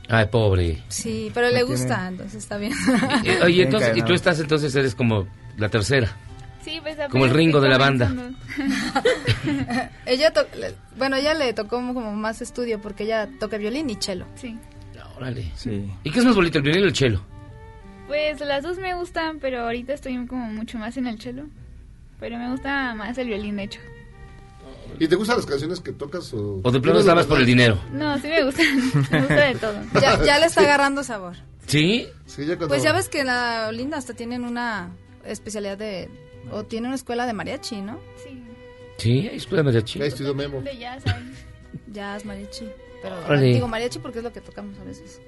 Ay, 0.08 0.26
pobre. 0.28 0.84
Sí, 0.88 1.32
pero 1.34 1.48
le 1.48 1.54
tiene- 1.60 1.70
gusta, 1.72 2.08
entonces 2.08 2.36
está 2.44 2.58
bien. 2.58 2.74
Eh, 3.24 3.40
Oye, 3.44 3.64
entonces, 3.64 3.98
y 3.98 4.02
tú 4.02 4.14
estás 4.14 4.40
entonces, 4.40 4.76
eres 4.76 4.94
como 4.96 5.28
la 5.58 5.70
tercera. 5.70 6.16
Sí, 6.64 6.80
pues 6.82 6.98
Como 7.12 7.26
el 7.26 7.32
Ringo 7.32 7.62
de 7.62 7.70
la 7.70 7.78
banda. 7.78 8.12
ella 10.06 10.32
to- 10.32 10.48
bueno, 10.98 11.16
ella 11.16 11.34
le 11.34 11.54
tocó 11.54 11.78
como 11.94 12.12
más 12.14 12.42
estudio 12.42 12.82
porque 12.82 13.04
ella 13.04 13.30
toca 13.40 13.58
violín 13.58 13.90
y 13.90 13.96
cello. 13.96 14.26
Sí. 14.36 14.58
Órale. 15.18 15.52
Sí. 15.56 15.90
¿Y 16.04 16.12
qué 16.12 16.20
es 16.20 16.26
más 16.26 16.36
bonito, 16.36 16.58
el 16.58 16.64
violín 16.64 16.84
o 16.84 16.88
el 16.88 16.94
chelo? 16.94 17.22
Pues 18.08 18.40
las 18.42 18.64
dos 18.64 18.78
me 18.78 18.94
gustan, 18.96 19.40
pero 19.40 19.62
ahorita 19.62 19.94
estoy 19.94 20.26
como 20.28 20.46
mucho 20.48 20.78
más 20.78 20.98
en 20.98 21.08
el 21.08 21.20
cello. 21.22 21.46
Pero 22.20 22.38
me 22.38 22.50
gusta 22.52 22.94
más 22.96 23.18
el 23.18 23.28
violín, 23.28 23.56
de 23.58 23.64
hecho. 23.64 23.80
¿Y 25.00 25.08
te 25.08 25.16
gustan 25.16 25.38
las 25.38 25.46
canciones 25.46 25.80
que 25.80 25.92
tocas? 25.92 26.34
O, 26.34 26.62
¿O 26.64 26.72
de 26.72 26.80
plano 26.80 27.00
estabas 27.00 27.26
por 27.26 27.40
el 27.40 27.46
dinero? 27.46 27.80
No, 27.92 28.18
sí 28.20 28.28
me 28.28 28.44
gustan. 28.44 28.66
me 29.12 29.20
gusta 29.20 29.46
de 29.48 29.56
todo. 29.56 29.76
Ya, 30.02 30.24
ya 30.24 30.40
le 30.40 30.46
está 30.46 30.62
agarrando 30.62 31.04
sabor. 31.04 31.36
¿Sí? 31.68 32.08
Pues 32.68 32.84
ya 32.84 32.94
ves 32.94 33.10
que 33.10 33.24
la 33.24 33.68
Olinda 33.70 33.98
hasta 33.98 34.14
tienen 34.14 34.44
una 34.44 34.92
especialidad 35.26 35.78
de... 35.78 36.10
O 36.52 36.64
tiene 36.64 36.88
una 36.88 36.96
escuela 36.96 37.26
de 37.26 37.34
mariachi, 37.34 37.82
¿no? 37.82 38.00
Sí. 38.24 38.44
Sí, 38.98 39.28
hay 39.28 39.38
escuela 39.38 39.64
de 39.64 39.66
mariachi. 39.66 40.02
Ahí 40.02 40.10
estudió 40.10 40.34
Memo. 40.36 40.62
De 40.62 40.78
jazz 40.78 41.06
ahí. 41.08 41.34
Jazz, 41.92 42.24
mariachi. 42.24 42.70
Pero 43.02 43.18
Órale. 43.26 43.48
digo 43.48 43.68
mariachi 43.68 44.00
porque 44.00 44.20
es 44.20 44.24
lo 44.24 44.32
que 44.32 44.42
tocamos 44.42 44.78
a 44.80 44.84
veces. 44.84 45.22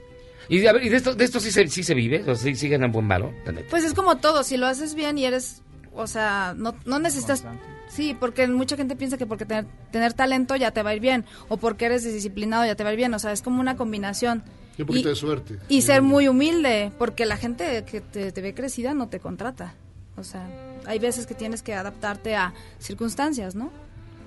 Y, 0.49 0.65
a 0.65 0.73
ver, 0.73 0.85
¿y 0.85 0.89
de 0.89 0.97
esto, 0.97 1.13
de 1.13 1.25
esto 1.25 1.39
sí, 1.39 1.51
se, 1.51 1.67
sí 1.67 1.84
se 1.84 1.93
vive? 1.93 2.21
O 2.21 2.25
sea, 2.25 2.35
sí, 2.35 2.55
sí 2.55 2.69
ganan 2.69 2.91
buen 2.91 3.07
neta. 3.07 3.31
Pues 3.69 3.84
es 3.84 3.93
como 3.93 4.17
todo, 4.17 4.43
si 4.43 4.57
lo 4.57 4.67
haces 4.67 4.95
bien 4.95 5.17
y 5.17 5.25
eres, 5.25 5.61
o 5.93 6.07
sea, 6.07 6.53
no, 6.55 6.75
no 6.85 6.99
necesitas... 6.99 7.43
Sí, 7.89 8.15
porque 8.19 8.47
mucha 8.47 8.76
gente 8.76 8.95
piensa 8.95 9.18
que 9.18 9.26
porque 9.26 9.45
tener, 9.45 9.65
tener 9.91 10.14
talento 10.14 10.55
ya 10.55 10.72
te 10.72 10.84
va 10.84 10.89
a 10.91 10.95
ir 10.95 11.01
bien, 11.01 11.26
o 11.47 11.57
porque 11.57 11.85
eres 11.85 12.03
disciplinado 12.03 12.65
ya 12.65 12.76
te 12.76 12.84
va 12.84 12.89
a 12.89 12.93
ir 12.93 12.97
bien, 12.97 13.14
o 13.14 13.19
sea, 13.19 13.31
es 13.31 13.41
como 13.41 13.59
una 13.61 13.76
combinación. 13.77 14.43
Y 14.77 14.81
un 14.81 14.88
poquito 14.88 15.07
Y- 15.07 15.11
de 15.11 15.15
suerte. 15.15 15.59
Y 15.69 15.81
ser 15.81 16.01
muy 16.01 16.27
humilde, 16.27 16.91
porque 16.99 17.26
la 17.26 17.38
gente 17.38 17.84
que 17.85 18.01
te, 18.01 18.31
te 18.31 18.41
ve 18.41 18.53
crecida 18.53 18.93
no 18.93 19.07
te 19.09 19.19
contrata. 19.19 19.73
O 20.18 20.23
sea, 20.23 20.47
hay 20.85 20.99
veces 20.99 21.26
que 21.27 21.34
tienes 21.35 21.61
que 21.64 21.73
adaptarte 21.73 22.35
a 22.35 22.53
circunstancias, 22.80 23.55
¿no? 23.55 23.72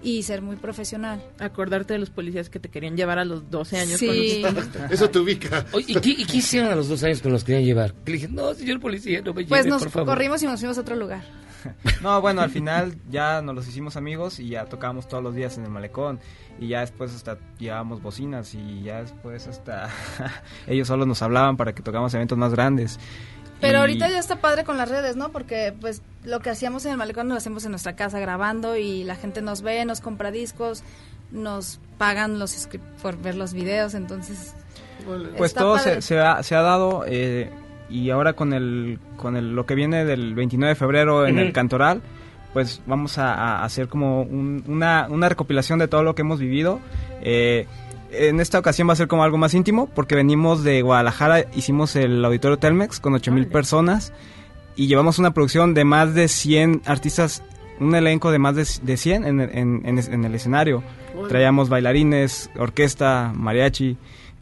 Y 0.02 0.22
ser 0.22 0.40
muy 0.40 0.56
profesional. 0.56 1.22
Acordarte 1.38 1.92
de 1.92 1.98
los 1.98 2.08
policías 2.10 2.48
que 2.48 2.58
te 2.58 2.70
querían 2.70 2.96
llevar 2.96 3.18
a 3.18 3.24
los 3.24 3.50
12 3.50 3.78
años. 3.78 3.98
Sí. 4.00 4.40
con 4.42 4.54
los- 4.54 4.68
Eso 4.90 5.10
te 5.10 5.18
ubica. 5.18 5.66
¿y, 5.86 5.94
qué, 6.00 6.10
¿Y 6.10 6.24
qué 6.24 6.38
hicieron 6.38 6.70
a 6.72 6.74
los 6.74 6.88
dos 6.88 7.02
años 7.04 7.20
que 7.20 7.28
los 7.28 7.44
querían 7.44 7.64
llevar? 7.64 7.92
Que 8.04 8.12
le 8.12 8.16
dije, 8.18 8.28
no, 8.32 8.54
señor 8.54 8.80
policía, 8.80 9.20
no 9.20 9.34
me 9.34 9.42
lleve, 9.42 9.48
Pues 9.50 9.66
nos 9.66 9.82
por 9.82 9.90
favor. 9.90 10.14
corrimos 10.14 10.42
y 10.42 10.46
nos 10.46 10.58
fuimos 10.58 10.78
a 10.78 10.80
otro 10.80 10.96
lugar. 10.96 11.22
No, 12.02 12.20
bueno, 12.20 12.40
al 12.42 12.50
final 12.50 12.96
ya 13.10 13.42
nos 13.42 13.54
los 13.54 13.68
hicimos 13.68 13.96
amigos 13.96 14.40
y 14.40 14.48
ya 14.48 14.64
tocábamos 14.66 15.08
todos 15.08 15.22
los 15.22 15.34
días 15.34 15.58
en 15.58 15.64
el 15.64 15.70
malecón 15.70 16.18
y 16.58 16.68
ya 16.68 16.80
después 16.80 17.14
hasta 17.14 17.38
llevábamos 17.58 18.02
bocinas 18.02 18.54
y 18.54 18.82
ya 18.82 19.02
después 19.02 19.46
hasta 19.46 19.88
ellos 20.66 20.88
solos 20.88 21.06
nos 21.06 21.22
hablaban 21.22 21.56
para 21.56 21.74
que 21.74 21.82
tocáramos 21.82 22.12
eventos 22.14 22.36
más 22.38 22.52
grandes. 22.52 22.98
Pero 23.60 23.74
Y- 23.74 23.80
ahorita 23.80 24.08
ya 24.08 24.18
está 24.18 24.36
padre 24.36 24.64
con 24.64 24.76
las 24.78 24.88
redes, 24.88 25.16
¿no? 25.16 25.30
Porque 25.32 25.74
pues 25.78 26.02
lo 26.24 26.40
que 26.40 26.50
hacíamos 26.50 26.84
en 26.86 26.92
el 26.92 26.96
malecón 26.96 27.28
lo 27.28 27.34
hacemos 27.34 27.64
en 27.64 27.72
nuestra 27.72 27.94
casa 27.96 28.18
grabando 28.18 28.76
y 28.76 29.04
la 29.04 29.16
gente 29.16 29.42
nos 29.42 29.60
ve, 29.62 29.84
nos 29.84 30.00
compra 30.00 30.30
discos, 30.30 30.82
nos 31.30 31.78
pagan 31.98 32.38
los 32.38 32.68
por 33.02 33.18
ver 33.18 33.34
los 33.34 33.52
videos, 33.52 33.94
entonces... 33.94 34.54
Pues 35.04 35.50
está 35.52 35.60
todo 35.60 35.76
padre. 35.76 35.94
se, 35.96 36.02
se 36.02 36.20
ha, 36.20 36.42
se 36.42 36.54
ha 36.54 36.60
dado 36.60 37.04
eh, 37.06 37.50
y 37.90 38.10
ahora 38.10 38.32
con 38.34 38.52
el 38.52 38.98
con 39.16 39.36
el, 39.36 39.54
lo 39.54 39.66
que 39.66 39.74
viene 39.74 40.04
del 40.04 40.34
29 40.34 40.70
de 40.70 40.74
febrero 40.74 41.26
en 41.26 41.36
Ujú. 41.36 41.44
el 41.46 41.52
Cantoral, 41.52 42.00
pues 42.52 42.82
vamos 42.86 43.18
a, 43.18 43.34
a 43.34 43.64
hacer 43.64 43.88
como 43.88 44.22
un- 44.22 44.64
una, 44.66 45.06
una 45.10 45.28
recopilación 45.28 45.78
de 45.78 45.88
todo 45.88 46.02
lo 46.02 46.14
que 46.14 46.22
hemos 46.22 46.40
vivido. 46.40 46.80
Eh, 47.22 47.66
en 48.12 48.40
esta 48.40 48.58
ocasión 48.58 48.88
va 48.88 48.94
a 48.94 48.96
ser 48.96 49.06
como 49.06 49.22
algo 49.22 49.38
más 49.38 49.54
íntimo 49.54 49.88
porque 49.94 50.16
venimos 50.16 50.64
de 50.64 50.82
Guadalajara, 50.82 51.44
hicimos 51.54 51.94
el 51.96 52.24
Auditorio 52.24 52.58
Telmex 52.58 52.98
con 52.98 53.14
8000 53.14 53.46
personas 53.46 54.12
y 54.74 54.86
llevamos 54.88 55.18
una 55.20 55.32
producción 55.32 55.74
de 55.74 55.84
más 55.84 56.14
de 56.14 56.26
100 56.26 56.82
artistas, 56.86 57.42
un 57.78 57.94
elenco 57.94 58.32
de 58.32 58.38
más 58.40 58.56
de, 58.56 58.66
de 58.82 58.96
100 58.96 59.24
en, 59.26 59.40
en- 59.40 59.82
en- 59.86 59.98
en 60.12 60.24
el 60.24 60.34
escenario. 60.34 60.82
Traíamos 61.28 61.68
bailarines, 61.68 62.50
orquesta, 62.58 63.32
mariachi, 63.34 63.96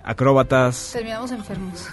acróbatas, 0.08 0.90
Terminamos 0.94 1.30
enfermos. 1.32 1.86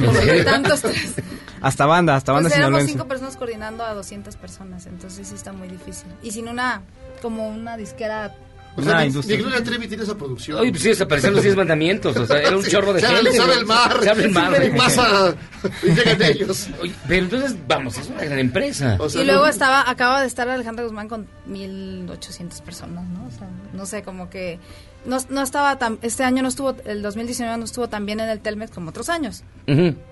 ¿En 0.00 0.04
Por 0.04 0.44
tanto 0.44 0.74
estrés. 0.74 1.14
hasta 1.62 1.86
banda, 1.86 2.16
hasta 2.16 2.32
banda 2.32 2.48
Pues 2.48 2.58
éramos 2.58 2.82
cinco 2.82 3.06
personas 3.06 3.36
coordinando 3.36 3.84
a 3.84 3.94
200 3.94 4.34
personas, 4.36 4.86
entonces 4.86 5.28
sí 5.28 5.36
está 5.36 5.52
muy 5.52 5.68
difícil. 5.68 6.08
Y 6.22 6.32
sin 6.32 6.48
una, 6.48 6.82
como 7.22 7.48
una 7.48 7.76
disquera... 7.76 8.34
O 8.76 8.82
sea, 8.82 9.04
ni, 9.04 9.10
ni 9.12 9.36
Gloria 9.36 9.62
Trevi 9.62 9.86
tiene 9.86 10.02
esa 10.02 10.16
producción. 10.16 10.58
Oye, 10.58 10.70
pues 10.70 10.82
sí, 10.82 10.88
desaparecieron 10.88 11.36
los 11.36 11.44
10 11.44 11.56
mandamientos. 11.56 12.16
O 12.16 12.26
sea, 12.26 12.40
era 12.40 12.56
un 12.56 12.62
Sí, 12.64 12.70
chorro 12.72 12.92
de 12.92 13.00
se 13.00 13.06
abre- 13.06 13.16
gente. 13.16 13.32
se 13.32 13.40
abre 13.42 13.54
el 13.54 13.66
mar. 13.66 13.98
Se 14.02 14.10
abre 14.10 14.24
el 14.24 14.30
mar. 14.32 14.72
Pasa, 14.76 15.34
y 15.82 15.86
llegan 15.90 16.22
ellos. 16.22 16.68
Oye, 16.80 16.92
pero 17.06 17.24
entonces, 17.24 17.56
vamos, 17.68 17.96
es 17.98 18.08
una 18.08 18.24
gran 18.24 18.38
empresa. 18.40 18.98
y 19.14 19.24
luego 19.24 19.46
estaba, 19.46 19.88
acaba 19.88 20.20
de 20.20 20.26
estar 20.26 20.48
Alejandra 20.48 20.84
Guzmán 20.84 21.08
con 21.08 21.26
1800 21.46 22.60
personas, 22.62 23.04
¿no? 23.08 23.26
O 23.26 23.30
sea, 23.38 23.48
no 23.72 23.86
sé, 23.86 24.02
como 24.02 24.28
que 24.30 24.58
no, 25.04 25.18
no 25.28 25.42
estaba 25.42 25.78
tan, 25.78 25.98
este 26.02 26.24
año 26.24 26.42
no 26.42 26.48
estuvo, 26.48 26.74
el 26.84 27.02
2019 27.02 27.56
no 27.58 27.64
estuvo 27.64 27.88
tan 27.88 28.06
bien 28.06 28.20
en 28.20 28.28
el 28.28 28.40
Telmex 28.40 28.72
como 28.72 28.90
otros 28.90 29.08
años. 29.08 29.44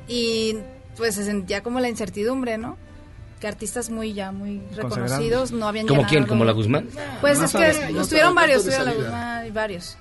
Y 0.08 0.56
pues 0.96 1.14
se 1.14 1.24
sentía 1.24 1.62
como 1.62 1.80
la 1.80 1.88
incertidumbre, 1.88 2.58
¿no? 2.58 2.76
Que 3.42 3.48
artistas 3.48 3.90
muy 3.90 4.12
ya, 4.12 4.30
muy 4.30 4.62
reconocidos 4.76 5.50
no 5.50 5.66
habían 5.66 5.88
¿Como 5.88 6.06
quién? 6.06 6.26
¿Como 6.26 6.44
la 6.44 6.52
Guzmán? 6.52 6.86
Pues 7.20 7.40
No 7.40 7.46
es 7.46 7.50
sabes, 7.50 7.76
que 7.76 7.92
no 7.92 8.02
estuvieron 8.02 8.36
varios, 8.36 8.58
estuvieron 8.64 8.86
la. 8.86 8.94
Guzmán 8.94 9.46
y 9.48 9.50
varios. 9.50 9.96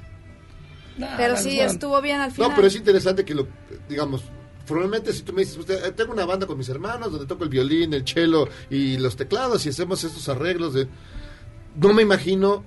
Pero 1.17 1.35
sí, 1.37 1.53
Guzmán. 1.55 1.69
estuvo 1.71 2.01
bien 2.03 2.19
al 2.19 2.31
final. 2.31 2.49
No, 2.51 2.55
pero 2.55 2.67
es 2.67 2.75
interesante 2.75 3.25
que 3.25 3.33
lo, 3.33 3.47
digamos, 3.89 4.25
formalmente 4.67 5.11
si 5.11 5.23
tú 5.23 5.33
me 5.33 5.41
dices, 5.41 5.57
usted, 5.57 5.83
eh, 5.83 5.91
tengo 5.91 6.13
una 6.13 6.23
banda 6.27 6.45
con 6.45 6.55
mis 6.55 6.69
hermanos 6.69 7.11
donde 7.11 7.25
toco 7.25 7.43
el 7.43 7.49
violín, 7.49 7.95
el 7.95 8.07
cello 8.07 8.47
y 8.69 8.99
los 8.99 9.15
teclados 9.15 9.65
y 9.65 9.69
hacemos 9.69 10.03
estos 10.03 10.29
arreglos 10.29 10.75
de... 10.75 10.87
No 11.77 11.93
me 11.93 12.03
imagino 12.03 12.63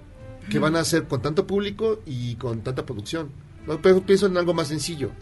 que 0.50 0.58
van 0.58 0.74
a 0.74 0.80
hacer 0.80 1.04
con 1.04 1.22
tanto 1.22 1.46
público 1.46 2.00
y 2.04 2.34
con 2.34 2.62
tanta 2.62 2.84
producción. 2.84 3.30
No, 3.68 3.80
pero 3.80 4.04
pienso 4.04 4.26
en 4.26 4.36
algo 4.36 4.54
más 4.54 4.66
sencillo. 4.66 5.12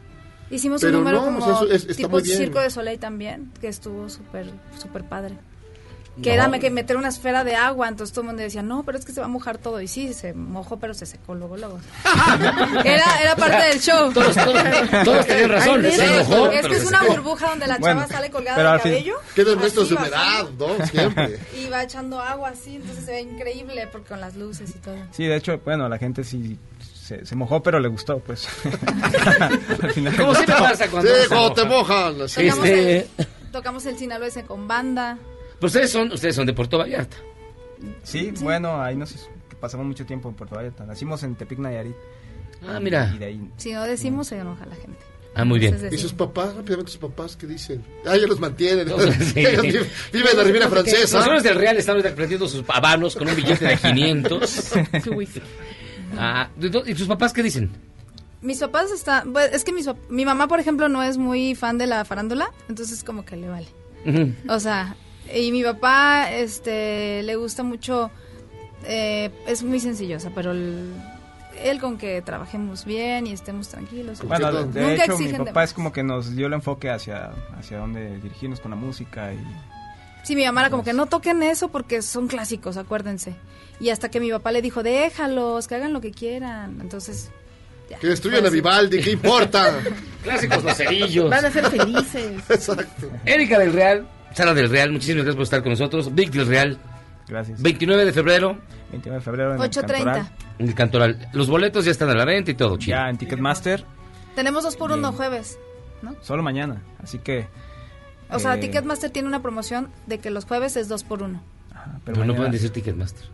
Hicimos 0.53 0.81
Pero 0.81 0.99
un 0.99 1.05
número 1.05 1.19
no, 1.21 1.25
como 1.25 1.39
o 1.39 1.43
sea, 1.43 1.55
eso 1.55 1.65
es- 1.73 1.83
está 1.83 1.95
tipo 1.95 2.09
muy 2.11 2.23
bien. 2.23 2.37
Circo 2.39 2.61
de 2.61 2.71
Soleil 2.71 2.99
también, 3.01 3.51
que 3.61 3.67
estuvo 3.69 4.09
súper 4.09 4.47
súper 4.79 5.03
padre. 5.05 5.37
Que 6.23 6.37
No. 6.37 6.45
era 6.45 6.59
que 6.59 6.69
meter 6.71 6.99
una 6.99 7.09
esfera 7.09 7.43
de 7.43 7.55
agua, 7.55 7.89
entonces 7.89 8.13
todo 8.13 8.21
el 8.21 8.27
mundo 8.27 8.43
decía, 8.43 8.61
no, 8.63 8.83
pero 8.83 8.99
es 8.99 9.07
que 9.07 9.13
se 9.13 9.21
va 9.21 9.25
a 9.25 9.29
mojar 9.31 9.57
todo. 9.57 9.81
Y 9.81 9.89
sí, 9.89 10.13
se 10.13 10.35
mojó, 10.35 10.79
pero 10.79 10.93
se 10.93 11.07
secó 11.07 11.35
luego, 11.35 11.57
luego. 11.57 11.81
era, 12.85 13.05
era 13.23 13.35
parte 13.35 13.57
del 13.69 13.81
show. 13.81 14.13
Todos- 14.13 14.35
todos- 14.37 15.05
todos 15.05 15.27
tenían 15.27 15.49
razón, 15.51 15.83
Ay, 15.85 15.93
se 15.93 16.19
mojó, 16.19 16.51
Es 16.51 16.67
que 16.67 16.75
es 16.77 16.85
una 16.85 17.03
burbuja 17.05 17.49
donde 17.49 17.67
la 17.67 17.79
Bueno, 17.79 18.03
chava 18.03 18.13
sale 18.13 18.31
colgada 18.31 18.57
pero 18.57 18.69
del 18.69 18.75
al 18.75 18.81
fin- 18.83 18.93
cabello. 18.93 19.15
Quedan 19.35 19.59
restos 19.61 19.89
de 19.89 19.95
humedad, 19.95 20.49
¿no? 20.59 20.87
Siempre. 20.87 21.39
Y 21.59 21.71
va 21.71 21.83
echando 21.83 22.21
agua 22.21 22.51
así, 22.51 22.77
entonces 22.77 23.07
se 23.07 23.11
ve 23.13 23.21
increíble 23.23 23.89
porque 23.91 24.09
con 24.09 24.21
las 24.21 24.37
luces 24.37 24.69
y 24.69 24.79
todo. 24.81 24.97
Sí, 25.13 25.25
de 25.25 25.37
hecho, 25.37 25.59
bueno, 25.65 25.89
la 25.89 25.97
gente 25.97 26.25
sí 26.25 26.59
se, 27.03 27.27
se 27.27 27.35
mojó, 27.37 27.63
pero 27.63 27.81
le 27.81 27.89
gustó, 27.89 28.19
pues. 28.21 28.49
Al 29.83 29.91
final 29.93 30.17
¿Cómo 30.17 30.29
gustó. 30.29 30.47
pasa 30.57 30.89
cuando 30.89 31.11
Sí, 31.11 31.23
se 31.23 31.29
cuando 31.29 31.53
te 31.55 31.65
moja? 31.65 32.11
mojan. 32.11 32.13
Tocamos, 32.29 32.65
Este- 32.69 32.99
el, 32.99 33.07
tocamos 33.51 33.87
el 33.87 33.99
sinaloense 33.99 34.45
con 34.45 34.69
banda. 34.69 35.19
Pues 35.61 35.73
ustedes 35.73 35.91
son, 35.91 36.13
ustedes 36.13 36.35
son 36.35 36.47
de 36.47 36.53
Puerto 36.53 36.79
Vallarta. 36.79 37.17
Sí, 38.05 38.33
bueno, 38.41 38.81
ahí 38.81 38.95
nos 38.97 39.29
pasamos 39.61 39.87
mucho 39.87 40.07
tiempo 40.07 40.29
en 40.29 40.35
Puerto 40.37 40.55
Vallarta. 40.57 40.85
Nacimos 40.85 41.23
en 41.25 41.35
Tepic, 41.35 41.59
Nayarit. 41.59 41.95
Ah, 42.67 42.79
mira. 42.81 43.13
Y 43.15 43.19
de 43.19 43.25
ahí. 43.27 43.51
Si 43.57 43.73
no 43.73 43.83
decimos, 43.83 44.29
se 44.29 44.39
enoja 44.39 44.65
la 44.67 44.77
gente. 44.77 44.99
Ah, 45.35 45.45
muy 45.45 45.59
bien. 45.59 45.89
¿Y 45.91 45.97
sus 45.97 46.13
papás, 46.13 46.55
rápidamente 46.55 46.93
sus 46.93 47.01
papás, 47.01 47.37
qué 47.37 47.47
dicen? 47.47 47.83
Ah, 48.05 48.17
ya 48.17 48.27
los 48.27 48.39
mantienen. 48.39 48.87
Sí. 48.89 49.41
Ellos 49.41 49.63
viven, 49.63 49.87
viven 50.13 50.31
en 50.33 50.37
la 50.37 50.45
Riviera 50.45 50.69
Francesa. 50.69 51.17
Los 51.17 51.25
señores 51.25 51.43
del 51.43 51.55
Real 51.57 51.77
están 51.79 51.97
ahorita 51.97 52.15
prendiendo 52.15 52.47
sus 52.47 52.63
habanos 52.69 53.17
con 53.17 53.27
un 53.29 53.35
billete 53.35 53.65
de 53.65 53.77
500. 53.79 54.73
Ah, 56.19 56.49
¿de 56.57 56.71
dó- 56.71 56.85
¿Y 56.87 56.95
tus 56.95 57.07
papás 57.09 57.33
qué 57.33 57.43
dicen? 57.43 57.71
Mis 58.41 58.59
papás 58.59 58.91
están... 58.91 59.33
pues, 59.33 59.53
es 59.53 59.63
que 59.65 59.73
mis 59.73 59.89
mi 60.09 60.25
mamá, 60.25 60.49
por 60.49 60.59
ejemplo, 60.61 60.89
no 60.89 61.03
es 61.03 61.17
muy 61.19 61.55
fan 61.55 61.79
de 61.79 61.87
la 61.87 62.05
farándula, 62.05 62.51
entonces 62.69 63.05
como 63.05 63.25
que 63.25 63.37
le 63.37 63.49
vale. 63.49 63.69
O 64.49 64.59
sea, 64.59 64.97
y 65.35 65.53
mi 65.53 65.63
papá 65.63 66.31
este 66.33 67.23
le 67.23 67.37
gusta 67.37 67.63
mucho... 67.63 68.11
eh, 68.85 69.31
es 69.47 69.63
muy 69.63 69.79
sencillosa, 69.81 70.31
pero 70.35 70.51
el- 70.53 70.93
él 71.63 71.79
con 71.81 71.99
que 71.99 72.21
trabajemos 72.23 72.85
bien 72.85 73.27
y 73.29 73.33
estemos 73.33 73.69
tranquilos. 73.69 74.21
Bueno, 74.27 74.51
de, 74.53 74.65
de 74.73 74.81
Nunca 74.89 75.05
hecho, 75.05 75.19
mi 75.19 75.33
papá 75.33 75.63
es 75.63 75.73
como 75.73 75.93
que 75.93 76.03
nos 76.03 76.35
dio 76.35 76.49
el 76.49 76.55
enfoque 76.55 76.91
hacia, 76.91 77.31
hacia 77.57 77.79
dónde 77.79 78.17
dirigirnos 78.21 78.59
con 78.59 78.71
la 78.73 78.77
música 78.77 79.33
y 79.33 79.39
Sí, 80.23 80.37
mi 80.37 80.45
mamá 80.45 80.61
era 80.63 80.71
como 80.71 80.85
que 80.85 80.93
no 80.93 81.07
toquen 81.07 81.43
eso 81.43 81.69
porque 81.69 82.01
son 82.03 82.29
clásicos, 82.29 82.77
acuérdense. 82.77 83.35
Y 83.81 83.91
hasta 83.91 84.09
que 84.11 84.21
mi 84.21 84.31
papá 84.31 84.53
le 84.53 84.63
dijo, 84.63 84.83
déjalos, 84.83 85.67
que 85.67 85.75
hagan 85.75 85.93
lo 85.93 86.01
que 86.01 86.13
quieran. 86.13 86.79
Entonces, 86.81 87.31
ya. 87.91 87.99
Que 87.99 88.07
destruyan 88.07 88.47
a 88.47 88.51
Vivaldi, 88.51 89.01
¿qué 89.03 89.11
importa? 89.13 89.81
Clásicos 90.23 90.63
los 90.63 90.77
cerillos. 90.77 91.29
Van 91.29 91.45
a 91.45 91.51
ser 91.51 91.67
felices. 91.69 92.41
Exacto. 92.49 93.11
Erika 93.25 93.59
del 93.59 93.73
Real, 93.73 94.07
Sara 94.35 94.55
del 94.55 94.71
Real, 94.71 94.93
muchísimas 94.93 95.25
gracias 95.25 95.35
por 95.37 95.43
estar 95.43 95.63
con 95.63 95.71
nosotros. 95.73 96.15
Vic 96.15 96.31
del 96.31 96.47
Real, 96.47 96.79
Gracias. 97.29 97.61
29 97.63 98.05
de 98.05 98.13
febrero, 98.13 98.59
29 98.91 99.19
de 99.19 99.25
febrero 99.25 99.55
en 99.55 99.61
el 99.63 99.71
8.30. 99.71 99.87
Cantoral. 99.87 100.33
en 100.59 100.69
el 100.69 100.75
Cantoral. 100.75 101.29
Los 101.33 101.49
boletos 101.49 101.85
ya 101.85 101.91
están 101.91 102.11
a 102.11 102.15
la 102.15 102.25
venta 102.25 102.51
y 102.51 102.55
todo, 102.55 102.77
chido. 102.77 102.97
Ya 102.97 103.09
en 103.09 103.17
Ticketmaster, 103.19 103.85
Tenemos 104.37 104.63
dos 104.63 104.77
por 104.77 104.93
uno 104.93 105.13
jueves. 105.13 105.59
solo 106.21 106.43
mañana. 106.45 106.81
Así 107.03 107.19
que. 107.19 107.47
O 108.33 108.39
sea, 108.39 108.55
eh, 108.55 108.59
Ticketmaster 108.59 109.11
tiene 109.11 109.29
una 109.29 109.43
promoción 109.43 109.89
de 110.07 110.19
que 110.19 110.31
los 110.31 110.45
jueves 110.45 110.77
es 110.77 110.89
dos 110.89 111.05
por 111.05 111.23
uno. 111.23 111.43
Pero, 112.05 112.17
no 112.17 112.21
mañana- 112.21 112.37
pueden 112.37 112.53
decir 112.53 112.71
Ticketmaster. 112.71 113.27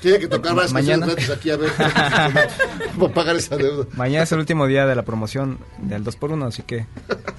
Tiene 0.00 0.18
que 0.18 0.28
tocar 0.28 0.54
varias 0.54 0.72
Mañana. 0.72 1.04
gratis 1.06 1.28
aquí 1.28 1.50
a 1.50 1.58
ver 1.58 1.70
cómo 2.94 3.12
pagar 3.12 3.36
esa 3.36 3.56
deuda. 3.58 3.84
Mañana 3.96 4.24
es 4.24 4.32
el 4.32 4.38
último 4.38 4.66
día 4.66 4.86
de 4.86 4.94
la 4.94 5.02
promoción 5.02 5.58
del 5.78 6.02
2x1, 6.04 6.46
así 6.48 6.62
que. 6.62 6.86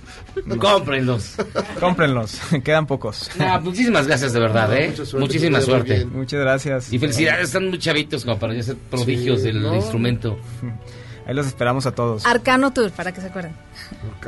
Cómprenlos. 0.59 1.35
Cómprenlos, 1.80 2.39
quedan 2.63 2.85
pocos. 2.85 3.31
No, 3.38 3.59
muchísimas 3.61 4.05
gracias 4.07 4.31
de 4.34 4.39
verdad, 4.39 4.67
No, 4.69 4.73
¿eh? 4.75 4.89
mucha 4.89 5.05
suerte, 5.05 5.25
Muchísima 5.27 5.61
suerte. 5.61 6.05
Muchas 6.05 6.39
gracias. 6.39 6.93
Y 6.93 6.99
felicidades, 6.99 7.45
están 7.47 7.69
muy 7.69 7.80
chavitos 7.80 8.23
como 8.25 8.38
para 8.38 8.53
ya 8.53 8.61
ser 8.63 8.75
prodigios 8.77 9.39
Sí, 9.41 9.47
del 9.47 9.61
¿no? 9.63 9.75
instrumento. 9.75 10.38
Ahí 11.25 11.33
los 11.33 11.47
esperamos 11.47 11.85
a 11.85 11.93
todos. 11.93 12.25
Arcano 12.25 12.71
Tour, 12.73 12.91
para 12.91 13.11
que 13.11 13.21
se 13.21 13.27
acuerden. 13.27 13.53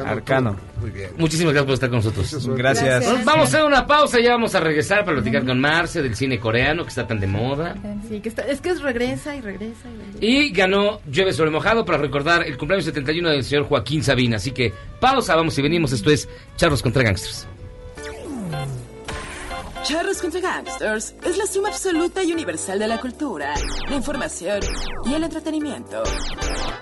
Arcano. 0.06 0.56
Muy 0.80 0.92
bien. 0.92 1.12
Muchísimas 1.18 1.54
gracias 1.54 1.66
por 1.66 1.74
estar 1.74 1.90
con 1.90 1.98
nosotros. 1.98 2.48
Gracias. 2.56 2.86
Gracias. 2.86 3.26
Vamos 3.26 3.46
a 3.46 3.58
hacer 3.58 3.66
una 3.66 3.86
pausa 3.86 4.20
y 4.20 4.24
ya 4.24 4.32
vamos 4.32 4.56
a 4.56 4.60
regresar 4.60 5.04
para 5.04 5.18
platicar 5.18 5.46
con 5.46 5.60
Marce 5.60 6.02
del 6.02 6.16
cine 6.16 6.40
coreano 6.40 6.84
que 6.84 6.90
está 6.90 7.06
tan 7.06 7.20
de 7.20 7.28
moda. 7.28 7.76
Sí, 8.10 8.20
que 8.20 8.30
está, 8.30 8.44
es 8.44 8.62
que 8.62 8.70
es 8.70 8.82
regresa 8.82 9.36
y 9.36 9.42
regresa. 9.42 9.90
y 9.90 9.98
regresa. 9.98 10.18
Y 10.22 10.52
ganó 10.52 11.02
Llueve 11.10 11.34
sobre 11.34 11.52
mojado 11.52 11.84
para 11.86 11.98
recordar 11.98 12.44
el 12.46 12.58
cumpleaños 12.58 12.86
71 12.86 13.30
del 13.30 13.44
señor 13.44 13.66
Joaquín 13.66 14.04
Sabina. 14.04 14.38
Así 14.38 14.52
que 14.52 14.74
pausa, 15.00 15.36
vamos 15.36 15.58
y 15.58 15.62
venimos. 15.62 15.92
Esto 15.92 16.12
es 16.12 16.30
Charros 16.56 16.82
contra 16.82 17.04
Gangsters. 17.04 17.48
Charros 19.86 20.20
contra 20.20 20.42
Gangsters 20.42 21.16
es 21.24 21.38
la 21.38 21.46
suma 21.46 21.70
absoluta 21.70 22.24
y 22.24 22.34
universal 22.34 22.80
de 22.80 22.88
la 22.88 23.00
cultura, 23.00 23.54
la 23.88 23.96
información 23.96 24.60
y 25.06 25.14
el 25.14 25.24
entretenimiento. 25.24 26.02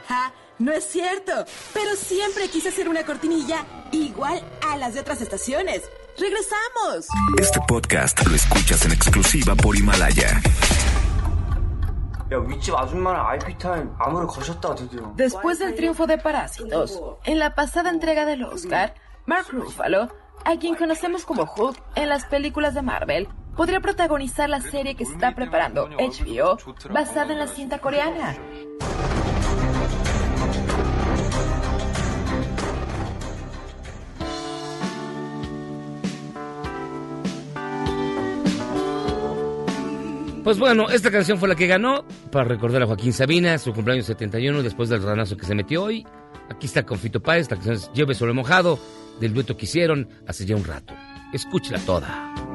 ¡Ja! 0.07 0.31
No 0.59 0.71
es 0.71 0.85
cierto, 0.85 1.33
pero 1.73 1.97
siempre 1.97 2.47
quise 2.47 2.69
hacer 2.69 2.87
una 2.87 3.05
cortinilla 3.05 3.65
igual 3.91 4.41
a 4.65 4.77
las 4.77 4.93
de 4.93 5.01
otras 5.01 5.19
estaciones. 5.19 5.81
¡Regresamos! 6.17 7.07
Este 7.37 7.59
podcast 7.67 8.25
lo 8.25 8.35
escuchas 8.35 8.85
en 8.85 8.93
exclusiva 8.93 9.53
por 9.55 9.75
Himalaya. 9.75 10.41
Después 15.15 15.59
del 15.59 15.75
triunfo 15.75 16.07
de 16.07 16.17
Parásitos, 16.19 17.01
en 17.25 17.39
la 17.39 17.53
pasada 17.53 17.89
entrega 17.89 18.23
del 18.23 18.45
Oscar, 18.45 18.93
Mark 19.25 19.47
Ruffalo 19.51 20.22
a 20.45 20.57
quien 20.57 20.75
conocemos 20.75 21.25
como 21.25 21.43
Hulk 21.43 21.81
en 21.95 22.09
las 22.09 22.25
películas 22.25 22.73
de 22.73 22.81
Marvel, 22.81 23.27
podría 23.55 23.79
protagonizar 23.79 24.49
la 24.49 24.61
serie 24.61 24.95
que 24.95 25.03
está 25.03 25.35
preparando 25.35 25.89
HBO, 25.89 26.57
basada 26.91 27.33
en 27.33 27.39
la 27.39 27.47
cinta 27.47 27.79
coreana. 27.79 28.35
Pues 40.43 40.59
bueno, 40.59 40.89
esta 40.89 41.09
canción 41.09 41.37
fue 41.37 41.47
la 41.47 41.55
que 41.55 41.67
ganó 41.67 42.03
para 42.29 42.43
recordar 42.43 42.83
a 42.83 42.85
Joaquín 42.85 43.13
Sabina, 43.13 43.57
su 43.57 43.71
cumpleaños 43.71 44.07
71, 44.07 44.61
después 44.61 44.89
del 44.89 45.01
ranazo 45.01 45.37
que 45.37 45.45
se 45.45 45.55
metió 45.55 45.83
hoy. 45.83 46.05
Aquí 46.49 46.67
está 46.67 46.83
con 46.83 46.99
Fito 46.99 47.21
Páez, 47.21 47.49
la 47.49 47.57
canción 47.57 47.75
es 47.75 47.91
Llueve 47.93 48.15
sobre 48.15 48.33
mojado, 48.33 48.79
del 49.19 49.33
dueto 49.33 49.57
que 49.57 49.65
hicieron 49.65 50.09
hace 50.27 50.45
ya 50.45 50.55
un 50.55 50.63
rato. 50.63 50.93
Escúchela 51.33 51.79
toda. 51.79 52.52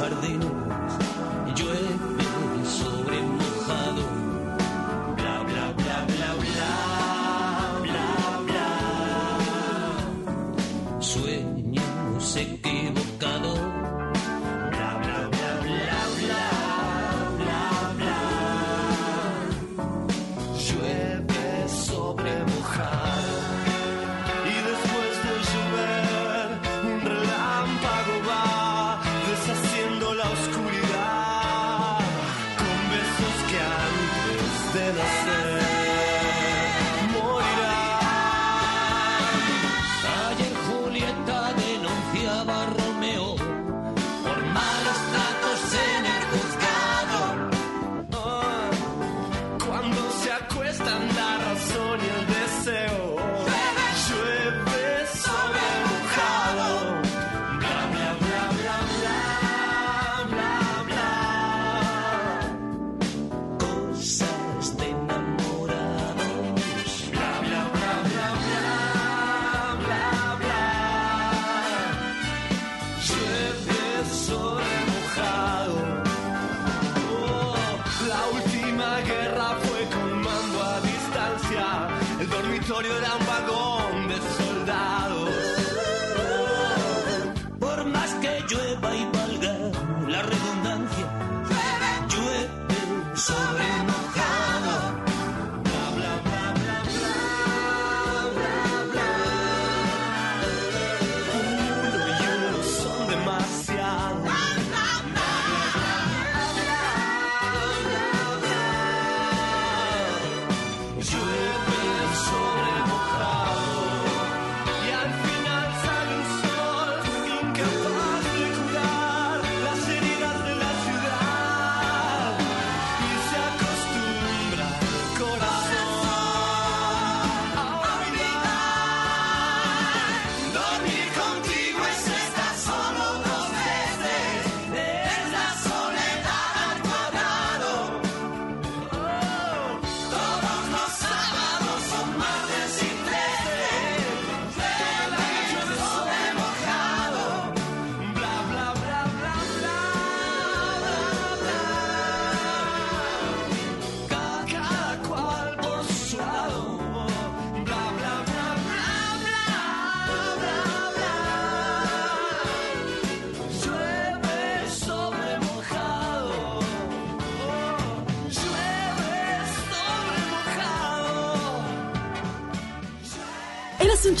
jardín 0.00 0.59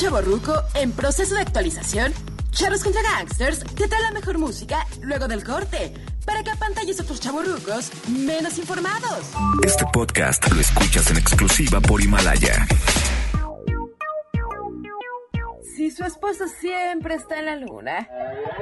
¿Eres 0.00 0.12
un 0.12 0.18
chavo 0.18 0.36
ruco 0.36 0.62
en 0.74 0.92
proceso 0.92 1.34
de 1.34 1.42
actualización? 1.42 2.14
Charros 2.52 2.82
contra 2.82 3.02
Gangsters 3.02 3.62
te 3.74 3.86
trae 3.86 4.00
la 4.00 4.12
mejor 4.12 4.38
música 4.38 4.86
luego 5.02 5.28
del 5.28 5.44
corte 5.44 5.92
para 6.24 6.42
que 6.42 6.50
apantalles 6.50 6.98
a 7.00 7.02
otros 7.02 7.20
chavorrucos 7.20 7.90
menos 8.08 8.56
informados. 8.58 9.30
Este 9.62 9.84
podcast 9.92 10.50
lo 10.50 10.60
escuchas 10.60 11.10
en 11.10 11.18
exclusiva 11.18 11.80
por 11.82 12.00
Himalaya. 12.00 12.66
Si 15.76 15.90
su 15.90 16.04
esposo 16.04 16.46
siempre 16.48 17.16
está 17.16 17.38
en 17.38 17.46
la 17.46 17.56
luna, 17.56 18.08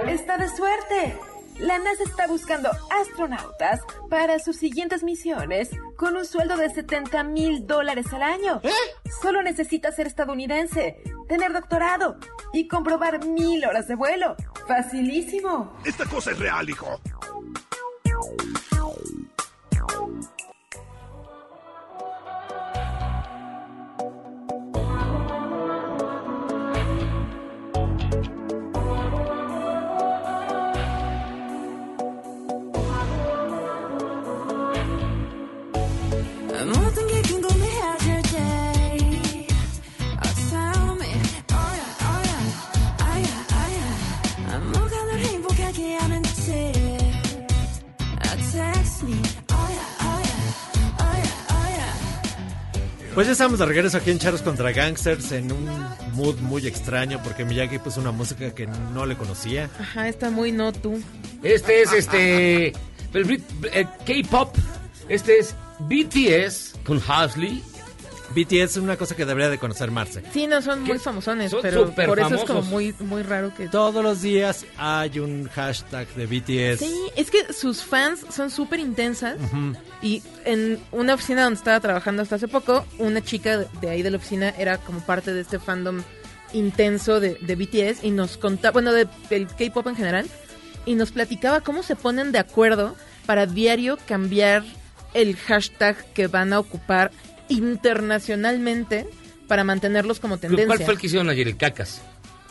está 0.09 0.39
de 0.39 0.48
suerte. 0.48 1.19
La 1.60 1.78
NASA 1.78 2.05
está 2.05 2.27
buscando 2.27 2.70
astronautas 3.01 3.81
para 4.09 4.39
sus 4.39 4.56
siguientes 4.56 5.05
misiones 5.05 5.70
con 5.97 6.16
un 6.16 6.24
sueldo 6.24 6.56
de 6.56 6.70
70 6.70 7.23
mil 7.24 7.66
dólares 7.66 8.12
al 8.12 8.23
año. 8.23 8.60
Solo 9.20 9.43
necesita 9.43 9.90
ser 9.90 10.06
estadounidense, 10.06 11.02
tener 11.28 11.52
doctorado 11.52 12.16
y 12.52 12.66
comprobar 12.66 13.24
mil 13.24 13.64
horas 13.64 13.86
de 13.86 13.94
vuelo. 13.94 14.34
Facilísimo. 14.66 15.78
Esta 15.84 16.05
cosa 16.06 16.32
es 16.32 16.38
real, 16.38 16.68
hijo. 16.68 17.00
Pues 53.18 53.26
ya 53.26 53.32
estamos 53.32 53.58
de 53.58 53.66
regreso 53.66 53.96
aquí 53.96 54.12
en 54.12 54.20
Charros 54.20 54.42
contra 54.42 54.70
Gangsters 54.70 55.32
en 55.32 55.50
un 55.50 55.68
mood 56.12 56.38
muy 56.38 56.68
extraño 56.68 57.20
porque 57.24 57.44
Miyagi 57.44 57.80
puso 57.80 58.00
una 58.00 58.12
música 58.12 58.54
que 58.54 58.68
no 58.68 59.06
le 59.06 59.16
conocía. 59.16 59.68
Ajá, 59.80 60.06
está 60.06 60.30
muy 60.30 60.52
no 60.52 60.70
tú. 60.70 61.02
Este 61.42 61.82
es 61.82 61.92
este. 61.92 62.72
K-pop. 64.06 64.56
Este 65.08 65.36
es 65.40 65.56
BTS 65.80 66.74
con 66.84 67.02
Halsey. 67.04 67.60
BTS 68.34 68.52
es 68.72 68.76
una 68.76 68.96
cosa 68.96 69.16
que 69.16 69.24
debería 69.24 69.48
de 69.48 69.59
conocer 69.59 69.90
Marce. 69.90 70.22
Sí, 70.32 70.46
no 70.46 70.60
son 70.62 70.82
muy 70.82 70.98
famosones, 70.98 71.50
Son 71.50 71.60
pero 71.62 71.90
por 71.92 72.18
eso 72.18 72.34
es 72.34 72.44
como 72.44 72.62
muy, 72.62 72.94
muy 73.00 73.22
raro 73.22 73.55
que... 73.55 73.68
Todos 73.68 74.02
los 74.05 74.20
días 74.22 74.66
hay 74.76 75.18
un 75.18 75.48
hashtag 75.48 76.06
de 76.14 76.26
BTS. 76.26 76.80
Sí, 76.80 76.94
es 77.16 77.30
que 77.30 77.52
sus 77.52 77.82
fans 77.82 78.20
son 78.30 78.50
súper 78.50 78.80
intensas. 78.80 79.36
Y 80.02 80.22
en 80.44 80.78
una 80.92 81.14
oficina 81.14 81.44
donde 81.44 81.59
estaba 81.59 81.80
trabajando 81.80 82.22
hasta 82.22 82.36
hace 82.36 82.48
poco, 82.48 82.86
una 82.98 83.22
chica 83.22 83.59
de- 83.59 83.68
de 83.80 83.90
ahí 83.90 84.02
de 84.02 84.10
la 84.10 84.18
oficina 84.18 84.50
era 84.59 84.78
como 84.78 85.00
parte 85.00 85.32
de 85.32 85.40
este 85.40 85.59
fandom 85.59 86.02
intenso 86.52 87.20
de, 87.20 87.34
de 87.40 87.56
BTS 87.56 88.05
y 88.05 88.10
nos 88.10 88.36
contaba, 88.36 88.72
bueno, 88.72 88.92
de- 88.92 89.09
del 89.30 89.46
K-pop 89.46 89.86
en 89.86 89.96
general, 89.96 90.26
y 90.86 90.94
nos 90.94 91.10
platicaba 91.12 91.60
cómo 91.60 91.82
se 91.82 91.96
ponen 91.96 92.32
de 92.32 92.38
acuerdo 92.38 92.94
para 93.26 93.46
diario 93.46 93.98
cambiar 94.06 94.64
el 95.14 95.36
hashtag 95.36 95.96
que 96.14 96.26
van 96.26 96.52
a 96.52 96.59
ocupar 96.60 97.10
internacionalmente 97.48 99.06
para 99.46 99.64
mantenerlos 99.64 100.20
como 100.20 100.38
tendencia. 100.38 100.66
¿Cuál 100.66 100.84
fue 100.84 100.94
el 100.94 101.00
que 101.00 101.06
hicieron 101.06 101.28
ayer? 101.30 101.48
El 101.48 101.56
Cacas. 101.56 102.02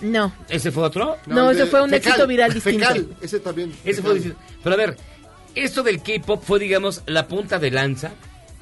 No. 0.02 0.32
¿Ese 0.49 0.72
fue 0.72 0.84
otro? 0.84 1.18
No, 1.26 1.49
ese 1.52 1.65
fue 1.65 1.82
un 1.82 1.94
éxito 1.94 2.28
viral 2.28 2.53
distinto. 2.53 2.86
Fecal, 2.88 3.07
ese 3.22 3.40
también. 3.40 3.74
Ese 3.84 4.02
fue 4.02 4.14
distinto. 4.15 4.38
Pero 4.64 4.74
a 4.76 4.78
ver, 4.78 4.98
esto 5.56 5.82
del 5.84 6.02
K-pop 6.02 6.44
fue, 6.44 6.60
digamos, 6.60 7.02
la 7.07 7.28
punta 7.28 7.57
de 7.60 7.72
lanza. 7.72 8.11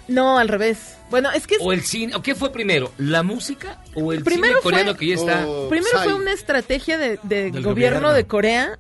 No, 0.08 0.38
al 0.38 0.48
revés. 0.48 0.96
Bueno, 1.10 1.32
es 1.32 1.48
que... 1.48 1.56
¿O 1.60 1.74
el 1.74 1.82
cine? 1.82 2.16
¿O 2.16 2.22
qué 2.22 2.36
fue 2.36 2.52
primero? 2.52 2.92
¿La 3.00 3.24
música 3.24 3.82
o 3.96 4.14
el 4.14 4.24
Primero 4.24 4.54
cine 4.60 4.62
coreano 4.64 4.92
fue- 4.92 5.00
que 5.00 5.08
ya 5.08 5.16
está? 5.16 5.48
Primero 5.70 6.00
fue 6.04 6.14
una 6.14 6.32
estrategia 6.32 6.98
de, 6.98 7.20
de 7.24 7.50
Del 7.52 7.64
gobierno, 7.64 7.70
gobierno. 7.72 8.14
de 8.14 8.28
Corea 8.28 8.80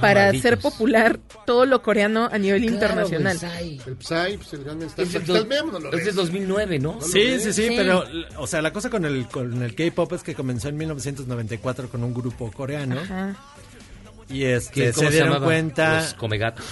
para 0.00 0.24
malditos. 0.26 0.46
hacer 0.46 0.58
popular 0.60 1.20
todo 1.46 1.66
lo 1.66 1.82
coreano 1.82 2.28
a 2.30 2.38
nivel 2.38 2.64
internacional. 2.64 3.38
El 3.42 3.96
Psy, 4.00 4.36
pues 4.38 4.52
el 4.54 4.82
Es 4.98 5.14
Está 5.14 5.38
el 5.38 5.46
meme, 5.46 5.72
no 5.72 5.78
lo 5.78 5.92
es 5.92 6.04
ves. 6.06 6.14
2009, 6.14 6.78
¿no? 6.78 7.00
Sí, 7.00 7.38
sí, 7.40 7.52
sí, 7.52 7.68
Sí. 7.68 7.74
pero, 7.76 8.04
o 8.38 8.46
sea, 8.46 8.60
la 8.62 8.72
cosa 8.72 8.90
con 8.90 9.04
el, 9.04 9.26
con 9.28 9.62
el 9.62 9.74
K-pop 9.74 10.12
es 10.14 10.22
que 10.22 10.34
comenzó 10.34 10.68
en 10.68 10.76
1994 10.76 11.88
con 11.88 12.02
un 12.04 12.12
grupo 12.14 12.50
coreano 12.52 12.98
Ajá. 13.00 13.36
y 14.28 14.44
este, 14.44 14.86
¿Qué- 14.86 14.92
se 14.92 15.10
dieron 15.10 15.28
llamaba? 15.30 15.46
cuenta, 15.46 15.96
Los 16.00 16.14
comegatos. 16.14 16.64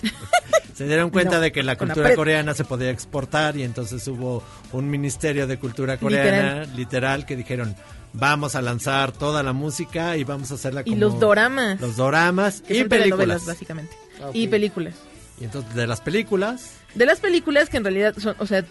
se 0.74 0.86
dieron 0.86 1.10
cuenta 1.10 1.36
No, 1.36 1.40
de 1.40 1.50
que 1.52 1.62
la 1.62 1.76
cultura 1.76 2.14
coreana 2.14 2.54
se 2.54 2.64
podía 2.64 2.90
exportar 2.90 3.56
y 3.56 3.64
entonces 3.64 4.06
hubo 4.08 4.42
un 4.72 4.88
ministerio 4.88 5.46
de 5.46 5.58
cultura 5.58 5.96
coreana, 5.96 6.64
literal, 6.76 7.26
que 7.26 7.34
dijeron, 7.36 7.74
vamos 8.12 8.54
a 8.54 8.62
lanzar 8.62 9.12
toda 9.12 9.42
la 9.42 9.52
música 9.52 10.16
y 10.16 10.24
vamos 10.24 10.50
a 10.50 10.54
hacerla 10.54 10.82
Y 10.84 10.90
como... 10.90 10.96
los 11.00 11.20
doramas. 11.20 11.80
Los 11.80 11.96
doramas 11.96 12.60
que 12.60 12.74
y 12.74 12.78
son 12.80 12.88
películas. 12.88 13.46
básicamente. 13.46 13.96
Ah. 14.22 14.30
Y 14.32 14.48
películas. 14.48 14.94
Y 15.40 15.44
entonces, 15.44 15.74
de 15.74 15.86
las 15.86 16.00
películas... 16.00 16.72
De 16.94 17.06
las 17.06 17.20
películas 17.20 17.68
que 17.68 17.76
en 17.76 17.84
realidad 17.84 18.14
son, 18.18 18.34
o 18.38 18.46
sea, 18.46 18.64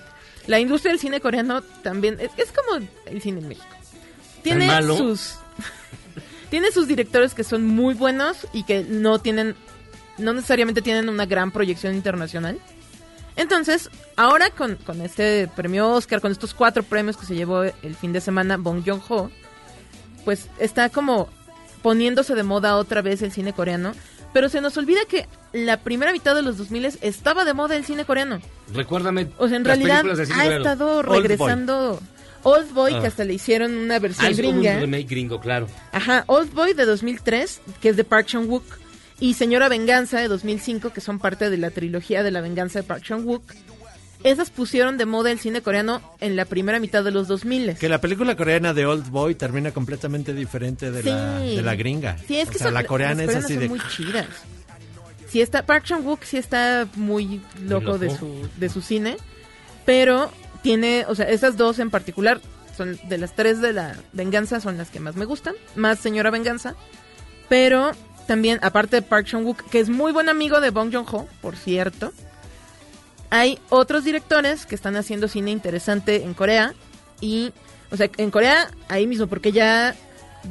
la 0.47 0.59
industria 0.59 0.91
del 0.91 0.99
cine 0.99 1.22
coreano 1.22 1.61
también 1.84 2.18
es, 2.19 2.31
es 2.38 2.51
como 2.51 2.85
el 3.05 3.22
cine 3.22 3.39
en 3.39 3.47
México. 3.47 3.68
Tiene 4.43 4.68
malo? 4.68 4.97
sus 4.97 5.35
tiene 6.49 6.72
sus 6.72 6.88
directores 6.88 7.34
que 7.34 7.43
son 7.43 7.65
muy 7.65 7.93
buenos 7.93 8.47
y 8.53 8.64
que 8.64 8.84
no 8.84 9.19
tienen 9.19 9.55
no 10.18 10.34
necesariamente 10.34 10.81
tienen 10.81 11.09
una 11.09 11.26
gran 11.26 11.51
proyección 11.51 11.93
internacional. 11.93 12.59
Entonces, 13.38 13.89
ahora 14.15 14.49
con, 14.49 14.76
con 14.76 15.01
este 15.01 15.47
premio 15.55 15.89
Oscar, 15.91 16.19
con 16.22 16.31
estos 16.31 16.53
cuatro 16.53 16.84
premios 16.84 17.15
que 17.18 17.26
se 17.26 17.35
llevó 17.35 17.64
el 17.64 17.95
fin 17.99 18.11
de 18.11 18.19
semana 18.22 18.57
Bong 18.57 18.84
Joon-ho, 18.85 19.30
pues 20.26 20.47
está 20.59 20.89
como 20.89 21.30
poniéndose 21.81 22.35
de 22.35 22.43
moda 22.43 22.76
otra 22.76 23.01
vez 23.01 23.22
el 23.22 23.31
cine 23.31 23.53
coreano. 23.53 23.93
Pero 24.34 24.49
se 24.49 24.59
nos 24.59 24.76
olvida 24.77 24.99
que 25.07 25.27
la 25.53 25.77
primera 25.77 26.11
mitad 26.11 26.35
de 26.35 26.41
los 26.41 26.57
2000 26.57 26.85
estaba 27.01 27.45
de 27.45 27.53
moda 27.53 27.76
el 27.77 27.85
cine 27.85 28.03
coreano. 28.05 28.41
Recuérdame. 28.73 29.30
O 29.38 29.47
sea, 29.47 29.57
en 29.57 29.64
las 29.64 29.77
realidad 29.77 30.01
películas 30.01 30.18
de 30.18 30.26
cine 30.26 30.38
ha 30.39 30.43
coreano. 30.43 30.64
estado 30.65 30.97
Old 30.97 31.07
Boy. 31.07 31.18
regresando 31.22 31.99
Old 32.43 32.73
Boy, 32.73 32.93
Ah. 32.95 33.01
que 33.01 33.07
hasta 33.07 33.23
le 33.23 33.34
hicieron 33.34 33.76
una 33.77 33.95
Ah, 33.95 33.99
versión 33.99 34.31
es 34.31 34.38
como 34.38 34.49
un 34.49 34.55
gringa. 34.61 34.80
remake 34.80 35.07
gringo, 35.09 35.39
claro. 35.39 35.68
Ajá, 35.91 36.23
Old 36.27 36.53
Boy 36.53 36.73
de 36.73 36.85
2003, 36.85 37.61
que 37.81 37.89
es 37.89 37.95
de 37.97 38.03
Park 38.03 38.27
Chan-wook, 38.27 38.64
y 39.19 39.34
Señora 39.34 39.69
Venganza 39.69 40.19
de 40.19 40.27
2005, 40.27 40.91
que 40.91 41.02
son 41.02 41.19
parte 41.19 41.49
de 41.49 41.57
la 41.57 41.72
trilogía 41.72 42.23
de 42.23 42.31
la 42.31 42.41
venganza 42.41 42.80
de 42.80 42.84
Park 42.84 43.03
Chan-wook. 43.03 43.44
Esas 44.23 44.49
pusieron 44.49 44.98
de 44.98 45.06
moda 45.06 45.31
el 45.31 45.39
cine 45.39 45.61
coreano 45.61 46.02
en 46.19 46.35
la 46.35 46.45
primera 46.45 46.80
mitad 46.80 47.03
de 47.03 47.11
los 47.11 47.27
2000. 47.27 47.76
Que 47.76 47.88
la 47.88 48.02
película 48.02 48.35
coreana 48.35 48.73
de 48.73 48.85
Old 48.85 49.10
Boy 49.10 49.35
termina 49.35 49.72
completamente 49.72 50.34
diferente 50.34 50.89
de, 50.91 51.03
la, 51.03 51.39
Sí. 51.39 51.56
de 51.56 51.61
la 51.61 51.76
gringa. 51.76 52.18
Sí, 52.27 52.38
es 52.39 52.48
o 52.49 52.52
que 52.52 52.57
sea, 52.57 52.68
son- 52.68 52.73
la 52.73 52.84
coreana 52.85 53.23
es 53.23 53.35
así 53.35 53.56
de... 53.56 53.69
muy 53.69 53.80
chidas. 53.95 54.26
Sí 55.30 55.41
está, 55.41 55.65
Park 55.65 55.84
Chan-wook 55.85 56.23
sí 56.23 56.38
está 56.38 56.88
muy 56.95 57.41
loco, 57.64 57.85
loco. 57.85 57.98
De, 57.99 58.10
su, 58.15 58.49
de 58.57 58.69
su 58.69 58.81
cine, 58.81 59.18
pero 59.85 60.31
tiene, 60.64 61.06
o 61.07 61.15
sea, 61.15 61.30
esas 61.30 61.56
dos 61.57 61.80
en 61.80 61.89
particular, 61.91 62.39
son 62.76 62.98
de 63.10 63.18
las 63.18 63.35
tres 63.35 63.61
de 63.61 63.73
la 63.73 63.95
venganza, 64.14 64.60
son 64.61 64.77
las 64.77 64.89
que 64.89 64.99
más 64.99 65.15
me 65.15 65.26
gustan, 65.26 65.53
más 65.76 65.99
Señora 65.99 66.31
Venganza, 66.31 66.76
pero 67.49 67.91
también, 68.28 68.60
aparte 68.62 68.98
de 68.98 69.02
Park 69.02 69.28
Chan-wook, 69.28 69.70
que 69.70 69.80
es 69.80 69.90
muy 69.90 70.12
buen 70.12 70.30
amigo 70.30 70.60
de 70.62 70.70
Bong 70.70 70.94
Joon-ho, 70.94 71.28
por 71.41 71.56
cierto, 71.56 72.14
hay 73.30 73.60
otros 73.70 74.04
directores 74.04 74.66
que 74.66 74.76
están 74.76 74.95
haciendo 74.95 75.28
cine 75.28 75.52
interesante 75.52 76.24
en 76.24 76.34
Corea 76.34 76.74
y, 77.20 77.52
o 77.91 77.98
sea, 77.98 78.10
en 78.18 78.32
Corea 78.32 78.70
ahí 78.90 79.08
mismo, 79.08 79.28
porque 79.28 79.52
ya 79.52 79.95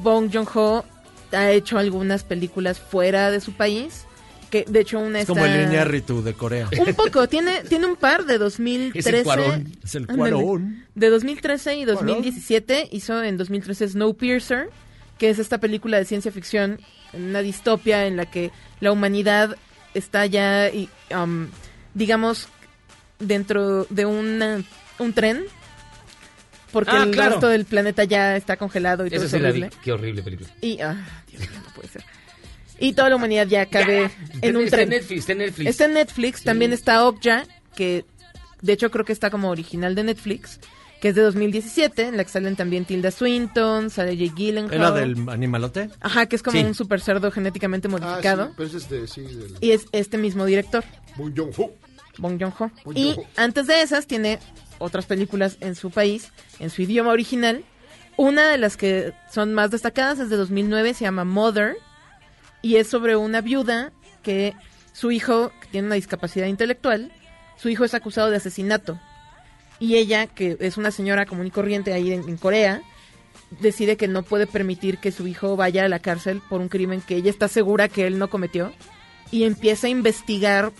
Bong 0.02 0.30
Joon-ho 0.32 0.84
ha 1.32 1.50
hecho 1.50 1.78
algunas 1.78 2.24
películas 2.24 2.78
fuera 2.80 3.30
de 3.30 3.40
su 3.40 3.52
país, 3.52 4.04
que 4.50 4.64
de 4.68 4.80
hecho 4.80 4.98
una 4.98 5.20
Es 5.20 5.26
como 5.26 5.44
está... 5.44 5.56
el 5.56 5.68
Iñárritu 5.68 6.22
de 6.22 6.34
Corea. 6.34 6.68
Un 6.78 6.94
poco, 6.94 7.28
tiene, 7.28 7.62
tiene 7.68 7.86
un 7.86 7.96
par 7.96 8.24
de 8.26 8.38
2013. 8.38 9.24
Cuarón. 9.24 9.72
Es 9.82 9.94
el. 9.94 10.06
Cuarón. 10.06 10.84
De 10.94 11.08
2013 11.10 11.76
y 11.76 11.84
2017 11.84 12.88
hizo 12.92 13.22
en 13.22 13.36
2013 13.36 13.88
Snowpiercer, 13.88 14.70
que 15.18 15.30
es 15.30 15.38
esta 15.38 15.58
película 15.58 15.98
de 15.98 16.04
ciencia 16.04 16.30
ficción, 16.30 16.78
una 17.16 17.40
distopia 17.42 18.06
en 18.06 18.16
la 18.16 18.26
que 18.26 18.50
la 18.80 18.92
humanidad 18.92 19.56
está 19.94 20.26
ya, 20.26 20.68
y, 20.70 20.88
um, 21.14 21.48
digamos, 21.94 22.48
dentro 23.18 23.84
de 23.90 24.04
una- 24.06 24.62
un 24.98 25.12
tren, 25.12 25.44
porque 26.72 26.90
Ah, 26.92 27.04
el 27.04 27.10
claro. 27.12 27.30
resto 27.32 27.48
del 27.48 27.64
planeta 27.64 28.04
ya 28.04 28.36
está 28.36 28.56
congelado 28.56 29.06
y 29.06 29.10
todo 29.10 29.24
es 29.24 29.30
sí 29.30 29.38
vi. 29.38 29.44
horrible. 29.44 29.70
Qué 29.82 29.92
horrible 29.92 30.22
película. 30.22 30.50
Y, 30.60 30.80
ah, 30.80 30.96
Dios 31.30 31.48
mío, 31.48 31.60
no 31.66 31.74
puede 31.74 31.88
ser. 31.88 32.04
Y 32.78 32.92
toda 32.92 33.08
la 33.08 33.16
humanidad 33.16 33.46
ya 33.46 33.64
cabe 33.66 34.10
en 34.42 34.56
un 34.56 34.64
Está 34.64 34.76
tren. 34.76 34.92
en 34.92 34.98
Netflix, 34.98 35.20
está 35.20 35.32
en 35.32 35.38
Netflix. 35.38 35.70
Está 35.70 35.84
en 35.86 35.94
Netflix, 35.94 36.42
también 36.42 36.72
está 36.74 37.06
Okja, 37.06 37.44
que 37.74 38.04
de 38.60 38.72
hecho 38.74 38.90
creo 38.90 39.04
que 39.06 39.12
está 39.14 39.30
como 39.30 39.48
original 39.48 39.94
de 39.94 40.04
Netflix, 40.04 40.60
que 41.00 41.08
es 41.10 41.14
de 41.14 41.22
2017, 41.22 42.02
en 42.08 42.16
la 42.16 42.24
que 42.24 42.30
salen 42.30 42.56
también 42.56 42.84
Tilda 42.84 43.10
Swinton, 43.10 43.90
sale 43.90 44.16
Jake 44.16 44.32
Gyllenhaal. 44.36 44.72
¿Es 44.74 44.80
la 44.80 44.90
del 44.92 45.28
animalote? 45.28 45.90
Ajá, 46.00 46.26
que 46.26 46.36
es 46.36 46.42
como 46.42 46.58
Sí. 46.58 46.64
un 46.64 46.74
super 46.74 47.00
cerdo 47.00 47.30
genéticamente 47.30 47.88
Ah, 47.88 47.90
modificado. 47.90 48.46
sí, 48.48 48.52
pero 48.56 48.68
es 48.68 48.74
este, 48.74 49.06
sí, 49.06 49.20
del... 49.22 49.54
Y 49.60 49.72
es 49.72 49.86
este 49.92 50.16
mismo 50.18 50.44
director. 50.46 50.84
Bong 51.16 51.32
Joon-ho. 51.36 51.70
Bong 52.18 52.38
Joon-ho. 52.40 52.70
Bong 52.84 52.96
Y 52.96 53.16
antes 53.36 53.66
de 53.66 53.82
esas 53.82 54.06
tiene 54.06 54.38
otras 54.78 55.06
películas 55.06 55.58
en 55.60 55.74
su 55.74 55.90
país, 55.90 56.30
en 56.60 56.70
su 56.70 56.82
idioma 56.82 57.10
original. 57.10 57.62
Una 58.16 58.48
de 58.48 58.56
las 58.56 58.78
que 58.78 59.12
son 59.30 59.52
más 59.52 59.70
destacadas 59.70 60.18
es 60.18 60.30
de 60.30 60.36
2009, 60.36 60.94
se 60.94 61.04
llama 61.04 61.24
Mother, 61.24 61.76
y 62.62 62.76
es 62.76 62.88
sobre 62.88 63.16
una 63.16 63.42
viuda 63.42 63.92
que 64.22 64.54
su 64.94 65.10
hijo, 65.10 65.52
que 65.60 65.68
tiene 65.68 65.86
una 65.88 65.94
discapacidad 65.96 66.46
intelectual, 66.46 67.12
su 67.58 67.68
hijo 67.68 67.84
es 67.84 67.92
acusado 67.92 68.30
de 68.30 68.36
asesinato. 68.38 68.98
Y 69.78 69.96
ella, 69.96 70.26
que 70.26 70.56
es 70.60 70.76
una 70.76 70.90
señora 70.90 71.26
común 71.26 71.46
y 71.46 71.50
corriente 71.50 71.92
ahí 71.92 72.12
en, 72.12 72.28
en 72.28 72.36
Corea, 72.36 72.82
decide 73.60 73.96
que 73.96 74.08
no 74.08 74.22
puede 74.22 74.46
permitir 74.46 74.98
que 74.98 75.12
su 75.12 75.26
hijo 75.26 75.56
vaya 75.56 75.84
a 75.84 75.88
la 75.88 75.98
cárcel 75.98 76.42
por 76.48 76.60
un 76.60 76.68
crimen 76.68 77.00
que 77.00 77.16
ella 77.16 77.30
está 77.30 77.48
segura 77.48 77.88
que 77.88 78.06
él 78.06 78.18
no 78.18 78.28
cometió 78.28 78.72
y 79.30 79.44
empieza 79.44 79.86
a 79.86 79.90
investigar 79.90 80.72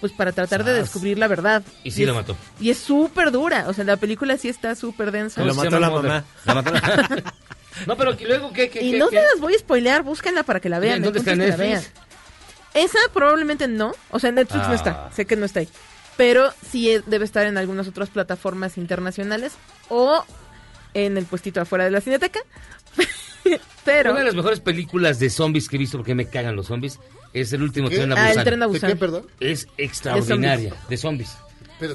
pues 0.00 0.12
para 0.12 0.32
tratar 0.32 0.64
de 0.64 0.72
descubrir 0.72 1.16
la 1.18 1.28
verdad. 1.28 1.62
Y 1.84 1.92
sí 1.92 2.02
es- 2.02 2.08
lo 2.08 2.14
mató. 2.14 2.36
Y 2.60 2.70
es 2.70 2.78
súper 2.78 3.30
dura, 3.30 3.66
o 3.68 3.72
sea, 3.72 3.84
la 3.84 3.96
película 3.96 4.36
sí 4.36 4.48
está 4.48 4.74
súper 4.74 5.12
densa. 5.12 5.40
¿Cómo 5.40 5.54
se 5.62 5.70
llama 5.70 5.90
Mother? 5.90 6.24
La 6.44 6.54
mató 6.54 6.72
la- 6.72 7.32
no, 7.86 7.96
pero 7.96 8.16
que 8.16 8.26
luego, 8.26 8.52
¿qué? 8.52 8.68
qué 8.68 8.82
Y 8.82 8.92
qué- 8.92 8.98
no 8.98 9.08
qué? 9.08 9.16
se 9.18 9.22
las 9.22 9.40
voy 9.40 9.54
a 9.54 9.58
spoilear, 9.58 10.02
búsquenla 10.02 10.42
para 10.42 10.58
que 10.60 10.68
la 10.68 10.80
vean. 10.80 10.96
¿En 10.96 11.04
el 11.04 11.04
dónde 11.04 11.18
está, 11.20 11.30
la 11.30 11.36
Netflix? 11.36 11.58
vean. 11.58 11.82
Esa 12.74 12.98
probablemente 13.12 13.68
no, 13.68 13.92
o 14.10 14.18
sea, 14.18 14.30
en 14.30 14.34
Netflix 14.36 14.64
no 14.66 14.72
Ah. 14.72 14.76
está, 14.76 15.10
sé 15.14 15.24
que 15.24 15.36
no 15.36 15.44
está 15.46 15.60
ahí. 15.60 15.68
Pero 16.22 16.52
sí 16.70 16.88
eh, 16.88 17.02
debe 17.04 17.24
estar 17.24 17.44
en 17.48 17.58
algunas 17.58 17.88
otras 17.88 18.08
plataformas 18.08 18.78
internacionales 18.78 19.54
o 19.88 20.24
en 20.94 21.18
el 21.18 21.24
puestito 21.24 21.60
afuera 21.60 21.82
de 21.84 21.90
la 21.90 22.00
cineteca. 22.00 22.38
Pero 23.84 24.10
Una 24.12 24.20
de 24.20 24.26
las 24.26 24.34
mejores 24.36 24.60
películas 24.60 25.18
de 25.18 25.30
zombies 25.30 25.68
que 25.68 25.74
he 25.74 25.78
visto, 25.80 25.98
porque 25.98 26.14
me 26.14 26.26
cagan 26.26 26.54
los 26.54 26.68
zombies, 26.68 27.00
es 27.32 27.52
el 27.52 27.62
último 27.64 27.88
¿Qué? 27.88 27.96
tren 27.96 28.12
a 28.12 28.14
Ah, 28.24 28.30
el. 28.30 28.44
Tren 28.44 28.62
a 28.62 28.66
¿De 28.66 28.72
Busan. 28.72 28.90
qué, 28.90 28.96
perdón? 28.96 29.26
Es 29.40 29.66
extraordinaria, 29.76 30.72
de 30.88 30.96
zombies. 30.96 31.36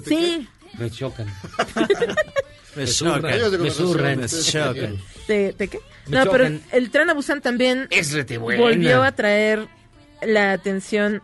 sí, 0.05 0.45
Me 0.77 0.91
chocan. 0.91 1.27
Me 2.75 2.85
surran, 2.85 3.21
chocan. 3.39 3.61
me 3.61 3.71
surran. 3.71 4.19
Me 4.19 4.27
chocan. 4.27 4.97
¿de, 5.29 5.53
de 5.53 5.67
qué? 5.69 5.79
Me 6.07 6.17
No, 6.17 6.29
pero 6.29 6.47
el 6.73 6.91
Tren 6.91 7.09
a 7.09 7.13
Busan 7.13 7.39
también 7.41 7.87
Es 7.91 8.13
volvió 8.37 9.03
a 9.03 9.13
traer 9.13 9.69
la 10.21 10.51
atención 10.51 11.21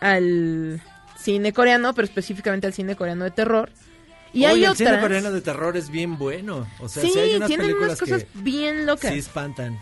al 0.00 0.80
cine 1.26 1.52
coreano, 1.52 1.92
pero 1.92 2.06
específicamente 2.06 2.68
al 2.68 2.72
cine 2.72 2.94
coreano 2.94 3.24
de 3.24 3.32
terror. 3.32 3.70
Y 4.32 4.44
Oye, 4.44 4.46
hay 4.46 4.64
el 4.64 4.76
cine 4.76 5.00
coreano 5.00 5.32
de 5.32 5.40
terror 5.40 5.76
es 5.76 5.90
bien 5.90 6.18
bueno. 6.18 6.66
O 6.78 6.88
sea, 6.88 7.02
sí, 7.02 7.10
sí, 7.12 7.18
hay 7.18 7.34
unas 7.34 7.48
tienen 7.48 7.66
películas 7.66 7.88
unas 7.88 8.00
cosas 8.00 8.22
que 8.22 8.28
bien 8.34 8.86
locas. 8.86 9.12
sí 9.12 9.18
espantan. 9.18 9.80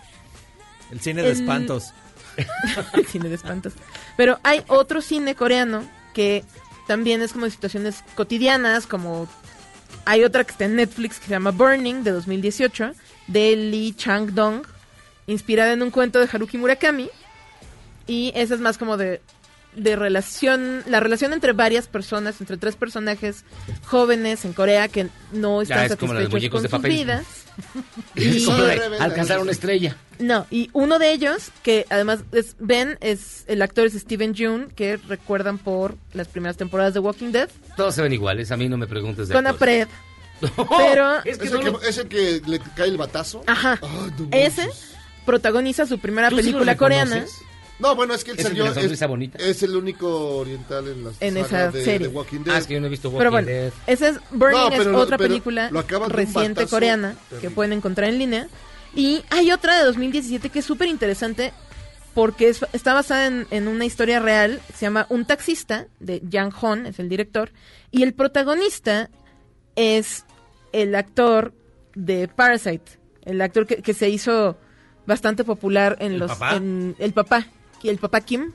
El 0.90 1.00
cine 1.00 1.22
de 1.22 1.32
espantos. 1.32 1.92
el 2.94 3.06
cine 3.06 3.28
de 3.28 3.34
espantos. 3.34 3.74
Pero 4.16 4.38
hay 4.42 4.64
otro 4.68 5.02
cine 5.02 5.34
coreano 5.34 5.84
que 6.14 6.44
también 6.86 7.20
es 7.20 7.32
como 7.32 7.44
de 7.44 7.50
situaciones 7.50 8.02
cotidianas, 8.14 8.86
como 8.86 9.28
hay 10.06 10.24
otra 10.24 10.44
que 10.44 10.52
está 10.52 10.64
en 10.64 10.76
Netflix 10.76 11.18
que 11.18 11.26
se 11.26 11.30
llama 11.30 11.50
Burning 11.50 12.04
de 12.04 12.12
2018 12.12 12.92
de 13.26 13.56
Lee 13.56 13.94
Chang-dong, 13.96 14.62
inspirada 15.26 15.72
en 15.72 15.82
un 15.82 15.90
cuento 15.90 16.20
de 16.20 16.28
Haruki 16.32 16.58
Murakami 16.58 17.10
y 18.06 18.32
esa 18.34 18.54
es 18.54 18.60
más 18.60 18.78
como 18.78 18.96
de 18.96 19.20
de 19.76 19.96
relación, 19.96 20.82
la 20.86 21.00
relación 21.00 21.32
entre 21.32 21.52
varias 21.52 21.86
personas, 21.88 22.40
entre 22.40 22.56
tres 22.56 22.76
personajes 22.76 23.44
jóvenes 23.86 24.44
en 24.44 24.52
Corea 24.52 24.88
que 24.88 25.08
no 25.32 25.62
están 25.62 25.78
Ya, 25.78 25.84
es 25.84 25.90
satisfechos 25.92 26.50
con 26.50 26.62
de 26.62 26.68
sus 26.68 26.70
papel. 26.70 26.90
vidas. 26.92 27.26
Es 28.16 28.44
como 28.44 28.62
de 28.62 28.76
Y- 28.76 29.02
alcanzar 29.02 29.38
una 29.38 29.52
estrella. 29.52 29.96
no, 30.18 30.46
y 30.50 30.70
uno 30.72 30.98
de 30.98 31.12
ellos, 31.12 31.50
que 31.62 31.86
además 31.90 32.20
es 32.32 32.56
Ben, 32.58 32.98
es 33.00 33.44
el 33.46 33.62
actor 33.62 33.86
es 33.86 33.92
Steven 33.94 34.34
June, 34.36 34.68
que 34.74 34.96
recuerdan 34.96 35.58
por 35.58 35.96
las 36.14 36.26
primeras 36.28 36.56
temporadas 36.56 36.94
de 36.94 37.00
Walking 37.00 37.30
Dead, 37.30 37.48
Todos 37.76 37.94
se 37.94 38.02
ven 38.02 38.12
iguales, 38.12 38.50
a 38.50 38.56
mí 38.56 38.68
no 38.68 38.76
me 38.76 38.86
preguntes 38.88 39.28
de 39.28 39.34
con. 39.34 39.46
Apred. 39.46 39.86
Pero 40.78 41.18
es 41.24 41.38
que 41.38 41.44
¿Es, 41.46 41.52
no 41.52 41.58
el 41.60 41.64
lo- 41.66 41.78
que, 41.80 41.88
es 41.88 41.98
el 41.98 42.08
que 42.08 42.42
le 42.46 42.58
cae 42.76 42.88
el 42.88 42.96
batazo? 42.96 43.42
Ajá. 43.46 43.78
Ese 44.32 44.68
protagoniza 45.24 45.86
su 45.86 45.98
primera 45.98 46.28
¿Tú 46.28 46.36
sí 46.36 46.42
película 46.42 46.76
coreana? 46.76 47.24
No, 47.78 47.96
bueno, 47.96 48.14
es 48.14 48.22
que 48.22 48.30
él 48.30 48.38
¿Es 48.38 48.44
el 48.46 48.56
salió. 48.56 48.72
sonrisa 48.72 49.04
es, 49.04 49.08
bonita? 49.08 49.38
es 49.38 49.62
el 49.64 49.74
único 49.76 50.36
oriental 50.36 50.86
en 50.88 51.04
la 51.04 51.10
En 51.20 51.36
esa 51.36 51.70
de, 51.72 51.84
serie. 51.84 52.06
de 52.08 52.14
Walking 52.14 52.40
Dead. 52.44 52.54
Ah, 52.54 52.58
es 52.58 52.66
que 52.68 52.74
yo 52.74 52.80
no 52.80 52.86
he 52.86 52.90
visto 52.90 53.08
Walking 53.08 53.18
Pero 53.18 53.30
bueno, 53.32 53.48
Dead. 53.48 53.72
esa 53.88 54.08
es 54.08 54.20
Burning 54.30 54.56
No, 54.58 54.68
es 54.72 54.86
lo- 54.86 54.98
otra 54.98 55.18
pero 55.18 55.28
película 55.28 55.70
reciente 56.08 56.60
batazo 56.60 56.68
coreana 56.70 57.16
que 57.40 57.50
pueden 57.50 57.72
encontrar 57.72 58.08
en 58.10 58.18
línea. 58.18 58.48
Y 58.94 59.24
hay 59.30 59.50
otra 59.50 59.76
de 59.78 59.84
2017 59.86 60.50
que 60.50 60.60
es 60.60 60.64
súper 60.64 60.86
interesante 60.88 61.52
porque 62.14 62.48
es- 62.48 62.64
está 62.72 62.94
basada 62.94 63.26
en, 63.26 63.46
en 63.50 63.66
una 63.66 63.84
historia 63.84 64.20
real. 64.20 64.60
Se 64.72 64.86
llama 64.86 65.06
Un 65.08 65.24
taxista 65.24 65.88
de 65.98 66.22
Yang 66.28 66.52
Hon, 66.60 66.86
es 66.86 67.00
el 67.00 67.08
director. 67.08 67.50
Y 67.90 68.04
el 68.04 68.14
protagonista 68.14 69.10
es 69.74 70.24
el 70.72 70.94
actor 70.94 71.52
de 71.96 72.28
Parasite. 72.28 72.84
El 73.24 73.40
actor 73.40 73.66
que, 73.66 73.76
que 73.82 73.94
se 73.94 74.08
hizo 74.10 74.56
bastante 75.06 75.42
popular 75.42 75.96
en 76.00 76.12
¿El 76.12 76.18
los... 76.20 76.30
papá? 76.30 76.54
en- 76.56 76.94
el 77.00 77.12
papá. 77.12 77.48
El 77.90 77.98
papá 77.98 78.20
Kim. 78.20 78.52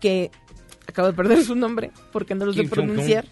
Que 0.00 0.30
acabo 0.86 1.08
de 1.08 1.14
perder 1.14 1.44
su 1.44 1.54
nombre 1.54 1.90
porque 2.12 2.34
no 2.34 2.46
lo 2.46 2.52
sé 2.52 2.64
pronunciar. 2.64 3.26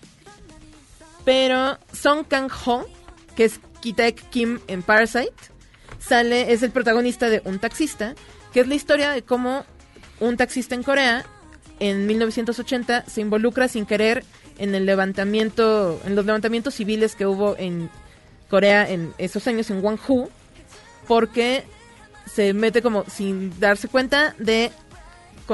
Pero 1.25 1.79
Song 1.93 2.25
Kang-ho, 2.27 2.87
que 3.37 3.45
es 3.45 3.61
Ki-taek 3.81 4.31
Kim 4.31 4.59
en 4.67 4.83
Parasite, 4.83 5.33
sale, 5.99 6.53
es 6.53 6.63
el 6.63 6.71
protagonista 6.71 7.29
de 7.29 7.43
Un 7.45 7.59
taxista, 7.59 8.15
que 8.53 8.61
es 8.61 8.69
la 8.69 8.75
historia 8.75 9.11
de 9.11 9.23
cómo 9.23 9.65
un 10.21 10.37
taxista 10.37 10.75
en 10.75 10.83
Corea 10.83 11.25
en 11.79 12.07
1980 12.07 13.07
se 13.07 13.21
involucra 13.21 13.69
sin 13.69 13.87
querer 13.87 14.25
en 14.59 14.75
el 14.75 14.87
levantamiento, 14.87 16.01
en 16.05 16.15
los 16.15 16.25
levantamientos 16.25 16.75
civiles 16.75 17.17
que 17.17 17.27
hubo 17.27 17.57
en 17.57 17.91
Corea 18.49 18.89
en 18.89 19.13
esos 19.19 19.47
años 19.47 19.71
en 19.71 19.81
Gwangju, 19.81 20.29
porque 21.09 21.65
se 22.33 22.53
mete 22.55 22.83
como 22.83 23.05
sin 23.09 23.59
darse 23.59 23.89
cuenta 23.89 24.35
de 24.39 24.71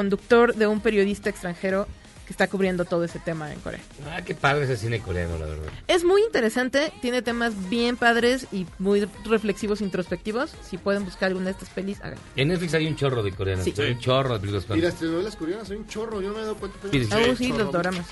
conductor 0.02 0.54
de 0.54 0.68
un 0.68 0.80
periodista 0.80 1.28
extranjero 1.28 1.88
que 2.24 2.32
está 2.32 2.46
cubriendo 2.46 2.84
todo 2.84 3.02
ese 3.02 3.18
tema 3.18 3.52
en 3.52 3.58
Corea. 3.58 3.80
Ah, 4.06 4.22
qué 4.22 4.32
padre 4.34 4.62
ese 4.64 4.76
cine 4.76 5.00
coreano, 5.00 5.38
la 5.38 5.46
verdad. 5.46 5.66
Es 5.88 6.04
muy 6.04 6.22
interesante, 6.22 6.92
tiene 7.02 7.20
temas 7.20 7.52
bien 7.68 7.96
padres 7.96 8.46
y 8.52 8.64
muy 8.78 9.08
reflexivos, 9.24 9.80
introspectivos. 9.80 10.52
Si 10.62 10.78
pueden 10.78 11.04
buscar 11.04 11.28
alguna 11.28 11.46
de 11.46 11.50
estas 11.52 11.70
pelis, 11.70 11.98
hagan. 12.00 12.18
En 12.36 12.46
Netflix 12.48 12.74
hay 12.74 12.86
un 12.86 12.94
chorro 12.94 13.24
de 13.24 13.32
coreanos. 13.32 13.64
Sí. 13.64 13.74
Un 13.76 13.98
chorro 13.98 14.34
de 14.34 14.40
películas 14.40 14.64
Y 14.64 14.66
coreanas. 14.68 14.92
las 14.92 15.00
telenovelas 15.00 15.36
coreanas 15.36 15.70
hay 15.70 15.76
un 15.78 15.86
chorro, 15.88 16.20
yo 16.20 16.28
no 16.28 16.34
me 16.34 16.40
he 16.40 16.42
dado 16.44 16.56
cuenta. 16.56 16.78
pero- 16.80 16.92
Sí, 16.92 17.04
sí. 17.04 17.10
Ah, 17.12 17.34
sí, 17.36 17.48
los 17.52 17.72
doramas. 17.72 18.06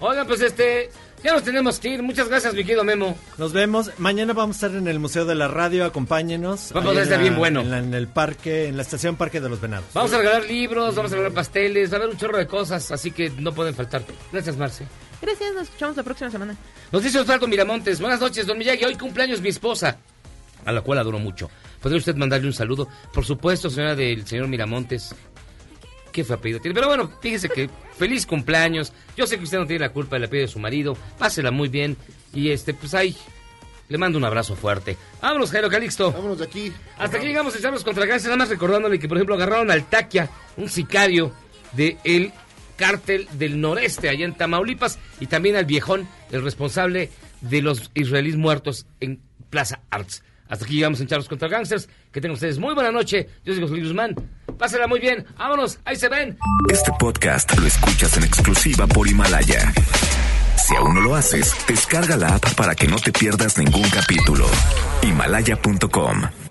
Oigan, 0.00 0.26
pues 0.26 0.40
este, 0.42 0.90
ya 1.24 1.32
nos 1.32 1.42
tenemos 1.44 1.78
que 1.78 1.88
ir. 1.90 2.02
Muchas 2.02 2.28
gracias, 2.28 2.52
mi 2.54 2.64
querido 2.64 2.84
Memo. 2.84 3.16
Nos 3.38 3.52
vemos. 3.52 3.90
Mañana 3.98 4.32
vamos 4.32 4.56
a 4.62 4.66
estar 4.66 4.78
en 4.78 4.88
el 4.88 4.98
Museo 4.98 5.24
de 5.24 5.34
la 5.34 5.48
Radio. 5.48 5.84
Acompáñenos. 5.84 6.72
Vamos 6.72 6.90
a 6.90 6.96
en 6.98 7.02
estar 7.02 7.18
la- 7.18 7.22
bien 7.22 7.36
bueno. 7.36 7.60
En, 7.60 7.70
la- 7.70 7.78
en 7.78 7.94
el 7.94 8.08
parque, 8.08 8.66
en 8.68 8.76
la 8.76 8.82
estación 8.82 9.16
Parque 9.16 9.40
de 9.40 9.48
los 9.48 9.60
Venados. 9.60 9.86
Vamos 9.94 10.12
a 10.12 10.18
regalar 10.18 10.44
libros, 10.44 10.94
vamos 10.94 11.12
a 11.12 11.14
regalar 11.16 11.34
pasteles, 11.34 11.90
va 11.90 11.94
a 11.94 11.98
haber 11.98 12.10
un 12.10 12.16
chorro 12.18 12.38
de 12.38 12.46
cosas, 12.46 12.90
así 12.90 13.10
que 13.10 13.30
no 13.30 13.52
pueden 13.52 13.74
faltar. 13.74 14.02
Gracias, 14.32 14.56
Marce. 14.56 14.86
Gracias, 15.20 15.54
nos 15.54 15.62
escuchamos 15.64 15.96
la 15.96 16.02
próxima 16.02 16.30
semana. 16.30 16.56
Nos 16.90 17.02
dice 17.02 17.18
Osvaldo 17.20 17.46
Miramontes, 17.46 18.00
buenas 18.00 18.20
noches, 18.20 18.46
don 18.46 18.58
Miyagi, 18.58 18.84
hoy 18.84 18.96
cumpleaños 18.96 19.40
mi 19.40 19.50
esposa, 19.50 19.96
a 20.64 20.72
la 20.72 20.80
cual 20.80 20.98
adoro 20.98 21.18
mucho. 21.20 21.48
¿Podría 21.80 21.98
usted 21.98 22.16
mandarle 22.16 22.46
un 22.48 22.52
saludo? 22.52 22.88
Por 23.12 23.24
supuesto, 23.24 23.70
señora 23.70 23.94
del 23.94 24.26
señor 24.26 24.48
Miramontes. 24.48 25.14
¿Qué 26.12 26.24
fue 26.24 26.36
apellido 26.36 26.60
tiene? 26.60 26.74
Pero 26.74 26.88
bueno, 26.88 27.10
fíjese 27.20 27.48
que 27.48 27.70
feliz 27.96 28.26
cumpleaños. 28.26 28.92
Yo 29.16 29.26
sé 29.26 29.38
que 29.38 29.44
usted 29.44 29.58
no 29.58 29.66
tiene 29.66 29.80
la 29.80 29.92
culpa 29.92 30.16
del 30.16 30.24
apellido 30.24 30.46
de 30.46 30.52
su 30.52 30.58
marido. 30.58 30.96
Pásela 31.18 31.50
muy 31.50 31.68
bien. 31.68 31.96
Y 32.34 32.50
este, 32.50 32.74
pues 32.74 32.94
ahí, 32.94 33.16
le 33.88 33.98
mando 33.98 34.18
un 34.18 34.24
abrazo 34.24 34.54
fuerte. 34.54 34.96
Vámonos, 35.20 35.50
Jairo 35.50 35.68
Calixto. 35.68 36.12
Vámonos 36.12 36.38
de 36.38 36.44
aquí. 36.44 36.72
Hasta 36.98 37.16
aquí 37.16 37.26
llegamos 37.26 37.54
a 37.54 37.58
echarnos 37.58 37.84
contra 37.84 38.06
García, 38.06 38.28
nada 38.28 38.38
más 38.38 38.48
recordándole 38.48 38.98
que, 38.98 39.08
por 39.08 39.16
ejemplo, 39.16 39.34
agarraron 39.34 39.70
al 39.70 39.84
Taquia, 39.88 40.30
un 40.56 40.68
sicario 40.68 41.32
del 41.72 41.98
el 42.04 42.32
cártel 42.76 43.28
del 43.32 43.60
noreste, 43.60 44.08
allá 44.08 44.24
en 44.24 44.34
Tamaulipas, 44.34 44.98
y 45.20 45.26
también 45.26 45.56
al 45.56 45.66
viejón, 45.66 46.08
el 46.30 46.42
responsable 46.42 47.10
de 47.40 47.62
los 47.62 47.90
israelíes 47.94 48.36
muertos 48.36 48.86
en 49.00 49.20
Plaza 49.50 49.80
Arts. 49.90 50.22
Hasta 50.52 50.66
aquí 50.66 50.74
llegamos 50.74 51.00
a 51.00 51.04
echarnos 51.04 51.28
contra 51.30 51.48
gangsters. 51.48 51.88
Que 52.12 52.20
tengan 52.20 52.34
ustedes 52.34 52.58
muy 52.58 52.74
buena 52.74 52.92
noche. 52.92 53.26
Yo 53.42 53.54
soy 53.54 53.62
José 53.62 53.72
Luis 53.72 53.86
Guzmán. 53.86 54.14
Pásenla 54.58 54.86
muy 54.86 55.00
bien. 55.00 55.24
Vámonos. 55.38 55.78
Ahí 55.86 55.96
se 55.96 56.10
ven. 56.10 56.36
Este 56.70 56.92
podcast 56.98 57.58
lo 57.58 57.66
escuchas 57.66 58.18
en 58.18 58.24
exclusiva 58.24 58.86
por 58.86 59.08
Himalaya. 59.08 59.72
Si 60.58 60.76
aún 60.76 60.94
no 60.94 61.00
lo 61.00 61.14
haces, 61.14 61.56
descarga 61.66 62.18
la 62.18 62.34
app 62.34 62.54
para 62.54 62.74
que 62.74 62.86
no 62.86 62.96
te 62.96 63.12
pierdas 63.12 63.56
ningún 63.56 63.88
capítulo. 63.88 64.46
Himalaya.com 65.02 66.41